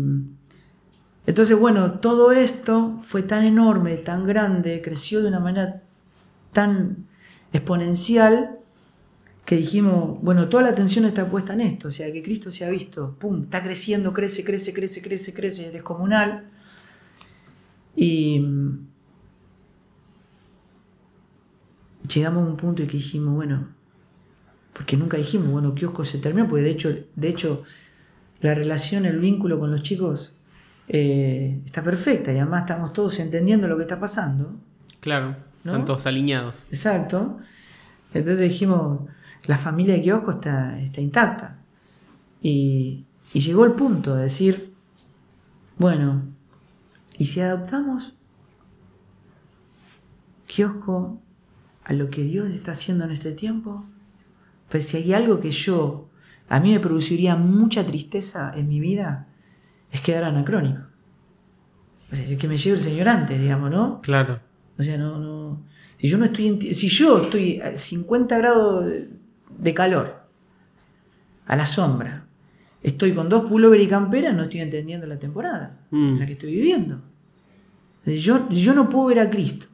entonces, 1.26 1.58
bueno, 1.58 1.94
todo 1.94 2.30
esto 2.32 2.96
fue 3.00 3.22
tan 3.22 3.42
enorme, 3.44 3.96
tan 3.96 4.24
grande, 4.24 4.80
creció 4.80 5.20
de 5.22 5.28
una 5.28 5.40
manera 5.40 5.82
tan 6.52 7.06
exponencial 7.52 8.58
que 9.44 9.56
dijimos, 9.56 10.20
bueno, 10.20 10.48
toda 10.48 10.64
la 10.64 10.68
atención 10.68 11.06
está 11.06 11.26
puesta 11.30 11.54
en 11.54 11.62
esto, 11.62 11.88
o 11.88 11.90
sea, 11.90 12.12
que 12.12 12.22
Cristo 12.22 12.50
se 12.50 12.66
ha 12.66 12.68
visto, 12.68 13.16
pum, 13.18 13.44
está 13.44 13.62
creciendo, 13.62 14.12
crece, 14.12 14.44
crece, 14.44 14.74
crece, 14.74 15.00
crece, 15.00 15.32
crece, 15.32 15.66
es 15.68 15.72
descomunal. 15.72 16.50
Y 17.96 18.44
llegamos 22.14 22.46
a 22.46 22.50
un 22.50 22.56
punto 22.58 22.82
en 22.82 22.88
que 22.88 22.98
dijimos, 22.98 23.34
bueno, 23.34 23.68
porque 24.74 24.96
nunca 24.98 25.16
dijimos, 25.16 25.50
bueno, 25.50 25.74
kiosco 25.74 26.04
se 26.04 26.18
terminó, 26.18 26.46
porque 26.46 26.64
de 26.64 26.70
hecho, 26.70 26.94
de 27.16 27.28
hecho 27.28 27.64
la 28.40 28.54
relación, 28.54 29.06
el 29.06 29.18
vínculo 29.18 29.58
con 29.58 29.70
los 29.70 29.82
chicos 29.82 30.34
eh, 30.88 31.60
está 31.64 31.82
perfecta 31.82 32.32
y 32.32 32.36
además 32.38 32.62
estamos 32.62 32.92
todos 32.92 33.18
entendiendo 33.18 33.66
lo 33.66 33.76
que 33.76 33.82
está 33.82 33.98
pasando. 33.98 34.56
Claro, 35.00 35.36
¿No? 35.68 35.72
están 35.72 35.86
todos 35.86 36.06
alineados. 36.06 36.66
Exacto. 36.70 37.38
Entonces 38.14 38.48
dijimos, 38.48 39.00
la 39.46 39.58
familia 39.58 39.94
de 39.94 40.02
kiosco 40.02 40.32
está, 40.32 40.78
está 40.80 41.00
intacta. 41.00 41.58
Y, 42.42 43.04
y 43.32 43.40
llegó 43.40 43.64
el 43.64 43.72
punto 43.72 44.14
de 44.14 44.22
decir, 44.22 44.74
bueno, 45.76 46.22
¿y 47.18 47.26
si 47.26 47.40
adaptamos 47.40 48.14
kiosco 50.46 51.20
a 51.84 51.92
lo 51.92 52.10
que 52.10 52.22
Dios 52.22 52.50
está 52.50 52.72
haciendo 52.72 53.04
en 53.04 53.10
este 53.10 53.32
tiempo? 53.32 53.84
Pues 54.70 54.88
si 54.88 54.96
hay 54.98 55.12
algo 55.12 55.40
que 55.40 55.50
yo, 55.50 56.08
a 56.48 56.60
mí 56.60 56.72
me 56.72 56.80
produciría 56.80 57.36
mucha 57.36 57.84
tristeza 57.84 58.52
en 58.54 58.68
mi 58.68 58.80
vida, 58.80 59.28
es 59.92 60.00
quedar 60.00 60.24
anacrónico. 60.24 60.82
O 62.10 62.16
sea, 62.16 62.38
que 62.38 62.48
me 62.48 62.56
lleve 62.56 62.76
el 62.76 62.82
Señor 62.82 63.08
antes, 63.08 63.40
digamos, 63.40 63.70
¿no? 63.70 64.00
Claro. 64.00 64.40
O 64.78 64.82
sea, 64.82 64.96
no, 64.96 65.18
no. 65.18 65.62
Si 65.96 66.08
yo 66.08 66.18
no 66.18 66.26
estoy. 66.26 66.46
en 66.48 66.60
Si 66.74 66.88
yo 66.88 67.20
estoy 67.22 67.60
a 67.60 67.76
50 67.76 68.38
grados 68.38 68.86
de, 69.58 69.74
calor, 69.74 70.22
a 71.46 71.56
la 71.56 71.66
sombra, 71.66 72.26
estoy 72.82 73.12
con 73.12 73.28
dos 73.28 73.46
pullover 73.46 73.80
y 73.80 73.88
campera, 73.88 74.32
no 74.32 74.44
estoy 74.44 74.60
entendiendo 74.60 75.06
la 75.06 75.18
temporada 75.18 75.80
Mm. 75.90 76.08
en 76.14 76.18
la 76.20 76.26
que 76.26 76.32
estoy 76.34 76.54
viviendo. 76.54 77.00
Yo, 78.06 78.48
yo 78.50 78.72
no 78.74 78.88
puedo 78.88 79.06
ver 79.06 79.18
a 79.18 79.28
Cristo 79.30 79.66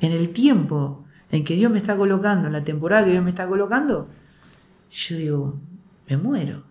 en 0.00 0.12
el 0.12 0.30
tiempo 0.30 1.04
en 1.30 1.44
que 1.44 1.54
Dios 1.54 1.70
me 1.70 1.78
está 1.78 1.96
colocando, 1.96 2.46
en 2.48 2.52
la 2.52 2.64
temporada 2.64 3.04
que 3.04 3.12
Dios 3.12 3.24
me 3.24 3.30
está 3.30 3.46
colocando. 3.46 4.08
Yo 4.90 5.16
digo, 5.16 5.54
me 6.08 6.16
muero. 6.16 6.64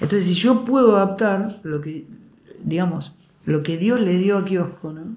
Entonces, 0.00 0.26
si 0.26 0.34
yo 0.34 0.64
puedo 0.64 0.96
adaptar 0.96 1.60
lo 1.62 1.80
que, 1.80 2.06
digamos, 2.64 3.14
lo 3.44 3.62
que 3.62 3.76
Dios 3.78 4.00
le 4.00 4.18
dio 4.18 4.36
a 4.38 4.44
Kiosco, 4.44 4.92
¿no? 4.92 5.16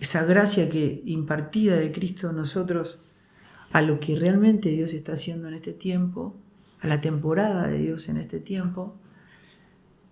Esa 0.00 0.24
gracia 0.24 0.68
que 0.70 1.02
impartida 1.06 1.76
de 1.76 1.92
Cristo 1.92 2.28
a 2.28 2.32
nosotros 2.32 3.02
a 3.72 3.82
lo 3.82 4.00
que 4.00 4.16
realmente 4.16 4.70
Dios 4.70 4.94
está 4.94 5.12
haciendo 5.12 5.48
en 5.48 5.54
este 5.54 5.72
tiempo, 5.72 6.34
a 6.80 6.86
la 6.86 7.00
temporada 7.00 7.66
de 7.66 7.78
Dios 7.78 8.08
en 8.08 8.16
este 8.16 8.40
tiempo. 8.40 8.96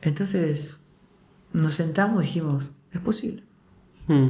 Entonces 0.02 0.76
nos 1.52 1.74
sentamos 1.74 2.22
y 2.24 2.26
dijimos, 2.26 2.70
es 2.92 3.00
posible, 3.00 3.42
Mm. 4.08 4.28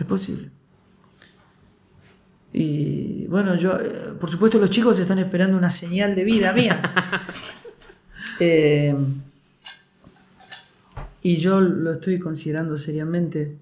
es 0.00 0.06
posible. 0.06 0.50
Y 2.52 3.26
bueno, 3.28 3.54
yo, 3.56 3.78
eh, 3.80 4.12
por 4.20 4.30
supuesto 4.30 4.58
los 4.58 4.68
chicos 4.68 4.98
están 5.00 5.18
esperando 5.18 5.56
una 5.56 5.70
señal 5.70 6.14
de 6.14 6.24
vida 6.24 6.52
mía. 6.52 6.82
Eh, 8.40 8.96
y 11.22 11.36
yo 11.36 11.60
lo 11.60 11.92
estoy 11.92 12.18
considerando 12.18 12.76
seriamente. 12.76 13.56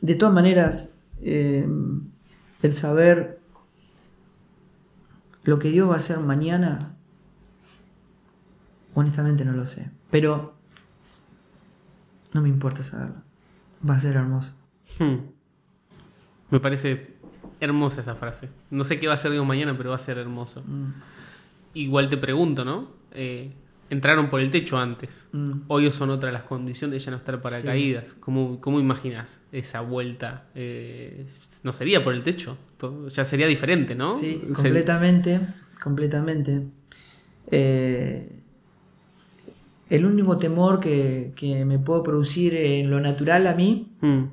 De 0.00 0.14
todas 0.14 0.34
maneras, 0.34 0.98
eh, 1.20 1.66
el 2.62 2.72
saber 2.72 3.40
lo 5.44 5.58
que 5.58 5.70
Dios 5.70 5.88
va 5.88 5.94
a 5.94 5.96
hacer 5.96 6.18
mañana, 6.20 6.96
honestamente 8.94 9.44
no 9.44 9.52
lo 9.52 9.66
sé. 9.66 9.90
Pero 10.10 10.54
no 12.32 12.42
me 12.42 12.48
importa 12.48 12.82
saberlo. 12.82 13.22
Va 13.88 13.94
a 13.94 14.00
ser 14.00 14.16
hermoso. 14.16 14.54
Hmm. 14.98 15.16
Me 16.50 16.60
parece 16.60 17.16
hermosa 17.60 18.00
esa 18.00 18.14
frase. 18.14 18.48
No 18.70 18.84
sé 18.84 18.98
qué 18.98 19.06
va 19.06 19.14
a 19.14 19.18
ser 19.18 19.32
Dios 19.32 19.46
mañana, 19.46 19.76
pero 19.76 19.90
va 19.90 19.96
a 19.96 20.00
ser 20.00 20.18
hermoso. 20.18 20.62
Mm, 20.66 20.92
Igual 21.72 22.10
te 22.10 22.16
pregunto, 22.16 22.64
¿no? 22.64 22.88
Eh, 23.12 23.52
entraron 23.90 24.30
por 24.30 24.40
el 24.40 24.50
techo 24.50 24.78
antes. 24.78 25.28
mm. 25.32 25.50
Hoy 25.68 25.90
son 25.92 26.10
otras 26.10 26.32
las 26.32 26.42
condiciones 26.44 26.92
de 27.00 27.04
ya 27.04 27.10
no 27.10 27.16
estar 27.16 27.40
paracaídas. 27.42 28.14
¿Cómo, 28.14 28.60
cómo 28.60 28.80
imaginas 28.80 29.42
esa 29.52 29.80
vuelta? 29.82 30.46
Eh, 30.54 31.26
no 31.64 31.72
sería 31.72 32.02
por 32.02 32.14
el 32.14 32.22
techo, 32.22 32.56
todo- 32.78 33.08
ya 33.08 33.24
sería 33.24 33.46
diferente, 33.46 33.94
¿no? 33.94 34.14
Sí, 34.16 34.40
Se- 34.46 34.52
completamente, 34.62 35.40
completamente. 35.82 36.62
Eh, 37.50 38.36
el 39.88 40.06
único 40.06 40.38
temor 40.38 40.78
que, 40.78 41.32
que 41.34 41.64
me 41.64 41.78
puedo 41.80 42.02
producir 42.04 42.54
en 42.54 42.88
lo 42.90 43.00
natural 43.00 43.46
a 43.48 43.54
mí 43.54 43.88
Mm, 44.00 44.24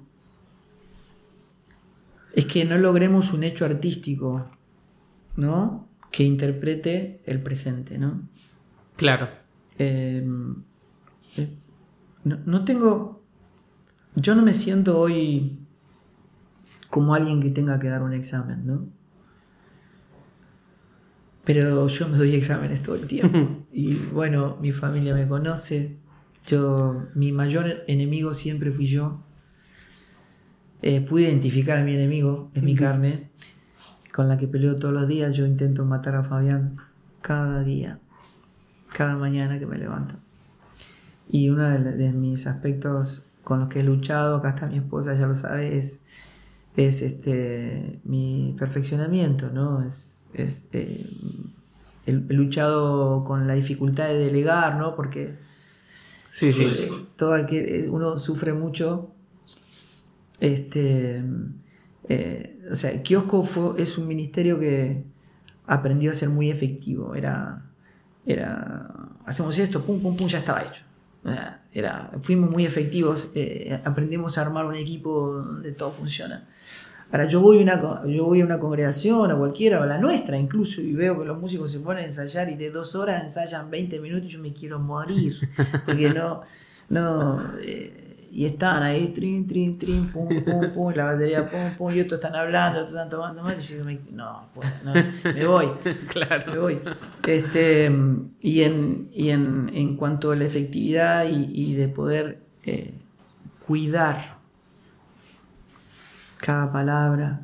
es 2.33 2.45
que 2.45 2.63
no 2.65 2.77
logremos 2.77 3.33
un 3.33 3.43
hecho 3.43 3.65
artístico, 3.65 4.49
¿no? 5.35 5.87
Que 6.11 6.23
interprete 6.23 7.19
el 7.25 7.41
presente, 7.41 7.97
¿no? 7.97 8.21
Claro. 8.95 9.29
Eh, 9.77 10.25
eh, 11.37 11.49
no, 12.23 12.39
no 12.45 12.65
tengo. 12.65 13.23
Yo 14.15 14.35
no 14.35 14.41
me 14.41 14.53
siento 14.53 14.99
hoy 14.99 15.59
como 16.89 17.13
alguien 17.13 17.41
que 17.41 17.49
tenga 17.49 17.79
que 17.79 17.89
dar 17.89 18.01
un 18.01 18.13
examen, 18.13 18.65
¿no? 18.65 18.89
Pero 21.43 21.87
yo 21.87 22.09
me 22.09 22.17
doy 22.17 22.35
exámenes 22.35 22.81
todo 22.83 22.95
el 22.95 23.07
tiempo. 23.07 23.65
Y 23.71 23.95
bueno, 24.11 24.57
mi 24.59 24.71
familia 24.71 25.13
me 25.13 25.27
conoce. 25.27 25.97
Yo, 26.45 27.05
mi 27.13 27.31
mayor 27.31 27.83
enemigo 27.87 28.33
siempre 28.33 28.71
fui 28.71 28.87
yo. 28.87 29.21
Eh, 30.81 31.01
pude 31.01 31.23
identificar 31.23 31.77
a 31.77 31.83
mi 31.83 31.93
enemigo, 31.93 32.51
es 32.53 32.63
mi 32.63 32.75
carne, 32.75 33.31
con 34.13 34.27
la 34.27 34.37
que 34.37 34.47
peleo 34.47 34.77
todos 34.77 34.93
los 34.93 35.07
días. 35.07 35.35
Yo 35.35 35.45
intento 35.45 35.85
matar 35.85 36.15
a 36.15 36.23
Fabián 36.23 36.77
cada 37.21 37.63
día 37.63 37.99
cada 38.97 39.15
mañana 39.15 39.59
que 39.59 39.65
me 39.67 39.77
levanto. 39.77 40.15
Y 41.29 41.49
uno 41.49 41.63
de, 41.69 41.79
de 41.91 42.11
mis 42.13 42.47
aspectos 42.47 43.25
con 43.43 43.59
los 43.59 43.69
que 43.69 43.81
he 43.81 43.83
luchado, 43.83 44.37
acá 44.37 44.49
está 44.49 44.67
mi 44.67 44.77
esposa, 44.77 45.13
ya 45.13 45.27
lo 45.27 45.35
sabe, 45.35 45.77
es, 45.77 45.99
es 46.75 47.01
este, 47.01 47.99
mi 48.03 48.55
perfeccionamiento, 48.57 49.51
¿no? 49.51 49.83
Es, 49.83 50.23
es, 50.33 50.65
eh, 50.73 51.05
he 52.05 52.11
he 52.11 52.33
luchado 52.33 53.23
con 53.23 53.47
la 53.47 53.53
dificultad 53.53 54.07
de 54.07 54.17
delegar, 54.17 54.77
¿no? 54.77 54.95
Porque 54.95 55.35
Sí, 56.27 56.51
sí. 56.51 56.63
eh, 56.65 56.91
todo 57.17 57.33
aquel- 57.35 57.67
eh, 57.69 57.89
uno 57.89 58.17
sufre 58.17 58.53
mucho. 58.53 59.11
Este, 60.39 61.23
eh, 62.09 62.59
o 62.71 62.75
sea, 62.75 63.01
Kiosco 63.01 63.43
fue- 63.43 63.81
es 63.81 63.97
un 63.97 64.07
ministerio 64.07 64.59
que 64.59 65.03
aprendió 65.65 66.11
a 66.11 66.13
ser 66.13 66.29
muy 66.29 66.49
efectivo. 66.51 67.15
Era, 67.15 67.66
era 68.27 69.07
hacemos 69.27 69.57
esto, 69.59 69.81
pum, 69.81 70.01
pum, 70.01 70.15
pum, 70.15 70.27
ya 70.27 70.39
estaba 70.39 70.63
hecho. 70.63 70.81
Era, 71.73 72.09
fuimos 72.21 72.49
muy 72.49 72.65
efectivos, 72.65 73.29
eh, 73.35 73.79
aprendimos 73.83 74.37
a 74.37 74.41
armar 74.41 74.65
un 74.65 74.75
equipo 74.75 75.43
donde 75.43 75.73
todo 75.73 75.91
funciona. 75.91 76.47
Ahora, 77.11 77.27
yo 77.27 77.41
voy, 77.41 77.61
una, 77.61 78.03
yo 78.05 78.25
voy 78.25 78.41
a 78.41 78.45
una 78.45 78.59
congregación, 78.59 79.31
a 79.31 79.35
cualquiera, 79.35 79.83
a 79.83 79.85
la 79.85 79.97
nuestra 79.97 80.37
incluso, 80.37 80.81
y 80.81 80.93
veo 80.93 81.19
que 81.19 81.25
los 81.25 81.39
músicos 81.39 81.71
se 81.71 81.79
ponen 81.79 82.03
a 82.03 82.05
ensayar 82.07 82.49
y 82.49 82.55
de 82.55 82.69
dos 82.69 82.95
horas 82.95 83.23
ensayan 83.23 83.69
20 83.69 83.99
minutos 83.99 84.27
y 84.27 84.31
yo 84.31 84.39
me 84.39 84.53
quiero 84.53 84.79
morir. 84.79 85.37
Porque 85.85 86.09
no. 86.09 86.43
no 86.89 87.41
eh, 87.61 88.06
y 88.37 88.45
están 88.45 88.83
ahí, 88.83 89.07
trin, 89.15 89.47
trin, 89.47 89.79
trin, 89.79 90.11
pum, 90.11 90.27
pum, 90.45 90.71
pum, 90.71 90.93
la 90.93 91.05
batería, 91.05 91.49
pum, 91.49 91.71
pum, 91.75 91.91
y 91.91 92.01
otros 92.01 92.19
están 92.19 92.35
hablando, 92.35 92.81
otros 92.81 92.93
están 92.93 93.09
tomando 93.09 93.41
más, 93.41 93.59
y 93.67 93.73
yo 93.73 93.83
me, 93.83 93.99
no, 94.11 94.43
pues, 94.53 94.71
no, 94.83 94.93
me 94.93 95.45
voy, 95.47 95.65
claro. 96.07 96.51
me 96.51 96.59
voy. 96.59 96.79
Este, 97.25 97.91
y 98.41 98.61
en, 98.61 99.09
y 99.11 99.31
en, 99.31 99.71
en 99.73 99.97
cuanto 99.97 100.29
a 100.29 100.35
la 100.35 100.45
efectividad 100.45 101.27
y, 101.27 101.49
y 101.51 101.73
de 101.73 101.87
poder 101.87 102.43
eh, 102.63 102.93
cuidar 103.65 104.37
cada 106.37 106.71
palabra, 106.71 107.41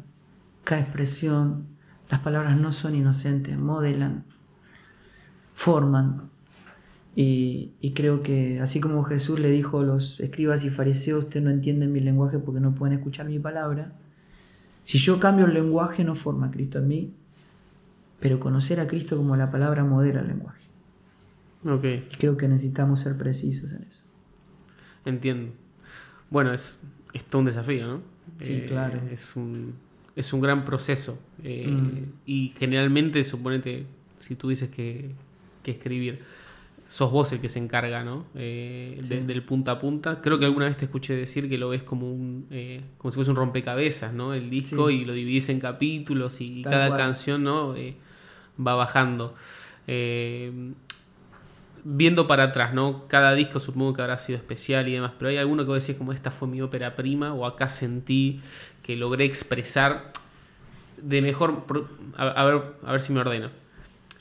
cada 0.63 0.81
expresión. 0.81 1.69
Las 2.11 2.19
palabras 2.19 2.55
no 2.55 2.71
son 2.71 2.93
inocentes, 2.93 3.57
modelan, 3.57 4.25
forman. 5.55 6.29
Y, 7.15 7.91
creo 7.95 8.23
que 8.23 8.59
así 8.59 8.79
como 8.79 9.03
Jesús 9.03 9.39
le 9.39 9.51
dijo 9.51 9.81
a 9.81 9.83
los 9.83 10.19
escribas 10.19 10.63
y 10.63 10.69
fariseos, 10.69 11.25
ustedes 11.25 11.45
no 11.45 11.51
entienden 11.51 11.91
mi 11.91 11.99
lenguaje 11.99 12.39
porque 12.39 12.59
no 12.59 12.73
pueden 12.73 12.97
escuchar 12.97 13.27
mi 13.27 13.37
palabra, 13.37 13.93
si 14.83 14.97
yo 14.97 15.19
cambio 15.19 15.45
el 15.45 15.53
lenguaje 15.53 16.03
no 16.03 16.15
forma 16.15 16.51
Cristo 16.51 16.79
en 16.79 16.87
mí, 16.87 17.13
pero 18.19 18.39
conocer 18.39 18.79
a 18.79 18.87
Cristo 18.87 19.15
como 19.15 19.35
la 19.35 19.51
palabra 19.51 19.83
modela 19.83 20.21
el 20.21 20.27
lenguaje. 20.27 20.63
Okay. 21.65 22.09
creo 22.17 22.35
que 22.35 22.47
necesitamos 22.47 22.99
ser 22.99 23.17
precisos 23.17 23.71
en 23.73 23.83
eso. 23.83 24.01
Entiendo. 25.05 25.53
Bueno, 26.29 26.53
es, 26.53 26.79
es 27.13 27.23
todo 27.25 27.39
un 27.39 27.45
desafío, 27.45 27.87
¿no? 27.87 28.01
Sí, 28.39 28.53
eh, 28.53 28.65
claro. 28.67 29.01
Es 29.11 29.35
un, 29.35 29.73
es 30.15 30.33
un 30.33 30.41
gran 30.41 30.65
proceso. 30.65 31.21
Eh, 31.43 31.67
mm. 31.67 32.13
Y 32.25 32.49
generalmente, 32.57 33.23
suponete, 33.23 33.85
si 34.17 34.35
tú 34.35 34.49
dices 34.49 34.69
que, 34.69 35.11
que, 35.61 35.71
escribir, 35.71 36.19
sos 36.85 37.11
vos 37.11 37.31
el 37.31 37.39
que 37.39 37.49
se 37.49 37.59
encarga, 37.59 38.03
¿no? 38.03 38.25
Eh, 38.35 38.99
del 39.25 39.43
punta 39.43 39.73
a 39.73 39.79
punta. 39.79 40.21
Creo 40.21 40.39
que 40.39 40.45
alguna 40.45 40.65
vez 40.65 40.77
te 40.77 40.85
escuché 40.85 41.15
decir 41.15 41.49
que 41.49 41.57
lo 41.57 41.69
ves 41.69 41.83
como 41.83 42.11
un 42.11 42.47
como 42.97 43.11
si 43.11 43.15
fuese 43.15 43.31
un 43.31 43.37
rompecabezas, 43.37 44.13
¿no? 44.13 44.33
El 44.33 44.49
disco 44.49 44.89
y 44.89 45.05
lo 45.05 45.13
dividís 45.13 45.49
en 45.49 45.59
capítulos 45.59 46.41
y 46.41 46.61
cada 46.63 46.95
canción, 46.95 47.43
¿no? 47.43 47.75
va 48.59 48.75
bajando 48.75 49.33
viendo 51.83 52.27
para 52.27 52.43
atrás, 52.43 52.73
¿no? 52.73 53.07
Cada 53.07 53.33
disco 53.33 53.59
supongo 53.59 53.93
que 53.93 54.01
habrá 54.01 54.17
sido 54.17 54.37
especial 54.37 54.87
y 54.87 54.93
demás, 54.93 55.11
pero 55.17 55.29
hay 55.29 55.37
alguno 55.37 55.63
que 55.63 55.69
vos 55.69 55.85
decís 55.85 55.97
como 55.97 56.13
esta 56.13 56.31
fue 56.31 56.47
mi 56.47 56.61
ópera 56.61 56.95
prima 56.95 57.33
o 57.33 57.45
acá 57.45 57.69
sentí 57.69 58.41
que 58.81 58.95
logré 58.95 59.25
expresar 59.25 60.11
de 60.97 61.21
mejor... 61.21 61.65
A, 62.15 62.43
ver, 62.45 62.61
a 62.85 62.91
ver 62.91 63.01
si 63.01 63.11
me 63.13 63.19
ordeno. 63.19 63.49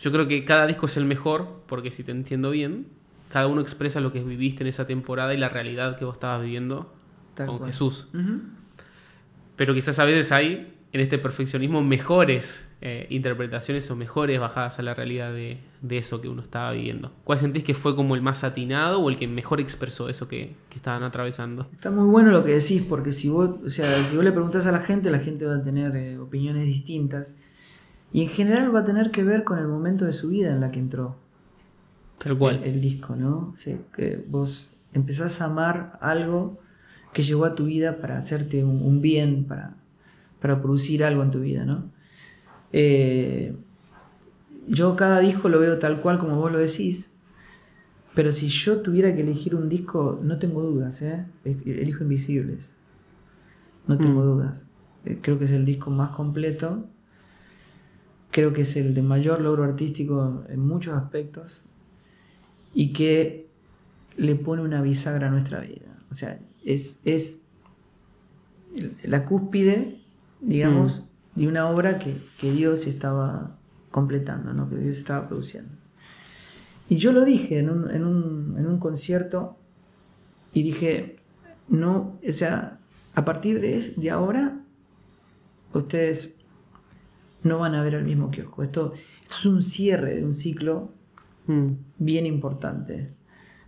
Yo 0.03 0.11
creo 0.11 0.27
que 0.27 0.45
cada 0.45 0.67
disco 0.67 0.87
es 0.87 0.97
el 0.97 1.05
mejor, 1.05 1.63
porque 1.67 1.93
si 1.93 2.03
te 2.03 2.11
entiendo 2.11 2.51
bien, 2.51 2.89
cada 3.31 3.47
uno 3.47 3.61
expresa 3.61 4.01
lo 4.01 4.13
que 4.13 4.23
viviste 4.25 4.65
en 4.65 4.69
esa 4.69 4.85
temporada 4.85 5.33
y 5.33 5.37
la 5.37 5.49
realidad 5.49 5.97
que 5.97 6.05
vos 6.05 6.15
estabas 6.15 6.43
viviendo 6.43 6.93
con 7.37 7.65
Jesús. 7.65 8.09
Pero 9.55 9.75
quizás 9.75 10.01
a 10.01 10.05
veces 10.05 10.33
hay 10.33 10.75
en 10.93 11.01
este 11.01 11.19
perfeccionismo 11.19 11.83
mejores 11.83 12.75
eh, 12.81 13.07
interpretaciones 13.11 13.89
o 13.93 13.97
mejores 13.97 14.41
bajadas 14.41 14.81
a 14.81 14.83
la 14.83 14.93
realidad 14.93 15.33
de, 15.33 15.59
eso 15.89 16.21
que 16.21 16.29
uno 16.29 16.43
estaba 16.43 16.73
viviendo. 16.73 17.13
¿Cuál 17.23 17.39
sentís 17.39 17.63
que 17.63 17.75
fue 17.75 17.95
como 17.95 18.17
el 18.17 18.23
más 18.23 18.43
atinado 18.43 18.99
o 18.99 19.09
el 19.09 19.17
que 19.17 19.29
mejor 19.29 19.61
expresó 19.61 20.09
eso 20.09 20.27
que, 20.27 20.57
estaban 20.75 21.05
atravesando? 21.05 21.69
Está 21.73 21.93
muy 21.93 22.11
bueno 22.11 22.33
lo 22.33 22.45
que 22.45 22.55
decís, 22.55 22.83
porque 22.89 23.13
si 23.13 23.29
vos, 23.29 23.51
o 23.65 23.69
sea, 23.69 23.87
si 24.03 24.17
vos 24.17 24.25
le 24.25 24.33
preguntás 24.33 24.67
a 24.67 24.73
la 24.73 24.81
gente, 24.81 25.11
la 25.11 25.21
gente 25.21 25.47
va 25.47 25.55
a 25.55 25.63
tener 25.63 25.95
eh, 25.95 26.19
opiniones 26.19 26.67
distintas. 26.67 27.37
Y 28.13 28.23
en 28.23 28.29
general 28.29 28.75
va 28.75 28.81
a 28.81 28.85
tener 28.85 29.11
que 29.11 29.25
ver 29.25 29.45
con 29.45 29.59
el 29.59 29.69
momento 29.69 30.05
de 30.05 30.13
su 30.13 30.29
vida 30.29 30.51
en 30.51 30.61
la 30.61 30.71
que 30.71 30.79
entró. 30.79 31.17
Tal 32.19 32.37
cual. 32.37 32.61
El, 32.63 32.81
disco, 32.81 33.17
¿no? 33.17 33.53
que 33.97 34.25
vos 34.29 34.77
empezás 34.93 35.41
a 35.41 35.47
amar 35.47 35.99
algo 36.01 36.59
que 37.13 37.23
llegó 37.23 37.45
a 37.45 37.55
tu 37.55 37.65
vida 37.65 37.97
para 37.97 38.17
hacerte 38.17 38.65
un 38.65 39.01
bien, 39.03 39.45
para 39.45 39.77
para 40.43 40.61
producir 40.61 41.05
algo 41.05 41.23
en 41.23 41.31
tu 41.31 41.41
vida, 41.41 41.65
¿no? 41.65 41.85
Eh, 42.73 43.55
yo 44.67 44.97
cada 44.97 45.21
disco 45.21 45.49
lo 45.49 45.61
veo 45.61 45.79
tal 45.79 46.01
cual 46.01 46.19
como 46.19 46.37
vos 46.37 46.51
lo 46.51 46.59
decís, 46.59 47.11
pero 48.15 48.33
si 48.33 48.49
yo 48.49 48.81
tuviera 48.81 49.15
que 49.15 49.23
elegir 49.23 49.55
un 49.55 49.69
disco, 49.69 50.21
no 50.23 50.39
tengo 50.39 50.63
dudas, 50.63 51.01
¿eh? 51.01 51.25
Elijo 51.45 52.03
Invisibles. 52.03 52.73
No 53.87 53.97
tengo 53.97 54.21
mm. 54.21 54.25
dudas. 54.25 54.67
Eh, 55.05 55.19
creo 55.23 55.39
que 55.39 55.45
es 55.45 55.53
el 55.53 55.65
disco 55.65 55.91
más 55.91 56.11
completo. 56.11 56.87
Creo 58.33 58.53
que 58.53 58.63
es 58.63 58.77
el 58.77 58.95
de 58.95 59.03
mayor 59.03 59.41
logro 59.41 59.63
artístico 59.63 60.45
en 60.49 60.61
muchos 60.67 60.95
aspectos. 60.95 61.63
Y 62.75 62.93
que 62.93 63.47
le 64.17 64.35
pone 64.35 64.63
una 64.63 64.83
bisagra 64.83 65.29
a 65.29 65.31
nuestra 65.31 65.61
vida. 65.61 65.97
O 66.11 66.15
sea, 66.15 66.41
es, 66.65 66.99
es 67.05 67.37
la 69.05 69.25
cúspide 69.25 70.03
digamos, 70.43 71.05
mm. 71.35 71.41
de 71.41 71.49
una 71.49 71.69
obra 71.69 71.99
que, 71.99 72.21
Dios 72.43 72.87
estaba 72.87 73.57
completando, 73.91 74.53
¿no? 74.53 74.69
que 74.69 74.77
Dios 74.77 74.99
estaba 74.99 75.29
produciendo. 75.29 75.73
Y 76.89 76.97
yo 76.97 77.13
lo 77.13 77.25
dije 77.25 77.59
en 77.59 77.71
un, 77.71 77.91
en 77.91 78.05
un, 78.05 78.57
en 78.59 78.67
un 78.67 78.79
concierto 78.79 79.57
y 80.53 80.63
dije, 80.63 81.17
no, 81.69 82.19
o 82.27 82.33
sea, 82.33 82.79
a 83.15 83.25
partir 83.25 83.61
de, 83.61 83.81
de 83.97 84.11
ahora, 84.11 84.61
ustedes 85.73 86.35
no 87.45 87.59
van 87.59 87.75
a 87.75 87.83
ver 87.83 87.95
el 87.95 88.05
mismo 88.05 88.31
kiosco. 88.31 88.63
Esto, 88.63 88.93
esto 89.23 89.37
es 89.37 89.47
un 89.47 89.63
cierre 89.63 90.17
de 90.17 90.25
un 90.25 90.35
ciclo 90.35 90.93
mm. 91.47 91.69
bien 91.99 92.27
importante 92.27 93.13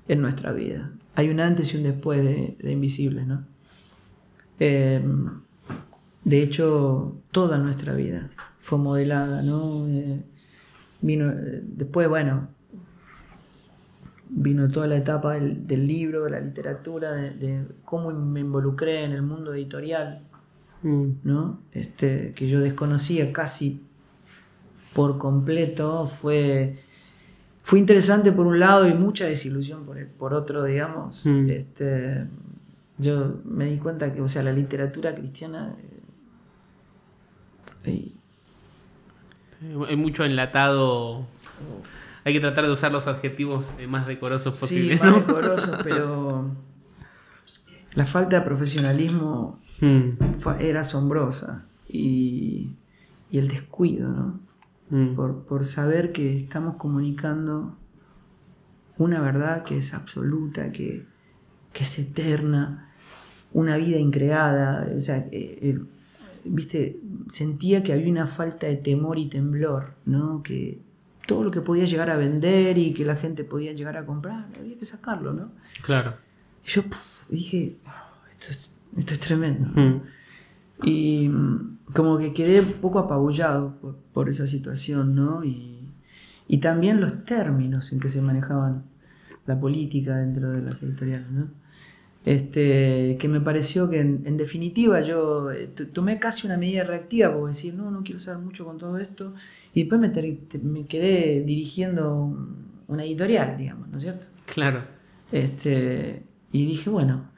en 0.08 0.20
nuestra 0.20 0.52
vida. 0.52 0.92
Hay 1.14 1.28
un 1.28 1.40
antes 1.40 1.74
y 1.74 1.76
un 1.76 1.84
después 1.84 2.24
de, 2.24 2.56
de 2.60 2.72
Invisibles, 2.72 3.26
¿no? 3.26 3.46
Eh, 4.60 5.02
de 6.24 6.42
hecho, 6.42 7.20
toda 7.30 7.58
nuestra 7.58 7.94
vida 7.94 8.30
fue 8.58 8.78
modelada, 8.78 9.42
¿no? 9.42 9.86
Eh, 9.88 10.22
vino, 11.02 11.30
eh, 11.30 11.60
después, 11.62 12.08
bueno, 12.08 12.48
vino 14.30 14.70
toda 14.70 14.86
la 14.86 14.96
etapa 14.96 15.34
del, 15.34 15.86
libro, 15.86 16.24
de 16.24 16.30
la 16.30 16.40
literatura, 16.40 17.12
de, 17.12 17.66
cómo 17.84 18.10
me 18.10 18.40
involucré 18.40 19.04
en 19.04 19.12
el 19.12 19.22
mundo 19.22 19.52
editorial, 19.52 20.22
mm. 20.84 21.10
¿no? 21.24 21.60
Este, 21.72 22.32
que 22.34 22.48
yo 22.48 22.60
desconocía 22.60 23.32
casi 23.32 23.80
por 24.92 25.18
completo, 25.18 26.06
fue, 26.06 26.78
fue 27.64 27.80
interesante 27.80 28.30
por 28.30 28.46
un 28.46 28.60
lado 28.60 28.88
y 28.88 28.94
mucha 28.94 29.26
desilusión 29.26 29.84
por, 29.84 30.06
por 30.06 30.34
otro, 30.34 30.62
digamos. 30.62 31.26
Mm. 31.26 31.50
Este, 31.50 32.26
yo 32.98 33.40
me 33.44 33.66
di 33.66 33.78
cuenta 33.78 34.14
que, 34.14 34.20
o 34.20 34.28
sea, 34.28 34.44
la 34.44 34.52
literatura 34.52 35.12
cristiana 35.14 35.74
hay 39.88 39.96
mucho 39.96 40.24
enlatado. 40.24 41.26
Hay 42.24 42.32
que 42.32 42.40
tratar 42.40 42.64
de 42.64 42.72
usar 42.72 42.90
los 42.90 43.06
adjetivos 43.06 43.72
eh, 43.78 43.86
más 43.86 44.06
decorosos 44.06 44.56
posibles. 44.56 45.00
Sí, 45.00 45.06
más 45.06 45.26
decorosos, 45.26 45.80
pero 45.82 46.50
la 47.94 48.06
falta 48.06 48.38
de 48.38 48.42
profesionalismo 48.42 49.58
hmm. 49.80 50.60
era 50.60 50.80
asombrosa. 50.80 51.66
Y, 51.88 52.70
el 53.32 53.48
descuido, 53.48 54.08
¿no? 54.10 54.40
Hmm. 54.90 55.16
Por, 55.16 55.64
saber 55.64 56.12
que 56.12 56.38
estamos 56.38 56.76
comunicando 56.76 57.76
una 58.96 59.20
verdad 59.20 59.64
que 59.64 59.78
es 59.78 59.92
absoluta, 59.92 60.70
que, 60.70 61.04
es 61.74 61.98
eterna, 61.98 62.92
una 63.52 63.76
vida 63.76 63.98
increada. 63.98 64.88
O 64.94 65.00
sea, 65.00 65.16
el, 65.32 65.88
viste, 66.44 67.00
sentía 67.28 67.82
que 67.82 67.92
había 67.92 68.10
una 68.10 68.26
falta 68.26 68.66
de 68.66 68.76
temor 68.76 69.18
y 69.18 69.26
temblor, 69.28 69.94
¿no? 70.04 70.42
Que 70.42 70.80
todo 71.26 71.44
lo 71.44 71.50
que 71.50 71.60
podía 71.60 71.84
llegar 71.84 72.10
a 72.10 72.16
vender 72.16 72.78
y 72.78 72.92
que 72.92 73.04
la 73.04 73.16
gente 73.16 73.44
podía 73.44 73.72
llegar 73.72 73.96
a 73.96 74.04
comprar, 74.04 74.46
había 74.58 74.78
que 74.78 74.84
sacarlo, 74.84 75.32
¿no? 75.32 75.52
Claro. 75.82 76.14
Y 76.64 76.68
yo 76.68 76.82
dije, 77.28 77.76
oh, 77.86 78.30
esto, 78.30 78.50
es, 78.50 78.70
tremendo. 79.18 79.68
Mm. 79.74 80.02
Y 80.84 81.30
como 81.92 82.18
que 82.18 82.32
quedé 82.32 82.60
un 82.60 82.72
poco 82.74 82.98
apabullado 82.98 83.98
por, 84.12 84.28
esa 84.28 84.46
situación, 84.46 85.14
¿no? 85.14 85.44
Y, 85.44 85.88
y, 86.48 86.58
también 86.58 87.00
los 87.00 87.24
términos 87.24 87.92
en 87.92 88.00
que 88.00 88.08
se 88.08 88.20
manejaban 88.20 88.84
la 89.46 89.58
política 89.58 90.16
dentro 90.16 90.50
de 90.50 90.62
las 90.62 90.82
editoriales, 90.82 91.30
¿no? 91.30 91.48
Este, 92.24 93.18
que 93.20 93.28
me 93.28 93.40
pareció 93.40 93.90
que 93.90 94.00
en, 94.00 94.36
definitiva 94.38 95.02
yo 95.02 95.52
eh, 95.52 95.66
tomé 95.66 96.18
casi 96.18 96.46
una 96.46 96.56
medida 96.56 96.82
reactiva 96.82 97.30
porque 97.30 97.48
decir, 97.48 97.74
no, 97.74 97.90
no 97.90 98.02
quiero 98.02 98.18
saber 98.18 98.42
mucho 98.42 98.64
con 98.64 98.78
todo 98.78 98.96
esto. 98.98 99.34
Y 99.74 99.80
después 99.80 100.00
me, 100.00 100.08
me 100.62 100.86
quedé 100.86 101.42
dirigiendo 101.42 102.34
una 102.88 103.04
editorial, 103.04 103.56
digamos, 103.58 103.88
¿no 103.88 103.98
es 103.98 104.04
cierto? 104.04 104.26
Claro. 104.46 104.82
Este, 105.32 106.22
y 106.50 106.64
dije, 106.64 106.88
bueno, 106.88 107.28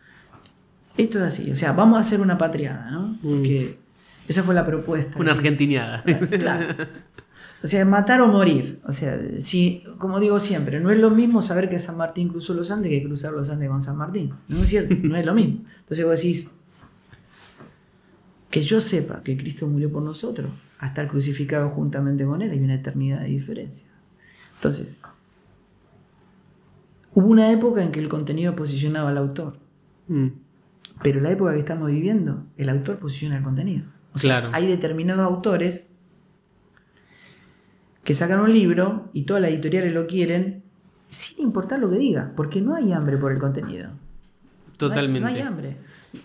esto 0.96 1.18
es 1.18 1.24
así, 1.24 1.50
o 1.50 1.54
sea, 1.54 1.72
vamos 1.72 1.96
a 1.96 2.00
hacer 2.00 2.20
una 2.20 2.38
patriada, 2.38 2.90
¿no? 2.90 3.08
Mm. 3.08 3.18
Porque 3.22 3.78
Esa 4.28 4.42
fue 4.42 4.54
la 4.54 4.66
propuesta. 4.66 5.18
Una 5.18 5.32
decir, 5.32 5.38
argentiniada. 5.38 6.02
Claro. 6.02 6.74
O 7.62 7.66
sea, 7.66 7.84
matar 7.84 8.20
o 8.20 8.28
morir. 8.28 8.80
O 8.84 8.92
sea, 8.92 9.18
si, 9.38 9.82
como 9.98 10.20
digo 10.20 10.38
siempre, 10.38 10.78
no 10.78 10.90
es 10.90 10.98
lo 10.98 11.10
mismo 11.10 11.40
saber 11.42 11.68
que 11.68 11.78
San 11.78 11.96
Martín 11.96 12.28
cruzó 12.28 12.54
los 12.54 12.70
Andes 12.70 12.90
que 12.90 13.02
cruzar 13.02 13.32
los 13.32 13.48
Andes 13.48 13.68
con 13.68 13.80
San 13.80 13.96
Martín. 13.96 14.34
No 14.48 14.58
es 14.58 14.68
cierto, 14.68 14.94
no 15.02 15.16
es 15.16 15.24
lo 15.24 15.34
mismo. 15.34 15.64
Entonces 15.80 16.04
vos 16.04 16.20
decís, 16.20 16.50
que 18.50 18.62
yo 18.62 18.80
sepa 18.80 19.22
que 19.22 19.36
Cristo 19.36 19.66
murió 19.66 19.90
por 19.90 20.02
nosotros, 20.02 20.50
a 20.78 20.86
estar 20.86 21.08
crucificado 21.08 21.70
juntamente 21.70 22.24
con 22.24 22.42
Él, 22.42 22.50
hay 22.50 22.60
una 22.60 22.74
eternidad 22.74 23.20
de 23.20 23.28
diferencia. 23.28 23.88
Entonces, 24.56 24.98
hubo 27.14 27.26
una 27.26 27.50
época 27.50 27.82
en 27.82 27.90
que 27.90 28.00
el 28.00 28.08
contenido 28.08 28.54
posicionaba 28.54 29.10
al 29.10 29.18
autor, 29.18 29.58
Mm, 30.08 30.28
pero 31.02 31.20
la 31.20 31.30
época 31.30 31.52
que 31.52 31.60
estamos 31.60 31.88
viviendo, 31.90 32.44
el 32.56 32.68
autor 32.68 32.98
posiciona 32.98 33.36
el 33.36 33.42
contenido. 33.42 33.84
O 34.14 34.18
sea, 34.18 34.40
Claro. 34.40 34.54
hay 34.54 34.66
determinados 34.66 35.24
autores 35.24 35.90
que 38.04 38.14
sacan 38.14 38.40
un 38.40 38.52
libro 38.52 39.08
y 39.12 39.22
todas 39.22 39.42
las 39.42 39.50
editoriales 39.50 39.92
lo 39.92 40.06
quieren 40.06 40.62
sin 41.08 41.40
importar 41.44 41.78
lo 41.78 41.90
que 41.90 41.96
diga, 41.98 42.32
porque 42.36 42.60
no 42.60 42.74
hay 42.74 42.92
hambre 42.92 43.16
por 43.16 43.32
el 43.32 43.38
contenido. 43.38 43.88
No 43.88 43.92
hay- 43.92 44.76
Totalmente. 44.76 45.20
No 45.20 45.26
hay, 45.26 45.40
hambre. 45.40 45.76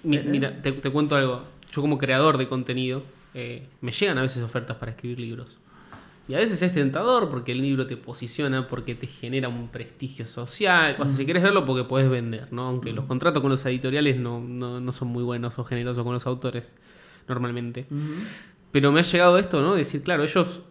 Mi- 0.04 0.20
Mira, 0.24 0.62
te, 0.62 0.72
te 0.74 0.90
cuento 0.90 1.16
algo. 1.16 1.44
Yo 1.72 1.82
como 1.82 1.98
creador 1.98 2.38
de 2.38 2.48
contenido, 2.50 3.04
eh, 3.34 3.66
me 3.80 3.92
llegan 3.92 4.18
a 4.18 4.22
veces 4.22 4.44
ofertas 4.44 4.76
para 4.78 4.92
escribir 4.92 5.20
libros. 5.20 5.60
Y 6.32 6.34
a 6.34 6.38
veces 6.38 6.62
es 6.62 6.72
tentador 6.72 7.30
porque 7.30 7.52
el 7.52 7.62
libro 7.62 7.86
te 7.86 7.98
posiciona, 7.98 8.66
porque 8.66 8.96
te 8.96 9.06
genera 9.06 9.50
un 9.50 9.68
prestigio 9.68 10.26
social. 10.26 10.96
O 10.98 11.04
sea, 11.04 11.12
si 11.12 11.26
quieres 11.26 11.44
verlo, 11.44 11.66
porque 11.66 11.84
puedes 11.84 12.10
vender, 12.10 12.54
¿no? 12.54 12.70
Aunque 12.70 12.94
los 12.94 13.04
contratos 13.04 13.42
con 13.42 13.52
los 13.52 13.66
editoriales 13.66 14.18
no, 14.18 14.40
no, 14.40 14.80
no 14.80 14.92
son 14.94 15.10
muy 15.10 15.24
buenos 15.24 15.60
o 15.60 15.66
generosos 15.66 16.06
con 16.06 16.14
los 16.14 16.26
autores, 16.26 16.74
normalmente. 17.28 17.86
Pero 18.72 18.94
me 18.94 19.02
ha 19.02 19.04
llegado 19.04 19.38
esto, 19.38 19.62
¿no? 19.62 19.76
Decir, 19.76 20.04
claro, 20.04 20.24
ellos 20.24 20.62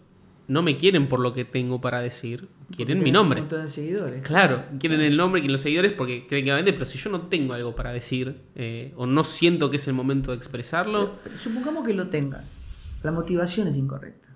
no 0.48 0.62
me 0.62 0.78
quieren 0.78 1.10
por 1.10 1.20
lo 1.20 1.34
que 1.34 1.44
tengo 1.44 1.78
para 1.78 2.00
decir, 2.00 2.48
quieren 2.74 3.02
mi 3.02 3.12
nombre. 3.12 3.40
Un 3.40 3.44
montón 3.44 3.60
de 3.60 3.68
seguidores. 3.68 4.22
Claro, 4.22 4.64
quieren 4.78 5.02
el 5.02 5.14
nombre 5.14 5.42
y 5.42 5.48
los 5.48 5.60
seguidores 5.60 5.92
porque 5.92 6.26
creen 6.26 6.46
que 6.46 6.52
va 6.52 6.56
a 6.56 6.60
vender, 6.60 6.72
pero 6.72 6.86
si 6.86 6.96
yo 6.96 7.10
no 7.10 7.26
tengo 7.26 7.52
algo 7.52 7.74
para 7.74 7.92
decir 7.92 8.40
eh, 8.54 8.94
o 8.96 9.04
no 9.04 9.24
siento 9.24 9.68
que 9.68 9.76
es 9.76 9.86
el 9.88 9.92
momento 9.92 10.30
de 10.30 10.38
expresarlo, 10.38 11.16
Pero 11.22 11.36
supongamos 11.36 11.86
que 11.86 11.92
lo 11.92 12.08
tengas. 12.08 12.56
La 13.02 13.12
motivación 13.12 13.68
es 13.68 13.76
incorrecta. 13.76 14.29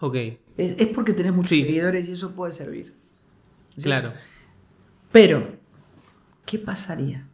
Ok, 0.00 0.14
Es, 0.56 0.74
es 0.78 0.86
porque 0.88 1.12
tenés 1.12 1.32
muchos 1.32 1.48
Sí. 1.50 1.62
seguidores 1.62 2.08
y 2.08 2.12
eso 2.12 2.32
puede 2.32 2.52
servir. 2.52 2.94
¿Sí? 3.76 3.82
claro. 3.84 4.12
Pero, 5.12 5.56
¿qué 6.46 6.58
pasaría 6.58 7.26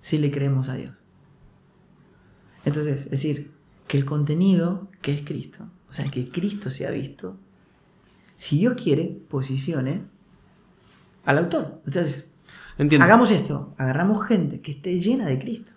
si 0.00 0.18
le 0.18 0.30
creemos 0.30 0.68
a 0.68 0.74
Dios? 0.74 0.98
Entonces, 2.64 3.04
es 3.06 3.10
decir, 3.10 3.50
que 3.88 3.98
el 3.98 4.04
contenido 4.04 4.88
que 5.00 5.12
es 5.12 5.22
Cristo, 5.22 5.68
o 5.88 5.92
sea, 5.92 6.10
que 6.10 6.30
Cristo 6.30 6.70
se 6.70 6.86
ha 6.86 6.90
visto, 6.90 7.36
si 8.36 8.58
Dios 8.58 8.74
quiere, 8.82 9.04
posicione 9.28 10.04
al 11.24 11.38
autor. 11.38 11.82
Entonces, 11.86 12.32
Entiendo. 12.78 13.04
hagamos 13.04 13.30
esto, 13.30 13.74
agarramos 13.78 14.24
gente 14.26 14.60
que 14.60 14.72
esté 14.72 14.98
llena 14.98 15.26
de 15.26 15.38
Cristo. 15.38 15.72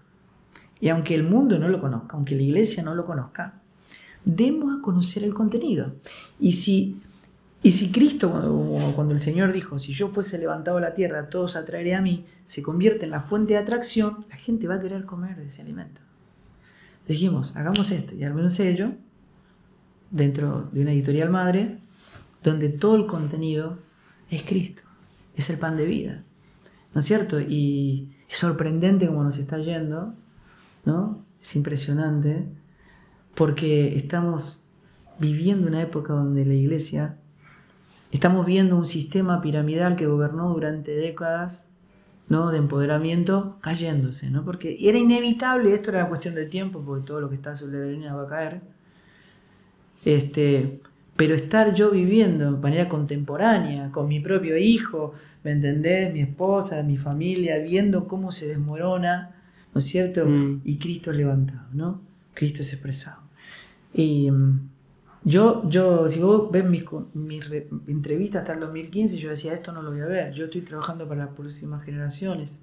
Y 0.80 0.90
aunque 0.90 1.16
el 1.16 1.24
mundo 1.24 1.58
no 1.60 1.68
lo 1.68 1.82
conozca, 1.82 2.16
aunque 2.16 2.36
la 2.36 2.44
iglesia 2.44 2.84
no 2.84 2.96
lo 2.96 3.06
conozca, 3.06 3.62
demos 4.26 4.78
a 4.78 4.82
conocer 4.82 5.24
el 5.24 5.34
contenido. 5.34 5.96
Y 6.40 6.54
si, 6.54 7.00
y 7.64 7.72
si 7.72 7.92
Cristo, 7.92 8.30
cuando, 8.96 9.14
el 9.14 9.20
Señor 9.20 9.54
dijo, 9.54 9.80
si 9.80 9.94
yo 9.94 10.10
fuese 10.10 10.38
levantado 10.38 10.78
a 10.78 10.82
la 10.82 10.94
tierra, 10.94 11.30
todos 11.30 11.56
atraeré 11.56 11.96
a 11.96 12.02
mí, 12.02 12.26
se 12.44 12.62
convierte 12.62 13.06
en 13.06 13.12
la 13.12 13.20
fuente 13.20 13.54
de 13.54 13.60
atracción, 13.60 14.26
la 14.30 14.36
gente 14.36 14.68
va 14.68 14.76
a 14.76 14.82
querer 14.82 15.06
comer 15.06 15.38
de 15.38 15.48
ese 15.48 15.62
alimento. 15.62 16.02
Dijimos, 17.08 17.56
hagamos 17.56 17.92
esto 17.92 18.16
y 18.16 18.24
armé 18.24 18.42
un 18.42 18.50
sello 18.50 18.94
dentro 20.10 20.70
de 20.72 20.82
una 20.82 20.92
editorial 20.92 21.30
madre 21.30 21.78
donde 22.44 22.70
todo 22.70 22.96
el 22.96 23.06
contenido 23.06 23.78
es 24.30 24.44
Cristo, 24.44 24.82
es 25.36 25.50
el 25.50 25.60
pan 25.60 25.78
de 25.78 25.86
vida. 25.86 26.24
¿No 26.94 27.00
es 27.00 27.06
cierto? 27.06 27.40
Y 27.42 28.10
es 28.30 28.38
sorprendente 28.38 29.08
cómo 29.08 29.24
nos 29.24 29.38
está 29.38 29.58
yendo, 29.60 30.14
¿no? 30.86 31.24
Es 31.42 31.56
impresionante, 31.56 32.48
porque 33.36 33.96
estamos 33.96 34.60
viviendo 35.20 35.68
una 35.68 35.82
época 35.82 36.14
donde 36.14 36.46
la 36.46 36.54
iglesia, 36.54 37.18
estamos 38.12 38.46
viendo 38.46 38.78
un 38.78 38.86
sistema 38.86 39.42
piramidal 39.42 39.96
que 39.96 40.08
gobernó 40.08 40.50
durante 40.50 40.92
décadas, 40.92 41.68
¿no? 42.28 42.50
De 42.50 42.58
empoderamiento 42.58 43.58
cayéndose, 43.62 44.30
¿no? 44.30 44.44
Porque 44.44 44.78
era 44.80 44.98
inevitable, 44.98 45.74
esto 45.74 45.92
era 45.92 46.10
cuestión 46.10 46.36
de 46.36 46.46
tiempo, 46.46 46.82
porque 46.86 47.06
todo 47.06 47.22
lo 47.22 47.30
que 47.30 47.36
está 47.36 47.56
sobre 47.56 47.80
la 47.80 47.86
línea 47.86 48.14
va 48.14 48.24
a 48.24 48.28
caer. 48.28 48.62
Este, 50.06 50.82
pero 51.16 51.36
estar 51.36 51.74
yo 51.74 51.92
viviendo 51.92 52.52
de 52.52 52.58
manera 52.58 52.90
contemporánea, 52.90 53.92
con 53.92 54.08
mi 54.08 54.20
propio 54.20 54.58
hijo, 54.58 55.14
¿me 55.44 55.52
entendés? 55.52 56.14
Mi 56.14 56.22
esposa, 56.22 56.82
mi 56.84 56.98
familia, 56.98 57.60
viendo 57.60 58.08
cómo 58.08 58.32
se 58.32 58.48
desmorona, 58.48 59.36
¿no 59.74 59.80
es 59.80 59.86
cierto? 59.86 60.26
Mm. 60.26 60.62
Y 60.64 60.78
Cristo 60.78 61.12
es 61.12 61.18
levantado, 61.18 61.68
¿no? 61.74 62.02
Cristo 62.34 62.62
es 62.62 62.74
expresado. 62.74 63.25
Y 63.96 64.30
mm, 64.32 64.70
yo, 65.24 65.68
yo, 65.70 66.08
si 66.10 66.20
vos 66.22 66.52
ves 66.52 66.66
mis, 66.66 66.84
mis 67.16 67.50
re- 67.50 67.70
entrevistas 67.88 68.42
hasta 68.42 68.54
el 68.54 68.60
2015, 68.62 69.18
yo 69.18 69.30
decía, 69.32 69.54
esto 69.54 69.72
no 69.72 69.82
lo 69.82 69.92
voy 69.92 70.02
a 70.02 70.06
ver, 70.08 70.34
yo 70.34 70.46
estoy 70.46 70.62
trabajando 70.62 71.08
para 71.08 71.26
las 71.26 71.34
próximas 71.36 71.84
generaciones, 71.86 72.60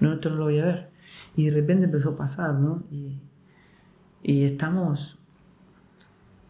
no, 0.00 0.14
esto 0.14 0.30
no 0.30 0.36
lo 0.36 0.44
voy 0.44 0.58
a 0.60 0.64
ver. 0.66 0.90
Y 1.36 1.46
de 1.46 1.52
repente 1.52 1.86
empezó 1.86 2.10
a 2.14 2.18
pasar, 2.18 2.54
¿no? 2.54 2.84
Y, 2.90 3.18
y 4.22 4.44
estamos 4.44 5.18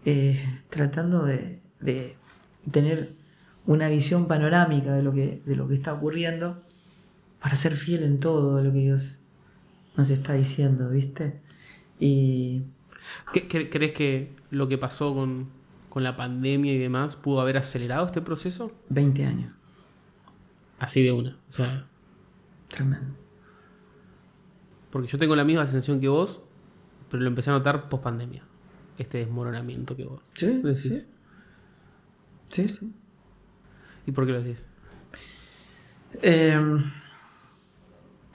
eh, 0.05 0.39
tratando 0.69 1.25
de, 1.25 1.61
de 1.81 2.17
tener 2.71 3.11
una 3.67 3.89
visión 3.89 4.27
panorámica 4.27 4.93
de 4.95 5.03
lo, 5.03 5.13
que, 5.13 5.43
de 5.47 5.57
lo 5.57 5.69
que 5.69 5.75
está 5.75 5.93
ocurriendo 5.95 6.61
para 7.41 7.57
ser 7.57 7.77
fiel 7.77 8.03
en 8.05 8.21
todo 8.21 8.63
lo 8.63 8.73
que 8.73 8.79
Dios 8.81 9.19
nos 9.97 10.11
está 10.11 10.33
diciendo, 10.35 10.89
¿viste? 10.91 11.41
Y 12.01 12.63
¿Qué- 13.33 13.47
qué- 13.49 13.69
¿Crees 13.71 13.93
que 13.93 14.35
lo 14.51 14.69
que 14.69 14.79
pasó 14.79 15.15
con, 15.15 15.49
con 15.89 16.03
la 16.05 16.17
pandemia 16.17 16.73
y 16.73 16.79
demás 16.79 17.17
pudo 17.17 17.41
haber 17.41 17.57
acelerado 17.59 18.07
este 18.07 18.21
proceso? 18.23 18.73
20 18.89 19.25
años, 19.25 19.53
Así 20.79 21.03
de 21.03 21.13
una. 21.13 21.39
O 21.49 21.53
sea, 21.53 21.87
tremendo. 22.69 23.15
porque 24.91 25.09
yo 25.09 25.19
tengo 25.19 25.35
la 25.37 25.45
misma 25.45 25.67
sensación 25.67 26.01
que 26.01 26.09
vos, 26.09 26.43
pero 27.11 27.23
lo 27.23 27.29
empecé 27.29 27.51
a 27.51 27.55
notar 27.55 27.89
post 27.89 28.03
pandemia. 28.05 28.43
Este 28.99 29.19
desmoronamiento 29.19 29.97
que 29.97 30.05
vos 30.05 30.21
Sí, 30.35 30.61
decís. 30.63 30.83
sí. 30.83 31.07
Sí, 32.49 32.69
sí. 32.69 32.93
¿Y 34.07 34.13
por 34.13 34.27
qué 34.27 34.33
lo 34.33 34.43
decís? 34.43 34.67
Eh, 36.23 36.61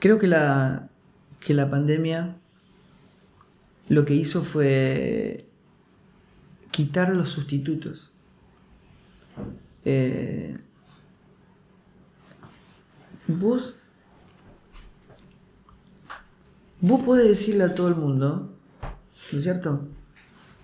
creo 0.00 0.18
que 0.18 0.26
la, 0.26 0.88
que 1.38 1.54
la 1.54 1.70
pandemia 1.70 2.36
lo 3.88 4.04
que 4.04 4.14
hizo 4.14 4.42
fue 4.42 5.46
quitar 6.70 7.14
los 7.14 7.30
sustitutos. 7.30 8.12
Eh, 9.84 10.56
vos, 13.26 13.76
vos 16.80 17.02
podés 17.02 17.28
decirle 17.28 17.64
a 17.64 17.74
todo 17.74 17.88
el 17.88 17.94
mundo, 17.94 18.54
¿no 19.32 19.38
es 19.38 19.44
cierto? 19.44 19.88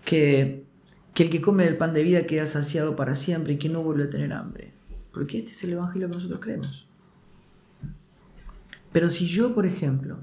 Que, 0.05 0.66
que 1.14 1.22
el 1.25 1.31
que 1.31 1.41
come 1.41 1.66
el 1.66 1.79
pan 1.79 1.95
de 1.95 2.03
vida 2.03 2.27
queda 2.27 2.47
saciado 2.47 2.95
para 2.97 3.14
siempre 3.14 3.55
y 3.55 3.59
que 3.59 3.68
no 3.68 3.83
vuelve 3.83 4.05
a 4.05 4.11
tener 4.11 4.33
hambre. 4.33 4.72
Porque 5.12 5.39
este 5.39 5.53
es 5.53 5.64
el 5.64 5.72
evangelio 5.72 6.09
que 6.09 6.14
nosotros 6.14 6.41
creemos. 6.41 6.87
Pero 8.93 9.11
si 9.11 9.27
yo, 9.27 9.55
por 9.55 9.64
ejemplo, 9.64 10.18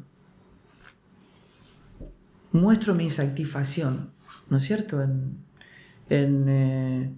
muestro 2.51 2.93
mi 2.95 3.05
insatisfacción, 3.05 4.11
¿no 4.49 4.57
es 4.57 4.63
cierto? 4.63 5.01
En, 5.01 5.37
en, 6.09 6.45
eh, 6.49 7.13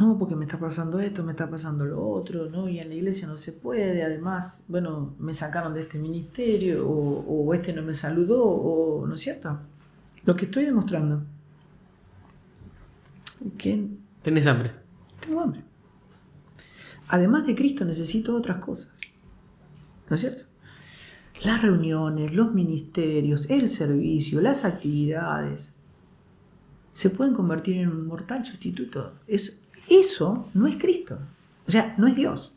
no, 0.00 0.18
porque 0.18 0.34
me 0.36 0.44
está 0.46 0.58
pasando 0.58 0.98
esto, 1.00 1.22
me 1.22 1.32
está 1.32 1.48
pasando 1.50 1.84
lo 1.84 2.06
otro, 2.08 2.48
¿no? 2.50 2.68
Y 2.68 2.78
en 2.78 2.88
la 2.88 2.94
iglesia 2.94 3.28
no 3.28 3.36
se 3.36 3.52
puede, 3.52 4.02
además, 4.02 4.62
bueno, 4.68 5.14
me 5.18 5.34
sacaron 5.34 5.74
de 5.74 5.82
este 5.82 5.98
ministerio, 5.98 6.88
o, 6.88 7.44
o 7.46 7.54
este 7.54 7.72
no 7.72 7.82
me 7.82 7.92
saludó, 7.92 8.42
o, 8.44 9.06
¿no 9.06 9.14
es 9.14 9.20
cierto? 9.20 9.58
Lo 10.24 10.34
que 10.34 10.46
estoy 10.46 10.64
demostrando, 10.64 11.22
que 13.58 13.86
Tenés 14.22 14.46
hambre. 14.46 14.72
tengo 15.20 15.40
hambre. 15.40 15.62
Además 17.08 17.46
de 17.46 17.54
Cristo 17.54 17.84
necesito 17.84 18.34
otras 18.36 18.58
cosas. 18.58 18.92
¿No 20.08 20.14
es 20.14 20.20
cierto? 20.20 20.44
Las 21.44 21.60
reuniones, 21.62 22.34
los 22.34 22.54
ministerios, 22.54 23.50
el 23.50 23.68
servicio, 23.68 24.40
las 24.40 24.64
actividades 24.64 25.72
se 26.92 27.10
pueden 27.10 27.34
convertir 27.34 27.78
en 27.78 27.88
un 27.88 28.06
mortal 28.06 28.44
sustituto. 28.44 29.14
Es, 29.26 29.58
eso 29.88 30.48
no 30.54 30.66
es 30.66 30.76
Cristo. 30.76 31.18
O 31.66 31.70
sea, 31.70 31.94
no 31.98 32.06
es 32.06 32.14
Dios. 32.14 32.52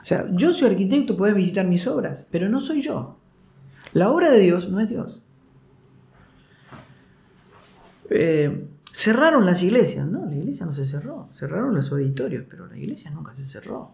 O 0.00 0.04
sea, 0.04 0.28
yo 0.32 0.52
soy 0.52 0.70
arquitecto, 0.70 1.16
puedes 1.16 1.36
visitar 1.36 1.66
mis 1.66 1.86
obras, 1.86 2.26
pero 2.30 2.48
no 2.48 2.58
soy 2.58 2.80
yo. 2.80 3.18
La 3.92 4.10
obra 4.10 4.30
de 4.30 4.38
Dios 4.40 4.70
no 4.70 4.80
es 4.80 4.88
Dios. 4.88 5.22
eh, 8.10 8.66
cerraron 8.92 9.46
las 9.46 9.62
iglesias. 9.62 10.06
No, 10.06 10.26
la 10.26 10.34
iglesia 10.34 10.66
no 10.66 10.72
se 10.72 10.84
cerró. 10.84 11.28
Cerraron 11.32 11.74
los 11.74 11.92
auditorios, 11.92 12.44
pero 12.48 12.66
la 12.66 12.76
iglesia 12.76 13.10
nunca 13.10 13.32
se 13.34 13.44
cerró. 13.44 13.92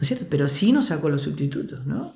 ¿No 0.00 0.02
es 0.02 0.08
cierto? 0.08 0.24
Pero 0.30 0.48
sí 0.48 0.72
nos 0.72 0.86
sacó 0.86 1.10
los 1.10 1.20
sustitutos, 1.20 1.84
¿no? 1.84 2.14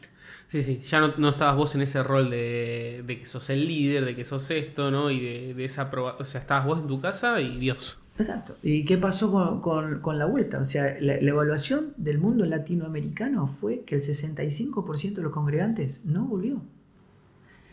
Sí, 0.49 0.62
sí, 0.62 0.80
ya 0.80 1.01
no, 1.01 1.28
estabas 1.28 1.55
vos 1.55 1.74
en 1.74 1.82
ese 1.82 2.03
rol 2.03 2.30
de, 2.30 3.05
que 3.07 3.26
sos 3.26 3.51
el 3.51 3.68
líder, 3.68 4.07
de 4.07 4.16
que 4.16 4.24
sos 4.24 4.51
esto, 4.51 4.91
¿no? 4.91 5.11
Y 5.11 5.20
de, 5.20 5.64
esa 5.66 5.91
prueba. 5.91 6.16
O 6.18 6.24
sea, 6.24 6.41
estabas 6.41 6.64
vos 6.64 6.80
en 6.80 6.87
tu 6.87 6.99
casa 7.03 7.43
y 7.43 7.59
Dios. 7.59 7.99
Exacto. 8.18 8.57
¿Y 8.62 8.87
qué 8.87 8.97
pasó 8.97 9.61
con, 9.61 10.18
la 10.18 10.24
vuelta? 10.24 10.61
O 10.61 10.64
sea, 10.64 10.97
la, 10.99 11.16
evaluación 11.16 11.93
del 11.99 12.18
mundo 12.18 12.47
latinoamericano 12.47 13.47
fue 13.47 13.82
que 13.82 13.97
el 13.97 14.01
65% 14.01 15.14
de 15.16 15.22
los 15.22 15.32
congregantes 15.32 16.01
no 16.05 16.24
volvió. 16.24 16.62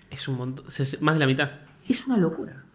Es 0.10 0.28
un 0.28 0.38
montón, 0.38 0.66
más 1.00 1.16
de 1.16 1.20
la 1.20 1.28
mitad. 1.28 1.52
Es 1.88 2.06
una 2.06 2.18
locura. 2.18 2.66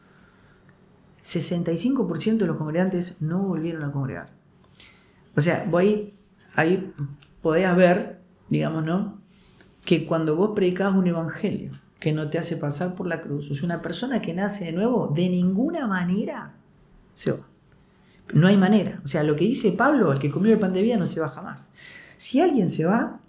65% 1.23 2.39
de 2.39 2.47
los 2.47 2.57
congregantes 2.57 3.17
no 3.21 3.43
volvieron 3.43 3.85
a 3.85 3.93
congregar. 3.93 4.31
O 5.37 5.43
sea, 5.43 5.69
ahí, 5.75 6.15
ahí 6.55 6.95
podías 7.47 7.77
ver, 7.77 8.19
digamos, 8.49 8.85
¿no? 8.85 9.21
Que 9.85 10.05
cuando 10.05 10.35
vos 10.35 10.51
predicás 10.57 10.93
un 10.97 11.07
evangelio 11.07 11.71
que 12.01 12.13
no 12.13 12.29
te 12.29 12.41
hace 12.41 12.57
pasar 12.57 12.97
por 12.97 13.07
la 13.07 13.21
cruz, 13.21 13.49
o 13.49 13.55
sea, 13.55 13.67
una 13.67 13.83
persona 13.83 14.21
que 14.21 14.35
nace 14.35 14.65
de 14.65 14.73
nuevo, 14.73 15.13
de 15.15 15.29
ninguna 15.29 15.87
manera 15.87 16.55
se 17.13 17.31
va. 17.31 17.47
No 18.35 18.49
hay 18.49 18.57
manera. 18.57 19.01
O 19.05 19.07
sea, 19.07 19.23
lo 19.23 19.37
que 19.37 19.45
dice 19.45 19.71
Pablo, 19.71 20.11
el 20.11 20.19
que 20.19 20.29
comió 20.29 20.53
el 20.53 20.59
pan 20.59 20.73
de 20.73 20.83
vida 20.83 20.97
no 20.97 21.07
se 21.07 21.21
va 21.21 21.29
jamás. 21.29 21.69
Si 22.17 22.41
alguien 22.41 22.69
se 22.69 22.85
va, 22.85 23.21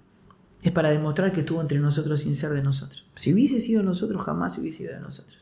es 0.63 0.71
para 0.71 0.89
demostrar 0.89 1.31
que 1.31 1.41
estuvo 1.41 1.61
entre 1.61 1.77
nosotros 1.77 2.21
sin 2.21 2.33
ser 2.33 2.49
de 2.53 2.63
nosotros. 2.63 3.05
Si 3.13 3.31
hubiese 3.31 3.59
sido 3.59 3.83
nosotros, 3.83 4.25
jamás 4.25 4.57
hubiese 4.57 4.79
sido 4.79 4.93
de 4.93 4.99
nosotros. 4.99 5.37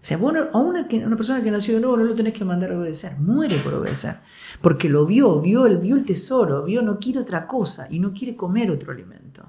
O 0.00 0.04
sea, 0.04 0.16
bueno, 0.16 0.46
a 0.52 0.58
una, 0.58 0.88
persona 0.88 1.42
que 1.42 1.50
nació 1.50 1.74
de 1.74 1.80
nuevo 1.80 1.96
no 1.98 2.04
lo 2.04 2.14
tenés 2.14 2.32
que 2.32 2.44
mandar 2.44 2.72
a 2.72 2.78
obedecer, 2.78 3.18
muere 3.18 3.56
por 3.56 3.74
obedecer. 3.74 4.16
Porque 4.62 4.88
lo 4.88 5.04
vio, 5.04 5.40
vio 5.42 5.66
el, 5.66 5.76
vio 5.76 5.96
el 5.96 6.04
tesoro, 6.04 6.64
vio 6.64 6.80
no 6.80 6.98
quiere 6.98 7.20
otra 7.20 7.46
cosa 7.46 7.86
y 7.90 7.98
no 7.98 8.14
quiere 8.14 8.34
comer 8.34 8.70
otro 8.70 8.92
alimento. 8.92 9.44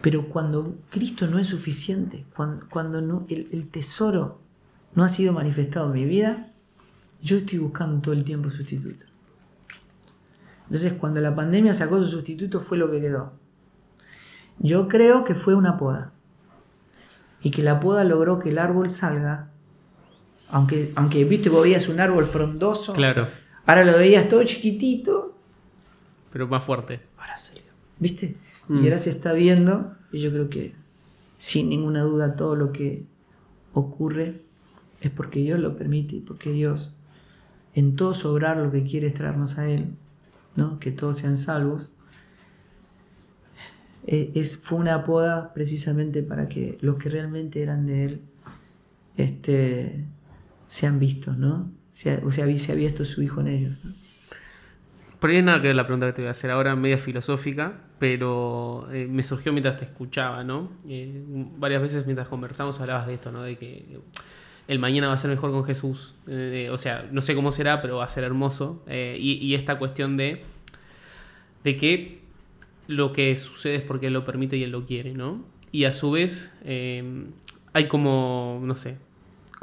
Pero 0.00 0.28
cuando 0.28 0.76
Cristo 0.90 1.26
no 1.26 1.40
es 1.40 1.48
suficiente, 1.48 2.26
cuando, 2.34 2.68
cuando 2.68 3.00
no, 3.00 3.26
el, 3.28 3.48
el 3.52 3.68
tesoro 3.68 4.40
no 4.94 5.02
ha 5.02 5.08
sido 5.08 5.32
manifestado 5.32 5.86
en 5.86 5.92
mi 5.92 6.04
vida, 6.04 6.52
yo 7.20 7.38
estoy 7.38 7.58
buscando 7.58 8.00
todo 8.00 8.14
el 8.14 8.24
tiempo 8.24 8.50
sustituto. 8.50 9.04
Entonces, 10.66 10.92
cuando 10.94 11.20
la 11.20 11.34
pandemia 11.34 11.72
sacó 11.72 12.00
su 12.00 12.06
sustituto, 12.06 12.60
fue 12.60 12.78
lo 12.78 12.90
que 12.90 13.00
quedó. 13.00 13.32
Yo 14.58 14.86
creo 14.88 15.24
que 15.24 15.34
fue 15.34 15.54
una 15.54 15.76
poda. 15.76 16.12
Y 17.42 17.50
que 17.50 17.62
la 17.62 17.80
poda 17.80 18.04
logró 18.04 18.38
que 18.38 18.50
el 18.50 18.58
árbol 18.58 18.88
salga. 18.90 19.50
Aunque, 20.48 20.92
aunque 20.96 21.24
viste, 21.24 21.48
vos 21.48 21.62
veías 21.62 21.88
un 21.88 22.00
árbol 22.00 22.24
frondoso. 22.24 22.92
Claro. 22.92 23.28
Ahora 23.66 23.84
lo 23.84 23.96
veías 23.96 24.28
todo 24.28 24.44
chiquitito. 24.44 25.36
Pero 26.30 26.46
más 26.46 26.64
fuerte. 26.64 27.00
Ahora 27.18 27.36
salió. 27.36 27.62
¿Viste? 27.98 28.36
Y 28.68 28.72
mm. 28.72 28.84
ahora 28.84 28.98
se 28.98 29.10
está 29.10 29.32
viendo. 29.32 29.94
Y 30.12 30.20
yo 30.20 30.30
creo 30.30 30.48
que, 30.48 30.74
sin 31.38 31.68
ninguna 31.68 32.02
duda, 32.02 32.36
todo 32.36 32.54
lo 32.54 32.72
que 32.72 33.06
ocurre 33.72 34.42
es 35.00 35.10
porque 35.10 35.40
Dios 35.40 35.58
lo 35.58 35.76
permite 35.76 36.16
y 36.16 36.20
porque 36.20 36.50
Dios 36.50 36.94
en 37.74 37.96
todo 37.96 38.14
sobrar 38.14 38.56
lo 38.58 38.70
que 38.70 38.84
quiere 38.84 39.06
es 39.06 39.14
traernos 39.14 39.58
a 39.58 39.68
Él, 39.68 39.96
¿no? 40.56 40.78
que 40.78 40.92
todos 40.92 41.18
sean 41.18 41.36
salvos. 41.36 41.90
E, 44.06 44.32
es, 44.34 44.56
fue 44.56 44.78
una 44.78 45.04
poda 45.04 45.52
precisamente 45.54 46.22
para 46.22 46.48
que 46.48 46.78
los 46.80 46.96
que 46.96 47.08
realmente 47.08 47.62
eran 47.62 47.86
de 47.86 48.04
Él 48.04 48.20
este, 49.16 50.04
sean 50.66 50.98
vistos, 50.98 51.38
¿no? 51.38 51.70
o 51.92 51.94
sea, 51.94 52.20
se 52.30 52.42
había 52.42 52.88
visto 52.88 53.04
su 53.04 53.22
Hijo 53.22 53.40
en 53.42 53.48
ellos. 53.48 53.78
Por 55.20 55.30
ahí 55.30 55.40
nada 55.42 55.60
que 55.60 55.68
ver 55.68 55.76
la 55.76 55.86
pregunta 55.86 56.06
que 56.06 56.14
te 56.14 56.22
voy 56.22 56.28
a 56.28 56.32
hacer 56.32 56.50
ahora, 56.50 56.74
media 56.74 56.98
filosófica, 56.98 57.80
pero 57.98 58.88
eh, 58.92 59.06
me 59.06 59.22
surgió 59.22 59.52
mientras 59.52 59.76
te 59.76 59.84
escuchaba, 59.84 60.42
¿no? 60.42 60.72
Eh, 60.88 61.22
varias 61.58 61.82
veces 61.82 62.06
mientras 62.06 62.28
conversamos 62.28 62.80
hablabas 62.80 63.06
de 63.06 63.14
esto, 63.14 63.30
¿no? 63.30 63.42
De 63.42 63.56
que 63.56 64.00
el 64.68 64.78
mañana 64.78 65.08
va 65.08 65.14
a 65.14 65.18
ser 65.18 65.30
mejor 65.30 65.50
con 65.50 65.64
Jesús. 65.64 66.14
Eh, 66.26 66.68
o 66.70 66.78
sea, 66.78 67.08
no 67.10 67.20
sé 67.20 67.34
cómo 67.34 67.52
será, 67.52 67.82
pero 67.82 67.96
va 67.98 68.04
a 68.04 68.08
ser 68.08 68.24
hermoso. 68.24 68.82
Eh, 68.86 69.16
y, 69.18 69.54
esta 69.54 69.78
cuestión 69.78 70.16
de, 70.16 70.42
de 71.64 71.76
que 71.76 72.21
lo 72.86 73.12
que 73.12 73.36
sucede 73.36 73.76
es 73.76 73.82
porque 73.82 74.08
Él 74.08 74.12
lo 74.12 74.24
permite 74.24 74.56
y 74.56 74.64
Él 74.64 74.70
lo 74.70 74.86
quiere, 74.86 75.12
¿no? 75.12 75.44
Y 75.70 75.84
a 75.84 75.92
su 75.92 76.10
vez 76.10 76.56
eh, 76.64 77.24
hay 77.72 77.88
como, 77.88 78.60
no 78.62 78.76
sé, 78.76 78.98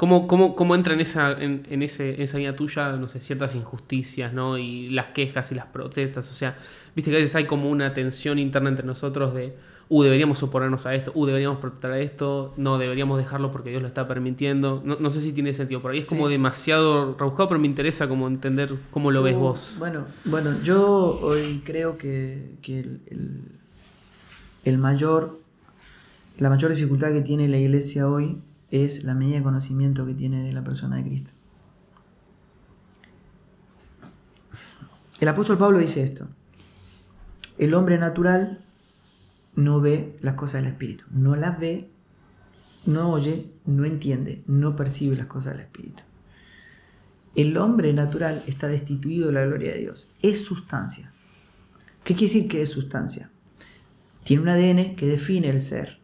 ¿Cómo, 0.00 0.26
cómo, 0.26 0.56
cómo 0.56 0.74
entra 0.74 0.94
en 0.94 1.00
esa, 1.00 1.32
en, 1.32 1.66
en, 1.68 1.82
esa 1.82 2.38
línea 2.38 2.54
tuya, 2.54 2.92
no 2.92 3.06
sé, 3.06 3.20
ciertas 3.20 3.54
injusticias, 3.54 4.32
¿no? 4.32 4.56
Y 4.56 4.88
las 4.88 5.12
quejas 5.12 5.52
y 5.52 5.54
las 5.54 5.66
protestas. 5.66 6.30
O 6.30 6.32
sea, 6.32 6.56
viste 6.96 7.10
que 7.10 7.18
a 7.18 7.20
veces 7.20 7.36
hay 7.36 7.44
como 7.44 7.68
una 7.68 7.92
tensión 7.92 8.38
interna 8.38 8.70
entre 8.70 8.86
nosotros 8.86 9.34
de, 9.34 9.54
uh, 9.90 10.02
deberíamos 10.04 10.42
oponernos 10.42 10.86
a 10.86 10.94
esto, 10.94 11.10
uh, 11.14 11.26
deberíamos 11.26 11.58
protestar 11.58 11.90
a 11.90 11.98
esto, 11.98 12.54
no, 12.56 12.78
deberíamos 12.78 13.18
dejarlo 13.18 13.50
porque 13.50 13.70
Dios 13.70 13.82
lo 13.82 13.88
está 13.88 14.06
permitiendo. 14.06 14.82
No, 14.84 15.10
sé 15.10 15.20
si 15.20 15.32
tiene 15.32 15.52
sentido, 15.52 15.82
por 15.82 15.90
ahí 15.90 15.98
es 15.98 16.06
como 16.06 16.28
demasiado 16.28 17.16
rebuscado, 17.18 17.48
pero 17.48 17.60
me 17.60 17.66
interesa 17.66 18.08
como 18.08 18.28
entender 18.28 18.72
cómo 18.92 19.10
lo 19.10 19.22
ves 19.22 19.36
uh, 19.36 19.40
vos. 19.40 19.74
Bueno, 19.78 20.04
bueno, 20.26 20.52
yo 20.62 21.18
hoy 21.20 21.60
creo 21.64 21.98
que, 21.98 22.56
el, 24.64 24.78
mayor, 24.78 25.38
la 26.38 26.48
mayor 26.48 26.72
dificultad 26.72 27.12
que 27.12 27.20
tiene 27.20 27.48
la 27.48 27.58
iglesia 27.58 28.08
hoy 28.08 28.40
es 28.70 29.02
la 29.02 29.14
medida 29.14 29.38
de 29.38 29.42
conocimiento 29.42 30.06
que 30.06 30.14
tiene 30.14 30.44
de 30.44 30.52
la 30.52 30.62
persona 30.62 30.96
de 30.96 31.02
Cristo. 31.02 31.30
El 35.18 35.28
apóstol 35.28 35.58
Pablo 35.58 35.80
dice 35.80 36.04
esto. 36.04 36.28
El 37.58 37.74
hombre 37.74 37.98
natural 37.98 38.60
no 39.54 39.80
ve 39.80 40.16
las 40.20 40.34
cosas 40.34 40.62
del 40.62 40.72
Espíritu. 40.72 41.04
No 41.10 41.36
las 41.36 41.58
ve, 41.58 41.90
no 42.86 43.10
oye, 43.10 43.52
no 43.66 43.84
entiende, 43.84 44.42
no 44.46 44.76
percibe 44.76 45.16
las 45.16 45.26
cosas 45.26 45.54
del 45.54 45.62
Espíritu. 45.62 46.02
El 47.34 47.56
hombre 47.56 47.92
natural 47.92 48.42
está 48.46 48.66
destituido 48.66 49.28
de 49.28 49.32
la 49.34 49.46
gloria 49.46 49.72
de 49.72 49.80
Dios. 49.80 50.10
Es 50.22 50.44
sustancia. 50.44 51.12
¿Qué 52.02 52.14
quiere 52.14 52.32
decir 52.32 52.48
que 52.48 52.62
es 52.62 52.70
sustancia? 52.70 53.30
Tiene 54.24 54.42
un 54.42 54.48
ADN 54.48 54.96
que 54.96 55.06
define 55.06 55.48
el 55.50 55.60
ser. 55.60 56.00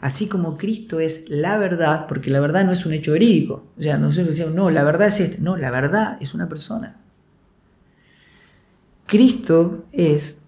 Así 0.00 0.28
como 0.28 0.58
Cristo 0.58 1.00
es 1.00 1.24
la 1.28 1.56
verdad, 1.56 2.06
porque 2.08 2.30
la 2.30 2.40
verdad 2.40 2.64
no 2.64 2.72
es 2.72 2.84
un 2.84 2.92
hecho 2.92 3.12
verídico. 3.12 3.72
O 3.78 3.82
sea, 3.82 3.96
nosotros 3.96 4.36
decimos, 4.36 4.54
no, 4.54 4.70
la 4.70 4.82
verdad 4.84 5.08
es 5.08 5.20
este. 5.20 5.40
No, 5.40 5.56
la 5.56 5.70
verdad 5.70 6.18
es 6.20 6.34
una 6.34 6.48
persona. 6.48 7.00
Cristo 9.06 9.86
es 9.92 10.40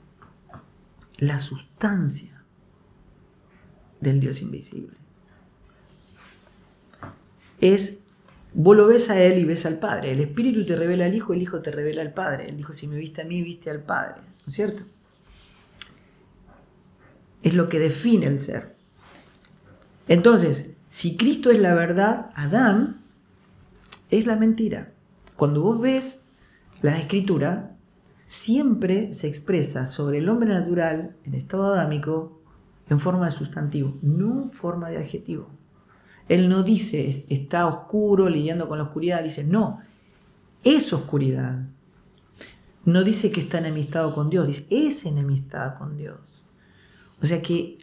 la 1.18 1.38
sustancia 1.38 2.42
del 4.00 4.20
Dios 4.20 4.42
invisible. 4.42 4.96
Es, 7.60 8.00
vos 8.52 8.76
lo 8.76 8.86
ves 8.86 9.08
a 9.10 9.20
Él 9.22 9.38
y 9.38 9.44
ves 9.44 9.64
al 9.66 9.78
Padre. 9.78 10.12
El 10.12 10.20
Espíritu 10.20 10.66
te 10.66 10.76
revela 10.76 11.06
al 11.06 11.14
Hijo, 11.14 11.32
el 11.32 11.42
Hijo 11.42 11.62
te 11.62 11.70
revela 11.70 12.02
al 12.02 12.12
Padre. 12.12 12.48
Él 12.48 12.56
dijo, 12.56 12.72
si 12.72 12.86
me 12.86 12.96
viste 12.96 13.22
a 13.22 13.24
mí, 13.24 13.42
viste 13.42 13.70
al 13.70 13.82
Padre. 13.82 14.20
¿No 14.20 14.46
es 14.46 14.52
cierto? 14.52 14.82
Es 17.42 17.54
lo 17.54 17.68
que 17.68 17.78
define 17.78 18.26
el 18.26 18.36
ser. 18.36 18.76
Entonces, 20.08 20.74
si 20.90 21.16
Cristo 21.16 21.50
es 21.50 21.60
la 21.60 21.74
verdad, 21.74 22.30
Adán 22.34 23.00
es 24.10 24.26
la 24.26 24.36
mentira. 24.36 24.92
Cuando 25.36 25.62
vos 25.62 25.80
ves 25.80 26.22
la 26.82 26.98
escritura, 26.98 27.75
siempre 28.28 29.12
se 29.12 29.28
expresa 29.28 29.86
sobre 29.86 30.18
el 30.18 30.28
hombre 30.28 30.48
natural 30.48 31.16
en 31.24 31.34
estado 31.34 31.66
adámico 31.66 32.40
en 32.88 33.00
forma 33.00 33.26
de 33.26 33.30
sustantivo, 33.30 33.96
no 34.02 34.44
en 34.44 34.52
forma 34.52 34.90
de 34.90 34.98
adjetivo. 34.98 35.48
Él 36.28 36.48
no 36.48 36.62
dice 36.62 37.24
está 37.28 37.66
oscuro 37.66 38.28
lidiando 38.28 38.68
con 38.68 38.78
la 38.78 38.84
oscuridad, 38.84 39.22
dice 39.22 39.44
no, 39.44 39.80
es 40.64 40.92
oscuridad. 40.92 41.66
No 42.84 43.02
dice 43.02 43.32
que 43.32 43.40
está 43.40 43.58
enemistado 43.58 44.14
con 44.14 44.30
Dios, 44.30 44.46
dice 44.46 44.66
es 44.70 45.04
enemistad 45.04 45.78
con 45.78 45.96
Dios. 45.96 46.46
O 47.20 47.26
sea 47.26 47.42
que 47.42 47.78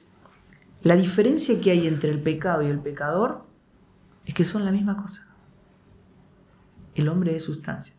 la 0.82 0.96
diferencia 0.96 1.60
que 1.60 1.72
hay 1.72 1.88
entre 1.88 2.12
el 2.12 2.22
pecado 2.22 2.62
y 2.64 2.68
el 2.68 2.80
pecador 2.80 3.46
es 4.26 4.34
que 4.34 4.44
son 4.44 4.66
la 4.66 4.72
misma 4.72 4.96
cosa. 4.96 5.28
El 6.96 7.10
hombre 7.10 7.36
es 7.36 7.44
sustancia 7.44 7.96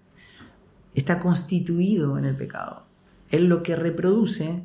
está 0.94 1.18
constituido 1.18 2.18
en 2.18 2.24
el 2.24 2.36
pecado. 2.36 2.86
Él 3.30 3.46
lo 3.46 3.62
que 3.62 3.76
reproduce 3.76 4.64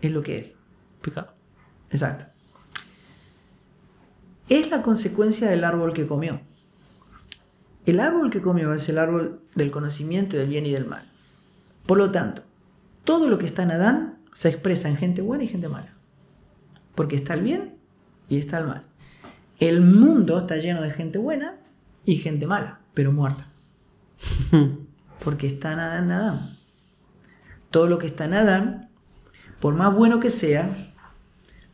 es 0.00 0.12
lo 0.12 0.22
que 0.22 0.38
es. 0.38 0.58
Pecado. 1.02 1.34
Exacto. 1.90 2.26
Es 4.48 4.70
la 4.70 4.82
consecuencia 4.82 5.48
del 5.48 5.64
árbol 5.64 5.92
que 5.92 6.06
comió. 6.06 6.40
El 7.86 8.00
árbol 8.00 8.30
que 8.30 8.40
comió 8.40 8.72
es 8.72 8.88
el 8.88 8.98
árbol 8.98 9.40
del 9.54 9.70
conocimiento 9.70 10.36
del 10.36 10.48
bien 10.48 10.66
y 10.66 10.72
del 10.72 10.86
mal. 10.86 11.04
Por 11.86 11.98
lo 11.98 12.10
tanto, 12.10 12.42
todo 13.04 13.28
lo 13.28 13.38
que 13.38 13.46
está 13.46 13.62
en 13.62 13.72
Adán 13.72 14.18
se 14.32 14.48
expresa 14.48 14.88
en 14.88 14.96
gente 14.96 15.22
buena 15.22 15.44
y 15.44 15.48
gente 15.48 15.68
mala. 15.68 15.92
Porque 16.94 17.16
está 17.16 17.34
el 17.34 17.42
bien 17.42 17.76
y 18.28 18.38
está 18.38 18.58
el 18.58 18.66
mal. 18.66 18.84
El 19.60 19.82
mundo 19.82 20.38
está 20.38 20.56
lleno 20.56 20.82
de 20.82 20.90
gente 20.90 21.18
buena 21.18 21.56
y 22.04 22.16
gente 22.16 22.46
mala, 22.46 22.80
pero 22.94 23.12
muerta. 23.12 23.46
Porque 25.24 25.46
está 25.46 25.72
en 25.72 25.80
Adán. 25.80 26.58
Todo 27.70 27.88
lo 27.88 27.98
que 27.98 28.06
está 28.06 28.26
en 28.26 28.34
Adán, 28.34 28.90
por 29.60 29.74
más 29.74 29.94
bueno 29.94 30.20
que 30.20 30.30
sea, 30.30 30.68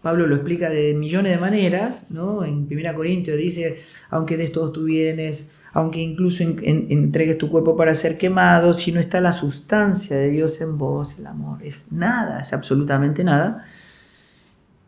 Pablo 0.02 0.26
lo 0.26 0.36
explica 0.36 0.70
de 0.70 0.94
millones 0.94 1.32
de 1.32 1.38
maneras, 1.38 2.06
¿no? 2.08 2.44
En 2.44 2.68
1 2.70 2.94
Corintios 2.94 3.36
dice, 3.36 3.80
aunque 4.08 4.36
des 4.36 4.52
todos 4.52 4.72
tus 4.72 4.86
bienes, 4.86 5.50
aunque 5.72 6.00
incluso 6.00 6.42
entregues 6.42 7.36
tu 7.36 7.50
cuerpo 7.50 7.76
para 7.76 7.94
ser 7.94 8.16
quemado, 8.16 8.72
si 8.72 8.92
no 8.92 9.00
está 9.00 9.20
la 9.20 9.32
sustancia 9.32 10.16
de 10.16 10.30
Dios 10.30 10.60
en 10.60 10.78
vos, 10.78 11.18
el 11.18 11.26
amor, 11.26 11.62
es 11.62 11.92
nada, 11.92 12.40
es 12.40 12.52
absolutamente 12.52 13.24
nada. 13.24 13.66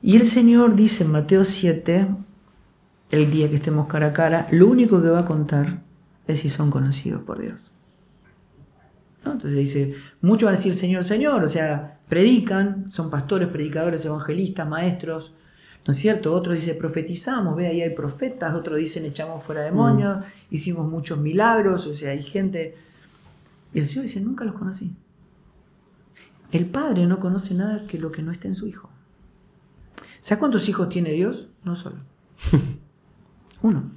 Y 0.01 0.17
el 0.17 0.27
Señor 0.27 0.75
dice 0.75 1.05
en 1.05 1.13
Mateo 1.13 1.45
7, 1.45 2.07
el 3.11 3.31
día 3.31 3.51
que 3.51 3.57
estemos 3.57 3.87
cara 3.87 4.09
a 4.09 4.13
cara, 4.13 4.49
lo 4.51 4.67
único 4.67 5.03
que 5.03 5.09
va 5.09 5.21
a 5.21 5.25
contar 5.25 5.81
es 6.27 6.41
si 6.41 6.49
son 6.49 6.71
conocidos 6.71 7.23
por 7.23 7.41
Dios. 7.41 7.72
Entonces 9.25 9.59
dice, 9.59 9.95
muchos 10.21 10.47
van 10.47 10.55
a 10.55 10.57
decir 10.57 10.75
Señor, 10.75 11.05
Señor, 11.05 11.45
o 11.45 11.49
sea, 11.49 12.01
predican, 12.09 12.91
son 12.91 13.11
pastores, 13.11 13.49
predicadores, 13.49 14.05
evangelistas, 14.05 14.69
maestros, 14.69 15.35
¿no 15.87 15.93
es 15.93 15.99
cierto? 15.99 16.35
Otros 16.35 16.55
dicen, 16.57 16.77
profetizamos, 16.79 17.57
ve, 17.57 17.69
ahí 17.69 17.83
hay 17.83 17.95
profetas, 17.95 18.55
otros 18.55 18.79
dicen, 18.79 19.05
echamos 19.05 19.43
fuera 19.43 19.63
demonios, 19.63 20.19
mm. 20.19 20.23
hicimos 20.51 20.91
muchos 20.91 21.19
milagros, 21.19 21.87
o 21.87 21.95
sea, 21.95 22.11
hay 22.11 22.23
gente... 22.23 22.77
Y 23.73 23.79
el 23.79 23.87
Señor 23.87 24.05
dice, 24.05 24.21
nunca 24.21 24.45
los 24.45 24.55
conocí. 24.55 24.95
El 26.51 26.67
Padre 26.67 27.07
no 27.07 27.19
conoce 27.19 27.55
nada 27.55 27.87
que 27.87 27.99
lo 27.99 28.13
que 28.13 28.23
no 28.23 28.31
está 28.31 28.47
en 28.47 28.55
su 28.55 28.67
Hijo. 28.67 28.91
¿Sabes 30.21 30.39
cuántos 30.39 30.69
hijos 30.69 30.89
tiene 30.89 31.11
Dios? 31.11 31.49
No 31.65 31.75
solo. 31.75 31.97
Uno. 33.63 33.91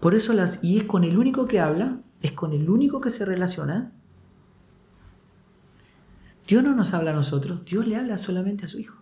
Por 0.00 0.14
eso 0.14 0.32
las... 0.32 0.64
Y 0.64 0.78
es 0.78 0.84
con 0.84 1.04
el 1.04 1.18
único 1.18 1.46
que 1.46 1.60
habla, 1.60 2.00
es 2.24 2.32
con 2.32 2.54
el 2.54 2.70
único 2.70 3.02
que 3.02 3.10
se 3.10 3.26
relaciona. 3.26 3.92
Dios 6.48 6.64
no 6.64 6.74
nos 6.74 6.94
habla 6.94 7.10
a 7.10 7.14
nosotros, 7.14 7.66
Dios 7.66 7.86
le 7.86 7.96
habla 7.96 8.16
solamente 8.16 8.64
a 8.64 8.68
su 8.68 8.78
Hijo. 8.78 8.96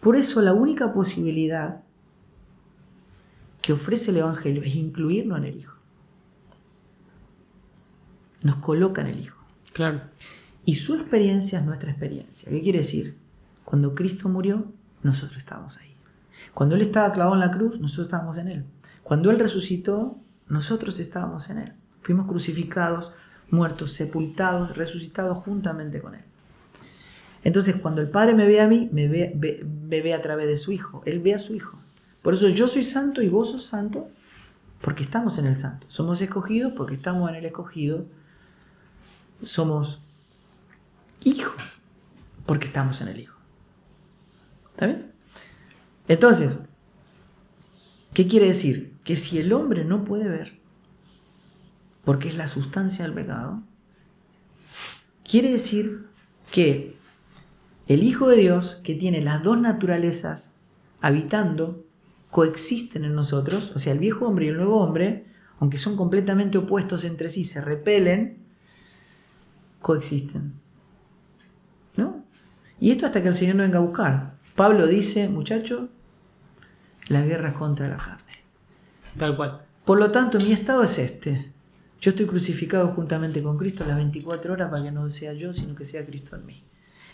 Por 0.00 0.16
eso 0.16 0.42
la 0.42 0.52
única 0.52 0.92
posibilidad 0.92 1.84
que 3.60 3.72
ofrece 3.72 4.10
el 4.10 4.16
Evangelio 4.16 4.64
es 4.64 4.74
incluirnos 4.74 5.38
en 5.38 5.44
el 5.44 5.56
Hijo. 5.56 5.76
Nos 8.42 8.56
coloca 8.56 9.02
en 9.02 9.06
el 9.06 9.20
Hijo. 9.20 9.40
Claro. 9.72 10.00
Y 10.64 10.74
su 10.74 10.94
experiencia 10.94 11.60
es 11.60 11.64
nuestra 11.64 11.92
experiencia. 11.92 12.50
¿Qué 12.50 12.60
quiere 12.60 12.78
decir? 12.78 13.16
Cuando 13.64 13.94
Cristo 13.94 14.28
murió, 14.28 14.66
nosotros 15.04 15.38
estábamos 15.38 15.78
ahí. 15.78 15.94
Cuando 16.54 16.74
Él 16.74 16.82
estaba 16.82 17.12
clavado 17.12 17.36
en 17.36 17.40
la 17.40 17.52
cruz, 17.52 17.78
nosotros 17.78 18.06
estábamos 18.08 18.36
en 18.38 18.48
Él. 18.48 18.64
Cuando 19.04 19.30
Él 19.30 19.38
resucitó, 19.38 20.16
nosotros 20.48 20.98
estábamos 20.98 21.48
en 21.48 21.58
Él. 21.58 21.72
Fuimos 22.02 22.26
crucificados, 22.26 23.12
muertos, 23.50 23.92
sepultados, 23.92 24.76
resucitados 24.76 25.38
juntamente 25.38 26.00
con 26.00 26.14
Él. 26.14 26.24
Entonces, 27.44 27.76
cuando 27.76 28.00
el 28.00 28.08
Padre 28.08 28.34
me 28.34 28.46
ve 28.46 28.60
a 28.60 28.68
mí, 28.68 28.88
me 28.92 29.08
ve, 29.08 30.14
a 30.14 30.22
través 30.22 30.46
de 30.46 30.56
su 30.56 30.72
Hijo. 30.72 31.02
Él 31.06 31.20
ve 31.20 31.34
a 31.34 31.38
su 31.38 31.54
Hijo. 31.54 31.78
Por 32.22 32.34
eso 32.34 32.48
yo 32.48 32.68
soy 32.68 32.84
santo 32.84 33.20
y 33.20 33.28
vos 33.28 33.50
sos 33.50 33.64
santo 33.64 34.08
porque 34.80 35.02
estamos 35.02 35.38
en 35.38 35.46
el 35.46 35.56
santo. 35.56 35.86
Somos 35.88 36.20
escogidos 36.20 36.72
porque 36.76 36.94
estamos 36.94 37.28
en 37.30 37.36
el 37.36 37.44
escogido. 37.44 38.06
Somos 39.42 40.04
hijos 41.24 41.80
porque 42.46 42.66
estamos 42.66 43.00
en 43.00 43.08
el 43.08 43.20
Hijo. 43.20 43.38
¿Está 44.70 44.86
bien? 44.86 45.12
Entonces, 46.06 46.58
¿qué 48.14 48.28
quiere 48.28 48.46
decir? 48.46 48.96
Que 49.02 49.16
si 49.16 49.38
el 49.38 49.52
hombre 49.52 49.84
no 49.84 50.04
puede 50.04 50.28
ver, 50.28 50.61
porque 52.04 52.28
es 52.28 52.36
la 52.36 52.46
sustancia 52.46 53.04
del 53.04 53.14
pecado, 53.14 53.62
quiere 55.24 55.50
decir 55.50 56.06
que 56.50 56.96
el 57.88 58.02
Hijo 58.02 58.28
de 58.28 58.36
Dios, 58.36 58.80
que 58.82 58.94
tiene 58.94 59.22
las 59.22 59.42
dos 59.42 59.60
naturalezas 59.60 60.52
habitando, 61.00 61.84
coexisten 62.30 63.04
en 63.04 63.14
nosotros, 63.14 63.72
o 63.74 63.78
sea, 63.78 63.92
el 63.92 63.98
viejo 63.98 64.26
hombre 64.26 64.46
y 64.46 64.48
el 64.48 64.56
nuevo 64.56 64.80
hombre, 64.80 65.26
aunque 65.58 65.76
son 65.76 65.96
completamente 65.96 66.58
opuestos 66.58 67.04
entre 67.04 67.28
sí, 67.28 67.44
se 67.44 67.60
repelen, 67.60 68.38
coexisten. 69.80 70.54
¿No? 71.96 72.24
Y 72.80 72.90
esto 72.90 73.06
hasta 73.06 73.22
que 73.22 73.28
el 73.28 73.34
Señor 73.34 73.56
no 73.56 73.62
venga 73.62 73.78
a 73.78 73.82
buscar. 73.82 74.34
Pablo 74.56 74.86
dice, 74.86 75.28
muchacho, 75.28 75.88
la 77.08 77.22
guerra 77.22 77.50
es 77.50 77.54
contra 77.54 77.88
la 77.88 77.96
carne. 77.96 78.32
Tal 79.18 79.36
cual. 79.36 79.62
Por 79.84 79.98
lo 79.98 80.10
tanto, 80.10 80.38
mi 80.38 80.52
estado 80.52 80.82
es 80.82 80.98
este. 80.98 81.51
Yo 82.02 82.10
estoy 82.10 82.26
crucificado 82.26 82.88
juntamente 82.88 83.40
con 83.44 83.56
Cristo 83.56 83.84
las 83.86 83.96
24 83.96 84.52
horas 84.52 84.68
para 84.72 84.82
que 84.82 84.90
no 84.90 85.08
sea 85.08 85.34
yo, 85.34 85.52
sino 85.52 85.76
que 85.76 85.84
sea 85.84 86.04
Cristo 86.04 86.34
en 86.34 86.44
mí. 86.44 86.60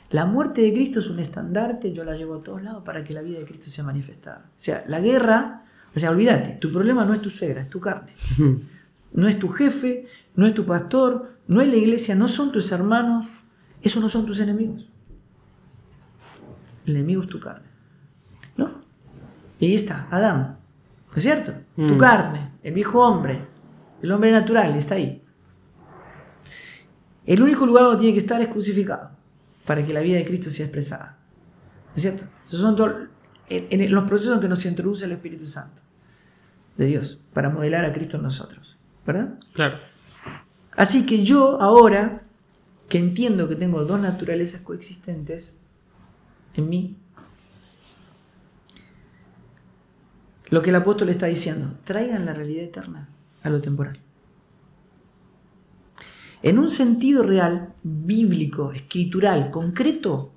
La 0.08 0.24
muerte 0.24 0.62
de 0.62 0.72
Cristo 0.72 1.00
es 1.00 1.10
un 1.10 1.18
estandarte, 1.18 1.92
yo 1.92 2.04
la 2.04 2.16
llevo 2.16 2.36
a 2.36 2.40
todos 2.40 2.62
lados 2.62 2.82
para 2.84 3.04
que 3.04 3.12
la 3.12 3.20
vida 3.20 3.38
de 3.38 3.44
Cristo 3.44 3.68
sea 3.68 3.84
manifestada. 3.84 4.46
O 4.46 4.52
sea, 4.56 4.86
la 4.88 4.98
guerra, 5.00 5.66
o 5.94 5.98
sea, 5.98 6.10
olvídate, 6.10 6.52
tu 6.54 6.72
problema 6.72 7.04
no 7.04 7.12
es 7.12 7.20
tu 7.20 7.28
suegra, 7.28 7.60
es 7.60 7.70
tu 7.70 7.78
carne. 7.78 8.12
No 9.10 9.26
es 9.26 9.38
tu 9.38 9.48
jefe, 9.48 10.04
no 10.36 10.46
es 10.46 10.52
tu 10.52 10.66
pastor, 10.66 11.32
no 11.46 11.62
es 11.62 11.68
la 11.68 11.76
iglesia, 11.76 12.14
no 12.14 12.28
son 12.28 12.52
tus 12.52 12.70
hermanos, 12.72 13.26
esos 13.80 14.02
no 14.02 14.08
son 14.08 14.26
tus 14.26 14.38
enemigos. 14.38 14.90
El 16.84 16.96
enemigo 16.96 17.22
es 17.22 17.28
tu 17.28 17.40
carne. 17.40 17.66
¿No? 18.58 18.82
Y 19.58 19.64
ahí 19.64 19.74
está, 19.74 20.08
Adán. 20.10 20.58
¿No 21.10 21.16
es 21.16 21.22
cierto? 21.22 21.54
Tu 21.74 21.94
mm. 21.94 21.96
carne, 21.96 22.50
el 22.62 22.74
viejo 22.74 23.00
hombre, 23.00 23.40
el 24.02 24.12
hombre 24.12 24.32
natural, 24.32 24.76
está 24.76 24.94
ahí. 24.94 25.22
El 27.26 27.42
único 27.42 27.66
lugar 27.66 27.84
donde 27.84 28.00
tiene 28.00 28.14
que 28.14 28.20
estar 28.20 28.40
es 28.40 28.48
crucificado 28.48 29.10
para 29.66 29.84
que 29.84 29.92
la 29.92 30.00
vida 30.00 30.16
de 30.16 30.24
Cristo 30.24 30.48
sea 30.50 30.64
expresada. 30.64 31.18
¿No 31.88 31.96
es 31.96 32.02
cierto? 32.02 32.24
Esos 32.46 32.60
son 32.60 33.10
en, 33.48 33.92
los 33.92 34.04
procesos 34.04 34.36
en 34.36 34.40
que 34.40 34.48
nos 34.48 34.64
introduce 34.64 35.04
el 35.04 35.12
Espíritu 35.12 35.44
Santo 35.44 35.82
de 36.78 36.86
Dios 36.86 37.20
para 37.34 37.50
modelar 37.50 37.84
a 37.84 37.92
Cristo 37.92 38.16
en 38.16 38.22
nosotros. 38.22 38.78
¿Verdad? 39.04 39.34
Claro. 39.52 39.78
Así 40.74 41.04
que 41.04 41.22
yo 41.22 41.60
ahora, 41.60 42.22
que 42.88 42.98
entiendo 42.98 43.48
que 43.48 43.56
tengo 43.56 43.84
dos 43.84 44.00
naturalezas 44.00 44.62
coexistentes 44.62 45.58
en 46.54 46.68
mí, 46.68 46.96
lo 50.50 50.62
que 50.62 50.70
el 50.70 50.76
apóstol 50.76 51.10
está 51.10 51.26
diciendo, 51.26 51.74
traigan 51.84 52.24
la 52.24 52.32
realidad 52.32 52.64
eterna 52.64 53.08
a 53.42 53.50
lo 53.50 53.60
temporal. 53.60 53.98
En 56.42 56.58
un 56.58 56.70
sentido 56.70 57.22
real, 57.22 57.72
bíblico, 57.82 58.72
escritural, 58.72 59.50
concreto, 59.50 60.32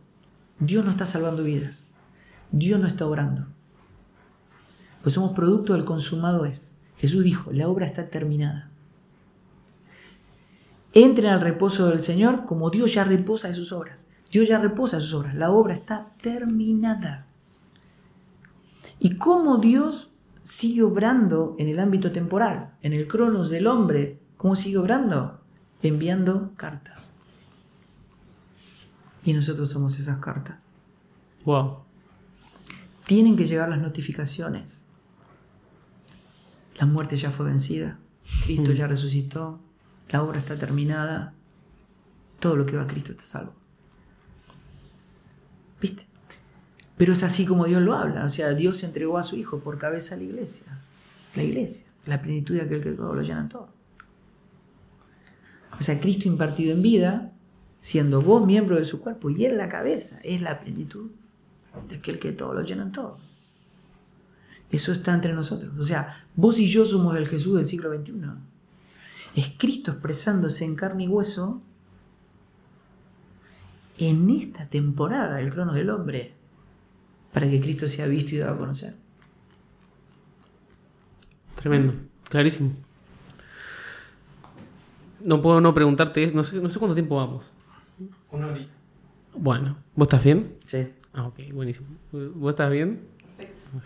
Dios 0.59 0.83
no 0.83 0.91
está 0.91 1.05
salvando 1.05 1.43
vidas. 1.43 1.83
Dios 2.51 2.79
no 2.79 2.87
está 2.87 3.05
obrando. 3.05 3.45
Pues 5.03 5.15
somos 5.15 5.31
producto 5.31 5.73
del 5.73 5.85
consumado 5.85 6.45
es. 6.45 6.71
Jesús 6.97 7.23
dijo, 7.23 7.51
la 7.51 7.67
obra 7.67 7.85
está 7.85 8.09
terminada. 8.09 8.69
Entren 10.93 11.31
al 11.31 11.41
reposo 11.41 11.87
del 11.87 12.01
Señor 12.01 12.45
como 12.45 12.69
Dios 12.69 12.93
ya 12.93 13.03
reposa 13.03 13.47
de 13.47 13.55
sus 13.55 13.71
obras. 13.71 14.05
Dios 14.31 14.47
ya 14.47 14.59
reposa 14.59 14.97
de 14.97 15.03
sus 15.03 15.13
obras. 15.13 15.35
La 15.35 15.51
obra 15.51 15.73
está 15.73 16.07
terminada. 16.21 17.25
¿Y 18.99 19.15
cómo 19.15 19.57
Dios 19.57 20.10
sigue 20.41 20.83
obrando 20.83 21.55
en 21.59 21.67
el 21.67 21.79
ámbito 21.79 22.11
temporal, 22.11 22.75
en 22.81 22.93
el 22.93 23.07
cronos 23.07 23.49
del 23.49 23.67
hombre? 23.67 24.19
¿Cómo 24.37 24.55
sigue 24.55 24.77
obrando? 24.77 25.41
enviando 25.81 26.53
cartas. 26.55 27.15
Y 29.23 29.33
nosotros 29.33 29.69
somos 29.69 29.99
esas 29.99 30.19
cartas. 30.19 30.67
Wow. 31.45 31.79
Tienen 33.05 33.35
que 33.35 33.47
llegar 33.47 33.69
las 33.69 33.79
notificaciones. 33.79 34.81
La 36.77 36.85
muerte 36.85 37.17
ya 37.17 37.31
fue 37.31 37.45
vencida. 37.45 37.99
Cristo 38.45 38.71
mm. 38.71 38.73
ya 38.73 38.87
resucitó. 38.87 39.59
La 40.09 40.23
obra 40.23 40.39
está 40.39 40.57
terminada. 40.57 41.33
Todo 42.39 42.55
lo 42.55 42.65
que 42.65 42.77
va 42.77 42.83
a 42.83 42.87
Cristo 42.87 43.11
está 43.11 43.23
salvo. 43.23 43.53
¿Viste? 45.79 46.07
Pero 47.01 47.13
es 47.13 47.23
así 47.23 47.47
como 47.47 47.65
Dios 47.65 47.81
lo 47.81 47.95
habla. 47.95 48.25
O 48.25 48.29
sea, 48.29 48.53
Dios 48.53 48.83
entregó 48.83 49.17
a 49.17 49.23
su 49.23 49.35
Hijo 49.35 49.57
por 49.57 49.79
cabeza 49.79 50.13
a 50.13 50.19
la 50.19 50.23
iglesia. 50.25 50.67
La 51.33 51.41
iglesia. 51.41 51.87
La 52.05 52.21
plenitud 52.21 52.53
de 52.53 52.61
aquel 52.61 52.83
que 52.83 52.91
todo 52.91 53.15
lo 53.15 53.23
llenan 53.23 53.49
todo. 53.49 53.69
O 55.79 55.81
sea, 55.81 55.99
Cristo 55.99 56.27
impartido 56.27 56.73
en 56.73 56.83
vida, 56.83 57.31
siendo 57.79 58.21
vos 58.21 58.45
miembro 58.45 58.75
de 58.75 58.85
su 58.85 59.01
cuerpo 59.01 59.31
y 59.31 59.45
Él 59.45 59.57
la 59.57 59.67
cabeza, 59.67 60.19
es 60.23 60.43
la 60.43 60.59
plenitud 60.59 61.09
de 61.89 61.95
aquel 61.95 62.19
que 62.19 62.33
todo 62.33 62.53
lo 62.53 62.61
llena 62.61 62.83
en 62.83 62.91
todo. 62.91 63.17
Eso 64.69 64.91
está 64.91 65.11
entre 65.15 65.33
nosotros. 65.33 65.73
O 65.79 65.83
sea, 65.83 66.27
vos 66.35 66.59
y 66.59 66.67
yo 66.67 66.85
somos 66.85 67.17
el 67.17 67.27
Jesús 67.27 67.57
del 67.57 67.65
siglo 67.65 67.91
XXI. 67.91 68.13
Es 69.35 69.51
Cristo 69.57 69.89
expresándose 69.89 70.65
en 70.65 70.75
carne 70.75 71.05
y 71.05 71.07
hueso 71.07 71.63
en 73.97 74.29
esta 74.29 74.67
temporada 74.67 75.37
del 75.37 75.49
crono 75.49 75.73
del 75.73 75.89
hombre. 75.89 76.39
Para 77.33 77.49
que 77.49 77.61
Cristo 77.61 77.87
sea 77.87 78.07
visto 78.07 78.35
y 78.35 78.39
dado 78.39 78.55
a 78.55 78.57
conocer. 78.57 78.95
Tremendo, 81.55 81.93
clarísimo. 82.29 82.73
No 85.23 85.41
puedo 85.41 85.61
no 85.61 85.73
preguntarte, 85.73 86.31
no 86.33 86.43
sé, 86.43 86.59
no 86.59 86.69
sé 86.69 86.79
cuánto 86.79 86.95
tiempo 86.95 87.15
vamos. 87.15 87.51
Una 88.31 88.47
horita. 88.47 88.71
Bueno, 89.35 89.77
¿vos 89.95 90.07
estás 90.07 90.23
bien? 90.23 90.55
Sí. 90.65 90.87
Ah, 91.13 91.27
ok, 91.27 91.39
buenísimo. 91.53 91.87
¿Vos 92.11 92.51
estás 92.51 92.71
bien? 92.71 93.01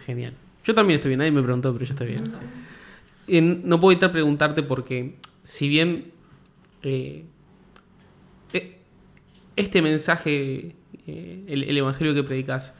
Genial. 0.05 0.33
Yo 0.63 0.73
también 0.73 0.95
estoy 0.99 1.09
bien, 1.09 1.19
nadie 1.19 1.31
me 1.31 1.43
preguntó, 1.43 1.71
pero 1.73 1.85
yo 1.85 1.91
estoy 1.91 2.07
bien. 2.07 2.31
Y 3.27 3.41
no 3.41 3.79
puedo 3.79 3.91
evitar 3.91 4.11
preguntarte 4.11 4.63
porque, 4.63 5.17
si 5.43 5.67
bien 5.67 6.11
eh, 6.81 7.25
eh, 8.53 8.79
este 9.55 9.81
mensaje, 9.81 10.75
eh, 11.07 11.43
el, 11.47 11.63
el 11.63 11.77
evangelio 11.77 12.13
que 12.13 12.23
predicas, 12.23 12.73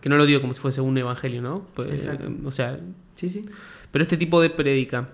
que 0.00 0.08
no 0.08 0.16
lo 0.16 0.26
digo 0.26 0.40
como 0.40 0.54
si 0.54 0.60
fuese 0.60 0.80
un 0.80 0.96
evangelio, 0.98 1.42
¿no? 1.42 1.66
Pues, 1.74 2.04
Exacto. 2.06 2.30
o 2.44 2.52
sea, 2.52 2.78
Sí, 3.14 3.28
sí. 3.28 3.42
pero 3.90 4.02
este 4.02 4.16
tipo 4.16 4.40
de 4.40 4.50
prédica, 4.50 5.08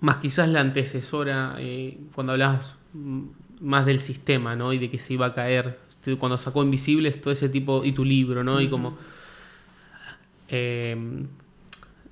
más 0.00 0.16
quizás 0.16 0.48
la 0.48 0.60
antecesora, 0.60 1.56
eh, 1.58 1.98
cuando 2.14 2.32
hablabas 2.32 2.76
mm, 2.92 3.22
más 3.60 3.86
del 3.86 3.98
sistema, 3.98 4.56
¿no? 4.56 4.72
Y 4.72 4.78
de 4.78 4.88
que 4.90 4.98
se 4.98 5.14
iba 5.14 5.26
a 5.26 5.34
caer, 5.34 5.78
este, 5.88 6.16
cuando 6.16 6.38
sacó 6.38 6.62
Invisibles, 6.62 7.20
todo 7.20 7.32
ese 7.32 7.48
tipo, 7.48 7.84
y 7.84 7.92
tu 7.92 8.04
libro, 8.04 8.42
¿no? 8.42 8.60
Y 8.60 8.68
como... 8.68 8.96
eh, 10.48 10.96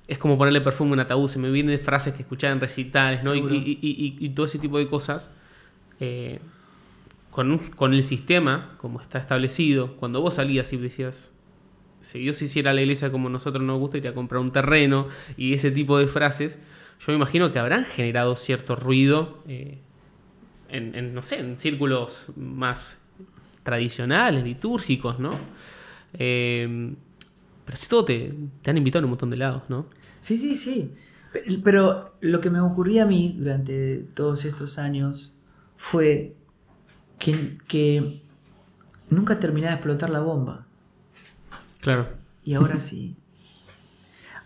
es 0.07 0.17
como 0.17 0.37
ponerle 0.39 0.61
perfume 0.61 0.91
a 0.91 0.93
un 0.93 0.99
ataúd, 1.01 1.27
se 1.29 1.37
me 1.37 1.51
vienen 1.51 1.79
frases 1.79 2.13
que 2.15 2.23
escuchaba 2.23 2.51
en 2.53 2.59
recitales, 2.59 3.23
¿no? 3.23 3.35
Y, 3.35 3.39
y- 3.39 3.79
y- 3.81 4.15
y- 4.19 4.25
y 4.25 4.29
todo 4.29 4.45
ese 4.45 4.57
tipo 4.59 4.77
de 4.77 4.87
cosas. 4.87 5.29
eh, 5.99 6.39
con, 7.29 7.51
un- 7.51 7.59
con 7.59 7.93
el 7.93 8.03
sistema, 8.03 8.73
como 8.77 9.01
está 9.01 9.19
establecido, 9.19 9.97
cuando 9.97 10.19
vos 10.21 10.35
salías 10.35 10.71
y 10.73 10.77
decías, 10.77 11.29
si 12.01 12.19
Dios 12.19 12.41
hiciera 12.41 12.73
la 12.73 12.81
iglesia 12.81 13.11
como 13.11 13.29
nosotros 13.29 13.63
nos 13.63 13.79
gusta, 13.79 13.97
iría 13.97 14.11
a 14.11 14.13
comprar 14.13 14.41
un 14.41 14.51
terreno 14.51 15.07
y 15.37 15.53
ese 15.53 15.71
tipo 15.71 15.97
de 15.97 16.07
frases, 16.07 16.57
yo 16.99 17.05
me 17.07 17.15
imagino 17.15 17.51
que 17.51 17.59
habrán 17.59 17.85
generado 17.85 18.35
cierto 18.35 18.75
ruido 18.75 19.43
eh, 19.47 19.79
en, 20.69 21.13
no 21.13 21.21
sé, 21.21 21.39
en 21.39 21.57
círculos 21.57 22.33
más 22.37 23.01
tradicionales, 23.63 24.43
litúrgicos, 24.43 25.19
¿no? 25.19 25.31
Eh, 26.13 26.93
pero 27.65 27.77
si 27.77 27.87
todo 27.87 28.05
te, 28.05 28.33
te 28.61 28.69
han 28.69 28.77
invitado 28.77 28.99
en 28.99 29.05
un 29.05 29.11
montón 29.11 29.29
de 29.29 29.37
lados, 29.37 29.63
¿no? 29.69 29.85
Sí, 30.21 30.37
sí, 30.37 30.55
sí. 30.55 30.91
Pero, 31.31 31.61
pero 31.63 32.13
lo 32.21 32.41
que 32.41 32.49
me 32.49 32.59
ocurría 32.59 33.03
a 33.03 33.05
mí 33.05 33.35
durante 33.37 33.97
todos 34.13 34.45
estos 34.45 34.79
años 34.79 35.31
fue 35.77 36.35
que, 37.19 37.57
que 37.67 38.21
nunca 39.09 39.39
terminaba 39.39 39.71
de 39.71 39.75
explotar 39.75 40.09
la 40.09 40.19
bomba. 40.19 40.65
Claro. 41.81 42.07
Y 42.43 42.53
ahora 42.53 42.79
sí. 42.79 43.15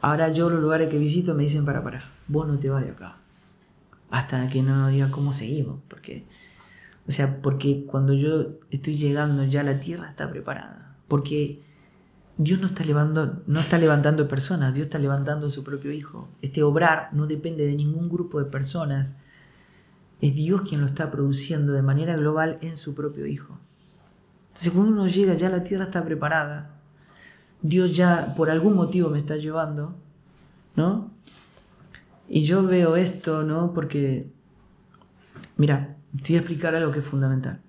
Ahora 0.02 0.30
yo 0.30 0.50
los 0.50 0.62
lugares 0.62 0.90
que 0.90 0.98
visito 1.00 1.34
me 1.34 1.44
dicen 1.44 1.66
para 1.66 1.84
parar. 1.84 2.04
Vos 2.28 2.48
no 2.48 2.60
te 2.60 2.70
vas 2.70 2.84
de 2.84 2.92
acá. 2.92 3.18
Hasta 4.10 4.50
que 4.50 4.62
no 4.62 4.76
nos 4.76 4.92
diga 4.92 5.10
cómo 5.10 5.34
seguimos. 5.34 5.80
Porque, 5.88 6.26
o 7.08 7.12
sea, 7.12 7.42
porque 7.42 7.86
cuando 7.86 8.14
yo 8.14 8.60
estoy 8.70 8.98
llegando 8.98 9.46
ya 9.46 9.64
la 9.64 9.80
tierra 9.80 10.10
está 10.10 10.30
preparada. 10.30 10.98
Porque 11.08 11.62
Dios 12.38 12.60
no 12.60 12.68
está 12.68 12.84
levantando, 12.84 13.44
no 13.46 13.60
está 13.60 13.78
levantando 13.78 14.28
personas, 14.28 14.74
Dios 14.74 14.88
está 14.88 15.00
levantando 15.00 15.48
a 15.48 15.50
su 15.50 15.64
propio 15.64 15.92
Hijo. 15.92 16.30
Este 16.42 16.64
obrar 16.64 17.10
no 17.14 17.28
depende 17.28 17.66
de 17.66 17.76
ningún 17.76 18.10
grupo 18.10 18.40
de 18.40 18.46
personas. 18.50 19.16
Es 20.20 20.34
Dios 20.36 20.62
quien 20.62 20.82
lo 20.82 20.88
está 20.88 21.12
produciendo 21.12 21.74
de 21.74 21.82
manera 21.82 22.16
global 22.18 22.58
en 22.62 22.78
su 22.78 22.96
propio 22.96 23.28
Hijo. 23.28 23.60
Entonces 24.48 24.74
cuando 24.74 24.92
uno 24.92 25.08
llega 25.08 25.34
ya 25.36 25.50
la 25.50 25.64
tierra 25.64 25.86
está 25.86 26.04
preparada. 26.04 26.83
Dios 27.64 27.96
ya 27.96 28.36
por 28.36 28.50
algún 28.50 28.76
motivo 28.76 29.10
me 29.10 29.18
está 29.18 29.38
llevando, 29.38 29.96
¿no? 30.76 31.10
Y 32.28 32.44
yo 32.44 32.64
veo 32.64 32.98
esto, 32.98 33.44
¿no? 33.44 33.74
Porque, 33.74 34.30
mira, 35.56 35.96
te 36.22 36.30
voy 36.30 36.36
a 36.36 36.40
explicar 36.40 36.76
algo 36.76 36.92
que 36.92 37.00
es 37.00 37.06
fundamental. 37.06 37.62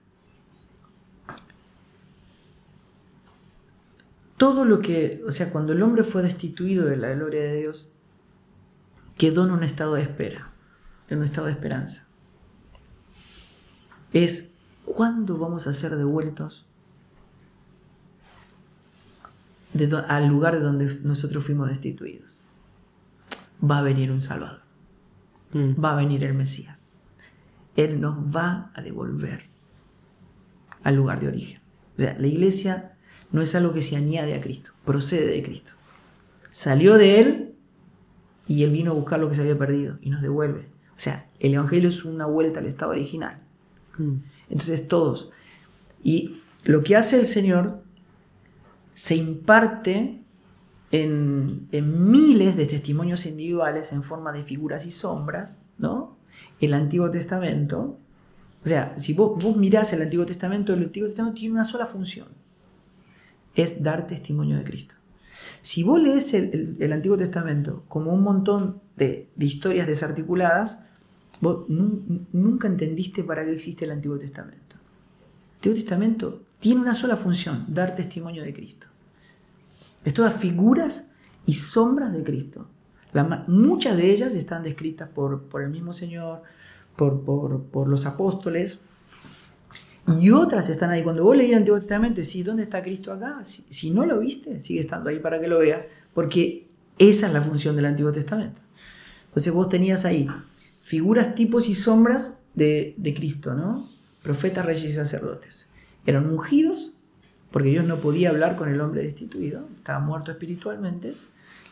Todo 4.36 4.64
lo 4.64 4.80
que, 4.80 5.22
o 5.26 5.30
sea, 5.30 5.52
cuando 5.52 5.72
el 5.72 5.82
hombre 5.82 6.02
fue 6.02 6.22
destituido 6.22 6.86
de 6.86 6.96
la 6.96 7.10
gloria 7.10 7.42
de 7.42 7.60
Dios, 7.60 7.92
quedó 9.16 9.44
en 9.44 9.52
un 9.52 9.62
estado 9.62 9.94
de 9.94 10.02
espera, 10.02 10.50
en 11.08 11.18
un 11.18 11.24
estado 11.24 11.46
de 11.46 11.52
esperanza. 11.52 12.08
Es, 14.12 14.50
¿cuándo 14.84 15.38
vamos 15.38 15.68
a 15.68 15.72
ser 15.72 15.94
devueltos 15.96 16.66
de 19.74 19.96
al 20.08 20.28
lugar 20.28 20.54
de 20.54 20.62
donde 20.62 20.96
nosotros 21.02 21.44
fuimos 21.44 21.68
destituidos? 21.68 22.40
Va 23.62 23.78
a 23.78 23.82
venir 23.82 24.10
un 24.10 24.20
Salvador, 24.20 24.62
Mm. 25.52 25.82
va 25.82 25.92
a 25.92 25.96
venir 25.96 26.24
el 26.24 26.34
Mesías. 26.34 26.90
Él 27.76 28.00
nos 28.00 28.16
va 28.34 28.70
a 28.74 28.82
devolver 28.82 29.42
al 30.82 30.96
lugar 30.96 31.20
de 31.20 31.28
origen. 31.28 31.60
O 31.96 32.00
sea, 32.00 32.16
la 32.18 32.26
iglesia 32.26 32.96
no 33.32 33.42
es 33.42 33.54
algo 33.54 33.72
que 33.72 33.82
se 33.82 33.96
añade 33.96 34.34
a 34.34 34.40
Cristo, 34.40 34.70
procede 34.84 35.26
de 35.26 35.42
Cristo. 35.42 35.72
Salió 36.50 36.96
de 36.98 37.20
Él 37.20 37.54
y 38.46 38.62
Él 38.64 38.70
vino 38.70 38.92
a 38.92 38.94
buscar 38.94 39.18
lo 39.18 39.28
que 39.28 39.34
se 39.34 39.42
había 39.42 39.58
perdido 39.58 39.98
y 40.00 40.10
nos 40.10 40.22
devuelve. 40.22 40.68
O 40.96 41.00
sea, 41.00 41.28
el 41.40 41.54
Evangelio 41.54 41.88
es 41.88 42.04
una 42.04 42.26
vuelta 42.26 42.60
al 42.60 42.66
estado 42.66 42.92
original. 42.92 43.42
Mm. 43.98 44.14
Entonces 44.50 44.86
todos. 44.88 45.30
Y 46.02 46.40
lo 46.64 46.82
que 46.82 46.96
hace 46.96 47.18
el 47.18 47.26
Señor 47.26 47.83
se 48.94 49.16
imparte 49.16 50.22
en, 50.90 51.68
en 51.72 52.10
miles 52.10 52.56
de 52.56 52.66
testimonios 52.66 53.26
individuales 53.26 53.92
en 53.92 54.02
forma 54.02 54.32
de 54.32 54.44
figuras 54.44 54.86
y 54.86 54.90
sombras, 54.90 55.60
¿no? 55.78 56.16
El 56.60 56.72
Antiguo 56.74 57.10
Testamento. 57.10 57.98
O 58.64 58.66
sea, 58.68 58.94
si 58.98 59.12
vos, 59.12 59.42
vos 59.42 59.56
mirás 59.56 59.92
el 59.92 60.02
Antiguo 60.02 60.24
Testamento, 60.24 60.72
el 60.72 60.84
Antiguo 60.84 61.08
Testamento 61.08 61.38
tiene 61.40 61.54
una 61.54 61.64
sola 61.64 61.86
función. 61.86 62.28
Es 63.54 63.82
dar 63.82 64.06
testimonio 64.06 64.56
de 64.56 64.64
Cristo. 64.64 64.94
Si 65.60 65.82
vos 65.82 66.00
lees 66.00 66.32
el, 66.34 66.76
el- 66.78 66.92
Antiguo 66.92 67.16
Testamento 67.18 67.84
como 67.88 68.12
un 68.12 68.22
montón 68.22 68.80
de, 68.96 69.30
de 69.36 69.46
historias 69.46 69.86
desarticuladas, 69.86 70.86
vos 71.40 71.68
nun- 71.68 72.26
nunca 72.32 72.68
entendiste 72.68 73.24
para 73.24 73.44
qué 73.44 73.52
existe 73.52 73.84
el 73.84 73.90
Antiguo 73.90 74.18
Testamento. 74.18 74.76
El 74.76 75.54
Antiguo 75.56 75.74
Testamento 75.74 76.42
tiene 76.60 76.80
una 76.80 76.94
sola 76.94 77.16
función, 77.16 77.64
dar 77.68 77.94
testimonio 77.94 78.42
de 78.42 78.52
Cristo. 78.52 78.86
Es 80.04 80.14
todas 80.14 80.34
figuras 80.34 81.08
y 81.46 81.54
sombras 81.54 82.12
de 82.12 82.22
Cristo. 82.22 82.68
Muchas 83.46 83.96
de 83.96 84.10
ellas 84.10 84.34
están 84.34 84.62
descritas 84.62 85.08
por, 85.08 85.46
el 85.62 85.70
mismo 85.70 85.92
Señor, 85.92 86.42
por, 86.96 87.88
los 87.88 88.06
apóstoles, 88.06 88.80
y 90.20 90.30
otras 90.30 90.68
están 90.68 90.90
ahí. 90.90 91.02
Cuando 91.02 91.24
vos 91.24 91.36
leís 91.36 91.50
el 91.50 91.58
Antiguo 91.58 91.78
Testamento, 91.78 92.20
decís, 92.20 92.44
¿dónde 92.44 92.64
está 92.64 92.82
Cristo 92.82 93.12
acá? 93.12 93.42
Si, 93.42 93.64
si 93.70 93.90
no 93.90 94.04
lo 94.04 94.18
viste, 94.18 94.60
sigue 94.60 94.80
estando 94.80 95.08
ahí 95.08 95.18
para 95.18 95.40
que 95.40 95.48
lo 95.48 95.60
veas, 95.60 95.88
porque 96.12 96.66
esa 96.98 97.28
es 97.28 97.32
la 97.32 97.40
función 97.40 97.76
del 97.76 97.86
Antiguo 97.86 98.12
Testamento. 98.12 98.60
Entonces 99.28 99.52
vos 99.52 99.68
tenías 99.68 100.04
ahí 100.04 100.28
figuras, 100.80 101.34
tipos 101.34 101.68
y 101.68 101.74
sombras 101.74 102.42
de, 102.54 102.94
de 102.98 103.14
Cristo, 103.14 103.54
¿no? 103.54 103.88
Profetas, 104.22 104.66
reyes 104.66 104.84
y 104.84 104.92
sacerdotes. 104.92 105.66
Eran 106.06 106.28
ungidos, 106.30 106.92
porque 107.50 107.70
Dios 107.70 107.84
no 107.84 107.96
podía 107.98 108.30
hablar 108.30 108.56
con 108.56 108.68
el 108.68 108.80
hombre 108.80 109.02
destituido, 109.02 109.66
estaba 109.76 110.00
muerto 110.00 110.32
espiritualmente. 110.32 111.14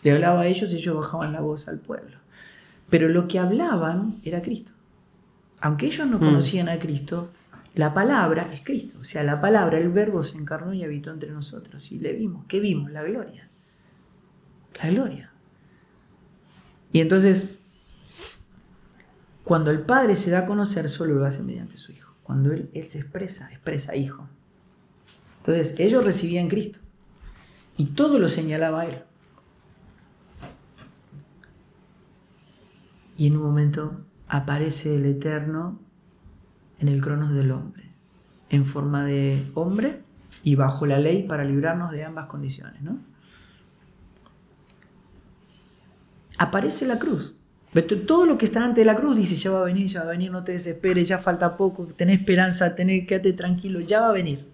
Le 0.03 0.13
hablaba 0.13 0.43
a 0.43 0.47
ellos 0.47 0.73
y 0.73 0.77
ellos 0.77 0.97
bajaban 0.97 1.33
la 1.33 1.41
voz 1.41 1.69
al 1.69 1.79
pueblo. 1.79 2.17
Pero 2.91 3.09
lo 3.09 3.29
que 3.29 3.39
hablaban 3.39 4.17
era 4.25 4.43
Cristo. 4.43 4.73
Aunque 5.61 5.87
ellos 5.87 6.07
no 6.07 6.19
Mm. 6.19 6.21
conocían 6.21 6.69
a 6.69 6.79
Cristo, 6.79 7.31
la 7.75 7.95
palabra 7.95 8.49
es 8.53 8.61
Cristo. 8.63 8.99
O 9.01 9.05
sea, 9.05 9.23
la 9.23 9.41
palabra, 9.41 9.79
el 9.79 9.89
verbo 9.91 10.23
se 10.23 10.37
encarnó 10.37 10.75
y 10.75 10.83
habitó 10.85 11.11
entre 11.11 11.31
nosotros. 11.31 11.91
Y 11.93 11.99
le 11.99 12.13
vimos. 12.13 12.45
¿Qué 12.47 12.61
vimos? 12.61 12.91
La 12.91 13.03
gloria. 13.03 13.49
La 14.83 14.91
gloria. 14.91 15.31
Y 16.93 17.01
entonces, 17.01 17.61
cuando 19.45 19.71
el 19.71 19.81
Padre 19.81 20.15
se 20.17 20.31
da 20.31 20.41
a 20.41 20.47
conocer, 20.47 20.89
solo 20.89 21.15
lo 21.15 21.25
hace 21.25 21.43
mediante 21.43 21.79
su 21.79 21.93
Hijo. 21.93 22.12
Cuando 22.33 22.51
Él, 22.51 22.71
se 22.89 22.99
expresa, 22.99 23.51
expresa 23.53 23.95
Hijo. 23.95 24.27
Entonces, 25.41 25.79
ellos 25.79 26.03
recibían 26.03 26.49
Cristo. 26.49 26.79
Y 27.77 27.89
todo 27.89 28.19
lo 28.19 28.27
señalaba 28.31 28.81
a 28.81 28.87
Él. 28.87 29.03
Y 33.19 33.27
en 33.27 33.37
un 33.37 33.43
momento 33.43 34.07
aparece 34.29 34.97
el 34.97 35.05
Eterno 35.05 35.79
en 36.79 36.89
el 36.89 37.03
cronos 37.03 37.35
del 37.35 37.51
hombre, 37.51 37.85
en 38.49 38.65
forma 38.65 39.05
de 39.05 39.47
hombre 39.53 40.01
y 40.43 40.55
bajo 40.55 40.87
la 40.87 40.99
ley 40.99 41.25
para 41.25 41.45
librarnos 41.45 41.93
de 41.93 42.03
ambas 42.03 42.29
condiciones, 42.29 42.81
¿no? 42.81 42.99
Aparece 46.39 46.87
la 46.87 46.99
cruz. 46.99 47.37
Todo 48.07 48.27
lo 48.27 48.37
que 48.37 48.45
está 48.45 48.65
antes 48.65 48.79
de 48.79 48.85
la 48.85 48.97
cruz 48.97 49.17
dice, 49.17 49.37
ya 49.37 49.51
va 49.51 49.61
a 49.61 49.65
venir, 49.65 49.87
ya 49.87 50.01
va 50.01 50.09
a 50.09 50.13
venir, 50.13 50.31
no 50.31 50.45
te 50.45 50.53
desesperes, 50.53 51.09
ya 51.09 51.19
falta 51.19 51.57
poco, 51.57 51.87
tenés 51.97 52.21
esperanza, 52.21 52.75
tenés, 52.75 53.07
quédate 53.07 53.33
tranquilo, 53.33 53.81
ya 53.81 54.01
va 54.01 54.11
a 54.11 54.13
venir. 54.13 54.47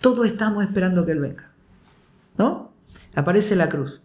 Todos 0.00 0.26
estamos 0.26 0.64
esperando 0.64 1.04
que 1.04 1.12
Él 1.12 1.20
venga. 1.20 1.52
Aparece 3.14 3.56
la 3.56 3.68
cruz. 3.68 4.00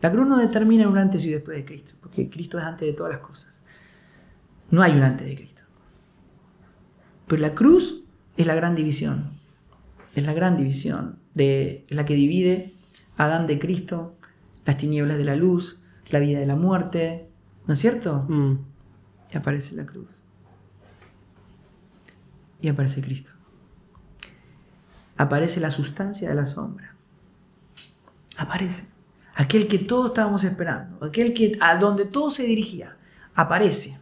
La 0.00 0.10
cruz 0.10 0.26
no 0.26 0.38
determina 0.38 0.88
un 0.88 0.96
antes 0.96 1.24
y 1.24 1.30
después 1.30 1.56
de 1.56 1.64
Cristo, 1.64 1.94
porque 2.00 2.30
Cristo 2.30 2.58
es 2.58 2.64
antes 2.64 2.88
de 2.88 2.94
todas 2.94 3.12
las 3.12 3.20
cosas. 3.20 3.60
No 4.70 4.82
hay 4.82 4.92
un 4.92 5.02
antes 5.02 5.26
de 5.26 5.34
Cristo. 5.34 5.62
Pero 7.26 7.42
la 7.42 7.54
cruz 7.54 8.04
es 8.36 8.46
la 8.46 8.54
gran 8.54 8.74
división. 8.74 9.32
Es 10.14 10.24
la 10.24 10.32
gran 10.32 10.56
división 10.56 11.18
de 11.34 11.84
la 11.90 12.04
que 12.04 12.14
divide 12.14 12.72
a 13.16 13.24
Adán 13.24 13.46
de 13.46 13.58
Cristo, 13.58 14.16
las 14.64 14.78
tinieblas 14.78 15.18
de 15.18 15.24
la 15.24 15.36
luz, 15.36 15.82
la 16.10 16.20
vida 16.20 16.38
de 16.38 16.46
la 16.46 16.56
muerte. 16.56 17.27
¿No 17.68 17.74
es 17.74 17.80
cierto? 17.80 18.24
Mm. 18.28 18.58
Y 19.30 19.36
aparece 19.36 19.76
la 19.76 19.84
cruz. 19.84 20.08
Y 22.62 22.68
aparece 22.68 23.02
Cristo. 23.02 23.30
Aparece 25.18 25.60
la 25.60 25.70
sustancia 25.70 26.30
de 26.30 26.34
la 26.34 26.46
sombra. 26.46 26.94
Aparece. 28.38 28.88
Aquel 29.34 29.68
que 29.68 29.78
todos 29.78 30.06
estábamos 30.06 30.44
esperando. 30.44 31.04
Aquel 31.04 31.34
que 31.34 31.58
a 31.60 31.76
donde 31.76 32.06
todo 32.06 32.30
se 32.30 32.44
dirigía. 32.44 32.96
Aparece. 33.34 33.98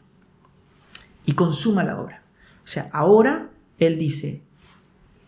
Y 1.24 1.32
consuma 1.32 1.82
la 1.82 2.00
obra. 2.00 2.22
O 2.62 2.68
sea, 2.68 2.88
ahora 2.92 3.50
Él 3.80 3.98
dice, 3.98 4.42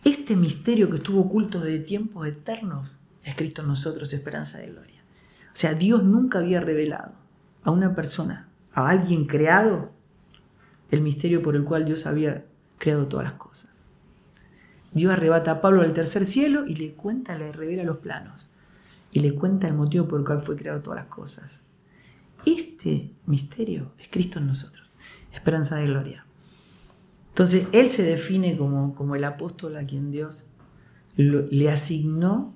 este 0.05 0.37
misterio 0.37 0.89
que 0.89 0.97
estuvo 0.97 1.19
oculto 1.19 1.59
desde 1.59 1.79
tiempos 1.79 2.25
eternos, 2.25 2.99
escrito 3.21 3.63
en 3.63 3.67
nosotros, 3.67 4.13
esperanza 4.13 4.59
de 4.59 4.67
gloria. 4.67 5.01
O 5.47 5.55
sea, 5.55 5.73
Dios 5.73 6.05
nunca 6.05 6.39
había 6.39 6.61
revelado 6.61 7.19
a 7.63 7.71
una 7.71 7.95
persona, 7.95 8.49
a 8.73 8.89
alguien 8.89 9.25
creado, 9.25 9.91
el 10.91 11.01
misterio 11.01 11.41
por 11.41 11.55
el 11.55 11.63
cual 11.63 11.85
Dios 11.85 12.05
había 12.05 12.45
creado 12.77 13.07
todas 13.07 13.25
las 13.25 13.33
cosas. 13.33 13.69
Dios 14.91 15.11
arrebata 15.13 15.51
a 15.51 15.61
Pablo 15.61 15.81
del 15.81 15.93
tercer 15.93 16.25
cielo 16.25 16.65
y 16.65 16.75
le 16.75 16.93
cuenta, 16.93 17.37
le 17.37 17.51
revela 17.51 17.83
los 17.83 17.97
planos 17.97 18.49
y 19.11 19.19
le 19.19 19.35
cuenta 19.35 19.67
el 19.67 19.73
motivo 19.73 20.07
por 20.07 20.19
el 20.19 20.25
cual 20.25 20.39
fue 20.39 20.55
creado 20.55 20.81
todas 20.81 21.03
las 21.03 21.13
cosas. 21.13 21.59
Este 22.45 23.11
misterio 23.25 23.91
es 23.99 24.07
Cristo 24.09 24.39
en 24.39 24.47
nosotros, 24.47 24.87
esperanza 25.31 25.75
de 25.75 25.85
gloria. 25.85 26.25
Entonces, 27.29 27.67
Él 27.71 27.89
se 27.89 28.03
define 28.03 28.57
como, 28.57 28.95
como 28.95 29.15
el 29.15 29.23
apóstol 29.23 29.77
a 29.77 29.85
quien 29.85 30.11
Dios 30.11 30.45
le 31.15 31.69
asignó 31.69 32.53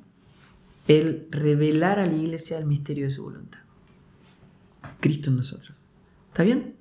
el 0.88 1.28
revelar 1.32 2.00
a 2.00 2.06
la 2.06 2.14
iglesia 2.14 2.58
el 2.58 2.66
misterio 2.66 3.06
de 3.06 3.12
su 3.12 3.24
voluntad. 3.24 3.60
Cristo 5.04 5.30
en 5.30 5.36
nosotros. 5.36 5.86
¿Está 6.30 6.44
bien? 6.44 6.78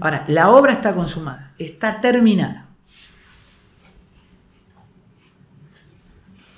Ahora, 0.00 0.24
la 0.26 0.50
obra 0.50 0.72
está 0.72 0.94
consumada, 0.94 1.52
está 1.58 2.00
terminada. 2.00 2.70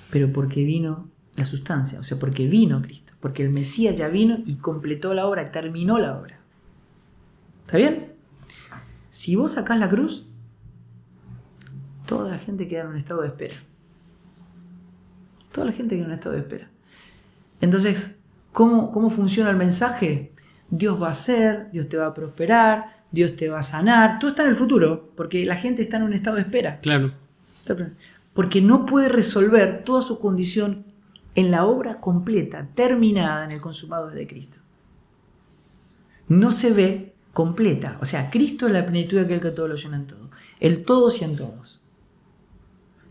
Pero 0.09 0.31
porque 0.31 0.63
vino 0.63 1.09
la 1.35 1.43
sustancia, 1.43 1.99
o 1.99 2.03
sea, 2.03 2.17
porque 2.17 2.47
vino 2.47 2.81
Cristo, 2.81 3.13
porque 3.19 3.43
el 3.43 3.49
Mesías 3.49 3.97
ya 3.97 4.07
vino 4.07 4.37
y 4.45 4.55
completó 4.55 5.13
la 5.13 5.27
obra, 5.27 5.51
terminó 5.51 5.99
la 5.99 6.17
obra. 6.17 6.39
¿Está 7.65 7.77
bien? 7.77 8.13
Si 9.09 9.35
vos 9.35 9.53
sacás 9.53 9.77
la 9.79 9.89
cruz, 9.89 10.27
toda 12.05 12.31
la 12.31 12.37
gente 12.37 12.69
queda 12.69 12.83
en 12.83 12.87
un 12.87 12.95
estado 12.95 13.21
de 13.21 13.27
espera. 13.27 13.55
Toda 15.51 15.65
la 15.67 15.73
gente 15.73 15.95
queda 15.95 16.05
en 16.05 16.11
un 16.11 16.15
estado 16.15 16.35
de 16.35 16.41
espera. 16.41 16.69
Entonces, 17.59 18.17
¿cómo, 18.53 18.91
cómo 18.91 19.09
funciona 19.09 19.49
el 19.49 19.57
mensaje? 19.57 20.31
Dios 20.71 21.01
va 21.01 21.09
a 21.09 21.11
hacer, 21.11 21.69
Dios 21.71 21.87
te 21.89 21.97
va 21.97 22.07
a 22.07 22.13
prosperar, 22.13 23.03
Dios 23.11 23.35
te 23.35 23.49
va 23.49 23.59
a 23.59 23.63
sanar. 23.63 24.17
Todo 24.19 24.31
está 24.31 24.43
en 24.43 24.49
el 24.49 24.55
futuro, 24.55 25.11
porque 25.15 25.45
la 25.45 25.57
gente 25.57 25.83
está 25.83 25.97
en 25.97 26.03
un 26.03 26.13
estado 26.13 26.37
de 26.37 26.43
espera. 26.43 26.79
Claro. 26.79 27.13
Porque 28.33 28.61
no 28.61 28.85
puede 28.85 29.09
resolver 29.09 29.83
toda 29.83 30.01
su 30.01 30.17
condición 30.17 30.85
en 31.35 31.51
la 31.51 31.65
obra 31.65 31.95
completa, 31.99 32.67
terminada 32.73 33.45
en 33.45 33.51
el 33.51 33.61
consumado 33.61 34.09
de 34.09 34.25
Cristo. 34.25 34.57
No 36.29 36.51
se 36.51 36.71
ve 36.71 37.13
completa. 37.33 37.97
O 38.01 38.05
sea, 38.05 38.29
Cristo 38.29 38.67
es 38.67 38.73
la 38.73 38.85
plenitud 38.85 39.17
de 39.17 39.25
aquel 39.25 39.41
que 39.41 39.51
todo 39.51 39.67
lo 39.67 39.75
llena 39.75 39.97
en 39.97 40.07
todo. 40.07 40.29
El 40.59 40.85
todos 40.85 41.21
y 41.21 41.25
en 41.25 41.35
todos. 41.35 41.81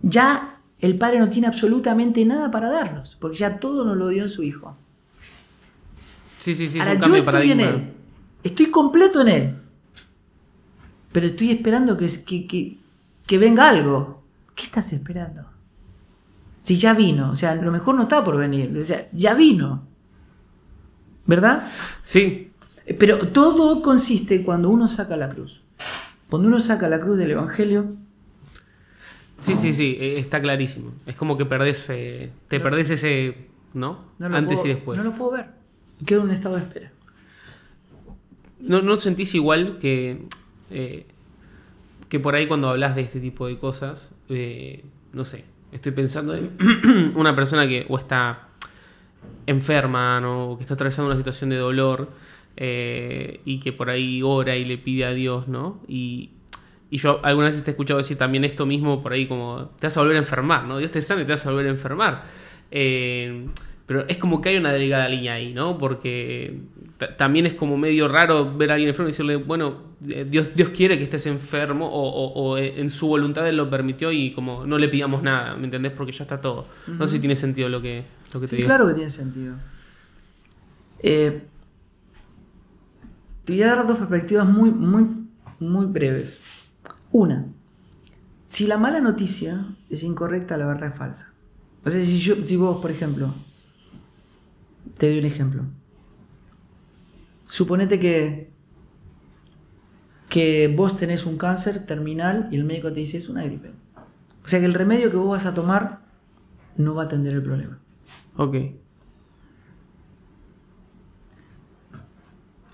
Ya 0.02 0.56
el 0.80 0.96
Padre 0.96 1.18
no 1.18 1.28
tiene 1.28 1.46
absolutamente 1.46 2.24
nada 2.24 2.50
para 2.50 2.70
darnos, 2.70 3.16
porque 3.20 3.36
ya 3.36 3.58
todo 3.58 3.84
nos 3.84 3.98
lo 3.98 4.08
dio 4.08 4.22
en 4.22 4.28
su 4.30 4.42
Hijo. 4.42 4.76
Sí, 6.40 6.54
sí, 6.56 6.66
sí, 6.66 6.78
es 6.80 6.86
Ahora, 6.86 6.94
un 7.06 7.12
yo 7.12 7.16
estoy 7.16 7.50
en. 7.52 7.60
Él. 7.60 7.92
Estoy 8.42 8.66
completo 8.66 9.20
en 9.20 9.28
Él. 9.28 9.56
Pero 11.12 11.26
estoy 11.26 11.50
esperando 11.52 11.96
que, 11.96 12.08
que, 12.24 12.46
que- 12.48 12.78
que 13.26 13.38
venga 13.38 13.68
algo. 13.68 14.24
¿Qué 14.56 14.64
estás 14.64 14.92
esperando? 14.92 15.44
Si 16.64 16.76
ya 16.78 16.94
vino. 16.94 17.30
O 17.30 17.36
sea, 17.36 17.54
lo 17.54 17.70
mejor 17.70 17.94
no 17.94 18.02
está 18.02 18.24
por 18.24 18.36
venir. 18.36 18.76
O 18.76 18.82
sea, 18.82 19.06
ya 19.12 19.34
vino. 19.34 19.86
¿Verdad? 21.26 21.64
Sí, 22.02 22.50
Pero 22.98 23.18
todo 23.28 23.82
consiste 23.82 24.42
cuando 24.42 24.68
uno 24.70 24.88
saca 24.88 25.16
la 25.16 25.28
cruz. 25.28 25.62
Cuando 26.28 26.48
uno 26.48 26.58
saca 26.58 26.88
la 26.88 26.98
cruz 27.00 27.18
del 27.18 27.30
Evangelio, 27.32 27.94
sí, 29.40 29.54
sí, 29.56 29.72
sí, 29.72 29.96
eh, 30.00 30.18
está 30.18 30.40
clarísimo. 30.40 30.92
Es 31.06 31.14
como 31.16 31.36
que 31.36 31.44
perdés, 31.44 31.88
eh, 31.90 32.32
te 32.48 32.58
No. 32.58 32.64
perdés 32.64 32.90
ese, 32.90 33.48
¿no? 33.74 33.98
Antes 34.20 34.60
puedo, 34.60 34.66
y 34.70 34.74
después. 34.74 34.98
no 34.98 35.04
lo 35.04 35.12
puedo 35.12 35.32
ver. 35.32 35.59
Quedo 36.06 36.20
en 36.20 36.26
un 36.26 36.32
estado 36.32 36.56
de 36.56 36.62
espera. 36.62 36.92
¿No, 38.60 38.82
no 38.82 38.98
sentís 39.00 39.34
igual 39.34 39.78
que, 39.78 40.26
eh, 40.70 41.06
que 42.08 42.20
por 42.20 42.34
ahí 42.34 42.46
cuando 42.46 42.68
hablas 42.68 42.94
de 42.94 43.02
este 43.02 43.20
tipo 43.20 43.46
de 43.46 43.58
cosas, 43.58 44.10
eh, 44.28 44.84
no 45.12 45.24
sé, 45.24 45.44
estoy 45.72 45.92
pensando 45.92 46.34
en 46.34 46.52
una 47.16 47.34
persona 47.34 47.66
que 47.66 47.86
o 47.88 47.98
está 47.98 48.48
enferma, 49.46 50.20
¿no? 50.20 50.50
o 50.50 50.56
que 50.56 50.64
está 50.64 50.74
atravesando 50.74 51.08
una 51.08 51.16
situación 51.16 51.50
de 51.50 51.56
dolor 51.56 52.10
eh, 52.56 53.40
y 53.44 53.60
que 53.60 53.72
por 53.72 53.90
ahí 53.90 54.22
ora 54.22 54.56
y 54.56 54.64
le 54.64 54.78
pide 54.78 55.04
a 55.04 55.12
Dios, 55.12 55.48
¿no? 55.48 55.80
Y, 55.88 56.30
y 56.90 56.98
yo 56.98 57.20
alguna 57.22 57.46
vez 57.46 57.62
te 57.62 57.70
he 57.70 57.72
escuchado 57.72 57.98
decir 57.98 58.18
también 58.18 58.44
esto 58.44 58.66
mismo 58.66 59.02
por 59.02 59.12
ahí 59.12 59.26
como 59.26 59.70
te 59.78 59.86
vas 59.86 59.96
a 59.96 60.00
volver 60.00 60.16
a 60.16 60.20
enfermar, 60.20 60.64
¿no? 60.64 60.78
Dios 60.78 60.90
te 60.90 61.00
sana 61.00 61.22
y 61.22 61.24
te 61.24 61.32
vas 61.32 61.46
a 61.46 61.50
volver 61.50 61.66
a 61.66 61.70
enfermar. 61.70 62.22
Eh, 62.70 63.46
pero 63.90 64.06
es 64.06 64.18
como 64.18 64.40
que 64.40 64.50
hay 64.50 64.56
una 64.56 64.72
delgada 64.72 65.08
línea 65.08 65.34
ahí, 65.34 65.52
¿no? 65.52 65.76
Porque 65.76 66.60
ta- 66.96 67.16
también 67.16 67.44
es 67.46 67.54
como 67.54 67.76
medio 67.76 68.06
raro 68.06 68.56
ver 68.56 68.70
a 68.70 68.74
alguien 68.74 68.90
enfermo 68.90 69.08
y 69.08 69.10
decirle, 69.10 69.34
bueno, 69.34 69.78
eh, 70.08 70.24
Dios, 70.30 70.54
Dios 70.54 70.68
quiere 70.68 70.96
que 70.96 71.02
estés 71.02 71.26
enfermo 71.26 71.88
o, 71.88 72.08
o- 72.08 72.32
o 72.52 72.56
en 72.56 72.88
su 72.90 73.08
voluntad 73.08 73.48
Él 73.48 73.56
lo 73.56 73.68
permitió 73.68 74.12
y 74.12 74.30
como 74.30 74.64
no 74.64 74.78
le 74.78 74.88
pidamos 74.88 75.24
nada, 75.24 75.56
¿me 75.56 75.64
entendés? 75.64 75.90
Porque 75.90 76.12
ya 76.12 76.22
está 76.22 76.40
todo. 76.40 76.68
No 76.86 77.04
sé 77.08 77.14
si 77.14 77.18
tiene 77.18 77.34
sentido 77.34 77.68
lo 77.68 77.82
que, 77.82 78.04
lo 78.32 78.38
que 78.40 78.46
te 78.46 78.50
Sí, 78.50 78.56
digo. 78.58 78.66
claro 78.68 78.86
que 78.86 78.94
tiene 78.94 79.10
sentido. 79.10 79.56
Eh, 81.00 81.42
te 83.44 83.52
voy 83.54 83.62
a 83.62 83.74
dar 83.74 83.86
dos 83.88 83.98
perspectivas 83.98 84.46
muy, 84.48 84.70
muy, 84.70 85.04
muy 85.58 85.86
breves. 85.86 86.38
Una, 87.10 87.44
si 88.46 88.68
la 88.68 88.76
mala 88.78 89.00
noticia 89.00 89.64
es 89.88 90.04
incorrecta, 90.04 90.56
la 90.56 90.66
verdad 90.66 90.90
es 90.92 90.96
falsa. 90.96 91.32
O 91.84 91.90
sea, 91.90 92.00
si, 92.04 92.18
yo, 92.18 92.44
si 92.44 92.54
vos, 92.56 92.80
por 92.80 92.92
ejemplo, 92.92 93.34
te 95.00 95.08
doy 95.08 95.18
un 95.18 95.24
ejemplo. 95.24 95.62
Suponete 97.46 97.98
que, 97.98 98.50
que 100.28 100.68
vos 100.68 100.98
tenés 100.98 101.24
un 101.24 101.38
cáncer 101.38 101.86
terminal 101.86 102.48
y 102.50 102.56
el 102.56 102.64
médico 102.64 102.92
te 102.92 103.00
dice 103.00 103.16
es 103.16 103.30
una 103.30 103.42
gripe. 103.42 103.70
O 104.44 104.48
sea 104.48 104.60
que 104.60 104.66
el 104.66 104.74
remedio 104.74 105.10
que 105.10 105.16
vos 105.16 105.30
vas 105.30 105.46
a 105.46 105.54
tomar 105.54 106.00
no 106.76 106.94
va 106.94 107.04
a 107.04 107.06
atender 107.06 107.32
el 107.32 107.42
problema. 107.42 107.78
Ok. 108.36 108.56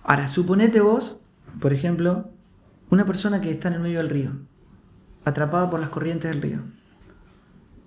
Ahora, 0.03 0.27
suponete 0.27 0.81
vos, 0.81 1.23
por 1.61 1.73
ejemplo, 1.73 2.29
una 2.91 3.07
persona 3.07 3.41
que 3.41 3.51
está 3.51 3.69
en 3.69 3.75
el 3.75 3.81
medio 3.81 3.99
del 3.99 4.11
río, 4.11 4.33
atrapada 5.25 5.71
por 5.71 5.79
las 5.79 5.91
corrientes 5.91 6.33
del 6.33 6.43
río. 6.43 6.59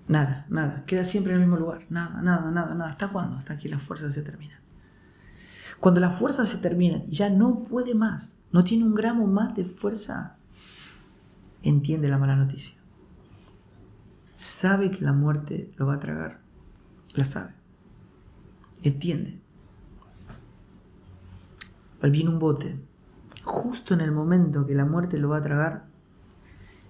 Nada, 0.09 0.47
nada, 0.49 0.85
queda 0.87 1.03
siempre 1.03 1.33
en 1.33 1.39
el 1.39 1.47
mismo 1.47 1.59
lugar. 1.59 1.85
Nada, 1.91 2.19
nada, 2.23 2.49
nada, 2.49 2.73
nada. 2.73 2.89
¿Hasta 2.89 3.09
cuándo? 3.09 3.37
Hasta 3.37 3.59
que 3.59 3.69
las 3.69 3.83
fuerzas 3.83 4.11
se 4.11 4.23
terminan. 4.23 4.57
Cuando 5.79 6.01
las 6.01 6.17
fuerzas 6.17 6.49
se 6.49 6.57
terminan 6.57 7.03
y 7.07 7.11
ya 7.11 7.29
no 7.29 7.63
puede 7.63 7.93
más, 7.93 8.39
no 8.51 8.63
tiene 8.63 8.85
un 8.85 8.95
gramo 8.95 9.27
más 9.27 9.55
de 9.55 9.65
fuerza, 9.65 10.35
entiende 11.61 12.09
la 12.09 12.17
mala 12.17 12.35
noticia. 12.35 12.75
Sabe 14.35 14.89
que 14.89 15.05
la 15.05 15.13
muerte 15.13 15.71
lo 15.77 15.85
va 15.85 15.93
a 15.93 15.99
tragar. 15.99 16.39
La 17.13 17.23
sabe. 17.23 17.53
Entiende. 18.81 19.39
Viene 22.01 22.31
un 22.31 22.39
bote, 22.39 22.79
justo 23.43 23.93
en 23.93 24.01
el 24.01 24.11
momento 24.11 24.65
que 24.65 24.73
la 24.73 24.85
muerte 24.85 25.19
lo 25.19 25.29
va 25.29 25.37
a 25.37 25.41
tragar, 25.41 25.85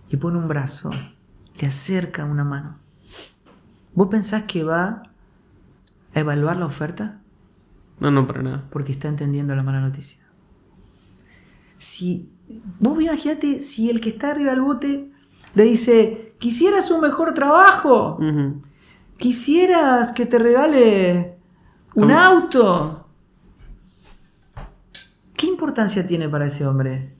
y 0.07 0.15
pone 0.15 0.37
un 0.37 0.47
brazo, 0.47 0.89
le 1.57 1.67
acerca 1.67 2.23
una 2.23 2.45
mano. 2.45 2.78
¿Vos 3.99 4.07
pensás 4.07 4.43
que 4.43 4.63
va 4.63 5.03
a 6.13 6.19
evaluar 6.21 6.55
la 6.55 6.65
oferta? 6.67 7.19
No, 7.99 8.09
no, 8.09 8.25
para 8.27 8.41
nada. 8.41 8.65
Porque 8.69 8.93
está 8.93 9.09
entendiendo 9.09 9.53
la 9.57 9.61
mala 9.61 9.81
noticia. 9.81 10.19
Si, 11.77 12.31
vos 12.79 13.01
imagínate 13.01 13.59
si 13.59 13.89
el 13.89 13.99
que 13.99 14.07
está 14.07 14.29
arriba 14.29 14.51
del 14.51 14.61
bote 14.61 15.11
le 15.53 15.63
dice, 15.65 16.33
quisieras 16.39 16.91
un 16.91 17.01
mejor 17.01 17.33
trabajo, 17.33 18.17
quisieras 19.17 20.13
que 20.13 20.25
te 20.25 20.39
regale 20.39 21.37
Un 21.93 22.11
auto. 22.11 23.05
¿Qué 25.35 25.45
importancia 25.45 26.07
tiene 26.07 26.29
para 26.29 26.45
ese 26.45 26.65
hombre? 26.65 27.17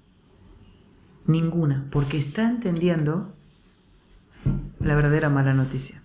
Ninguna, 1.25 1.87
porque 1.91 2.17
está 2.17 2.47
entendiendo 2.47 3.35
la 4.79 4.95
verdadera 4.95 5.27
mala 5.27 5.53
noticia. 5.53 5.98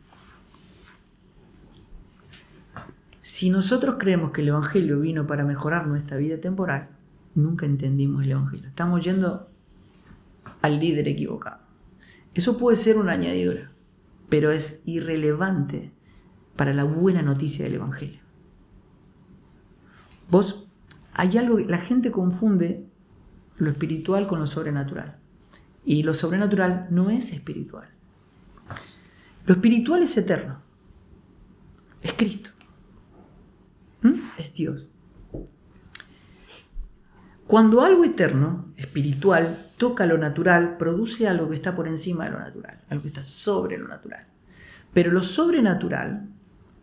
Si 3.24 3.48
nosotros 3.48 3.96
creemos 3.98 4.32
que 4.32 4.42
el 4.42 4.48
Evangelio 4.48 5.00
vino 5.00 5.26
para 5.26 5.46
mejorar 5.46 5.86
nuestra 5.86 6.18
vida 6.18 6.42
temporal, 6.42 6.90
nunca 7.34 7.64
entendimos 7.64 8.22
el 8.22 8.32
Evangelio. 8.32 8.68
Estamos 8.68 9.02
yendo 9.02 9.48
al 10.60 10.78
líder 10.78 11.08
equivocado. 11.08 11.62
Eso 12.34 12.58
puede 12.58 12.76
ser 12.76 12.98
una 12.98 13.12
añadidura, 13.12 13.70
pero 14.28 14.50
es 14.50 14.82
irrelevante 14.84 15.90
para 16.54 16.74
la 16.74 16.84
buena 16.84 17.22
noticia 17.22 17.64
del 17.64 17.76
Evangelio. 17.76 18.20
Vos, 20.28 20.68
hay 21.14 21.38
algo, 21.38 21.58
la 21.60 21.78
gente 21.78 22.10
confunde 22.10 22.84
lo 23.56 23.70
espiritual 23.70 24.26
con 24.26 24.38
lo 24.38 24.46
sobrenatural. 24.46 25.16
Y 25.86 26.02
lo 26.02 26.12
sobrenatural 26.12 26.88
no 26.90 27.08
es 27.08 27.32
espiritual. 27.32 27.88
Lo 29.46 29.54
espiritual 29.54 30.02
es 30.02 30.14
eterno. 30.18 30.58
Es 32.02 32.12
Cristo. 32.12 32.50
¿Mm? 34.04 34.20
Es 34.38 34.54
Dios. 34.54 34.92
Cuando 37.46 37.82
algo 37.82 38.04
eterno, 38.04 38.72
espiritual, 38.76 39.70
toca 39.76 40.06
lo 40.06 40.16
natural, 40.16 40.76
produce 40.78 41.28
algo 41.28 41.48
que 41.48 41.54
está 41.54 41.74
por 41.74 41.88
encima 41.88 42.24
de 42.24 42.30
lo 42.30 42.38
natural, 42.38 42.80
algo 42.88 43.02
que 43.02 43.08
está 43.08 43.24
sobre 43.24 43.76
lo 43.76 43.88
natural. 43.88 44.26
Pero 44.92 45.10
lo 45.10 45.22
sobrenatural 45.22 46.28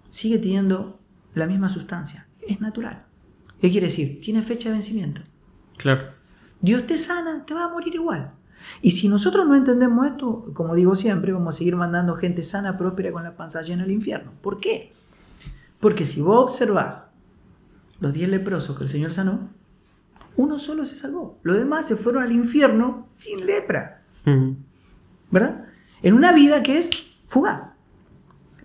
sigue 0.10 0.38
teniendo 0.38 1.00
la 1.34 1.48
misma 1.48 1.70
sustancia, 1.70 2.28
es 2.48 2.60
natural. 2.60 3.06
¿Qué 3.60 3.72
quiere 3.72 3.88
decir? 3.88 4.20
Tiene 4.22 4.42
fecha 4.42 4.70
de 4.70 4.74
vencimiento. 4.74 5.22
Claro. 5.78 6.12
Dios 6.60 6.86
te 6.86 6.98
sana, 6.98 7.46
te 7.46 7.54
va 7.54 7.66
a 7.66 7.70
morir 7.70 7.96
igual. 7.96 8.34
Y 8.82 8.92
si 8.92 9.08
nosotros 9.08 9.48
no 9.48 9.56
entendemos 9.56 10.06
esto, 10.08 10.52
como 10.54 10.76
digo 10.76 10.96
siempre, 10.96 11.32
vamos 11.32 11.56
a 11.56 11.58
seguir 11.58 11.76
mandando 11.76 12.16
gente 12.16 12.44
sana, 12.44 12.78
próspera, 12.78 13.12
con 13.12 13.24
la 13.24 13.36
panza 13.36 13.62
llena 13.62 13.84
al 13.84 13.92
infierno. 13.92 14.32
¿Por 14.42 14.60
qué? 14.60 14.94
Porque 15.80 16.06
si 16.06 16.22
vos 16.22 16.44
observás 16.44 17.11
los 18.02 18.14
diez 18.14 18.28
leprosos 18.28 18.78
que 18.78 18.84
el 18.84 18.90
Señor 18.90 19.14
sanó, 19.14 19.50
uno 20.36 20.60
solo 20.60 20.86
se 20.86 20.96
salvó. 20.96 21.40
Los 21.44 21.58
demás 21.58 21.88
se 21.88 21.96
fueron 21.96 22.24
al 22.24 22.32
infierno 22.32 23.08
sin 23.12 23.46
lepra. 23.46 24.04
¿Verdad? 25.30 25.68
En 26.02 26.16
una 26.16 26.34
vida 26.34 26.64
que 26.64 26.78
es 26.78 26.90
fugaz. 27.28 27.72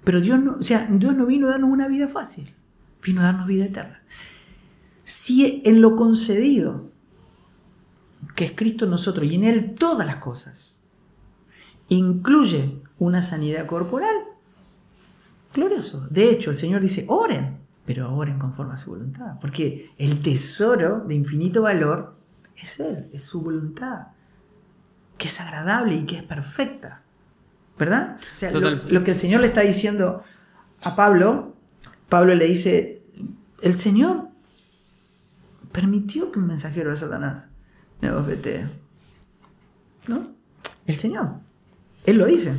Pero 0.03 0.21
Dios 0.21 0.41
no, 0.41 0.57
o 0.59 0.63
sea, 0.63 0.89
Dios 0.91 1.15
no 1.15 1.27
vino 1.27 1.49
a 1.49 1.51
darnos 1.51 1.71
una 1.71 1.87
vida 1.87 2.09
fácil, 2.09 2.55
vino 3.05 3.21
a 3.21 3.25
darnos 3.25 3.47
vida 3.47 3.67
eterna. 3.67 4.03
Si 5.05 5.63
en 5.65 5.83
lo 5.83 5.97
concedido 5.97 6.91
que 8.35 8.47
es 8.47 8.53
Cristo 8.53 8.87
en 8.87 8.93
nosotros 8.93 9.27
y 9.27 9.35
en 9.35 9.45
Él 9.45 9.75
todas 9.75 10.07
las 10.07 10.17
cosas, 10.17 10.81
incluye 11.89 12.81
una 12.99 13.21
sanidad 13.21 13.67
corporal, 13.67 14.15
glorioso. 15.53 16.07
De 16.09 16.31
hecho, 16.31 16.51
el 16.51 16.57
Señor 16.57 16.81
dice, 16.81 17.05
oren, 17.09 17.66
pero 17.87 18.15
oren 18.15 18.39
conforme 18.39 18.75
a 18.75 18.77
su 18.77 18.91
voluntad, 18.91 19.39
porque 19.41 19.91
el 19.97 20.21
tesoro 20.21 21.05
de 21.07 21.15
infinito 21.15 21.63
valor 21.63 22.17
es 22.57 22.81
Él, 22.81 23.09
es 23.13 23.23
su 23.23 23.41
voluntad, 23.41 24.09
que 25.17 25.29
es 25.29 25.41
agradable 25.41 25.97
y 25.97 26.05
que 26.05 26.19
es 26.19 26.23
perfecta. 26.25 27.03
¿Verdad? 27.79 28.17
O 28.33 28.37
sea, 28.37 28.51
lo, 28.51 28.71
lo 28.71 29.05
que 29.05 29.11
el 29.11 29.17
Señor 29.17 29.43
le 29.43 29.49
está 29.49 29.61
diciendo 29.61 30.25
a 30.83 30.97
Pablo, 30.97 31.55
Pablo 32.09 32.35
le 32.35 32.47
dice, 32.47 33.03
el 33.63 33.75
Señor 33.75 34.29
permitió 35.73 36.33
que 36.33 36.39
un 36.39 36.47
mensajero 36.47 36.91
de 36.91 36.97
Satanás 36.97 37.49
me 38.01 38.11
bofetee. 38.11 38.67
¿No? 40.07 40.29
El 40.87 40.97
Señor. 40.97 41.41
Él 42.05 42.17
lo 42.17 42.27
dice. 42.27 42.55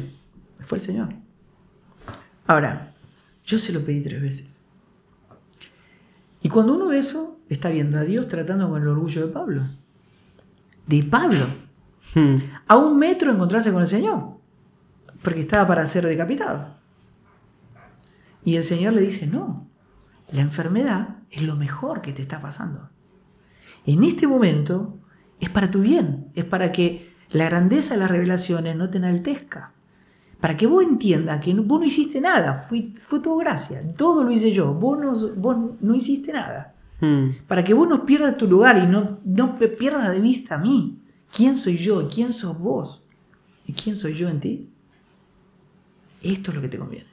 Fue 0.60 0.78
el 0.78 0.84
Señor. 0.84 1.10
Ahora, 2.45 2.94
yo 3.45 3.58
se 3.58 3.74
lo 3.74 3.84
pedí 3.84 4.02
tres 4.02 4.22
veces. 4.22 4.62
Y 6.48 6.49
cuando 6.49 6.76
uno 6.76 6.88
ve 6.88 6.99
eso, 6.99 7.41
está 7.49 7.68
viendo 7.68 7.98
a 7.98 8.06
Dios 8.06 8.30
tratando 8.30 8.69
con 8.69 8.82
el 8.82 8.88
orgullo 8.88 9.28
de 9.28 9.34
Pablo. 9.34 9.64
De 10.86 11.03
Pablo. 11.03 11.45
Hmm. 12.15 12.36
A 12.65 12.78
un 12.78 12.98
metro 12.98 13.34
encontrarse 13.34 13.74
con 13.74 13.82
el 13.82 13.88
Señor. 13.90 14.38
Porque 15.22 15.41
estaba 15.41 15.68
para 15.68 15.86
ser 15.86 16.06
decapitado. 16.06 16.69
Y 18.45 18.56
el 18.56 18.64
Señor 18.64 18.94
le 18.94 19.02
dice, 19.02 19.28
no, 19.28 19.68
la 20.32 20.40
enfermedad 20.40 21.18
es 21.32 21.41
lo 21.41 21.57
mejor 21.57 21.99
que 21.99 22.14
te 22.14 22.22
está 22.22 22.40
pasando. 22.40 22.91
En 23.86 24.06
este 24.06 24.26
momento 24.26 24.99
es 25.41 25.49
para 25.49 25.69
tu 25.69 25.82
bien, 25.82 26.32
es 26.34 26.45
para 26.45 26.72
que 26.72 27.14
la 27.30 27.44
grandeza 27.44 27.95
de 27.95 27.99
las 27.99 28.10
revelaciones 28.10 28.74
no 28.78 28.90
te 28.90 28.99
enaltezca. 28.99 29.74
Para 30.39 30.55
que 30.55 30.68
vos 30.68 30.84
entiendas 30.84 31.43
que 31.43 31.53
vos 31.53 31.80
no 31.80 31.85
hiciste 31.85 32.22
nada, 32.22 32.65
fue, 32.68 32.91
fue 32.95 33.19
todo 33.19 33.38
gracia, 33.38 33.81
todo 33.95 34.23
lo 34.23 34.31
hice 34.31 34.51
yo, 34.51 34.73
vos 34.73 34.99
no, 34.99 35.35
vos 35.35 35.81
no 35.81 35.95
hiciste 35.95 36.31
nada. 36.31 36.73
Hmm. 37.01 37.30
Para 37.47 37.64
que 37.64 37.73
vos 37.73 37.88
no 37.88 38.05
pierdas 38.05 38.38
tu 38.38 38.47
lugar 38.47 38.77
y 38.84 38.88
no, 38.88 39.19
no 39.23 39.57
pierdas 39.57 40.11
de 40.11 40.22
vista 40.22 40.55
a 40.55 40.57
mí. 40.57 40.99
¿Quién 41.35 41.57
soy 41.57 41.77
yo? 41.77 42.07
¿Quién 42.07 42.34
sos 42.34 42.57
vos? 42.57 43.03
¿Y 43.65 43.73
quién 43.73 43.95
soy 43.95 44.14
yo 44.14 44.30
en 44.30 44.39
ti? 44.39 44.69
Esto 46.22 46.51
es 46.51 46.55
lo 46.55 46.61
que 46.61 46.69
te 46.69 46.77
conviene. 46.77 47.07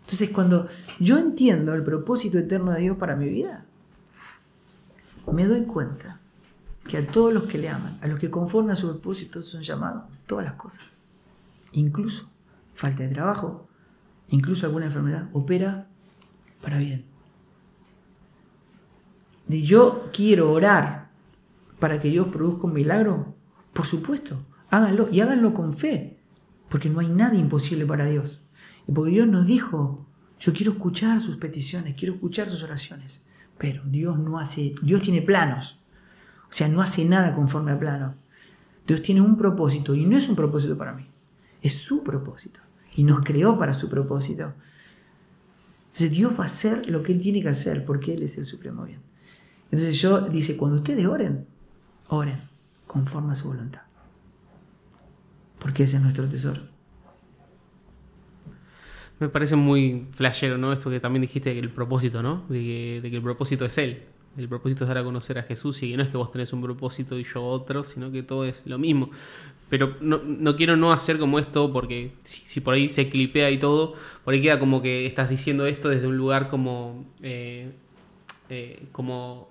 Entonces, 0.00 0.30
cuando 0.30 0.68
yo 0.98 1.18
entiendo 1.18 1.72
el 1.74 1.84
propósito 1.84 2.38
eterno 2.38 2.72
de 2.72 2.80
Dios 2.80 2.96
para 2.96 3.16
mi 3.16 3.28
vida, 3.28 3.64
me 5.32 5.46
doy 5.46 5.62
cuenta 5.62 6.20
que 6.88 6.98
a 6.98 7.06
todos 7.06 7.32
los 7.32 7.44
que 7.44 7.58
le 7.58 7.68
aman, 7.68 7.98
a 8.02 8.08
los 8.08 8.18
que 8.18 8.30
conforme 8.30 8.72
a 8.72 8.76
su 8.76 8.88
propósito 8.88 9.40
son 9.40 9.62
llamados, 9.62 10.04
todas 10.26 10.44
las 10.44 10.54
cosas, 10.54 10.82
incluso 11.72 12.30
falta 12.74 13.02
de 13.02 13.10
trabajo, 13.10 13.68
incluso 14.28 14.66
alguna 14.66 14.86
enfermedad, 14.86 15.28
opera 15.32 15.88
para 16.62 16.78
bien. 16.78 17.04
Y 19.48 19.62
yo 19.62 20.10
quiero 20.12 20.52
orar 20.52 21.10
para 21.78 22.00
que 22.00 22.08
Dios 22.08 22.28
produzca 22.28 22.66
un 22.66 22.74
milagro, 22.74 23.34
por 23.72 23.86
supuesto, 23.86 24.44
háganlo 24.70 25.08
y 25.10 25.20
háganlo 25.20 25.52
con 25.52 25.72
fe, 25.72 26.18
porque 26.68 26.88
no 26.88 27.00
hay 27.00 27.08
nada 27.08 27.34
imposible 27.34 27.84
para 27.84 28.06
Dios. 28.06 28.42
Y 28.86 28.92
porque 28.92 29.10
Dios 29.10 29.26
nos 29.26 29.46
dijo, 29.46 30.06
yo 30.38 30.52
quiero 30.52 30.72
escuchar 30.72 31.20
sus 31.20 31.36
peticiones, 31.36 31.96
quiero 31.98 32.14
escuchar 32.14 32.48
sus 32.48 32.62
oraciones, 32.62 33.22
pero 33.58 33.82
Dios 33.84 34.18
no 34.18 34.38
hace, 34.38 34.74
Dios 34.82 35.02
tiene 35.02 35.20
planos, 35.20 35.78
o 36.44 36.52
sea, 36.52 36.68
no 36.68 36.80
hace 36.80 37.04
nada 37.04 37.34
conforme 37.34 37.72
al 37.72 37.78
plano. 37.78 38.14
Dios 38.86 39.02
tiene 39.02 39.20
un 39.20 39.36
propósito 39.36 39.94
y 39.94 40.06
no 40.06 40.16
es 40.16 40.28
un 40.28 40.36
propósito 40.36 40.78
para 40.78 40.92
mí, 40.92 41.06
es 41.62 41.74
su 41.74 42.02
propósito. 42.02 42.60
Y 42.96 43.04
nos 43.04 43.24
creó 43.24 43.58
para 43.58 43.74
su 43.74 43.88
propósito. 43.88 44.52
Entonces 45.86 46.10
Dios 46.10 46.32
va 46.38 46.44
a 46.44 46.46
hacer 46.46 46.88
lo 46.88 47.02
que 47.02 47.12
Él 47.12 47.20
tiene 47.20 47.42
que 47.42 47.48
hacer 47.48 47.84
porque 47.84 48.14
Él 48.14 48.22
es 48.22 48.38
el 48.38 48.46
supremo 48.46 48.84
bien. 48.84 49.00
Entonces 49.64 50.00
yo 50.00 50.20
dice, 50.20 50.56
cuando 50.56 50.78
ustedes 50.78 51.06
oren, 51.06 51.46
oren 52.08 52.36
conforme 52.86 53.32
a 53.32 53.36
su 53.36 53.48
voluntad. 53.48 53.82
Porque 55.58 55.84
ese 55.84 55.96
es 55.96 56.02
nuestro 56.02 56.26
tesoro. 56.26 56.60
Me 59.18 59.28
parece 59.28 59.54
muy 59.54 60.06
flashero, 60.12 60.56
¿no? 60.58 60.72
Esto 60.72 60.90
que 60.90 60.98
también 60.98 61.20
dijiste, 61.20 61.58
el 61.58 61.70
propósito, 61.70 62.22
¿no? 62.22 62.46
De 62.48 63.00
que 63.02 63.16
el 63.16 63.22
propósito 63.22 63.64
es 63.64 63.76
Él. 63.78 64.02
El 64.36 64.48
propósito 64.48 64.84
es 64.84 64.88
dar 64.88 64.98
a 64.98 65.04
conocer 65.04 65.38
a 65.38 65.42
Jesús 65.42 65.82
y 65.82 65.90
que 65.90 65.96
no 65.96 66.02
es 66.02 66.08
que 66.08 66.16
vos 66.16 66.30
tenés 66.30 66.52
un 66.52 66.62
propósito 66.62 67.18
y 67.18 67.24
yo 67.24 67.42
otro, 67.44 67.84
sino 67.84 68.12
que 68.12 68.22
todo 68.22 68.44
es 68.44 68.66
lo 68.66 68.78
mismo. 68.78 69.10
Pero 69.68 69.96
no, 70.00 70.20
no 70.24 70.56
quiero 70.56 70.76
no 70.76 70.92
hacer 70.92 71.18
como 71.18 71.38
esto 71.38 71.72
porque 71.72 72.12
si, 72.24 72.40
si, 72.40 72.60
por 72.60 72.74
ahí 72.74 72.88
se 72.88 73.08
clipea 73.08 73.50
y 73.50 73.58
todo, 73.58 73.94
por 74.24 74.34
ahí 74.34 74.40
queda 74.40 74.58
como 74.58 74.82
que 74.82 75.06
estás 75.06 75.28
diciendo 75.28 75.66
esto 75.66 75.88
desde 75.88 76.06
un 76.06 76.16
lugar 76.16 76.48
como... 76.48 77.04
Eh, 77.22 77.70
eh, 78.48 78.82
como 78.92 79.48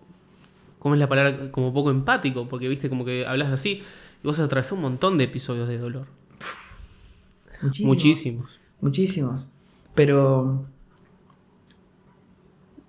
¿Cómo 0.79 0.95
es 0.95 0.99
la 0.99 1.09
palabra? 1.09 1.51
Como 1.51 1.73
poco 1.73 1.91
empático, 1.91 2.47
porque 2.47 2.69
viste 2.69 2.89
como 2.89 3.03
que 3.03 3.25
hablas 3.25 3.51
así 3.51 3.81
y 4.23 4.27
vos 4.27 4.39
atravesás 4.39 4.71
un 4.71 4.81
montón 4.81 5.17
de 5.17 5.25
episodios 5.25 5.67
de 5.67 5.77
dolor. 5.77 6.07
Muchísimos. 7.61 7.95
Muchísimos. 7.95 8.59
Muchísimos. 8.79 9.47
Pero 9.93 10.65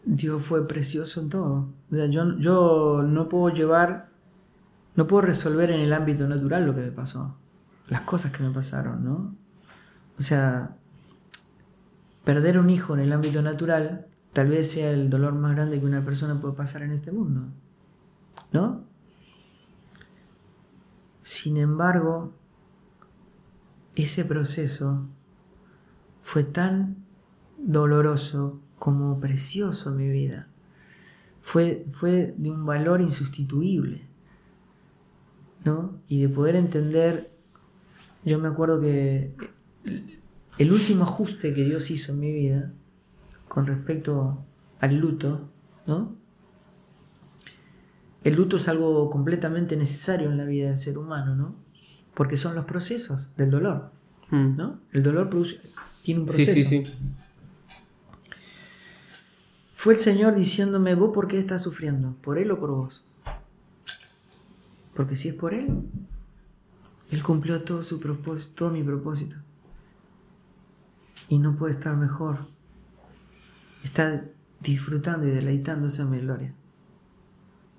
Dios 0.05 0.43
fue 0.43 0.67
precioso 0.67 1.21
en 1.21 1.29
todo. 1.29 1.73
O 1.91 1.95
sea, 1.95 2.07
yo, 2.07 2.39
yo 2.39 3.03
no 3.03 3.29
puedo 3.29 3.55
llevar, 3.55 4.11
no 4.95 5.07
puedo 5.07 5.23
resolver 5.23 5.71
en 5.71 5.81
el 5.81 5.93
ámbito 5.93 6.27
natural 6.27 6.67
lo 6.67 6.75
que 6.75 6.81
me 6.81 6.93
pasó. 6.93 7.37
Las 7.89 8.03
cosas 8.03 8.33
que 8.33 8.43
me 8.43 8.51
pasaron, 8.51 9.05
¿no? 9.05 9.35
O 10.19 10.23
sea, 10.23 10.77
perder 12.25 12.59
un 12.59 12.71
hijo 12.71 12.95
en 12.95 13.01
el 13.01 13.13
ámbito 13.13 13.43
natural 13.43 14.07
tal 14.33 14.49
vez 14.49 14.71
sea 14.71 14.91
el 14.91 15.11
dolor 15.11 15.35
más 15.35 15.55
grande 15.55 15.81
que 15.81 15.87
una 15.87 16.05
persona 16.05 16.41
puede 16.41 16.55
pasar 16.55 16.83
en 16.83 16.93
este 16.93 17.13
mundo. 17.13 17.49
¿No? 18.53 18.85
Sin 21.23 21.57
embargo, 21.57 22.33
ese 23.95 24.25
proceso 24.25 25.07
fue 26.23 26.45
tan 26.45 27.05
doloroso, 27.59 28.61
como 28.81 29.21
precioso 29.21 29.93
mi 29.93 30.09
vida. 30.09 30.49
Fue, 31.41 31.87
fue 31.93 32.35
de 32.37 32.51
un 32.51 32.67
valor 32.67 33.01
insustituible. 33.01 34.03
¿no? 35.65 36.01
Y 36.09 36.23
de 36.23 36.29
poder 36.31 36.57
entender, 36.57 37.29
yo 38.25 38.39
me 38.39 38.49
acuerdo 38.49 38.81
que 38.81 39.35
el 40.59 40.73
último 40.73 41.05
ajuste 41.05 41.53
que 41.55 41.65
Dios 41.65 41.91
hizo 41.91 42.13
en 42.13 42.19
mi 42.21 42.33
vida 42.33 42.73
con 43.47 43.67
respecto 43.67 44.43
al 44.81 44.97
luto, 44.97 45.51
¿no? 45.87 46.17
El 48.25 48.35
luto 48.37 48.57
es 48.57 48.69
algo 48.69 49.09
completamente 49.11 49.77
necesario 49.77 50.31
en 50.31 50.37
la 50.39 50.45
vida 50.45 50.69
del 50.69 50.79
ser 50.79 50.97
humano, 50.99 51.35
¿no? 51.37 51.55
Porque 52.15 52.37
son 52.39 52.55
los 52.55 52.65
procesos 52.65 53.29
del 53.37 53.51
dolor, 53.51 53.93
Mm. 54.31 54.57
¿no? 54.57 54.79
El 54.93 55.03
dolor 55.03 55.29
produce, 55.29 55.61
tiene 56.05 56.21
un 56.21 56.29
Sí, 56.29 56.37
proceso. 56.45 56.69
sí, 56.71 56.85
sí. 56.87 56.93
Fue 59.81 59.95
el 59.95 59.99
Señor 59.99 60.35
diciéndome, 60.35 60.95
¿vos 60.95 61.11
por 61.15 61.27
qué 61.27 61.39
estás 61.39 61.63
sufriendo? 61.63 62.15
¿Por 62.21 62.37
Él 62.37 62.51
o 62.51 62.61
por 62.61 62.71
vos? 62.71 63.03
Porque 64.95 65.17
si 65.17 65.31
es 65.31 65.35
por 65.35 65.55
Él, 65.55 65.69
Él 67.11 67.23
cumplió 67.23 67.65
todo 67.65 67.83
su 67.83 67.99
propósito, 67.99 68.53
todo 68.57 68.71
mi 68.73 68.83
propósito. 68.83 69.37
Y 71.31 71.39
no 71.39 71.57
puede 71.57 71.73
estar 71.73 71.97
mejor. 71.97 72.37
Está 73.83 74.23
disfrutando 74.61 75.27
y 75.27 75.31
deleitándose 75.31 76.03
en 76.03 76.11
mi 76.11 76.19
gloria. 76.19 76.55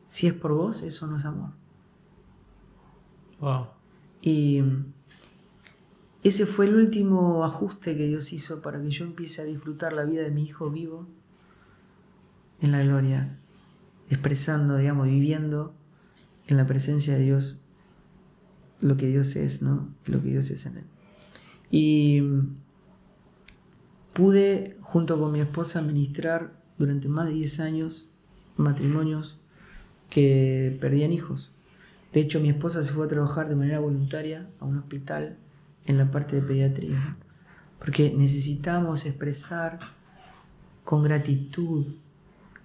Si 0.05 0.25
es 0.25 0.33
por 0.33 0.53
vos, 0.53 0.81
eso 0.81 1.05
no 1.05 1.19
es 1.19 1.25
amor. 1.25 1.51
Wow. 3.39 3.67
Y 4.23 4.63
ese 6.23 6.47
fue 6.47 6.65
el 6.65 6.77
último 6.77 7.45
ajuste 7.45 7.95
que 7.95 8.07
Dios 8.07 8.33
hizo 8.33 8.59
para 8.63 8.81
que 8.81 8.89
yo 8.89 9.05
empiece 9.05 9.43
a 9.43 9.45
disfrutar 9.45 9.93
la 9.93 10.03
vida 10.03 10.23
de 10.23 10.31
mi 10.31 10.45
hijo 10.45 10.71
vivo 10.71 11.05
en 12.61 12.71
la 12.71 12.81
gloria, 12.83 13.37
expresando, 14.09 14.77
digamos, 14.77 15.07
viviendo 15.07 15.73
en 16.47 16.57
la 16.57 16.65
presencia 16.65 17.15
de 17.15 17.23
Dios 17.23 17.59
lo 18.79 18.97
que 18.97 19.07
Dios 19.07 19.35
es, 19.35 19.61
¿no? 19.61 19.89
Lo 20.05 20.21
que 20.21 20.29
Dios 20.29 20.49
es 20.49 20.65
en 20.65 20.77
él. 20.77 20.83
Y 21.69 22.21
pude, 24.13 24.77
junto 24.81 25.19
con 25.19 25.31
mi 25.31 25.39
esposa, 25.39 25.81
ministrar 25.81 26.53
durante 26.77 27.07
más 27.07 27.27
de 27.27 27.33
10 27.33 27.59
años 27.61 28.07
matrimonios 28.57 29.39
que 30.09 30.77
perdían 30.81 31.11
hijos. 31.11 31.51
De 32.11 32.19
hecho, 32.19 32.39
mi 32.39 32.49
esposa 32.49 32.83
se 32.83 32.91
fue 32.91 33.05
a 33.05 33.09
trabajar 33.09 33.47
de 33.47 33.55
manera 33.55 33.79
voluntaria 33.79 34.47
a 34.59 34.65
un 34.65 34.77
hospital 34.77 35.37
en 35.85 35.97
la 35.97 36.11
parte 36.11 36.35
de 36.35 36.41
pediatría, 36.41 37.17
porque 37.79 38.13
necesitamos 38.15 39.05
expresar 39.05 39.79
con 40.83 41.03
gratitud 41.03 41.85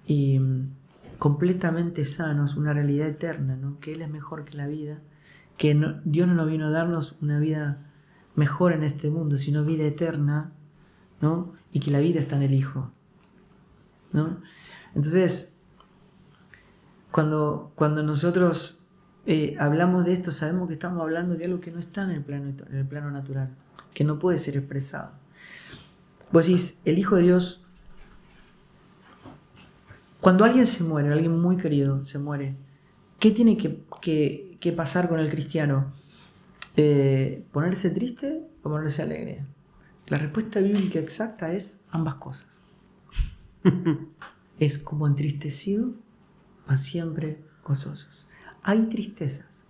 y 0.06 0.38
mm, 0.38 0.70
completamente 1.18 2.04
sanos 2.04 2.56
una 2.56 2.72
realidad 2.72 3.08
eterna, 3.08 3.56
¿no? 3.56 3.78
que 3.80 3.94
Él 3.94 4.02
es 4.02 4.10
mejor 4.10 4.44
que 4.44 4.56
la 4.56 4.66
vida, 4.66 5.00
que 5.56 5.74
Dios 6.04 6.28
no 6.28 6.34
nos 6.34 6.48
vino 6.48 6.66
a 6.66 6.70
darnos 6.70 7.16
una 7.20 7.38
vida 7.38 7.78
mejor 8.34 8.72
en 8.72 8.82
este 8.82 9.10
mundo, 9.10 9.36
sino 9.36 9.64
vida 9.64 9.84
eterna, 9.84 10.52
¿no? 11.20 11.54
y 11.72 11.80
que 11.80 11.90
la 11.90 12.00
vida 12.00 12.20
está 12.20 12.36
en 12.36 12.42
el 12.42 12.54
Hijo. 12.54 12.90
¿no? 14.12 14.38
Entonces, 14.94 15.56
cuando, 17.10 17.72
cuando 17.74 18.02
nosotros 18.02 18.82
eh, 19.24 19.56
hablamos 19.58 20.04
de 20.04 20.12
esto, 20.12 20.30
sabemos 20.30 20.68
que 20.68 20.74
estamos 20.74 21.00
hablando 21.00 21.34
de 21.34 21.46
algo 21.46 21.60
que 21.60 21.72
no 21.72 21.80
está 21.80 22.04
en 22.04 22.10
el, 22.10 22.22
plano, 22.22 22.54
en 22.68 22.76
el 22.76 22.86
plano 22.86 23.10
natural, 23.10 23.50
que 23.94 24.04
no 24.04 24.18
puede 24.18 24.38
ser 24.38 24.56
expresado. 24.56 25.10
Vos 26.30 26.46
decís, 26.46 26.80
el 26.84 26.98
Hijo 26.98 27.16
de 27.16 27.22
Dios, 27.22 27.65
cuando 30.20 30.44
alguien 30.44 30.66
se 30.66 30.84
muere, 30.84 31.12
alguien 31.12 31.38
muy 31.40 31.56
querido 31.56 32.02
se 32.04 32.18
muere, 32.18 32.56
¿qué 33.18 33.30
tiene 33.30 33.56
que, 33.56 33.82
que- 34.00 34.56
que 34.60 34.72
pasar 34.72 35.08
con 35.08 35.20
el 35.20 35.28
cristiano? 35.28 35.92
Eh, 36.76 37.44
¿Ponerse 37.52 37.90
triste 37.90 38.42
o 38.62 38.70
ponerse 38.70 39.02
alegre? 39.02 39.44
La 40.08 40.18
respuesta 40.18 40.60
bíblica 40.60 40.98
exacta 40.98 41.52
es 41.52 41.78
ambas 41.90 42.16
cosas. 42.16 42.48
es 44.58 44.78
como 44.78 45.06
entristecido, 45.06 45.92
mas 46.66 46.82
siempre 46.82 47.44
gozosos. 47.64 48.26
Hay 48.62 48.88
tristezas, 48.88 49.62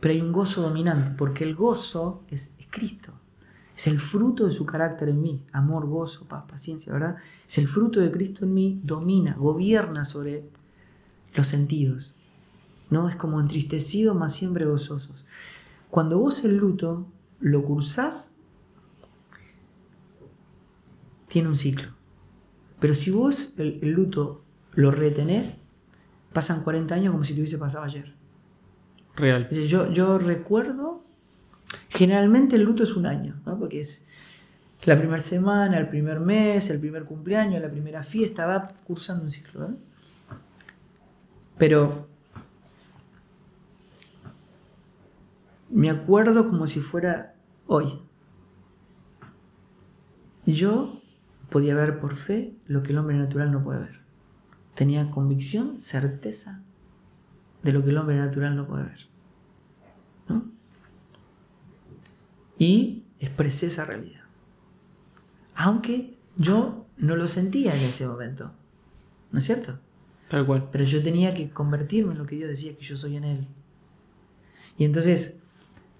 pero 0.00 0.14
hay 0.14 0.20
un 0.20 0.32
gozo 0.32 0.62
dominante, 0.62 1.14
porque 1.16 1.44
el 1.44 1.54
gozo 1.54 2.24
es, 2.30 2.52
es 2.58 2.66
Cristo. 2.70 3.12
Es 3.78 3.86
el 3.86 4.00
fruto 4.00 4.44
de 4.44 4.50
su 4.50 4.66
carácter 4.66 5.08
en 5.08 5.22
mí. 5.22 5.40
Amor, 5.52 5.86
gozo, 5.86 6.24
paz, 6.24 6.42
paciencia, 6.50 6.92
¿verdad? 6.92 7.18
Es 7.46 7.58
el 7.58 7.68
fruto 7.68 8.00
de 8.00 8.10
Cristo 8.10 8.44
en 8.44 8.52
mí, 8.52 8.80
domina, 8.82 9.36
gobierna 9.38 10.04
sobre 10.04 10.42
los 11.36 11.46
sentidos. 11.46 12.16
¿No? 12.90 13.08
Es 13.08 13.14
como 13.14 13.38
entristecido, 13.38 14.16
mas 14.16 14.34
siempre 14.34 14.64
gozosos. 14.64 15.24
Cuando 15.90 16.18
vos 16.18 16.44
el 16.44 16.56
luto 16.56 17.06
lo 17.38 17.62
cursás, 17.62 18.34
tiene 21.28 21.48
un 21.48 21.56
ciclo. 21.56 21.92
Pero 22.80 22.94
si 22.94 23.12
vos 23.12 23.52
el, 23.58 23.78
el 23.80 23.90
luto 23.90 24.42
lo 24.72 24.90
retenés, 24.90 25.60
pasan 26.32 26.64
40 26.64 26.96
años 26.96 27.12
como 27.12 27.22
si 27.22 27.32
te 27.32 27.42
hubiese 27.42 27.58
pasado 27.58 27.84
ayer. 27.84 28.12
Real. 29.14 29.48
Yo, 29.50 29.92
yo 29.92 30.18
recuerdo, 30.18 31.00
generalmente 31.88 32.56
el 32.56 32.62
luto 32.62 32.82
es 32.82 32.96
un 32.96 33.06
año, 33.06 33.40
¿no? 33.46 33.58
porque 33.58 33.80
es 33.80 34.04
la 34.84 34.96
primera 34.96 35.18
semana, 35.18 35.78
el 35.78 35.88
primer 35.88 36.20
mes, 36.20 36.70
el 36.70 36.78
primer 36.78 37.04
cumpleaños, 37.04 37.60
la 37.60 37.70
primera 37.70 38.02
fiesta, 38.02 38.46
va 38.46 38.68
cursando 38.86 39.24
un 39.24 39.30
ciclo. 39.30 39.68
¿no? 39.68 39.76
Pero 41.58 42.08
me 45.70 45.90
acuerdo 45.90 46.48
como 46.48 46.66
si 46.66 46.80
fuera 46.80 47.34
hoy. 47.66 48.00
Yo 50.46 51.00
podía 51.50 51.74
ver 51.74 52.00
por 52.00 52.16
fe 52.16 52.54
lo 52.66 52.82
que 52.82 52.92
el 52.92 52.98
hombre 52.98 53.16
natural 53.16 53.50
no 53.50 53.62
puede 53.62 53.80
ver. 53.80 54.00
Tenía 54.74 55.10
convicción, 55.10 55.80
certeza 55.80 56.62
de 57.62 57.72
lo 57.72 57.82
que 57.82 57.90
el 57.90 57.98
hombre 57.98 58.16
natural 58.16 58.56
no 58.56 58.66
puede 58.66 58.84
ver. 58.84 59.08
¿no? 60.28 60.57
Y 62.58 63.04
expresé 63.20 63.66
esa 63.66 63.84
realidad. 63.84 64.22
Aunque 65.54 66.16
yo 66.36 66.86
no 66.96 67.16
lo 67.16 67.28
sentía 67.28 67.74
en 67.74 67.82
ese 67.82 68.06
momento. 68.06 68.52
¿No 69.30 69.38
es 69.38 69.44
cierto? 69.44 69.78
Tal 70.28 70.46
cual. 70.46 70.68
Pero 70.70 70.84
yo 70.84 71.02
tenía 71.02 71.34
que 71.34 71.50
convertirme 71.50 72.12
en 72.12 72.18
lo 72.18 72.26
que 72.26 72.36
Dios 72.36 72.48
decía 72.48 72.76
que 72.76 72.84
yo 72.84 72.96
soy 72.96 73.16
en 73.16 73.24
Él. 73.24 73.48
Y 74.76 74.84
entonces 74.84 75.38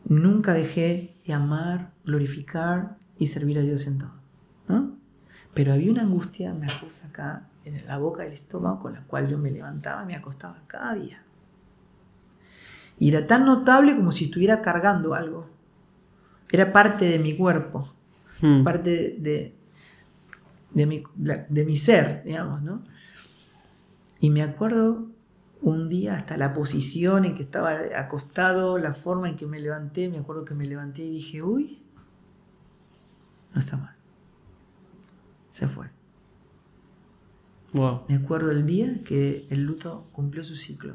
nunca 0.04 0.54
dejé 0.54 1.14
de 1.26 1.32
amar, 1.32 1.92
glorificar 2.04 2.96
y 3.18 3.26
servir 3.28 3.58
a 3.58 3.62
Dios 3.62 3.86
en 3.86 3.98
todo. 3.98 4.12
¿no? 4.68 4.96
Pero 5.54 5.72
había 5.72 5.90
una 5.90 6.02
angustia, 6.02 6.52
una 6.52 6.68
cosa 6.80 7.08
acá 7.08 7.48
en 7.64 7.86
la 7.86 7.98
boca 7.98 8.22
del 8.22 8.32
estómago 8.32 8.80
con 8.80 8.94
la 8.94 9.02
cual 9.02 9.28
yo 9.28 9.38
me 9.38 9.50
levantaba 9.50 10.02
y 10.04 10.06
me 10.06 10.16
acostaba 10.16 10.62
cada 10.66 10.94
día. 10.94 11.22
Y 12.98 13.08
era 13.10 13.26
tan 13.26 13.44
notable 13.44 13.94
como 13.94 14.12
si 14.12 14.26
estuviera 14.26 14.60
cargando 14.62 15.14
algo. 15.14 15.48
Era 16.50 16.72
parte 16.72 17.04
de 17.06 17.18
mi 17.18 17.36
cuerpo, 17.36 17.88
Mm. 18.40 18.62
parte 18.62 19.16
de, 19.18 19.54
de, 20.70 20.86
mi, 20.86 21.02
de 21.16 21.64
mi 21.64 21.76
ser, 21.76 22.22
digamos, 22.24 22.62
¿no? 22.62 22.84
Y 24.20 24.30
me 24.30 24.42
acuerdo 24.42 25.08
un 25.60 25.88
día 25.88 26.14
hasta 26.14 26.36
la 26.36 26.52
posición 26.52 27.24
en 27.24 27.34
que 27.34 27.42
estaba 27.42 27.72
acostado, 27.96 28.78
la 28.78 28.94
forma 28.94 29.28
en 29.28 29.34
que 29.36 29.46
me 29.46 29.58
levanté, 29.58 30.08
me 30.08 30.18
acuerdo 30.18 30.44
que 30.44 30.54
me 30.54 30.66
levanté 30.66 31.02
y 31.02 31.10
dije, 31.10 31.42
uy, 31.42 31.82
no 33.54 33.60
está 33.60 33.76
más. 33.76 33.96
Se 35.50 35.66
fue. 35.66 35.86
Wow. 37.72 38.02
Me 38.08 38.14
acuerdo 38.14 38.50
el 38.52 38.64
día 38.64 39.02
que 39.04 39.46
el 39.50 39.64
luto 39.64 40.06
cumplió 40.12 40.44
su 40.44 40.54
ciclo. 40.54 40.94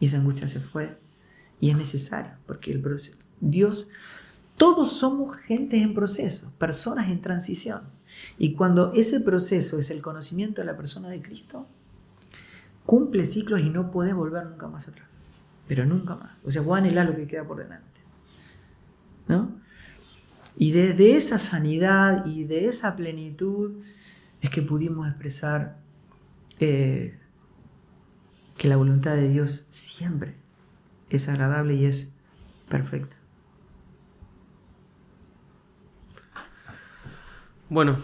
Y 0.00 0.06
esa 0.06 0.16
angustia 0.18 0.48
se 0.48 0.60
fue. 0.60 0.98
Y 1.60 1.70
es 1.70 1.76
necesario, 1.76 2.32
porque 2.46 2.72
el 2.72 2.80
proceso, 2.80 3.16
Dios, 3.40 3.88
todos 4.56 4.98
somos 4.98 5.36
gentes 5.36 5.82
en 5.82 5.94
proceso, 5.94 6.50
personas 6.58 7.08
en 7.08 7.20
transición. 7.20 7.82
Y 8.38 8.54
cuando 8.54 8.92
ese 8.94 9.20
proceso 9.20 9.78
es 9.78 9.90
el 9.90 10.00
conocimiento 10.00 10.62
de 10.62 10.66
la 10.66 10.76
persona 10.76 11.08
de 11.08 11.20
Cristo, 11.20 11.66
cumple 12.84 13.24
ciclos 13.24 13.60
y 13.60 13.68
no 13.68 13.90
puede 13.90 14.12
volver 14.12 14.46
nunca 14.46 14.68
más 14.68 14.88
atrás. 14.88 15.08
Pero 15.68 15.84
nunca 15.84 16.14
más. 16.14 16.42
O 16.44 16.50
sea, 16.50 16.62
vos 16.62 16.78
anhelás 16.78 17.06
lo 17.06 17.16
que 17.16 17.26
queda 17.26 17.44
por 17.44 17.58
delante. 17.58 18.00
¿No? 19.28 19.50
Y 20.56 20.72
desde 20.72 21.16
esa 21.16 21.38
sanidad 21.38 22.24
y 22.26 22.44
de 22.44 22.66
esa 22.66 22.96
plenitud 22.96 23.82
es 24.40 24.50
que 24.50 24.62
pudimos 24.62 25.06
expresar 25.06 25.78
eh, 26.60 27.18
que 28.56 28.68
la 28.68 28.76
voluntad 28.76 29.14
de 29.14 29.28
Dios 29.28 29.66
siempre 29.68 30.36
es 31.10 31.28
agradable 31.28 31.74
y 31.74 31.84
es 31.84 32.10
perfecta. 32.68 33.15
Bueno, 37.68 37.96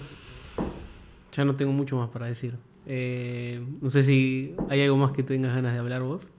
Ya 1.33 1.45
no 1.45 1.55
tengo 1.55 1.73
mucho 1.73 1.97
más 1.97 2.11
para 2.11 2.27
decir. 2.27 2.57
Eh, 2.85 3.65
no 3.81 3.89
sé 3.91 4.03
si 4.03 4.55
hay 4.69 4.83
algo 4.83 4.97
más 4.97 5.13
que 5.13 5.23
tengas 5.23 5.55
ganas 5.55 5.73
de 5.73 5.79
hablar 5.79 6.03
vos. 6.03 6.31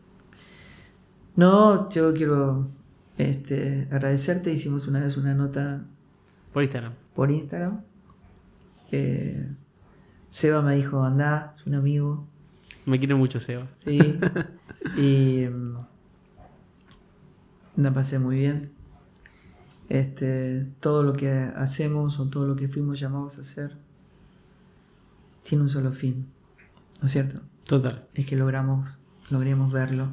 No, 1.35 1.89
yo 1.89 2.13
quiero 2.13 2.67
este, 3.17 3.87
agradecerte. 3.91 4.51
Hicimos 4.51 4.87
una 4.87 4.99
vez 4.99 5.17
una 5.17 5.33
nota 5.33 5.83
Por 6.51 6.63
Instagram. 6.63 6.93
por 7.15 7.31
Instagram. 7.31 7.81
Seba 10.29 10.61
me 10.61 10.75
dijo, 10.75 11.03
anda, 11.03 11.53
es 11.55 11.65
un 11.65 11.75
amigo. 11.75 12.27
Me 12.85 12.99
quiere 12.99 13.15
mucho, 13.15 13.39
Seba. 13.39 13.67
Sí. 13.75 13.97
y 14.97 15.45
mm, 15.47 15.77
la 17.77 17.93
pasé 17.93 18.19
muy 18.19 18.37
bien. 18.37 18.71
Este, 19.93 20.65
todo 20.79 21.03
lo 21.03 21.13
que 21.13 21.29
hacemos 21.29 22.19
o 22.19 22.27
todo 22.27 22.47
lo 22.47 22.55
que 22.55 22.67
fuimos 22.67 22.99
llamados 22.99 23.37
a 23.37 23.41
hacer 23.41 23.77
tiene 25.43 25.61
un 25.61 25.69
solo 25.69 25.91
fin, 25.91 26.25
¿no 26.99 27.05
es 27.05 27.11
cierto? 27.11 27.41
Total. 27.67 28.07
Es 28.15 28.25
que 28.25 28.35
logramos, 28.35 28.97
logremos 29.29 29.71
verlo. 29.71 30.11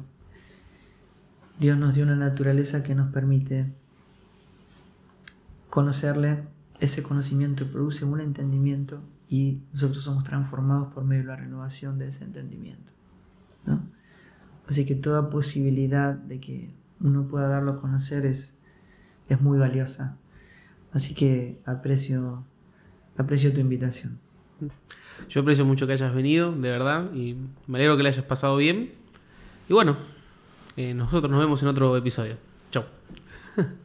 Dios 1.59 1.79
nos 1.79 1.95
dio 1.95 2.03
una 2.03 2.15
naturaleza 2.15 2.83
que 2.83 2.93
nos 2.93 3.11
permite 3.11 3.73
conocerle. 5.71 6.43
Ese 6.79 7.01
conocimiento 7.01 7.65
produce 7.65 8.05
un 8.05 8.21
entendimiento 8.21 9.01
y 9.29 9.63
nosotros 9.73 10.03
somos 10.03 10.23
transformados 10.23 10.93
por 10.93 11.05
medio 11.05 11.23
de 11.23 11.29
la 11.29 11.37
renovación 11.37 11.97
de 11.97 12.09
ese 12.09 12.23
entendimiento. 12.23 12.91
¿no? 13.65 13.81
Así 14.69 14.85
que 14.85 14.93
toda 14.93 15.31
posibilidad 15.31 16.13
de 16.13 16.39
que 16.39 16.69
uno 16.99 17.27
pueda 17.27 17.47
darlo 17.47 17.71
a 17.71 17.81
conocer 17.81 18.27
es, 18.27 18.53
es 19.33 19.41
muy 19.41 19.57
valiosa. 19.57 20.17
Así 20.91 21.13
que 21.13 21.59
aprecio, 21.65 22.43
aprecio 23.17 23.53
tu 23.53 23.59
invitación. 23.59 24.19
Yo 25.29 25.41
aprecio 25.41 25.65
mucho 25.65 25.87
que 25.87 25.93
hayas 25.93 26.13
venido, 26.13 26.51
de 26.51 26.69
verdad, 26.69 27.13
y 27.13 27.37
me 27.67 27.77
alegro 27.77 27.95
que 27.97 28.03
le 28.03 28.09
hayas 28.09 28.25
pasado 28.25 28.57
bien. 28.57 28.91
Y 29.69 29.73
bueno, 29.73 29.95
eh, 30.75 30.93
nosotros 30.93 31.31
nos 31.31 31.39
vemos 31.39 31.61
en 31.61 31.69
otro 31.69 31.95
episodio. 31.95 32.37
Chau. 32.71 32.83